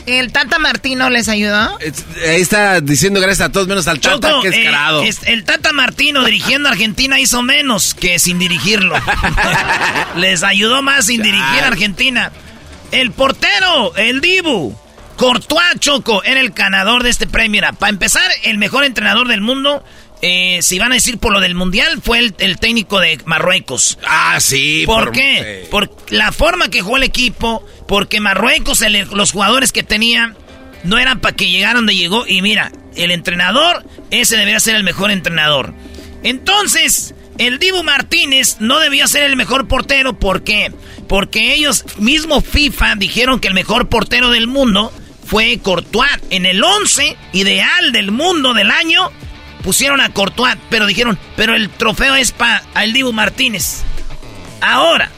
¿El 0.06 0.32
Tata 0.32 0.60
Martino 0.60 1.10
les 1.10 1.30
ayudó? 1.30 1.78
Ahí 1.78 2.42
está 2.42 2.82
diciendo 2.82 3.20
gracias 3.20 3.50
a 3.50 3.52
todos 3.52 3.68
menos 3.68 3.88
al 3.88 4.00
Tata, 4.00 4.34
que 4.42 4.50
es 4.50 4.56
eh, 4.56 5.32
el 5.32 5.44
Tata 5.44 5.74
Martino 5.74 6.24
dirigiendo 6.24 6.70
a 6.70 6.72
Argentina 6.72 7.20
hizo 7.20 7.42
menos 7.42 7.94
que 7.94 8.20
sin 8.20 8.40
dirigirlo. 8.40 8.96
les 10.18 10.44
ayudó 10.44 10.82
más 10.82 11.06
sin 11.06 11.22
dirigir 11.22 11.64
a 11.64 11.68
Argentina. 11.68 12.32
El 12.92 13.12
portero, 13.12 13.96
el 13.96 14.22
Dibu. 14.22 14.76
Courtois 15.18 15.80
Choco 15.80 16.24
era 16.24 16.40
el 16.40 16.50
ganador 16.50 17.04
de 17.04 17.12
este 17.12 17.28
premio. 17.28 17.62
para 17.78 17.92
empezar, 17.92 18.30
el 18.44 18.58
mejor 18.58 18.84
entrenador 18.86 19.28
del 19.28 19.42
mundo. 19.42 19.84
Eh, 20.22 20.60
si 20.62 20.78
van 20.78 20.92
a 20.92 20.96
decir 20.96 21.18
por 21.18 21.34
lo 21.34 21.40
del 21.40 21.56
mundial, 21.56 22.00
fue 22.02 22.20
el, 22.20 22.58
técnico 22.60 23.00
de 23.00 23.20
Marruecos. 23.26 23.98
Ah, 24.06 24.40
sí. 24.40 24.84
¿Por, 24.86 25.12
qué? 25.12 25.68
Por 25.72 25.96
la 26.10 26.32
forma 26.32 26.70
que 26.70 26.82
jugó 26.82 26.98
el 26.98 27.04
equipo, 27.04 27.66
porque 27.88 28.20
Marruecos, 28.20 28.84
los 29.12 29.32
jugadores 29.32 29.72
que 29.72 29.84
tenía, 29.84 30.36
no 30.84 30.98
eran 31.00 31.20
para 31.20 31.36
que 31.36 31.50
llegaran 31.50 31.78
donde 31.78 31.96
llegó. 31.96 32.28
Y 32.28 32.42
mira, 32.42 32.72
el 32.96 33.12
entrenador, 33.12 33.84
ese 34.12 34.38
debería 34.38 34.60
ser 34.60 34.76
el 34.76 34.84
mejor 34.84 35.10
entrenador. 35.10 35.74
Entonces, 36.24 37.16
el 37.38 37.58
Dibu 37.58 37.82
Martínez 37.84 38.58
no 38.60 38.80
debía 38.80 39.08
ser 39.08 39.24
el 39.24 39.36
mejor 39.36 39.68
portero. 39.68 40.20
¿Por 40.20 40.44
qué? 40.44 40.72
Porque 41.08 41.54
ellos, 41.54 41.86
mismo 41.98 42.42
FIFA, 42.42 42.96
dijeron 42.96 43.40
que 43.40 43.48
el 43.48 43.54
mejor 43.56 43.90
portero 43.90 44.30
del 44.30 44.48
mundo 44.48 44.94
fue 45.26 45.60
Courtois. 45.60 46.12
En 46.30 46.46
el 46.46 46.64
11 46.64 47.18
ideal 47.34 47.92
del 47.92 48.12
mundo 48.12 48.54
del 48.54 48.70
año, 48.70 49.12
pusieron 49.62 50.02
a 50.02 50.10
Courtois, 50.10 50.58
pero 50.70 50.86
dijeron, 50.86 51.18
pero 51.36 51.56
el 51.56 51.70
trofeo 51.70 52.16
es 52.16 52.32
para 52.32 52.64
el 52.82 52.94
Dibu 52.94 53.14
Martínez. 53.14 53.84
Ahora, 54.62 55.10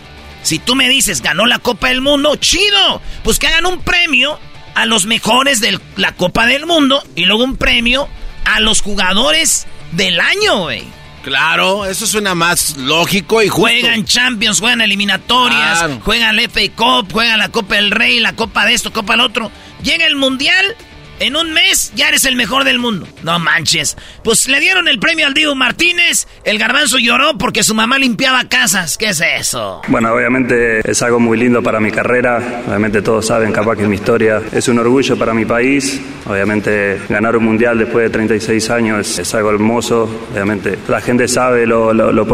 si 0.43 0.59
tú 0.59 0.75
me 0.75 0.89
dices, 0.89 1.21
ganó 1.21 1.45
la 1.45 1.59
Copa 1.59 1.87
del 1.87 2.01
Mundo, 2.01 2.35
chido. 2.35 3.01
Pues 3.23 3.39
que 3.39 3.47
hagan 3.47 3.65
un 3.65 3.79
premio 3.79 4.39
a 4.75 4.85
los 4.85 5.05
mejores 5.05 5.61
de 5.61 5.79
la 5.95 6.13
Copa 6.13 6.45
del 6.45 6.65
Mundo 6.65 7.03
y 7.15 7.25
luego 7.25 7.43
un 7.43 7.57
premio 7.57 8.07
a 8.45 8.59
los 8.59 8.81
jugadores 8.81 9.65
del 9.91 10.19
año, 10.19 10.63
güey. 10.63 10.83
Claro, 11.23 11.85
eso 11.85 12.05
suena 12.05 12.35
más 12.35 12.75
lógico 12.75 13.41
y 13.41 13.47
justo. 13.47 13.61
Juegan 13.61 14.03
Champions, 14.03 14.59
juegan 14.59 14.81
eliminatorias, 14.81 15.85
juegan 16.03 16.35
la 16.35 16.43
FA 16.43 16.61
Cup, 16.75 17.13
juegan 17.13 17.39
la 17.39 17.47
Copa 17.47 17.75
del 17.75 17.91
Rey, 17.91 18.19
la 18.19 18.33
Copa 18.33 18.65
de 18.65 18.73
esto, 18.73 18.91
Copa 18.91 19.13
del 19.13 19.21
otro. 19.21 19.49
Llega 19.81 20.05
el 20.05 20.17
Mundial 20.17 20.75
en 21.23 21.37
un 21.37 21.53
mes 21.53 21.93
ya 21.95 22.09
eres 22.09 22.25
el 22.25 22.35
mejor 22.35 22.65
del 22.65 22.79
mundo. 22.79 23.07
No 23.23 23.39
manches. 23.39 23.95
Pues 24.25 24.47
le 24.49 24.59
dieron 24.59 24.89
el 24.89 24.99
premio 24.99 25.25
al 25.25 25.33
Diego 25.33 25.55
Martínez. 25.55 26.27
El 26.43 26.59
garbanzo 26.59 26.97
lloró 26.97 27.37
porque 27.37 27.63
su 27.63 27.73
mamá 27.73 27.97
limpiaba 27.97 28.43
casas. 28.49 28.97
¿Qué 28.97 29.09
es 29.09 29.21
eso? 29.21 29.81
Bueno, 29.87 30.13
obviamente 30.13 30.81
es 30.89 31.01
algo 31.01 31.21
muy 31.21 31.37
lindo 31.37 31.63
para 31.63 31.79
mi 31.79 31.91
carrera. 31.91 32.63
Obviamente 32.67 33.01
todos 33.01 33.25
saben, 33.25 33.53
capaz 33.53 33.77
que 33.77 33.83
es 33.83 33.87
mi 33.87 33.95
historia. 33.95 34.41
Es 34.51 34.67
un 34.67 34.79
orgullo 34.79 35.17
para 35.17 35.33
mi 35.33 35.45
país. 35.45 36.01
Obviamente 36.27 36.99
ganar 37.09 37.35
un 37.35 37.43
mundial 37.43 37.77
después 37.77 38.05
de 38.05 38.09
36 38.09 38.69
años 38.69 39.19
es, 39.19 39.33
algo 39.33 39.49
hermoso. 39.49 40.09
Obviamente 40.31 40.77
la 40.87 41.01
gente 41.01 41.27
sabe 41.27 41.65
lo, 41.65 41.93
lo, 41.93 42.25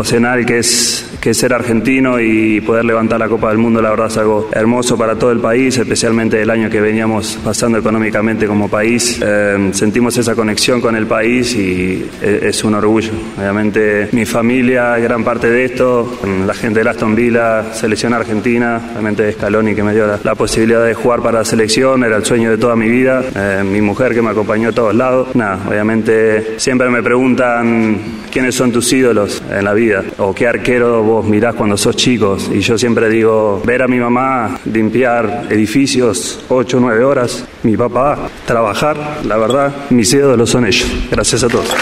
que 0.45 0.59
es, 0.59 1.17
que 1.21 1.33
ser 1.33 1.53
argentino 1.53 2.19
y 2.19 2.61
poder 2.61 2.85
levantar 2.85 3.19
la 3.19 3.27
Copa 3.27 3.49
del 3.49 3.57
Mundo. 3.57 3.81
La 3.81 3.89
verdad 3.89 4.07
es 4.07 4.17
algo 4.17 4.49
hermoso 4.51 4.97
para 4.97 5.15
todo 5.15 5.31
el 5.31 5.39
país, 5.39 5.77
especialmente 5.77 6.41
el 6.41 6.49
año 6.49 6.69
que 6.69 6.81
veníamos 6.81 7.39
pasando 7.43 7.77
económicamente 7.77 8.47
como 8.47 8.69
país 8.69 9.19
em, 9.21 9.73
sentimos 9.73 10.17
esa 10.17 10.35
conexión 10.35 10.81
con 10.81 10.95
el 10.95 11.07
país 11.07 11.55
y 11.55 12.09
e, 12.21 12.39
es, 12.43 12.63
un 12.63 12.75
orgullo. 12.75 13.11
Obviamente 13.37 14.09
mi 14.11 14.25
familia, 14.25 14.97
gran 14.97 15.23
parte 15.23 15.49
de 15.49 15.65
esto, 15.65 16.19
em, 16.23 16.45
la 16.45 16.53
gente 16.53 16.83
de 16.83 16.89
Aston 16.89 17.15
Villa, 17.15 17.73
selección 17.73 18.13
argentina, 18.13 18.81
obviamente 18.93 19.31
Scaloni 19.33 19.75
que 19.75 19.83
me 19.83 19.93
dio 19.93 20.07
la, 20.07 20.35
posibilidad 20.35 20.85
de 20.85 20.93
jugar 20.93 21.21
para 21.21 21.39
la 21.39 21.45
selección, 21.45 22.03
era 22.03 22.17
el 22.17 22.25
sueño 22.25 22.49
de 22.49 22.57
toda 22.57 22.75
mi 22.75 22.89
vida, 22.89 23.23
em, 23.35 23.71
mi 23.71 23.78
mujer 23.81 24.14
que 24.14 24.22
me 24.22 24.30
acompañó 24.30 24.69
a 24.69 24.72
todos 24.72 24.95
lados. 24.95 25.35
Nada, 25.35 25.60
obviamente 25.68 26.60
siempre 26.60 26.89
me 26.89 27.03
preguntan 27.03 27.99
quiénes 28.31 28.56
son 28.56 28.72
tus 28.72 28.91
ídolos 28.93 29.41
en 29.49 29.65
la 29.65 29.73
vida 29.73 30.03
o 30.18 30.34
qué 30.34 30.47
arquero 30.47 31.03
vos 31.03 31.26
mirás 31.26 31.56
cuando 31.56 31.77
sos 31.77 31.95
chicos 31.95 32.49
y 32.53 32.60
yo 32.60 32.77
siempre 32.77 33.10
digo, 33.10 33.61
ver 33.65 33.81
a 33.81 33.88
mi 33.88 33.97
mamá 33.97 34.60
limpiar 34.65 35.47
edificios 35.49 36.43
8 36.49 36.77
o 36.77 36.80
9 36.80 37.03
horas, 37.03 37.45
mi 37.64 37.76
papá 37.77 38.30
trabajar, 38.45 38.97
la 39.23 39.38
verdad, 39.38 39.73
mis 39.89 40.14
ídolos 40.14 40.49
son 40.49 40.65
ellos. 40.65 40.89
Gracias 41.10 41.43
a 41.43 41.47
todos. 41.47 41.73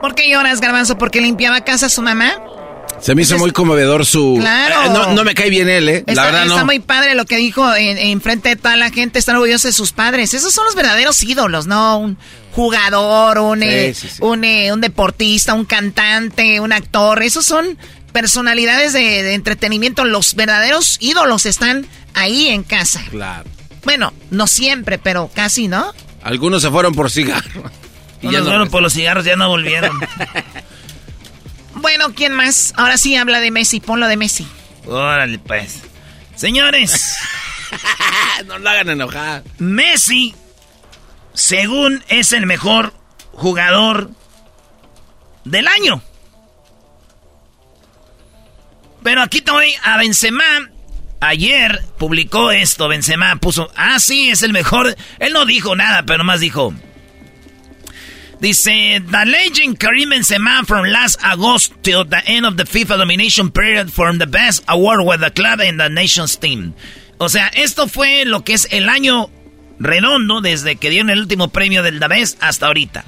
¿Por 0.00 0.14
qué 0.14 0.28
lloras, 0.28 0.60
Garbanzo? 0.60 0.98
¿Porque 0.98 1.20
limpiaba 1.20 1.60
casa 1.60 1.88
su 1.88 2.02
mamá? 2.02 2.32
Se 3.02 3.16
me 3.16 3.22
hizo 3.22 3.36
muy 3.36 3.50
conmovedor 3.50 4.06
su... 4.06 4.36
Claro. 4.38 5.10
Eh, 5.10 5.14
no, 5.14 5.24
me 5.24 5.34
cae 5.34 5.50
bien 5.50 5.68
él, 5.68 5.88
¿eh? 5.88 6.04
la 6.06 6.24
verdad 6.24 6.44
no. 6.44 6.52
Está 6.52 6.64
muy 6.64 6.78
padre 6.78 7.16
lo 7.16 7.24
que 7.24 7.36
dijo 7.36 7.74
en, 7.74 8.20
frente 8.20 8.50
de 8.50 8.56
toda 8.56 8.76
la 8.76 8.90
gente. 8.90 9.18
Están 9.18 9.34
orgullosos 9.34 9.64
de 9.64 9.72
sus 9.72 9.90
padres. 9.90 10.34
Esos 10.34 10.54
son 10.54 10.64
los 10.66 10.76
verdaderos 10.76 11.20
ídolos, 11.24 11.66
¿no? 11.66 11.98
Un 11.98 12.16
jugador, 12.52 13.38
un, 13.38 13.64
eh, 13.64 13.92
Un, 14.20 14.44
eh, 14.44 14.72
un, 14.72 14.80
deportista, 14.80 15.52
un 15.52 15.64
cantante, 15.64 16.60
un 16.60 16.72
actor. 16.72 17.24
Esos 17.24 17.44
son 17.44 17.76
personalidades 18.12 18.92
de, 18.92 19.24
de 19.24 19.34
entretenimiento. 19.34 20.04
Los 20.04 20.36
verdaderos 20.36 20.98
ídolos 21.00 21.44
están 21.44 21.86
ahí 22.14 22.48
en 22.48 22.62
casa. 22.62 23.02
Claro. 23.10 23.50
Bueno, 23.82 24.12
no 24.30 24.46
siempre, 24.46 24.98
pero 24.98 25.28
casi, 25.34 25.66
¿no? 25.66 25.92
Algunos 26.22 26.62
se 26.62 26.70
fueron 26.70 26.94
por 26.94 27.10
cigarros. 27.10 27.72
Y 28.22 28.30
ya 28.30 28.38
no 28.38 28.44
fueron 28.44 28.68
por 28.68 28.80
los 28.82 28.92
cigarros, 28.92 29.24
ya 29.24 29.34
no 29.34 29.48
volvieron. 29.48 29.98
bueno, 31.82 32.14
¿quién 32.14 32.32
más? 32.32 32.72
Ahora 32.76 32.96
sí 32.96 33.14
habla 33.16 33.40
de 33.40 33.50
Messi, 33.50 33.80
ponlo 33.80 34.06
de 34.08 34.16
Messi. 34.16 34.46
Órale, 34.86 35.38
pues. 35.38 35.82
Señores. 36.34 37.16
no 38.46 38.58
lo 38.58 38.70
hagan 38.70 38.88
enojar. 38.88 39.42
Messi, 39.58 40.34
según 41.34 42.02
es 42.08 42.32
el 42.32 42.46
mejor 42.46 42.94
jugador 43.32 44.10
del 45.44 45.68
año. 45.68 46.02
Pero 49.02 49.22
aquí 49.22 49.42
voy 49.46 49.74
a 49.82 49.98
Benzema 49.98 50.72
Ayer 51.22 51.80
publicó 51.98 52.50
esto, 52.50 52.88
Benzema 52.88 53.36
puso, 53.36 53.70
ah, 53.76 54.00
sí, 54.00 54.30
es 54.30 54.42
el 54.42 54.52
mejor. 54.52 54.96
Él 55.20 55.32
no 55.32 55.46
dijo 55.46 55.76
nada, 55.76 56.02
pero 56.04 56.18
nomás 56.18 56.40
dijo, 56.40 56.74
Dice, 58.42 59.00
the 59.08 59.24
legend 59.24 59.78
Karim 59.78 60.10
Benzema 60.10 60.66
from 60.66 60.84
last 60.86 61.16
August 61.22 61.74
till 61.82 62.04
the 62.04 62.20
end 62.26 62.44
of 62.44 62.56
the 62.56 62.64
FIFA 62.64 62.98
domination 62.98 63.52
period 63.52 63.92
for 63.92 64.12
the 64.12 64.26
best 64.26 64.64
award 64.66 65.06
with 65.06 65.20
the 65.20 65.30
club 65.30 65.60
and 65.60 65.78
the 65.78 65.88
nation's 65.88 66.36
team. 66.36 66.74
O 67.18 67.28
sea, 67.28 67.52
esto 67.54 67.86
fue 67.86 68.24
lo 68.24 68.42
que 68.42 68.54
es 68.54 68.66
el 68.72 68.88
año 68.88 69.30
redondo 69.78 70.40
desde 70.40 70.74
que 70.74 70.90
dieron 70.90 71.10
el 71.10 71.20
último 71.20 71.50
premio 71.50 71.84
del 71.84 72.00
Davés 72.00 72.36
hasta 72.40 72.66
ahorita. 72.66 73.04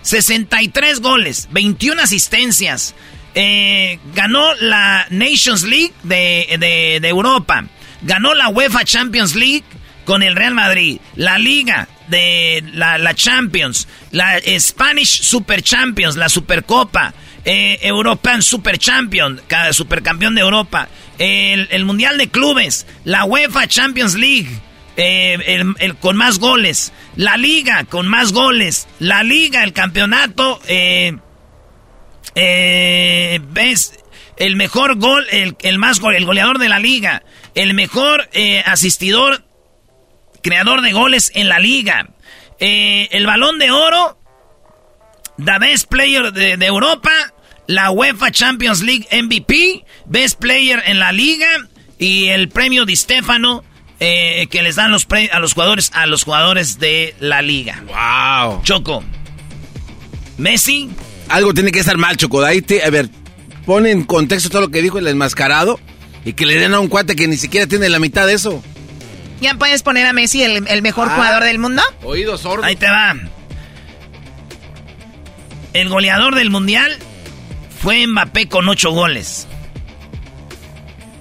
63 0.00 1.00
goles, 1.00 1.48
21 1.50 2.00
asistencias. 2.00 2.94
Eh, 3.34 3.98
ganó 4.14 4.54
la 4.54 5.06
Nations 5.10 5.64
League 5.64 5.92
de, 6.02 6.98
de 7.02 7.08
Europa. 7.10 7.66
Ganó 8.00 8.32
la 8.34 8.48
UEFA 8.48 8.84
Champions 8.84 9.34
League 9.34 9.64
con 10.04 10.22
el 10.22 10.36
Real 10.36 10.54
Madrid. 10.54 11.00
La 11.16 11.38
Liga 11.38 11.88
de 12.08 12.62
la, 12.74 13.14
Champions, 13.14 13.88
la 14.10 14.38
Spanish 14.58 15.22
Super 15.22 15.62
Champions, 15.62 16.16
la 16.16 16.28
Supercopa, 16.28 17.14
eh, 17.44 17.78
European 17.82 18.42
Super 18.42 18.78
Champion, 18.78 19.40
supercampeón 19.72 20.34
de 20.34 20.42
Europa, 20.42 20.88
el, 21.18 21.84
Mundial 21.84 22.18
de 22.18 22.28
Clubes, 22.28 22.86
la 23.04 23.24
UEFA 23.24 23.66
Champions 23.66 24.14
League, 24.14 24.48
eh, 24.96 25.64
el, 25.78 25.96
con 25.96 26.16
más 26.16 26.38
goles, 26.38 26.92
la 27.16 27.36
Liga 27.36 27.84
con 27.84 28.06
más 28.08 28.32
goles, 28.32 28.86
la 28.98 29.22
Liga, 29.22 29.64
el 29.64 29.72
campeonato, 29.72 30.60
eh, 30.68 31.16
eh 32.34 33.40
ves, 33.50 33.98
el 34.36 34.56
mejor 34.56 34.98
gol, 34.98 35.26
el, 35.30 35.56
el, 35.62 35.78
más 35.78 35.98
gol, 35.98 36.14
el 36.14 36.26
goleador 36.26 36.58
de 36.58 36.68
la 36.68 36.78
Liga, 36.78 37.22
el 37.54 37.74
mejor 37.74 38.28
asistidor 38.66 39.44
creador 40.42 40.82
de 40.82 40.92
goles 40.92 41.30
en 41.34 41.48
la 41.48 41.58
liga. 41.58 42.08
Eh, 42.58 43.08
el 43.12 43.26
balón 43.26 43.58
de 43.58 43.70
oro, 43.70 44.18
the 45.42 45.58
best 45.58 45.88
player 45.88 46.32
de, 46.32 46.52
Europa, 46.64 47.10
la 47.66 47.90
UEFA 47.90 48.30
Champions 48.30 48.82
League 48.82 49.06
MVP, 49.10 49.84
best 50.06 50.38
player 50.38 50.82
en 50.86 50.98
la 50.98 51.12
liga 51.12 51.48
y 51.98 52.28
el 52.28 52.48
premio 52.48 52.84
Di 52.84 52.96
Stefano 52.96 53.64
eh, 54.00 54.48
que 54.50 54.62
les 54.62 54.76
dan 54.76 54.90
los 54.90 55.06
a 55.32 55.38
los 55.38 55.54
jugadores 55.54 55.92
a 55.94 56.06
los 56.06 56.24
jugadores 56.24 56.78
de 56.78 57.14
la 57.20 57.42
liga. 57.42 57.82
Wow. 57.86 58.62
Choco. 58.62 59.04
Messi. 60.38 60.90
Algo 61.28 61.54
tiene 61.54 61.70
que 61.72 61.78
estar 61.78 61.96
mal, 61.96 62.16
Choco. 62.16 62.44
Ahí 62.44 62.64
a 62.84 62.90
ver, 62.90 63.08
pone 63.64 63.90
en 63.90 64.04
contexto 64.04 64.50
todo 64.50 64.62
lo 64.62 64.70
que 64.70 64.82
dijo 64.82 64.98
el 64.98 65.06
enmascarado 65.06 65.78
y 66.24 66.32
que 66.34 66.46
le 66.46 66.58
den 66.58 66.74
a 66.74 66.80
un 66.80 66.88
cuate 66.88 67.16
que 67.16 67.28
ni 67.28 67.36
siquiera 67.36 67.66
tiene 67.66 67.88
la 67.88 67.98
mitad 67.98 68.26
de 68.26 68.34
eso. 68.34 68.62
¿Ya 69.42 69.54
puedes 69.54 69.82
poner 69.82 70.06
a 70.06 70.12
Messi 70.12 70.44
el, 70.44 70.82
mejor 70.82 71.08
ah. 71.10 71.14
jugador 71.16 71.42
del 71.42 71.58
mundo? 71.58 71.82
Oído 72.04 72.38
sordo. 72.38 72.64
Ahí 72.64 72.76
te 72.76 72.86
va. 72.86 73.16
El 75.72 75.88
goleador 75.88 76.36
del 76.36 76.48
mundial 76.48 76.96
fue 77.82 78.06
Mbappé 78.06 78.48
con 78.48 78.68
8 78.68 78.92
goles. 78.92 79.48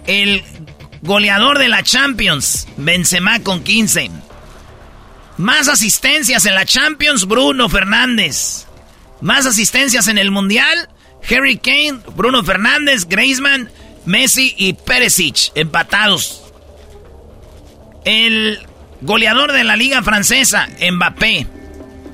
El 0.05 0.43
goleador 1.01 1.57
de 1.57 1.67
la 1.67 1.81
Champions, 1.81 2.67
Benzema 2.77 3.39
con 3.39 3.63
15. 3.63 4.11
Más 5.37 5.67
asistencias 5.67 6.45
en 6.45 6.53
la 6.53 6.65
Champions, 6.65 7.25
Bruno 7.27 7.69
Fernández. 7.69 8.67
Más 9.19 9.47
asistencias 9.47 10.07
en 10.07 10.19
el 10.19 10.29
mundial, 10.29 10.89
Harry 11.27 11.57
Kane, 11.57 12.01
Bruno 12.15 12.43
Fernández, 12.43 13.07
Griezmann, 13.07 13.71
Messi 14.05 14.53
y 14.57 14.73
Perisic, 14.73 15.51
empatados. 15.55 16.40
El 18.05 18.59
goleador 19.01 19.51
de 19.51 19.63
la 19.63 19.75
liga 19.75 20.01
francesa, 20.03 20.67
Mbappé. 20.91 21.47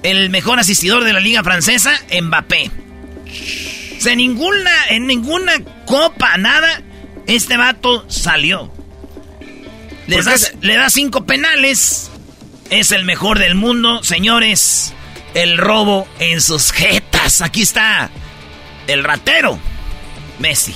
El 0.03 0.29
mejor 0.29 0.59
asistidor 0.59 1.03
de 1.03 1.13
la 1.13 1.19
liga 1.19 1.43
francesa, 1.43 1.93
Mbappé. 2.21 2.71
O 3.99 4.15
ninguna, 4.15 4.71
en 4.89 5.07
ninguna 5.07 5.53
copa, 5.85 6.37
nada, 6.37 6.81
este 7.25 7.57
vato 7.57 8.05
salió. 8.09 8.71
le 10.07 10.75
da 10.77 10.89
cinco 10.89 11.25
penales. 11.25 12.09
Es 12.69 12.91
el 12.91 13.05
mejor 13.05 13.39
del 13.39 13.55
mundo, 13.55 14.03
señores. 14.03 14.93
El 15.33 15.57
robo 15.57 16.07
en 16.19 16.41
sus 16.41 16.71
jetas. 16.71 17.41
Aquí 17.41 17.61
está. 17.61 18.09
El 18.87 19.03
ratero. 19.03 19.59
Messi. 20.39 20.73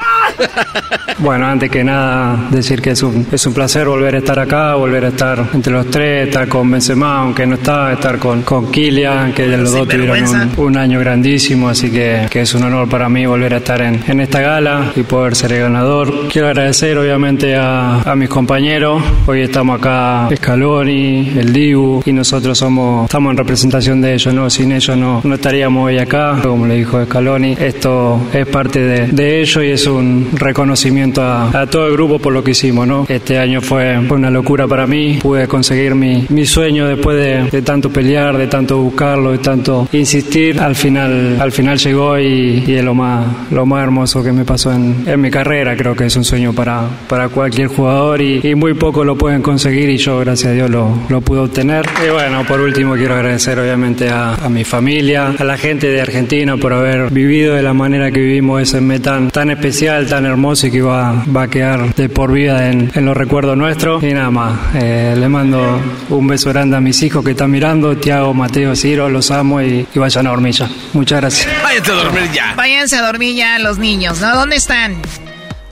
Bueno, 1.20 1.46
antes 1.46 1.70
que 1.70 1.84
nada, 1.84 2.48
decir 2.50 2.80
que 2.80 2.90
es 2.90 3.02
un, 3.02 3.26
es 3.30 3.46
un 3.46 3.52
placer 3.52 3.86
volver 3.86 4.14
a 4.14 4.18
estar 4.18 4.38
acá, 4.38 4.74
volver 4.74 5.04
a 5.04 5.08
estar 5.08 5.44
entre 5.52 5.70
los 5.70 5.90
tres, 5.90 6.28
estar 6.28 6.48
con 6.48 6.70
Benzema, 6.70 7.18
aunque 7.18 7.46
no 7.46 7.56
está, 7.56 7.92
estar 7.92 8.18
con, 8.18 8.40
con 8.40 8.70
Kylian, 8.70 9.34
que 9.34 9.46
los 9.46 9.70
dos 9.70 9.86
tuvieron 9.86 10.50
un, 10.56 10.76
año 10.78 10.98
grandísimo, 10.98 11.68
así 11.68 11.90
que, 11.90 12.26
que, 12.30 12.40
es 12.40 12.54
un 12.54 12.62
honor 12.62 12.88
para 12.88 13.10
mí 13.10 13.26
volver 13.26 13.52
a 13.52 13.58
estar 13.58 13.82
en, 13.82 14.02
en, 14.06 14.20
esta 14.20 14.40
gala 14.40 14.92
y 14.96 15.02
poder 15.02 15.36
ser 15.36 15.52
el 15.52 15.60
ganador. 15.60 16.28
Quiero 16.30 16.48
agradecer 16.48 16.96
obviamente 16.96 17.54
a, 17.54 18.00
a 18.00 18.16
mis 18.16 18.30
compañeros, 18.30 19.02
hoy 19.26 19.42
estamos 19.42 19.78
acá 19.78 20.26
Scaloni, 20.34 21.34
el 21.36 21.52
Dibu, 21.52 22.02
y 22.06 22.14
nosotros 22.14 22.56
somos, 22.56 23.04
estamos 23.04 23.32
en 23.32 23.36
representación 23.36 24.00
de 24.00 24.14
ellos, 24.14 24.32
¿no? 24.32 24.48
Sin 24.48 24.72
ellos 24.72 24.96
no, 24.96 25.20
no 25.22 25.34
estaríamos 25.34 25.84
hoy 25.84 25.98
acá, 25.98 26.38
como 26.42 26.66
le 26.66 26.76
dijo 26.76 27.04
Scaloni, 27.04 27.56
esto 27.60 28.22
es 28.32 28.46
parte 28.46 28.80
de, 28.80 29.06
de 29.08 29.42
ellos 29.42 29.62
y 29.62 29.70
es 29.72 29.89
un 29.96 30.30
reconocimiento 30.32 31.22
a, 31.22 31.66
todo 31.70 31.86
el 31.86 31.92
grupo 31.92 32.18
por 32.18 32.32
lo 32.32 32.42
que 32.42 32.52
hicimos, 32.52 32.86
¿no? 32.86 33.06
Este 33.08 33.38
año 33.38 33.60
fue, 33.60 33.98
una 33.98 34.30
locura 34.30 34.66
para 34.66 34.86
mí, 34.86 35.18
pude 35.20 35.46
conseguir 35.46 35.94
mi, 35.94 36.26
mi 36.28 36.46
sueño 36.46 36.86
después 36.86 37.50
de, 37.50 37.62
tanto 37.62 37.90
pelear, 37.90 38.36
de 38.36 38.46
tanto 38.46 38.78
buscarlo, 38.78 39.32
de 39.32 39.38
tanto 39.38 39.88
insistir, 39.92 40.60
al 40.60 40.74
final, 40.74 41.36
al 41.40 41.52
final 41.52 41.78
llegó 41.78 42.18
y, 42.18 42.64
es 42.66 42.84
lo 42.84 42.94
más, 42.94 43.50
lo 43.50 43.66
más 43.66 43.82
hermoso 43.82 44.22
que 44.22 44.32
me 44.32 44.44
pasó 44.44 44.72
en, 44.72 45.04
en, 45.06 45.20
mi 45.20 45.30
carrera, 45.30 45.76
creo 45.76 45.94
que 45.94 46.06
es 46.06 46.16
un 46.16 46.24
sueño 46.24 46.52
para, 46.52 46.82
para 47.08 47.28
cualquier 47.28 47.68
jugador 47.68 48.20
y, 48.20 48.40
y 48.42 48.54
muy 48.54 48.74
poco 48.74 49.04
lo 49.04 49.16
pueden 49.16 49.42
conseguir 49.42 49.90
y 49.90 49.96
yo 49.96 50.18
gracias 50.20 50.52
a 50.52 50.54
Dios 50.54 50.70
lo, 50.70 50.90
lo 51.08 51.20
pude 51.20 51.40
obtener. 51.40 51.86
Y 52.06 52.10
bueno, 52.10 52.44
por 52.46 52.60
último 52.60 52.94
quiero 52.94 53.14
agradecer 53.14 53.58
obviamente 53.58 54.08
a, 54.08 54.34
a 54.34 54.48
mi 54.48 54.64
familia, 54.64 55.34
a 55.38 55.44
la 55.44 55.56
gente 55.56 55.88
de 55.88 56.00
Argentina 56.00 56.56
por 56.56 56.72
haber 56.72 57.10
vivido 57.10 57.54
de 57.54 57.62
la 57.62 57.74
manera 57.74 58.10
que 58.10 58.20
vivimos 58.20 58.62
ese 58.62 58.80
mes 58.80 59.00
tan 59.02 59.50
especial, 59.50 59.79
tan 59.80 60.26
hermoso 60.26 60.66
y 60.66 60.70
que 60.70 60.82
va, 60.82 61.24
va 61.34 61.44
a 61.44 61.48
quedar 61.48 61.94
de 61.94 62.10
por 62.10 62.32
vida 62.32 62.68
en, 62.68 62.92
en 62.94 63.06
los 63.06 63.16
recuerdos 63.16 63.56
nuestros. 63.56 64.02
Y 64.02 64.12
nada 64.12 64.30
más, 64.30 64.74
eh, 64.74 65.14
le 65.16 65.28
mando 65.28 65.80
un 66.10 66.26
beso 66.26 66.50
grande 66.50 66.76
a 66.76 66.80
mis 66.80 67.02
hijos 67.02 67.24
que 67.24 67.30
están 67.30 67.50
mirando, 67.50 67.96
Tiago, 67.96 68.34
Mateo, 68.34 68.76
Ciro, 68.76 69.08
los 69.08 69.30
amo 69.30 69.62
y, 69.62 69.86
vayan 69.94 70.26
a 70.26 70.30
dormir 70.30 70.52
ya. 70.52 70.68
Muchas 70.92 71.20
gracias. 71.20 71.48
Váyanse 71.62 71.92
a 71.92 71.94
dormir 71.94 72.30
ya. 72.32 72.54
Váyanse 72.54 72.96
a 72.96 73.02
dormir 73.06 73.36
ya 73.36 73.58
los 73.58 73.78
niños, 73.78 74.20
¿no? 74.20 74.34
¿Dónde 74.34 74.56
están? 74.56 75.00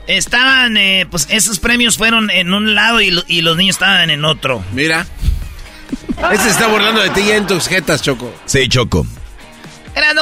Estaban, 0.07 0.75
eh, 0.77 1.05
pues 1.09 1.27
esos 1.29 1.59
premios 1.59 1.97
fueron 1.97 2.31
en 2.31 2.51
un 2.51 2.73
lado 2.73 3.01
y, 3.01 3.23
y 3.27 3.41
los 3.41 3.57
niños 3.57 3.75
estaban 3.75 4.09
en 4.09 4.25
otro. 4.25 4.63
Mira. 4.73 5.05
Este 6.31 6.49
está 6.49 6.67
burlando 6.67 7.01
de 7.01 7.11
ti 7.11 7.21
ya 7.27 7.35
en 7.35 7.45
tus 7.45 7.67
jetas, 7.67 8.01
Choco. 8.01 8.33
Sí, 8.45 8.67
Choco. 8.67 9.05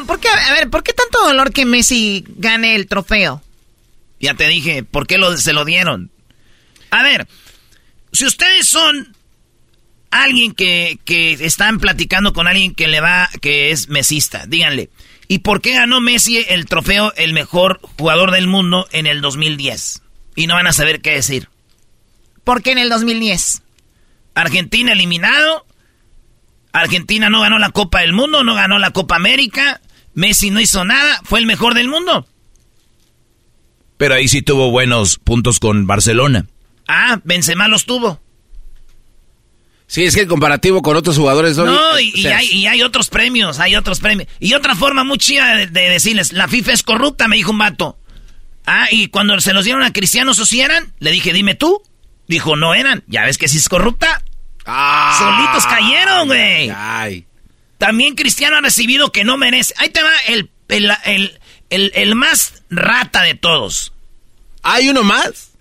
¿por 0.06 0.20
qué, 0.20 0.28
a 0.30 0.54
ver, 0.54 0.70
¿por 0.70 0.84
qué 0.84 0.94
tanto 0.94 1.26
dolor 1.26 1.52
que 1.52 1.66
Messi 1.66 2.26
gane 2.38 2.76
el 2.76 2.88
trofeo? 2.88 3.42
Ya 4.20 4.34
te 4.34 4.48
dije, 4.48 4.84
¿por 4.84 5.08
qué 5.08 5.18
lo, 5.18 5.38
se 5.38 5.54
lo 5.54 5.66
dieron? 5.66 6.12
A 6.90 7.04
ver, 7.04 7.28
si 8.12 8.26
ustedes 8.26 8.68
son 8.68 9.16
alguien 10.10 10.54
que, 10.54 11.00
que 11.06 11.34
están 11.34 11.80
platicando 11.80 12.34
con 12.34 12.48
alguien 12.48 12.74
que 12.74 12.88
le 12.88 13.02
va, 13.02 13.30
que 13.42 13.72
es 13.72 13.90
mesista, 13.90 14.46
díganle, 14.48 14.90
¿y 15.28 15.40
por 15.40 15.62
qué 15.62 15.74
ganó 15.74 16.02
Messi 16.02 16.46
el 16.50 16.66
trofeo 16.66 17.14
el 17.16 17.34
mejor 17.34 17.80
jugador 17.98 18.32
del 18.32 18.48
mundo 18.48 18.88
en 18.92 19.06
el 19.06 19.22
2010? 19.22 20.02
Y 20.36 20.48
no 20.48 20.56
van 20.56 20.68
a 20.68 20.74
saber 20.74 21.02
qué 21.02 21.12
decir. 21.12 21.50
¿Por 22.44 22.64
qué 22.64 22.72
en 22.72 22.78
el 22.78 22.90
2010? 22.90 23.64
Argentina 24.34 24.94
eliminado. 24.94 25.66
Argentina 26.72 27.30
no 27.30 27.42
ganó 27.42 27.58
la 27.58 27.72
Copa 27.72 28.02
del 28.02 28.14
Mundo, 28.14 28.44
no 28.44 28.54
ganó 28.54 28.78
la 28.78 28.92
Copa 28.92 29.16
América. 29.16 29.82
Messi 30.14 30.52
no 30.52 30.60
hizo 30.60 30.86
nada, 30.86 31.22
fue 31.24 31.40
el 31.40 31.46
mejor 31.46 31.74
del 31.74 31.88
mundo. 31.88 32.28
Pero 33.98 34.16
ahí 34.16 34.28
sí 34.28 34.42
tuvo 34.42 34.72
buenos 34.72 35.18
puntos 35.18 35.60
con 35.60 35.88
Barcelona. 35.88 36.46
Ah, 36.88 37.20
Benzema 37.24 37.68
los 37.68 37.86
tuvo. 37.86 38.22
Sí, 39.88 40.04
es 40.04 40.16
que 40.16 40.22
el 40.22 40.28
comparativo 40.28 40.82
con 40.82 40.98
otros 40.98 41.18
jugadores... 41.18 41.56
No, 41.56 41.66
no 41.66 42.00
y, 42.00 42.26
hay, 42.28 42.82
otros 42.82 43.10
premios, 43.10 43.60
hay 43.60 43.76
otros 43.76 44.02
premios. 44.02 44.28
Y 44.40 44.54
otra 44.54 44.76
forma 44.76 45.06
muy 45.06 45.18
chida 45.18 45.56
de, 45.56 45.68
decirles, 45.68 46.34
la 46.34 46.50
FIFA 46.50 46.74
es 46.74 46.84
corrupta, 46.84 47.30
me 47.30 47.38
dijo 47.38 47.52
un 47.52 47.58
vato. 47.58 47.98
Ah, 48.66 48.88
y 48.92 49.08
cuando 49.08 49.40
se 49.40 49.54
los 49.54 49.64
dieron 49.64 49.84
a 49.84 49.94
Cristiano, 49.94 50.34
¿sí 50.34 50.60
eran? 50.60 50.94
Le 51.00 51.12
dije, 51.12 51.32
dime 51.32 51.56
tú. 51.56 51.82
Dijo, 52.28 52.58
no 52.58 52.76
eran. 52.76 53.04
Ya 53.08 53.24
ves 53.24 53.38
que 53.38 53.48
sí 53.48 53.58
es 53.58 53.70
corrupta. 53.70 54.22
Ah, 54.66 55.16
Solitos 55.18 55.66
cayeron, 55.66 56.28
güey. 56.28 56.70
Ay. 56.76 57.26
También 57.78 58.16
Cristiano 58.16 58.58
ha 58.58 58.62
recibido 58.62 59.14
que 59.14 59.24
no 59.24 59.38
merece. 59.38 59.74
Ahí 59.78 59.90
te 59.90 60.04
va 60.04 60.12
el, 60.28 60.50
el, 60.68 60.92
el, 61.06 61.37
más 62.16 62.64
rata 62.70 63.24
de 63.24 63.36
todos. 63.36 63.94
¿Hay 64.64 64.90
uno 64.90 65.04
más? 65.04 65.52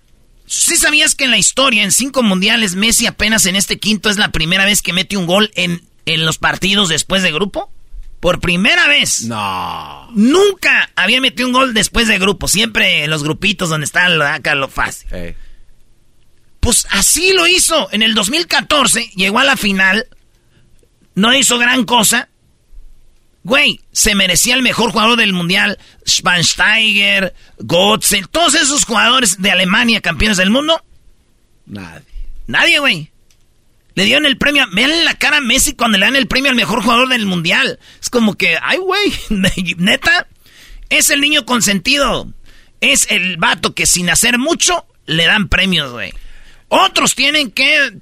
¿Sí 0.45 0.77
sabías 0.77 1.15
que 1.15 1.25
en 1.25 1.31
la 1.31 1.37
historia, 1.37 1.83
en 1.83 1.91
cinco 1.91 2.23
mundiales, 2.23 2.75
Messi 2.75 3.05
apenas 3.05 3.45
en 3.45 3.55
este 3.55 3.79
quinto 3.79 4.09
es 4.09 4.17
la 4.17 4.31
primera 4.31 4.65
vez 4.65 4.81
que 4.81 4.93
mete 4.93 5.17
un 5.17 5.25
gol 5.25 5.51
en 5.55 5.81
en 6.07 6.25
los 6.25 6.37
partidos 6.37 6.89
después 6.89 7.21
de 7.21 7.31
grupo. 7.31 7.71
Por 8.19 8.39
primera 8.39 8.87
vez. 8.87 9.23
No. 9.23 10.09
Nunca 10.13 10.89
había 10.95 11.21
metido 11.21 11.47
un 11.47 11.53
gol 11.53 11.73
después 11.75 12.07
de 12.07 12.17
grupo. 12.17 12.47
Siempre 12.47 13.03
en 13.03 13.11
los 13.11 13.23
grupitos 13.23 13.69
donde 13.69 13.85
está 13.85 14.07
acá 14.33 14.55
lo 14.55 14.69
fácil. 14.69 15.35
Pues 16.59 16.87
así 16.89 17.33
lo 17.33 17.45
hizo. 17.45 17.89
En 17.91 18.01
el 18.01 18.15
2014 18.15 19.11
llegó 19.15 19.37
a 19.37 19.43
la 19.43 19.55
final. 19.55 20.07
No 21.13 21.33
hizo 21.35 21.59
gran 21.59 21.83
cosa. 21.83 22.29
Güey, 23.47 23.79
se 23.93 24.13
merecía 24.13 24.55
el 24.55 24.61
mejor 24.61 24.91
jugador 24.91 25.17
del 25.17 25.31
mundial. 25.31 25.79
Schwansteiger, 26.05 27.33
Gotze, 27.59 28.23
todos 28.29 28.55
esos 28.55 28.83
jugadores 28.83 29.41
de 29.41 29.49
Alemania, 29.49 30.01
campeones 30.01 30.35
del 30.35 30.49
mundo. 30.49 30.83
Nadie. 31.65 32.03
Nadie, 32.47 32.79
güey. 32.79 33.09
Le 33.95 34.03
dieron 34.03 34.25
el 34.25 34.37
premio. 34.37 34.65
Vean 34.73 35.05
la 35.05 35.13
cara 35.13 35.37
a 35.37 35.41
Messi 35.41 35.75
cuando 35.75 35.97
le 35.97 36.05
dan 36.05 36.17
el 36.17 36.27
premio 36.27 36.49
al 36.49 36.57
mejor 36.57 36.83
jugador 36.83 37.07
del 37.07 37.25
mundial. 37.25 37.79
Es 38.01 38.09
como 38.09 38.35
que, 38.35 38.57
ay, 38.61 38.79
güey, 38.79 39.13
neta. 39.77 40.27
Es 40.89 41.09
el 41.09 41.21
niño 41.21 41.45
consentido. 41.45 42.27
Es 42.81 43.07
el 43.09 43.37
vato 43.37 43.73
que 43.73 43.85
sin 43.85 44.09
hacer 44.09 44.39
mucho 44.39 44.85
le 45.05 45.25
dan 45.25 45.47
premios, 45.47 45.93
güey. 45.93 46.11
Otros 46.67 47.15
tienen 47.15 47.51
que 47.51 47.93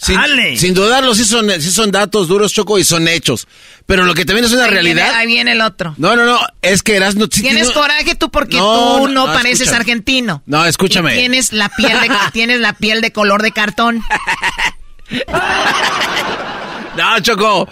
sin, 0.00 0.56
sin, 0.56 0.72
dudarlo, 0.72 1.14
sí 1.14 1.24
son, 1.24 1.50
sí 1.60 1.70
son 1.70 1.90
datos 1.90 2.26
duros, 2.26 2.52
Choco, 2.54 2.78
y 2.78 2.84
son 2.84 3.06
hechos. 3.06 3.46
Pero 3.84 4.04
lo 4.04 4.14
que 4.14 4.24
también 4.24 4.46
es 4.46 4.52
una 4.52 4.66
realidad. 4.66 5.14
ahí 5.14 5.26
viene 5.26 5.52
el 5.52 5.60
otro. 5.60 5.94
No, 5.98 6.16
no, 6.16 6.24
no. 6.24 6.38
Es 6.62 6.82
que 6.82 6.96
eras 6.96 7.16
tienes 7.28 7.70
coraje 7.70 8.14
tú 8.14 8.30
porque 8.30 8.56
tú 8.56 9.08
no, 9.08 9.26
pareces 9.26 9.72
argentino. 9.72 10.42
No, 10.46 10.64
escúchame. 10.64 11.14
tienes 11.14 11.52
la 11.52 11.68
piel 11.68 12.00
de, 12.00 12.10
tienes 12.32 12.60
la 12.60 12.72
piel 12.72 13.02
de 13.02 13.12
color 13.12 13.42
de 13.42 13.52
cartón. 13.52 14.02
no, 16.96 17.20
Choco. 17.20 17.68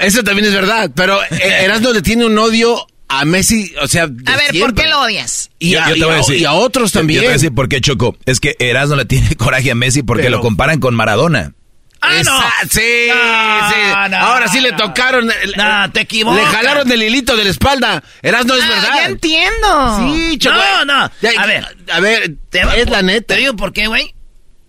Eso 0.00 0.22
también 0.22 0.48
es 0.48 0.52
verdad. 0.52 0.90
Pero 0.94 1.22
eh, 1.24 1.64
Erasmo 1.64 1.92
le 1.92 2.02
tiene 2.02 2.26
un 2.26 2.36
odio 2.36 2.86
a 3.08 3.24
Messi, 3.24 3.72
o 3.80 3.88
sea. 3.88 4.04
A 4.04 4.06
ver, 4.06 4.60
¿por 4.60 4.74
qué 4.74 4.88
lo 4.88 5.00
odias? 5.00 5.50
Y, 5.58 5.74
a, 5.74 6.52
otros 6.52 6.92
también. 6.92 7.18
Yo 7.18 7.22
te 7.22 7.26
voy 7.26 7.32
a 7.32 7.36
decir 7.36 7.54
por 7.54 7.68
qué 7.68 7.80
Choco. 7.80 8.16
Es 8.26 8.40
que 8.40 8.56
Erasmo 8.58 8.96
le 8.96 9.04
tiene 9.04 9.34
coraje 9.36 9.70
a 9.70 9.74
Messi 9.74 10.02
porque 10.02 10.30
lo 10.30 10.40
comparan 10.40 10.80
con 10.80 10.94
Maradona. 10.94 11.52
Ah, 12.00 12.22
no. 12.22 12.38
Sí, 12.68 12.80
sí. 12.80 14.14
Ahora 14.18 14.48
sí 14.48 14.60
le 14.60 14.72
tocaron. 14.72 15.26
No, 15.56 15.92
te 15.92 16.00
equivocas. 16.00 16.42
Le 16.42 16.46
jalaron 16.46 16.92
el 16.92 17.02
hilito 17.02 17.34
de 17.34 17.44
la 17.44 17.50
espalda. 17.50 18.02
Erasmo 18.20 18.54
es 18.54 18.62
ah, 18.62 18.68
verdad. 18.68 18.94
Ya 18.94 19.04
entiendo. 19.06 19.98
Sí, 19.98 20.38
Choco. 20.38 20.56
No, 20.56 20.84
no. 20.84 21.04
a 21.04 21.46
ver. 21.46 21.76
A 21.90 22.00
ver, 22.00 22.36
es 22.52 22.90
la 22.90 23.02
neta. 23.02 23.34
Te 23.34 23.40
digo 23.40 23.56
por 23.56 23.72
qué, 23.72 23.86
güey. 23.86 24.14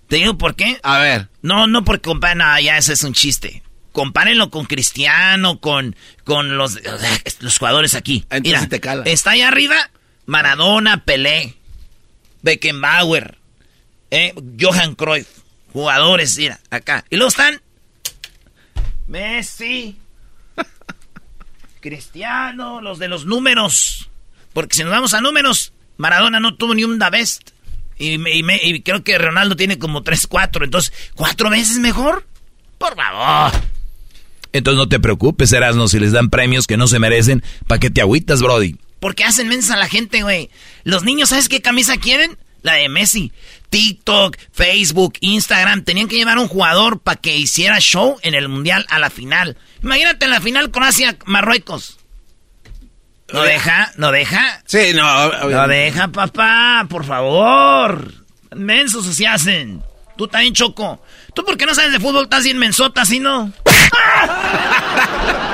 Te 0.07 0.18
digo 0.18 0.38
por 0.38 0.56
qué. 0.56 0.80
A 0.84 0.99
ver. 0.99 1.28
No, 1.41 1.68
no 1.68 1.84
porque 1.84 2.03
comparan. 2.03 2.38
No, 2.38 2.60
ya 2.62 2.78
ese 2.78 2.94
es 2.94 3.03
un 3.03 3.14
chiste 3.14 3.65
compárenlo 3.96 4.52
con 4.52 4.66
Cristiano, 4.66 5.60
con, 5.60 5.96
con 6.26 6.58
los, 6.58 6.78
los 7.40 7.58
jugadores 7.58 7.96
aquí. 7.96 8.26
Mira, 8.44 8.68
te 8.68 8.80
cala. 8.80 9.04
está 9.06 9.32
ahí 9.32 9.42
arriba 9.42 9.90
Maradona, 10.26 11.06
Pelé, 11.06 11.56
Beckenbauer, 12.42 13.38
eh, 14.12 14.34
Johan 14.60 14.96
Cruyff, 14.96 15.28
jugadores, 15.72 16.38
mira, 16.38 16.60
acá. 16.70 17.06
Y 17.10 17.16
luego 17.16 17.30
están 17.30 17.62
Messi, 19.08 19.98
Cristiano, 21.80 22.82
los 22.82 23.00
de 23.00 23.08
los 23.08 23.26
números. 23.26 24.10
Porque 24.52 24.76
si 24.76 24.84
nos 24.84 24.92
vamos 24.92 25.14
a 25.14 25.22
números, 25.22 25.74
Maradona 25.98 26.40
no 26.40 26.56
tuvo 26.56 26.74
ni 26.74 26.84
un 26.84 27.00
da 27.00 27.10
best. 27.10 27.52
Y, 27.98 28.20
y 28.20 28.82
creo 28.82 29.04
que 29.06 29.18
Ronaldo 29.18 29.56
tiene 29.56 29.80
como 29.80 30.04
3, 30.04 30.28
4. 30.28 30.66
Entonces, 30.66 30.94
¿cuatro 31.16 31.50
veces 31.50 31.78
mejor? 31.78 32.28
Por 32.78 32.96
favor. 32.96 33.54
Entonces 34.56 34.77
no 34.77 34.88
te 34.88 35.02
preocupes, 35.02 35.52
Erasno, 35.52 35.90
si 35.90 35.99
les 35.99 36.14
dan 36.14 36.30
premios 36.30 36.65
que 36.65 36.77
no 36.77 36.88
se 36.88 36.98
merecen, 36.98 37.44
¿para 37.68 37.77
qué 37.77 37.90
te 37.90 37.99
agüitas, 37.99 38.41
Brody? 38.41 38.77
Porque 39.02 39.26
hacen 39.26 39.49
mensa 39.49 39.73
a 39.73 39.77
la 39.77 39.90
gente, 39.90 40.23
güey. 40.23 40.49
Los 40.86 41.03
niños, 41.03 41.27
¿sabes 41.27 41.49
qué 41.49 41.61
camisa 41.61 41.98
quieren? 41.98 42.38
La 42.61 42.76
de 42.76 42.88
Messi. 42.88 43.34
TikTok, 43.69 44.38
Facebook, 44.53 45.15
Instagram, 45.19 45.84
tenían 45.84 46.07
que 46.07 46.15
llevar 46.15 46.38
un 46.38 46.48
jugador 46.48 47.02
para 47.02 47.19
que 47.19 47.36
hiciera 47.36 47.82
show 47.82 48.18
en 48.22 48.34
el 48.34 48.48
Mundial 48.48 48.86
a 48.88 48.98
la 48.98 49.10
final. 49.10 49.57
Imagínate 49.84 50.23
en 50.23 50.32
la 50.32 50.40
final 50.40 50.72
con 50.72 50.84
Asia, 50.84 51.18
Marruecos. 51.26 51.98
¿No 53.34 53.41
deja? 53.44 53.91
¿No 53.98 54.10
deja? 54.14 54.64
Sí, 54.68 54.94
no. 54.95 55.49
No 55.49 55.68
deja, 55.68 56.07
papá, 56.07 56.86
por 56.90 57.03
favor. 57.03 58.14
Mensos 58.56 59.06
se 59.06 59.27
hacen. 59.27 59.84
Tú 60.15 60.30
también, 60.30 60.53
Choco. 60.53 61.03
¿Tú 61.34 61.44
por 61.44 61.57
qué 61.57 61.65
no 61.65 61.76
sabes 61.76 61.91
de 61.91 61.99
fútbol? 61.99 62.23
Estás 62.23 62.45
bien 62.45 62.57
mensota, 62.57 63.03
¿sí 63.03 63.19
no? 63.19 63.52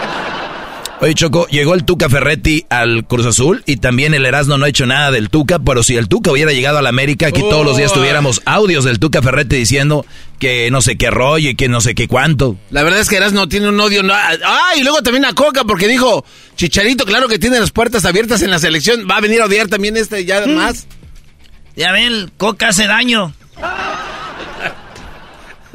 Oye, 1.01 1.15
Choco, 1.15 1.47
llegó 1.47 1.73
el 1.73 1.83
Tuca 1.83 2.09
Ferretti 2.09 2.63
al 2.69 3.07
Cruz 3.07 3.25
Azul 3.25 3.63
y 3.65 3.77
también 3.77 4.13
el 4.13 4.23
Erasmo 4.23 4.59
no 4.59 4.65
ha 4.65 4.69
hecho 4.69 4.85
nada 4.85 5.09
del 5.09 5.31
Tuca, 5.31 5.57
pero 5.57 5.81
si 5.81 5.97
el 5.97 6.07
Tuca 6.07 6.29
hubiera 6.29 6.51
llegado 6.51 6.77
a 6.77 6.83
la 6.83 6.89
América, 6.89 7.25
aquí 7.25 7.41
todos 7.41 7.65
los 7.65 7.75
días 7.75 7.91
tuviéramos 7.91 8.43
audios 8.45 8.85
del 8.85 8.99
Tuca 8.99 9.23
Ferretti 9.23 9.55
diciendo 9.55 10.05
que 10.37 10.69
no 10.69 10.79
sé 10.79 10.97
qué 10.97 11.09
rollo 11.09 11.49
y 11.49 11.55
que 11.55 11.69
no 11.69 11.81
sé 11.81 11.95
qué 11.95 12.07
cuánto. 12.07 12.55
La 12.69 12.83
verdad 12.83 12.99
es 12.99 13.09
que 13.09 13.15
Erasmo 13.15 13.49
tiene 13.49 13.69
un 13.69 13.79
odio. 13.79 14.03
No, 14.03 14.13
ah, 14.13 14.73
y 14.77 14.83
luego 14.83 15.01
también 15.01 15.25
a 15.25 15.33
Coca 15.33 15.63
porque 15.63 15.87
dijo, 15.87 16.23
Chicharito, 16.55 17.03
claro 17.03 17.27
que 17.27 17.39
tiene 17.39 17.59
las 17.59 17.71
puertas 17.71 18.05
abiertas 18.05 18.43
en 18.43 18.51
la 18.51 18.59
selección, 18.59 19.07
va 19.09 19.17
a 19.17 19.21
venir 19.21 19.41
a 19.41 19.45
odiar 19.45 19.69
también 19.69 19.97
este 19.97 20.23
ya 20.23 20.45
mm. 20.45 20.51
más. 20.51 20.85
Ya 21.75 21.91
ven, 21.93 22.31
Coca 22.37 22.67
hace 22.67 22.85
daño. 22.85 23.33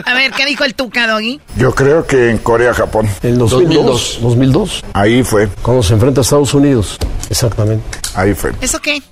A 0.06 0.14
ver, 0.14 0.30
¿qué 0.30 0.46
dijo 0.46 0.62
el 0.62 0.76
Tuca, 0.76 1.08
Doggy? 1.08 1.40
Yo 1.56 1.74
creo 1.74 2.06
que 2.06 2.30
en 2.30 2.38
Corea, 2.38 2.72
Japón. 2.72 3.08
En 3.24 3.38
2002. 3.38 4.20
2002. 4.22 4.84
Ahí 4.92 5.24
fue. 5.24 5.48
Cuando 5.62 5.82
se 5.82 5.94
enfrenta 5.94 6.20
a 6.20 6.22
Estados 6.22 6.54
Unidos. 6.54 6.96
Exactamente. 7.28 7.98
Ahí 8.14 8.32
fue. 8.32 8.52
¿Eso 8.60 8.78
qué? 8.78 9.02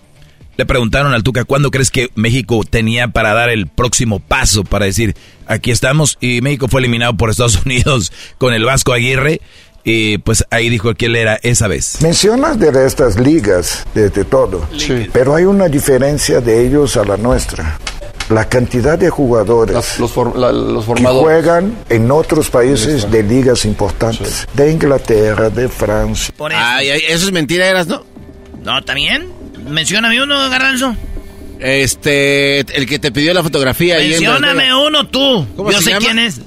Le 0.57 0.65
preguntaron 0.66 1.12
al 1.12 1.25
Tuca, 1.25 1.43
¿cuándo 1.43 1.73
crees 1.73 1.91
que 1.91 2.11
México 2.15 2.61
tenía 2.62 3.09
para 3.09 3.35
dar 3.35 3.51
el 3.51 3.66
próximo 3.66 4.21
paso 4.21 4.62
para 4.62 4.85
decir, 4.85 5.16
aquí 5.49 5.73
estamos? 5.73 6.16
Y 6.21 6.41
México 6.43 6.69
fue 6.69 6.81
eliminado 6.81 7.16
por 7.16 7.29
Estados 7.29 7.61
Unidos 7.66 8.12
con 8.39 8.55
el 8.55 8.65
Vasco 8.65 8.93
Aguirre. 8.93 9.41
Y 9.83 10.19
pues 10.19 10.45
ahí 10.51 10.71
dijo 10.71 10.95
que 10.95 11.07
él 11.07 11.16
era 11.16 11.41
esa 11.43 11.66
vez. 11.66 12.01
Mencionas 12.03 12.59
de 12.61 12.87
estas 12.87 13.19
ligas, 13.19 13.85
de, 13.95 14.11
todo. 14.11 14.66
Sí. 14.79 15.09
Pero 15.12 15.35
hay 15.35 15.45
una 15.45 15.69
diferencia 15.69 16.41
de 16.41 16.65
ellos 16.65 16.97
a 16.97 17.05
la 17.05 17.16
nuestra 17.16 17.79
la 18.29 18.49
cantidad 18.49 18.99
de 18.99 19.11
jugadores 19.11 19.99
los, 19.99 20.13
que 20.13 21.05
juegan 21.05 21.77
en 21.89 22.11
otros 22.11 22.51
países 22.51 23.11
de 23.11 23.23
ligas 23.23 23.65
importantes, 23.65 24.47
de 24.55 24.71
Inglaterra, 24.71 25.51
de 25.51 25.69
Francia. 25.69 26.35
Ay, 26.53 26.89
eso 26.89 27.27
es 27.27 27.33
mentira, 27.33 27.67
eras, 27.67 27.87
¿no? 27.87 28.05
No, 28.63 28.83
¿también? 28.83 29.31
Mencióname 29.69 30.23
uno, 30.23 30.49
Garranzo. 30.49 30.97
Este, 31.61 32.61
el 32.61 32.87
que 32.87 32.99
te 32.99 33.13
pidió 33.13 33.33
la 33.33 33.43
fotografía. 33.43 33.99
Mencióname 33.99 34.75
uno 34.75 35.07
tú. 35.09 35.47
Yo 35.57 35.81
sé 35.81 35.97
quién 35.99 36.19
es. 36.19 36.41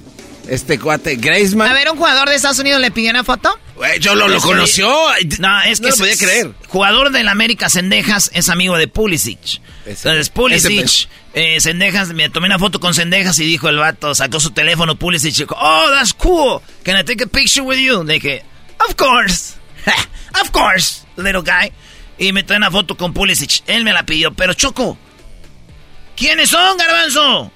Este 0.47 0.79
cuate, 0.79 1.15
Graceman. 1.15 1.69
A 1.69 1.73
ver, 1.73 1.91
un 1.91 1.97
jugador 1.97 2.29
de 2.29 2.35
Estados 2.35 2.59
Unidos 2.59 2.79
le 2.79 2.91
pidió 2.91 3.11
una 3.11 3.23
foto. 3.23 3.49
yo 3.99 4.15
lo, 4.15 4.27
lo 4.27 4.39
conoció. 4.39 4.87
No, 5.39 5.61
es 5.63 5.81
que 5.81 5.89
no 5.89 5.95
podía 5.95 6.15
creer. 6.15 6.51
Jugador 6.69 7.11
del 7.11 7.27
América 7.27 7.69
Sendejas 7.69 8.31
es 8.33 8.49
amigo 8.49 8.77
de 8.77 8.87
Pulisic. 8.87 9.61
Entonces 9.85 10.29
Pulisic, 10.29 11.09
eh, 11.37 11.59
Sendejas, 11.61 12.13
me 12.13 12.31
tomé 12.31 12.47
una 12.47 12.57
foto 12.57 12.79
con 12.79 12.95
Sendejas 12.95 13.37
y 13.37 13.45
dijo 13.45 13.69
el 13.69 13.77
vato, 13.77 14.15
sacó 14.15 14.39
su 14.39 14.49
teléfono 14.51 14.97
Pulisic 14.97 15.35
y 15.35 15.43
dijo, 15.43 15.55
oh, 15.59 15.85
that's 15.91 16.11
cool. 16.13 16.61
Can 16.83 16.97
I 16.97 17.03
take 17.03 17.23
a 17.23 17.27
picture 17.27 17.61
with 17.61 17.77
you? 17.77 18.03
Le 18.03 18.15
dije, 18.15 18.43
of 18.89 18.95
course. 18.95 19.55
of 20.41 20.49
course, 20.51 21.05
little 21.15 21.43
guy. 21.43 21.71
Y 22.17 22.33
me 22.33 22.41
tomé 22.41 22.57
una 22.57 22.71
foto 22.71 22.97
con 22.97 23.13
Pulisic. 23.13 23.61
Él 23.67 23.83
me 23.83 23.93
la 23.93 24.03
pidió, 24.03 24.33
pero 24.33 24.55
Choco. 24.55 24.97
¿Quiénes 26.15 26.49
son, 26.49 26.75
Garbanzo? 26.75 27.51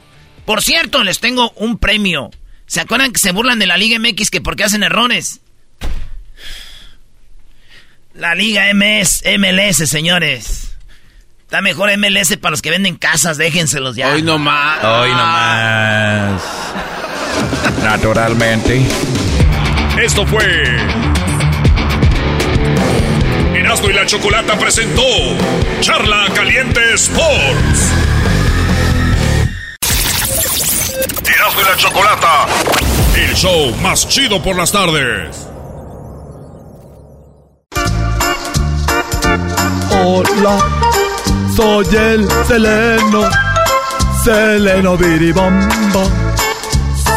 Por 0.45 0.61
cierto, 0.61 1.03
les 1.03 1.19
tengo 1.19 1.51
un 1.55 1.79
premio. 1.79 2.29
¿Se 2.67 2.81
acuerdan 2.81 3.11
que 3.11 3.19
se 3.19 3.31
burlan 3.31 3.57
de 3.57 3.65
la 3.65 3.77
Liga 3.77 3.97
MX 3.97 4.29
que 4.29 4.41
porque 4.41 4.63
hacen 4.63 4.83
errores? 4.83 5.41
La 8.13 8.35
Liga 8.35 8.71
MS, 8.75 9.23
MLS, 9.39 9.89
señores. 9.89 10.70
Está 11.52 11.61
mejor 11.61 11.90
MLS 11.98 12.38
para 12.38 12.52
los 12.52 12.61
que 12.61 12.69
venden 12.69 12.95
casas, 12.95 13.36
déjenselos 13.36 13.98
ya. 13.98 14.14
Hoy 14.14 14.22
no 14.22 14.38
más. 14.38 14.82
Hoy 14.86 15.10
no 15.10 15.18
más. 15.18 16.41
Naturalmente. 17.84 18.82
Esto 20.02 20.26
fue. 20.26 20.45
Erasmo 23.53 23.90
y 23.90 23.94
la 23.94 24.06
Chocolata 24.06 24.57
presentó 24.57 25.03
Charla 25.82 26.28
Caliente 26.34 26.80
Sports. 26.94 27.91
Erasmo 31.36 31.60
y 31.60 31.65
la 31.65 31.76
Chocolata. 31.76 32.45
El 33.18 33.36
show 33.36 33.76
más 33.82 34.07
chido 34.07 34.41
por 34.41 34.56
las 34.56 34.72
tardes. 34.72 35.49
Hola, 40.02 40.57
soy 41.61 41.95
el 41.95 42.27
Seleno. 42.47 43.29
Seleno 44.23 44.97
Biribamba. 44.97 46.03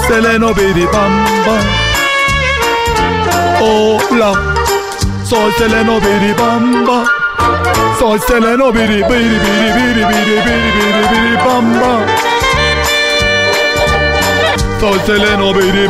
Seleno 0.07 0.53
Biribamba. 0.55 1.57
Hola, 3.61 4.33
soy 5.25 5.53
Seleno 5.59 5.99
Biribamba. 6.01 7.05
Soy 7.99 8.19
Seleno 8.27 8.73
Biri 8.73 9.03
Biri 9.03 9.39
Biri 9.45 9.71
Biri 9.77 10.05
Biri 10.11 10.37
Biri 10.47 10.71
Biri 10.77 11.05
Biri 11.11 11.37
Bamba. 11.45 11.93
Soy 14.81 14.99
Seleno 15.07 15.53
Biri 15.55 15.85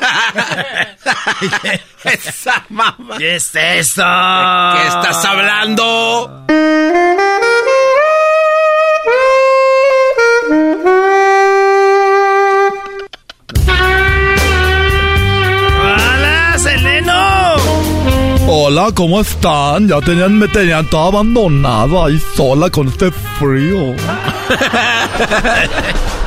Esa 2.04 2.64
mamá. 2.70 3.16
¿Qué 3.18 3.36
es 3.36 3.54
eso? 3.54 4.02
Qué 4.02 4.88
estás 4.88 5.24
hablando? 5.24 6.46
¡Hola, 15.82 16.56
Seleno! 16.58 17.56
Hola, 18.48 18.88
¿cómo 18.94 19.20
están? 19.20 19.88
Ya 19.88 20.00
tenían, 20.00 20.38
me 20.38 20.48
tenían 20.48 20.86
todo 20.86 21.08
abandonado 21.08 22.04
ahí 22.04 22.20
sola 22.34 22.70
con 22.70 22.88
este 22.88 23.10
frío. 23.38 23.94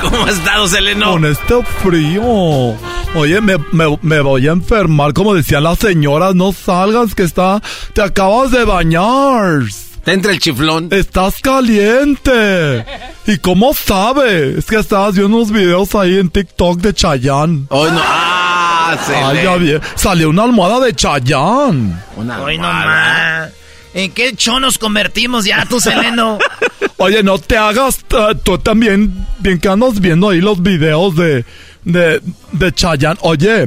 ¿Cómo 0.00 0.24
ha 0.26 0.30
estado, 0.30 0.68
Seleno? 0.68 1.12
Con 1.12 1.24
este 1.24 1.62
frío. 1.82 2.74
Oye, 3.14 3.40
me, 3.40 3.56
me- 3.72 3.98
me 4.02 4.20
voy 4.20 4.48
a 4.48 4.52
enfermar, 4.52 5.12
como 5.12 5.34
decían 5.34 5.62
las 5.62 5.78
señoras, 5.78 6.34
no 6.34 6.52
salgas 6.52 7.14
que 7.14 7.22
está, 7.22 7.62
te 7.92 8.02
acabas 8.02 8.50
de 8.50 8.64
bañar. 8.64 9.62
Te 10.04 10.12
entra 10.12 10.32
el 10.32 10.38
chiflón. 10.40 10.88
Estás 10.90 11.36
caliente. 11.40 12.84
¿Y 13.26 13.38
cómo 13.38 13.72
sabe? 13.72 14.58
Es 14.58 14.66
que 14.66 14.76
estabas 14.76 15.14
viendo 15.14 15.36
unos 15.36 15.50
videos 15.50 15.94
ahí 15.94 16.18
en 16.18 16.28
TikTok 16.28 16.78
de 16.80 16.92
Chayanne. 16.92 17.64
Hoy 17.70 17.90
no. 17.90 18.00
Ah, 18.02 18.98
Ay, 19.28 19.42
ya 19.44 19.56
vi. 19.56 19.72
Salió 19.94 20.28
una 20.28 20.42
almohada 20.42 20.80
de 20.84 20.92
Chayanne. 20.94 21.94
Hoy 22.42 22.58
nomás. 22.58 23.50
¿En 23.94 24.10
qué 24.12 24.34
show 24.36 24.58
nos 24.60 24.76
convertimos 24.76 25.44
ya, 25.46 25.64
tú, 25.66 25.80
Seleno? 25.80 26.38
Oye, 26.98 27.22
no 27.22 27.38
te 27.38 27.56
hagas, 27.56 28.00
tú 28.42 28.58
también, 28.58 29.26
bien 29.38 29.58
que 29.58 29.68
andas 29.68 30.00
viendo 30.00 30.28
ahí 30.30 30.40
los 30.40 30.60
videos 30.62 31.14
de, 31.16 31.44
de, 31.84 32.20
de 32.52 32.72
Chayanne. 32.72 33.18
Oye, 33.22 33.66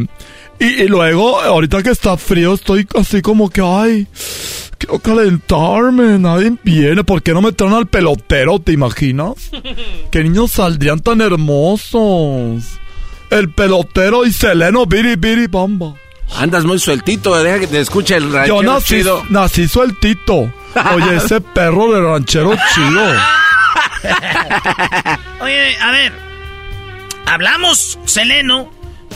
y, 0.59 0.65
y 0.65 0.87
luego, 0.87 1.39
ahorita 1.41 1.83
que 1.83 1.91
está 1.91 2.17
frío, 2.17 2.53
estoy 2.55 2.87
así 2.99 3.21
como 3.21 3.49
que, 3.49 3.61
ay, 3.63 4.07
quiero 4.77 4.99
calentarme, 4.99 6.17
nadie 6.19 6.53
viene. 6.63 7.03
¿Por 7.03 7.21
qué 7.21 7.33
no 7.33 7.41
me 7.41 7.51
traen 7.51 7.73
al 7.73 7.87
pelotero, 7.87 8.59
te 8.59 8.71
imaginas? 8.73 9.33
¿Qué 10.11 10.23
niños 10.23 10.51
saldrían 10.51 10.99
tan 10.99 11.21
hermosos? 11.21 12.63
El 13.29 13.49
pelotero 13.51 14.25
y 14.25 14.31
Seleno, 14.31 14.85
biri, 14.85 15.15
biri, 15.15 15.47
bamba. 15.47 15.93
Andas 16.37 16.65
muy 16.65 16.77
sueltito, 16.79 17.41
deja 17.41 17.59
que 17.59 17.67
te 17.67 17.79
escuche 17.79 18.15
el 18.17 18.23
Yo 18.29 18.31
ranchero 18.33 18.61
nací, 18.63 18.85
chido. 18.95 19.23
nací 19.29 19.67
sueltito. 19.67 20.51
Oye, 20.93 21.15
ese 21.15 21.39
perro 21.41 21.91
de 21.93 22.01
ranchero 22.01 22.53
chido. 22.73 23.13
Oye, 25.41 25.77
a 25.77 25.91
ver. 25.91 26.11
Hablamos, 27.27 27.99
Seleno, 28.05 28.71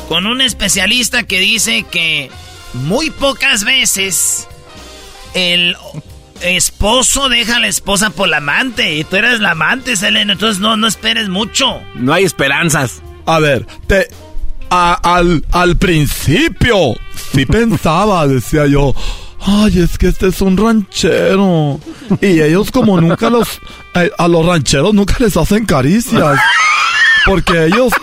con 0.09 0.25
un 0.25 0.41
especialista 0.41 1.23
que 1.23 1.39
dice 1.39 1.83
que 1.89 2.29
muy 2.73 3.09
pocas 3.09 3.63
veces 3.63 4.47
el 5.33 5.75
esposo 6.41 7.29
deja 7.29 7.57
a 7.57 7.59
la 7.59 7.67
esposa 7.67 8.09
por 8.09 8.27
la 8.27 8.37
amante. 8.37 8.95
Y 8.97 9.03
tú 9.05 9.15
eres 9.15 9.39
la 9.39 9.51
amante, 9.51 9.95
Seleno, 9.95 10.33
entonces 10.33 10.59
no, 10.59 10.75
no 10.77 10.87
esperes 10.87 11.29
mucho. 11.29 11.81
No 11.95 12.13
hay 12.13 12.25
esperanzas. 12.25 13.01
A 13.25 13.39
ver, 13.39 13.65
te, 13.87 14.07
a- 14.69 14.93
al, 15.15 15.45
al 15.51 15.77
principio 15.77 16.95
sí 17.31 17.45
pensaba, 17.45 18.27
decía 18.27 18.65
yo, 18.67 18.93
ay, 19.39 19.79
es 19.79 19.97
que 19.97 20.07
este 20.09 20.27
es 20.27 20.41
un 20.41 20.57
ranchero. 20.57 21.79
Y 22.21 22.41
ellos 22.41 22.71
como 22.71 22.99
nunca 22.99 23.29
los, 23.29 23.47
eh, 23.95 24.11
a 24.17 24.27
los 24.27 24.45
rancheros 24.45 24.93
nunca 24.93 25.15
les 25.19 25.37
hacen 25.37 25.65
caricias. 25.65 26.37
Porque 27.25 27.65
ellos, 27.65 27.93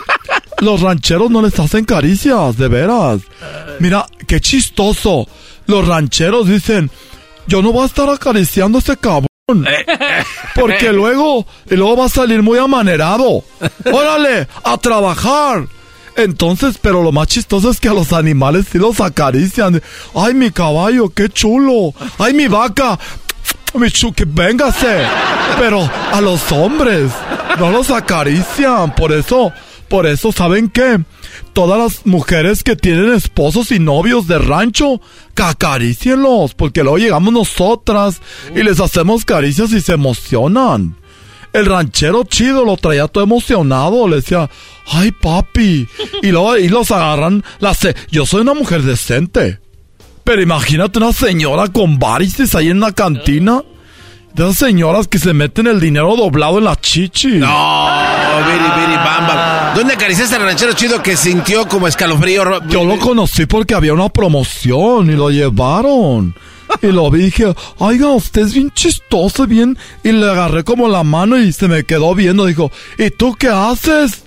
los 0.60 0.80
rancheros 0.80 1.30
no 1.30 1.42
les 1.42 1.58
hacen 1.58 1.84
caricias, 1.84 2.56
de 2.56 2.68
veras. 2.68 3.20
Mira, 3.80 4.06
qué 4.26 4.40
chistoso. 4.40 5.26
Los 5.66 5.86
rancheros 5.86 6.48
dicen, 6.48 6.90
yo 7.46 7.62
no 7.62 7.72
voy 7.72 7.82
a 7.82 7.86
estar 7.86 8.08
acariciando 8.08 8.78
a 8.78 8.80
ese 8.80 8.96
cabrón. 8.96 9.28
Porque 10.54 10.92
luego, 10.92 11.46
y 11.70 11.76
luego 11.76 11.96
va 11.96 12.06
a 12.06 12.10
salir 12.10 12.42
muy 12.42 12.58
amanerado. 12.58 13.44
Órale, 13.92 14.46
a 14.62 14.76
trabajar. 14.78 15.66
Entonces, 16.16 16.78
pero 16.80 17.02
lo 17.02 17.12
más 17.12 17.28
chistoso 17.28 17.70
es 17.70 17.78
que 17.78 17.88
a 17.88 17.94
los 17.94 18.12
animales 18.12 18.66
sí 18.70 18.78
los 18.78 19.00
acarician. 19.00 19.80
Ay, 20.14 20.34
mi 20.34 20.50
caballo, 20.50 21.10
qué 21.10 21.28
chulo. 21.28 21.94
Ay, 22.18 22.34
mi 22.34 22.48
vaca. 22.48 22.98
Que 24.14 24.24
véngase. 24.24 25.04
Pero 25.58 25.88
a 26.12 26.20
los 26.20 26.50
hombres 26.52 27.10
no 27.58 27.70
los 27.70 27.90
acarician. 27.90 28.94
Por 28.94 29.12
eso, 29.12 29.52
por 29.88 30.06
eso, 30.06 30.32
¿saben 30.32 30.68
qué? 30.68 31.00
Todas 31.52 31.78
las 31.78 32.06
mujeres 32.06 32.62
que 32.62 32.76
tienen 32.76 33.12
esposos 33.12 33.70
y 33.70 33.78
novios 33.78 34.26
de 34.26 34.38
rancho, 34.38 35.00
que 35.34 35.42
acarícienlos, 35.42 36.54
porque 36.54 36.82
luego 36.82 36.98
llegamos 36.98 37.32
nosotras 37.32 38.20
y 38.54 38.62
les 38.62 38.80
hacemos 38.80 39.24
caricias 39.24 39.72
y 39.72 39.80
se 39.80 39.92
emocionan. 39.92 40.96
El 41.52 41.66
ranchero 41.66 42.24
chido 42.24 42.64
lo 42.64 42.76
traía 42.76 43.08
todo 43.08 43.24
emocionado, 43.24 44.06
le 44.06 44.16
decía, 44.16 44.50
ay 44.86 45.12
papi, 45.12 45.88
y 46.22 46.30
luego 46.30 46.52
ahí 46.52 46.68
los 46.68 46.90
agarran, 46.90 47.42
las 47.58 47.78
yo 48.10 48.26
soy 48.26 48.42
una 48.42 48.54
mujer 48.54 48.82
decente, 48.82 49.58
pero 50.28 50.42
imagínate 50.42 50.98
una 50.98 51.14
señora 51.14 51.68
con 51.68 51.98
varices 51.98 52.54
ahí 52.54 52.68
en 52.68 52.80
la 52.80 52.92
cantina, 52.92 53.62
de 54.34 54.44
esas 54.44 54.58
señoras 54.58 55.08
que 55.08 55.18
se 55.18 55.32
meten 55.32 55.66
el 55.68 55.80
dinero 55.80 56.14
doblado 56.16 56.58
en 56.58 56.64
la 56.64 56.76
chichi. 56.76 57.38
No, 57.38 57.88
Biri 58.46 58.58
Biri 58.58 58.96
Bamba. 58.96 59.72
¿Dónde 59.74 59.94
acariciaste 59.94 60.36
al 60.36 60.42
ranchero 60.42 60.74
chido 60.74 61.02
que 61.02 61.16
sintió 61.16 61.66
como 61.66 61.88
escalofrío? 61.88 62.62
Yo 62.68 62.84
lo 62.84 62.98
conocí 62.98 63.46
porque 63.46 63.72
había 63.72 63.94
una 63.94 64.10
promoción 64.10 65.08
y 65.08 65.14
lo 65.14 65.30
llevaron. 65.30 66.34
Y 66.82 66.88
lo 66.88 67.10
vi 67.10 67.20
y 67.20 67.24
dije, 67.24 67.54
oiga, 67.78 68.08
usted 68.08 68.42
es 68.42 68.52
bien 68.52 68.70
chistoso, 68.72 69.46
bien. 69.46 69.78
Y 70.04 70.12
le 70.12 70.30
agarré 70.30 70.62
como 70.62 70.88
la 70.88 71.04
mano 71.04 71.38
y 71.38 71.54
se 71.54 71.68
me 71.68 71.84
quedó 71.84 72.14
viendo. 72.14 72.44
Dijo, 72.44 72.70
¿y 72.98 73.08
tú 73.08 73.34
qué 73.34 73.48
haces? 73.48 74.24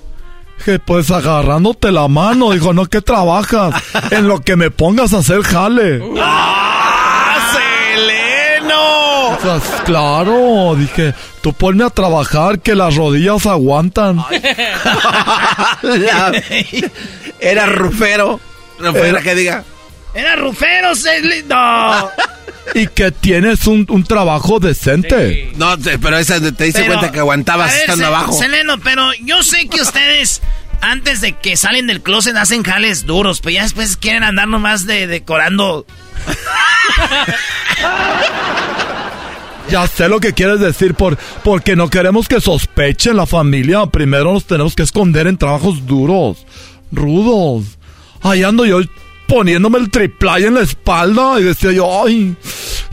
Dije, 0.64 0.78
pues 0.78 1.10
agarrándote 1.10 1.92
la 1.92 2.08
mano. 2.08 2.52
Dijo, 2.52 2.72
no, 2.72 2.86
¿qué 2.86 3.02
trabajas? 3.02 3.74
En 4.12 4.28
lo 4.28 4.42
que 4.42 4.56
me 4.56 4.70
pongas 4.70 5.12
a 5.14 5.18
hacer 5.18 5.42
jale. 5.42 6.00
¡Ah, 6.22 7.52
Seleno! 7.52 9.30
O 9.30 9.38
sea, 9.42 9.60
claro, 9.86 10.76
dije, 10.78 11.16
tú 11.42 11.52
ponme 11.54 11.84
a 11.84 11.90
trabajar 11.90 12.60
que 12.60 12.76
las 12.76 12.96
rodillas 12.96 13.48
aguantan. 13.48 14.18
La- 15.82 16.32
Era 17.40 17.66
rufero. 17.66 18.40
Rufero 18.78 19.06
Era- 19.08 19.22
que 19.22 19.34
diga. 19.36 19.64
Era 20.14 20.36
Rufero, 20.36 20.94
Seleno. 20.94 22.10
Y 22.74 22.88
que 22.88 23.12
tienes 23.12 23.68
un, 23.68 23.86
un 23.90 24.04
trabajo 24.04 24.60
decente. 24.60 25.52
No, 25.58 25.78
te- 25.78 26.00
pero 26.00 26.18
esa 26.18 26.40
te 26.40 26.64
diste 26.66 26.82
Pero, 26.82 26.94
cuenta 26.94 27.12
que 27.12 27.20
aguantabas 27.20 27.70
a 27.70 27.74
ver, 27.74 27.82
estando 27.82 28.04
Se- 28.04 28.08
abajo. 28.08 28.34
Seleno, 28.34 28.80
pero 28.80 29.12
yo 29.24 29.44
sé 29.44 29.68
que 29.68 29.82
ustedes, 29.82 30.42
antes 30.80 31.20
de 31.22 31.34
que 31.34 31.58
salen 31.58 31.88
del 31.88 32.02
closet, 32.02 32.36
hacen 32.38 32.64
jales 32.64 33.06
duros, 33.06 33.42
pero 33.42 33.56
ya 33.56 33.64
después 33.64 33.98
quieren 33.98 34.24
andar 34.24 34.48
nomás 34.48 34.86
de, 34.86 35.08
decorando. 35.08 35.86
Ya 39.70 39.88
sé 39.88 40.10
lo 40.10 40.20
que 40.20 40.34
quieres 40.34 40.60
decir, 40.60 40.96
por, 40.96 41.18
porque 41.44 41.76
no 41.76 41.90
queremos 41.90 42.28
que 42.28 42.42
sospechen 42.42 43.16
la 43.16 43.26
familia. 43.26 43.86
Primero 43.86 44.34
nos 44.34 44.46
tenemos 44.46 44.76
que 44.76 44.84
esconder 44.84 45.28
en 45.28 45.38
trabajos 45.38 45.86
duros, 45.86 46.46
rudos. 46.92 47.78
Ahí 48.22 48.44
ando 48.44 48.66
yo 48.66 48.82
poniéndome 49.32 49.80
el 49.80 49.90
triplay 49.90 50.44
en 50.44 50.56
la 50.56 50.62
espalda 50.62 51.40
y 51.40 51.44
decía 51.44 51.72
yo, 51.72 52.04
ay, 52.04 52.36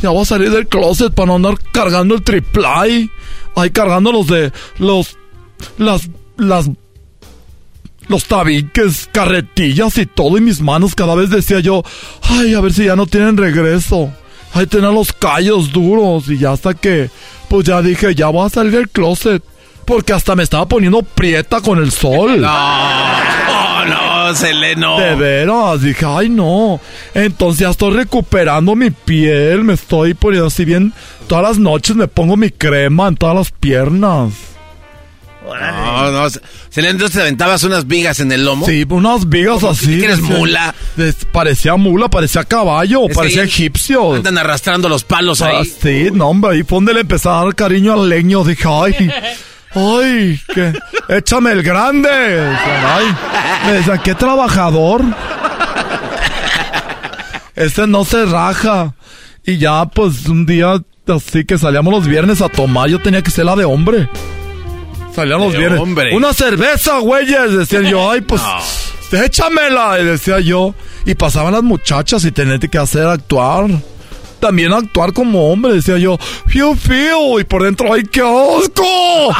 ya 0.00 0.10
voy 0.10 0.22
a 0.22 0.24
salir 0.24 0.50
del 0.52 0.68
closet 0.68 1.12
para 1.12 1.26
no 1.26 1.34
andar 1.34 1.58
cargando 1.72 2.14
el 2.14 2.22
triplay. 2.22 3.10
Ahí 3.56 3.70
cargando 3.70 4.12
los 4.12 4.28
de 4.28 4.52
los, 4.78 5.16
las, 5.78 6.08
las, 6.36 6.70
los 8.06 8.24
tabiques, 8.26 9.08
carretillas 9.10 9.98
y 9.98 10.06
todo 10.06 10.38
en 10.38 10.44
mis 10.44 10.60
manos. 10.60 10.94
Cada 10.94 11.16
vez 11.16 11.28
decía 11.28 11.58
yo, 11.58 11.82
ay, 12.22 12.54
a 12.54 12.60
ver 12.60 12.72
si 12.72 12.84
ya 12.84 12.94
no 12.94 13.08
tienen 13.08 13.36
regreso. 13.36 14.12
Ahí 14.54 14.66
tener 14.66 14.92
los 14.92 15.12
callos 15.12 15.72
duros 15.72 16.28
y 16.28 16.38
ya 16.38 16.52
hasta 16.52 16.72
que, 16.74 17.10
pues 17.48 17.66
ya 17.66 17.82
dije, 17.82 18.14
ya 18.14 18.28
voy 18.28 18.46
a 18.46 18.48
salir 18.48 18.70
del 18.70 18.88
closet. 18.88 19.42
Porque 19.84 20.12
hasta 20.12 20.36
me 20.36 20.44
estaba 20.44 20.68
poniendo 20.68 21.02
prieta 21.02 21.60
con 21.62 21.78
el 21.78 21.90
sol. 21.90 22.42
No, 22.42 23.57
no, 24.32 24.34
Seleno. 24.36 25.00
De 25.00 25.14
veras, 25.14 25.82
dije, 25.82 26.04
ay 26.06 26.28
no. 26.28 26.80
Entonces 27.14 27.60
ya 27.60 27.70
estoy 27.70 27.94
recuperando 27.94 28.74
mi 28.74 28.90
piel, 28.90 29.64
me 29.64 29.74
estoy 29.74 30.14
poniendo 30.14 30.48
así 30.48 30.64
bien. 30.64 30.92
Todas 31.26 31.44
las 31.44 31.58
noches 31.58 31.96
me 31.96 32.08
pongo 32.08 32.36
mi 32.36 32.50
crema 32.50 33.08
en 33.08 33.16
todas 33.16 33.34
las 33.36 33.50
piernas. 33.50 34.32
No, 35.44 36.10
no. 36.12 36.28
Se 36.68 36.82
le 36.82 36.90
entonces 36.90 37.14
te 37.16 37.22
aventabas 37.22 37.62
unas 37.64 37.86
vigas 37.86 38.20
en 38.20 38.30
el 38.32 38.44
lomo. 38.44 38.66
Sí, 38.66 38.84
unas 38.88 39.28
vigas 39.28 39.64
así. 39.64 39.98
¿Qué 39.98 40.04
eres 40.04 40.20
mula? 40.20 40.74
parecía 41.32 41.76
mula, 41.76 42.08
parecía 42.08 42.44
caballo, 42.44 43.08
Es 43.08 43.16
parecía 43.16 43.44
egipcio. 43.44 44.14
Andan 44.14 44.36
arrastrando 44.38 44.88
los 44.88 45.04
palos 45.04 45.40
Ah, 45.40 45.60
ahí. 45.60 45.64
sí, 45.64 46.08
no, 46.12 46.28
hombre, 46.28 46.50
ahí 46.52 46.62
fue 46.64 46.76
donde 46.76 46.92
le 46.94 47.00
empecé 47.00 47.28
a 47.28 47.32
dar 47.32 47.54
cariño 47.54 47.94
al 47.94 48.08
leño. 48.08 48.44
Dije, 48.44 48.64
ay, 48.70 49.10
ay, 49.74 50.40
que, 50.54 50.72
échame 51.08 51.52
el 51.52 51.62
grande. 51.62 52.08
Ay, 52.10 53.06
me 53.66 53.72
decían, 53.74 54.00
qué 54.02 54.14
trabajador. 54.14 55.02
Este 57.54 57.86
no 57.86 58.04
se 58.04 58.24
raja. 58.26 58.94
Y 59.44 59.58
ya, 59.58 59.84
pues, 59.86 60.26
un 60.26 60.46
día 60.46 60.80
así 61.08 61.44
que 61.44 61.56
salíamos 61.58 61.92
los 61.92 62.06
viernes 62.06 62.42
a 62.42 62.48
tomar, 62.48 62.88
yo 62.88 63.00
tenía 63.00 63.22
que 63.22 63.30
ser 63.30 63.46
la 63.46 63.56
de 63.56 63.64
hombre. 63.64 64.08
Salían 65.14 65.40
los 65.40 65.52
De 65.52 65.58
viernes. 65.58 65.80
hombre. 65.80 66.14
Una 66.16 66.32
cerveza, 66.32 66.98
güeyes. 66.98 67.52
Decían 67.58 67.84
yo, 67.84 68.10
ay, 68.10 68.20
pues, 68.20 68.40
échamela. 69.12 69.98
Y 70.00 70.04
decía 70.04 70.38
yo. 70.40 70.74
Y 71.04 71.14
pasaban 71.14 71.52
las 71.54 71.62
muchachas 71.62 72.24
y 72.24 72.30
tenía 72.30 72.58
que 72.58 72.78
hacer 72.78 73.06
actuar. 73.06 73.66
También 74.40 74.72
actuar 74.72 75.12
como 75.12 75.50
hombre, 75.50 75.72
decía 75.74 75.98
yo. 75.98 76.18
Fiu, 76.46 76.74
fiu. 76.74 77.40
Y 77.40 77.44
por 77.44 77.64
dentro, 77.64 77.92
ay, 77.92 78.04
qué 78.04 78.20
asco. 78.20 79.34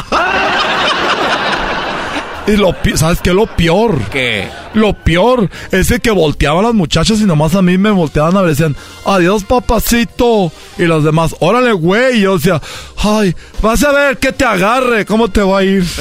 y 2.47 2.57
lo, 2.57 2.75
¿sabes 2.95 3.21
qué? 3.21 3.33
Lo 3.33 3.47
peor. 3.47 3.99
¿Qué? 4.11 4.49
Lo 4.73 4.93
peor 4.93 5.49
es 5.71 5.93
que 6.01 6.11
volteaban 6.11 6.63
las 6.63 6.73
muchachas 6.73 7.19
y 7.21 7.25
nomás 7.25 7.55
a 7.55 7.61
mí 7.61 7.77
me 7.77 7.91
volteaban 7.91 8.35
a 8.37 8.41
ver, 8.41 8.51
decían, 8.51 8.75
adiós 9.05 9.43
papacito. 9.43 10.51
Y 10.77 10.83
los 10.83 11.03
demás, 11.03 11.35
órale 11.39 11.73
güey. 11.73 12.17
Y 12.17 12.21
yo 12.21 12.37
decía, 12.37 12.61
ay, 12.97 13.35
vas 13.61 13.83
a 13.83 13.91
ver 13.91 14.17
que 14.17 14.31
te 14.31 14.45
agarre, 14.45 15.05
¿cómo 15.05 15.27
te 15.29 15.41
va 15.41 15.59
a 15.59 15.63
ir? 15.63 15.83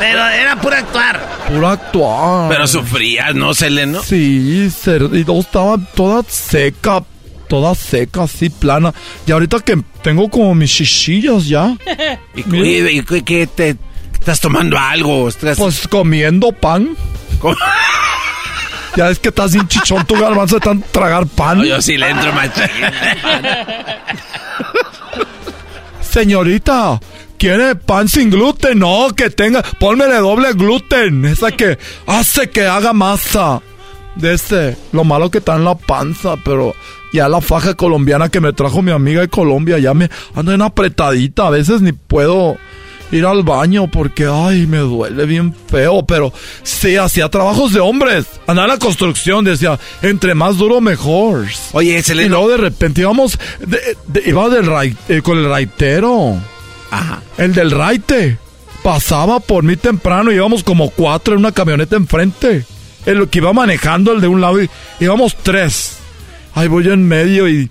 Pero 0.00 0.26
era 0.28 0.56
puro 0.60 0.74
actuar. 0.76 1.20
Puro 1.46 1.68
actuar. 1.68 2.48
Pero 2.48 2.66
sufrías, 2.66 3.34
¿no, 3.34 3.54
Seleno? 3.54 4.02
Sí, 4.02 4.68
y 4.86 5.24
luego 5.24 5.40
estaba 5.40 5.78
toda 5.94 6.24
seca, 6.28 7.04
toda 7.48 7.74
seca, 7.76 8.24
así 8.24 8.50
plana. 8.50 8.92
Y 9.26 9.30
ahorita 9.32 9.60
que 9.60 9.80
tengo 10.02 10.28
como 10.28 10.54
mis 10.56 10.72
chichillas 10.74 11.46
ya. 11.46 11.76
¿Y, 12.34 12.56
y- 12.56 12.98
y 12.98 13.02
qué- 13.22 13.46
te 13.46 13.76
estás 14.14 14.40
tomando 14.40 14.76
algo? 14.78 15.28
¿Estás- 15.28 15.58
Pues 15.58 15.86
comiendo 15.86 16.50
pan. 16.50 16.96
¿Cómo? 17.38 17.54
Ya 18.96 19.08
es 19.08 19.20
que 19.20 19.28
estás 19.28 19.52
bien 19.52 19.68
chichón 19.68 20.04
tu 20.04 20.16
garbanzo 20.18 20.56
de 20.56 20.62
tan 20.62 20.82
tragar 20.90 21.24
pan. 21.24 21.58
No, 21.58 21.64
yo 21.64 21.80
sí 21.80 21.96
le 21.96 22.10
entro 22.10 22.32
machín. 22.32 22.64
Señorita, 26.00 26.98
¿quiere 27.40 27.74
pan 27.74 28.06
sin 28.06 28.30
gluten? 28.30 28.78
No, 28.78 29.08
que 29.16 29.30
tenga, 29.30 29.62
pónmele 29.80 30.16
doble 30.16 30.52
gluten. 30.52 31.24
Esa 31.24 31.50
que 31.50 31.78
hace 32.06 32.50
que 32.50 32.66
haga 32.66 32.92
masa. 32.92 33.62
De 34.14 34.34
este, 34.34 34.76
lo 34.92 35.04
malo 35.04 35.30
que 35.30 35.38
está 35.38 35.54
en 35.56 35.64
la 35.64 35.76
panza, 35.76 36.34
pero 36.44 36.74
ya 37.12 37.28
la 37.28 37.40
faja 37.40 37.74
colombiana 37.74 38.28
que 38.28 38.40
me 38.40 38.52
trajo 38.52 38.82
mi 38.82 38.90
amiga 38.90 39.20
de 39.22 39.28
Colombia, 39.28 39.78
ya 39.78 39.94
me 39.94 40.10
ando 40.34 40.52
en 40.52 40.60
apretadita. 40.62 41.46
A 41.46 41.50
veces 41.50 41.80
ni 41.80 41.92
puedo 41.92 42.56
ir 43.12 43.24
al 43.24 43.42
baño 43.44 43.88
porque, 43.90 44.26
ay, 44.30 44.66
me 44.66 44.78
duele 44.78 45.24
bien 45.26 45.54
feo. 45.68 46.04
Pero 46.04 46.32
sí, 46.64 46.96
hacía 46.96 47.28
trabajos 47.30 47.72
de 47.72 47.80
hombres. 47.80 48.26
Andaba 48.48 48.66
en 48.66 48.74
la 48.74 48.78
construcción, 48.84 49.44
decía, 49.44 49.78
entre 50.02 50.34
más 50.34 50.58
duro, 50.58 50.80
mejor. 50.80 51.46
Oye, 51.72 52.02
Seleno. 52.02 52.26
Y 52.26 52.30
luego 52.30 52.48
de 52.50 52.56
repente 52.58 53.00
íbamos, 53.02 53.38
de- 53.64 53.96
de- 54.08 54.28
iba 54.28 54.48
del 54.50 54.68
eh, 55.08 55.22
con 55.22 55.38
el 55.38 55.48
raitero. 55.48 56.36
Ajá. 56.90 57.22
El 57.38 57.54
del 57.54 57.70
raite. 57.70 58.38
Pasaba 58.82 59.40
por 59.40 59.62
mí 59.62 59.76
temprano 59.76 60.32
íbamos 60.32 60.64
como 60.64 60.88
cuatro 60.90 61.34
en 61.34 61.40
una 61.40 61.52
camioneta 61.52 61.96
enfrente. 61.96 62.64
El 63.04 63.28
que 63.28 63.38
iba 63.38 63.52
manejando 63.52 64.12
el 64.12 64.20
de 64.20 64.28
un 64.28 64.40
lado 64.40 64.62
y 64.62 64.70
íbamos 65.00 65.36
tres. 65.42 65.98
Ahí 66.54 66.68
voy 66.68 66.88
en 66.88 67.06
medio 67.06 67.48
y. 67.48 67.70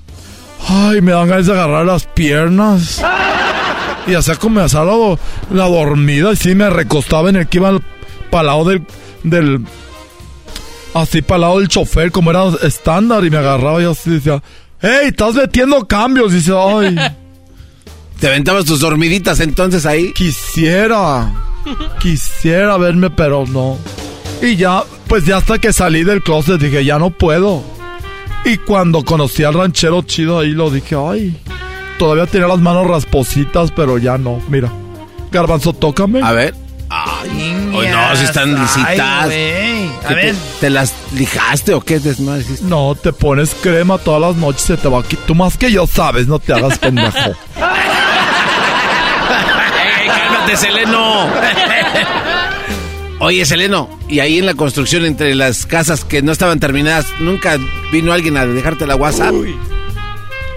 Ay, 0.67 1.01
me 1.01 1.11
dan 1.11 1.27
ganas 1.27 1.47
de 1.47 1.53
agarrar 1.53 1.85
las 1.85 2.05
piernas. 2.05 3.01
Y 4.07 4.13
hacía 4.13 4.35
como 4.35 4.59
hacer 4.59 4.81
la, 4.85 5.17
la 5.51 5.65
dormida 5.65 6.31
y 6.31 6.35
sí 6.35 6.55
me 6.55 6.69
recostaba 6.69 7.29
en 7.29 7.37
el 7.37 7.47
que 7.47 7.57
iba 7.57 7.79
para 8.29 8.41
el 8.41 8.47
lado 8.47 8.65
del, 8.65 8.83
del. 9.23 9.65
Así 10.93 11.21
para 11.21 11.35
el 11.35 11.41
lado 11.41 11.59
del 11.59 11.67
chofer, 11.67 12.11
como 12.11 12.31
era 12.31 12.43
estándar, 12.63 13.23
y 13.23 13.29
me 13.29 13.37
agarraba 13.37 13.81
y 13.81 13.85
así 13.85 14.11
decía: 14.11 14.41
¡Hey, 14.81 15.07
estás 15.07 15.35
metiendo 15.35 15.87
cambios! 15.87 16.33
Y 16.33 16.35
dice: 16.37 16.53
¡Ay! 16.55 16.97
¿Te 18.19 18.27
aventabas 18.27 18.65
tus 18.65 18.81
dormiditas 18.81 19.39
entonces 19.39 19.85
ahí? 19.85 20.11
Quisiera, 20.13 21.31
quisiera 21.99 22.77
verme, 22.77 23.09
pero 23.09 23.45
no. 23.47 23.77
Y 24.41 24.55
ya, 24.55 24.83
pues 25.07 25.25
ya 25.25 25.37
hasta 25.37 25.57
que 25.57 25.71
salí 25.71 26.03
del 26.03 26.21
closet 26.21 26.59
dije, 26.59 26.83
ya 26.83 26.99
no 26.99 27.11
puedo. 27.11 27.63
Y 28.45 28.57
cuando 28.57 29.03
conocí 29.03 29.43
al 29.43 29.53
ranchero 29.53 30.01
chido 30.01 30.39
ahí 30.39 30.51
lo 30.51 30.69
dije, 30.69 30.95
ay, 30.95 31.35
todavía 31.97 32.25
tenía 32.25 32.47
las 32.47 32.59
manos 32.59 32.87
raspositas, 32.87 33.71
pero 33.71 33.97
ya 33.97 34.17
no. 34.17 34.41
Mira, 34.49 34.69
Garbanzo, 35.31 35.73
tócame. 35.73 36.21
A 36.21 36.31
ver. 36.31 36.55
Ay, 36.91 37.69
Hoy 37.75 37.87
no, 37.87 38.15
si 38.15 38.23
están 38.23 38.55
Ay, 38.57 38.97
güey. 39.25 39.87
A 40.03 40.07
¿Qué 40.07 40.15
ver. 40.15 40.35
Te, 40.35 40.41
te 40.61 40.69
las 40.71 40.93
lijaste 41.13 41.75
o 41.75 41.81
qué 41.81 41.99
desmadre? 41.99 42.45
No, 42.63 42.95
te 42.95 43.13
pones 43.13 43.55
crema 43.61 43.99
todas 43.99 44.21
las 44.21 44.35
noches, 44.37 44.63
se 44.63 44.77
te 44.77 44.89
va 44.89 44.99
a 44.99 45.03
quitar. 45.03 45.25
Tú 45.27 45.35
más 45.35 45.55
que 45.55 45.71
yo 45.71 45.85
sabes, 45.85 46.27
no 46.27 46.39
te 46.39 46.51
hagas 46.53 46.79
pendejo. 46.79 47.35
¡Ey, 50.49 50.55
cálmate, 50.55 50.57
Seleno! 50.57 51.27
Oye, 53.21 53.45
Seleno, 53.45 53.89
y 54.07 54.19
ahí 54.21 54.37
en 54.39 54.45
la 54.45 54.53
construcción 54.53 55.05
entre 55.05 55.35
las 55.35 55.65
casas 55.65 56.05
que 56.05 56.21
no 56.21 56.31
estaban 56.31 56.59
terminadas, 56.59 57.05
¿nunca 57.19 57.57
vino 57.91 58.13
alguien 58.13 58.37
a 58.37 58.45
dejarte 58.45 58.87
la 58.87 58.95
WhatsApp? 58.95 59.33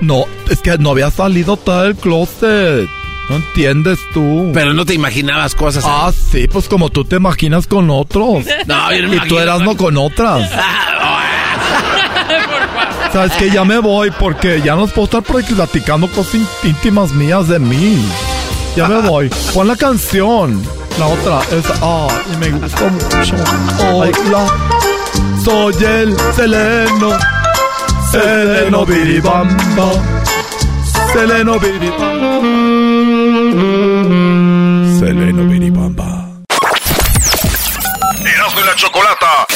No, 0.01 0.25
es 0.49 0.61
que 0.61 0.79
no 0.79 0.91
había 0.91 1.11
salido 1.11 1.57
todo 1.57 1.87
el 1.87 1.97
closet. 1.97 2.89
No 3.29 3.37
entiendes 3.37 3.99
tú. 4.15 4.51
Pero 4.55 4.75
no 4.75 4.85
te 4.85 4.95
imaginabas 4.95 5.55
cosas. 5.55 5.85
Ah, 5.87 6.13
sí, 6.13 6.47
pues 6.49 6.69
como 6.69 6.91
tú 6.91 7.05
te 7.05 7.17
imaginas 7.17 7.67
con 7.67 7.89
otros. 7.91 8.45
No, 8.67 8.93
yo 8.93 9.03
no 9.03 9.09
me 9.09 9.17
Y 9.17 9.21
tú 9.29 9.39
eras 9.39 9.61
no 9.61 9.77
con- 9.77 9.97
otras. 9.99 10.51
Sabes 13.13 13.33
que 13.33 13.51
ya 13.51 13.63
me 13.65 13.79
voy 13.79 14.11
porque 14.19 14.63
ya 14.65 14.75
no 14.75 14.87
puedo 14.87 15.05
estar 15.05 15.23
platicando 15.23 16.09
cosas 16.09 16.35
ín- 16.37 16.47
íntimas 16.65 17.13
mías 17.13 17.47
de 17.49 17.59
mí. 17.59 18.03
Ya 18.75 18.89
me 18.89 19.09
voy. 19.09 19.31
Pon 19.53 19.69
la 19.69 19.77
canción. 19.77 20.63
La 20.99 21.07
otra 21.07 21.41
es. 21.51 21.65
Ah, 21.83 22.09
y 22.33 22.37
me 22.39 22.51
gusta 22.51 22.89
mucho. 22.89 23.37
Hola. 23.93 24.47
Soy 25.45 25.85
el 25.85 26.17
Seleno. 26.35 27.19
Seleno 28.11 28.87
Biribamba. 28.87 29.93
Seleno 31.13 31.59
Biribamba. 31.59 32.41
Seleno 34.99 35.45
Biribamba. 35.45 36.29
Erasmo 38.25 38.61
y 38.61 38.65
la 38.65 38.75
Chocolata. 38.77 39.47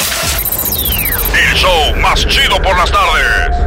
El 1.33 1.55
show 1.55 1.95
más 2.01 2.27
chido 2.27 2.61
por 2.61 2.77
las 2.77 2.91
tardes. 2.91 3.66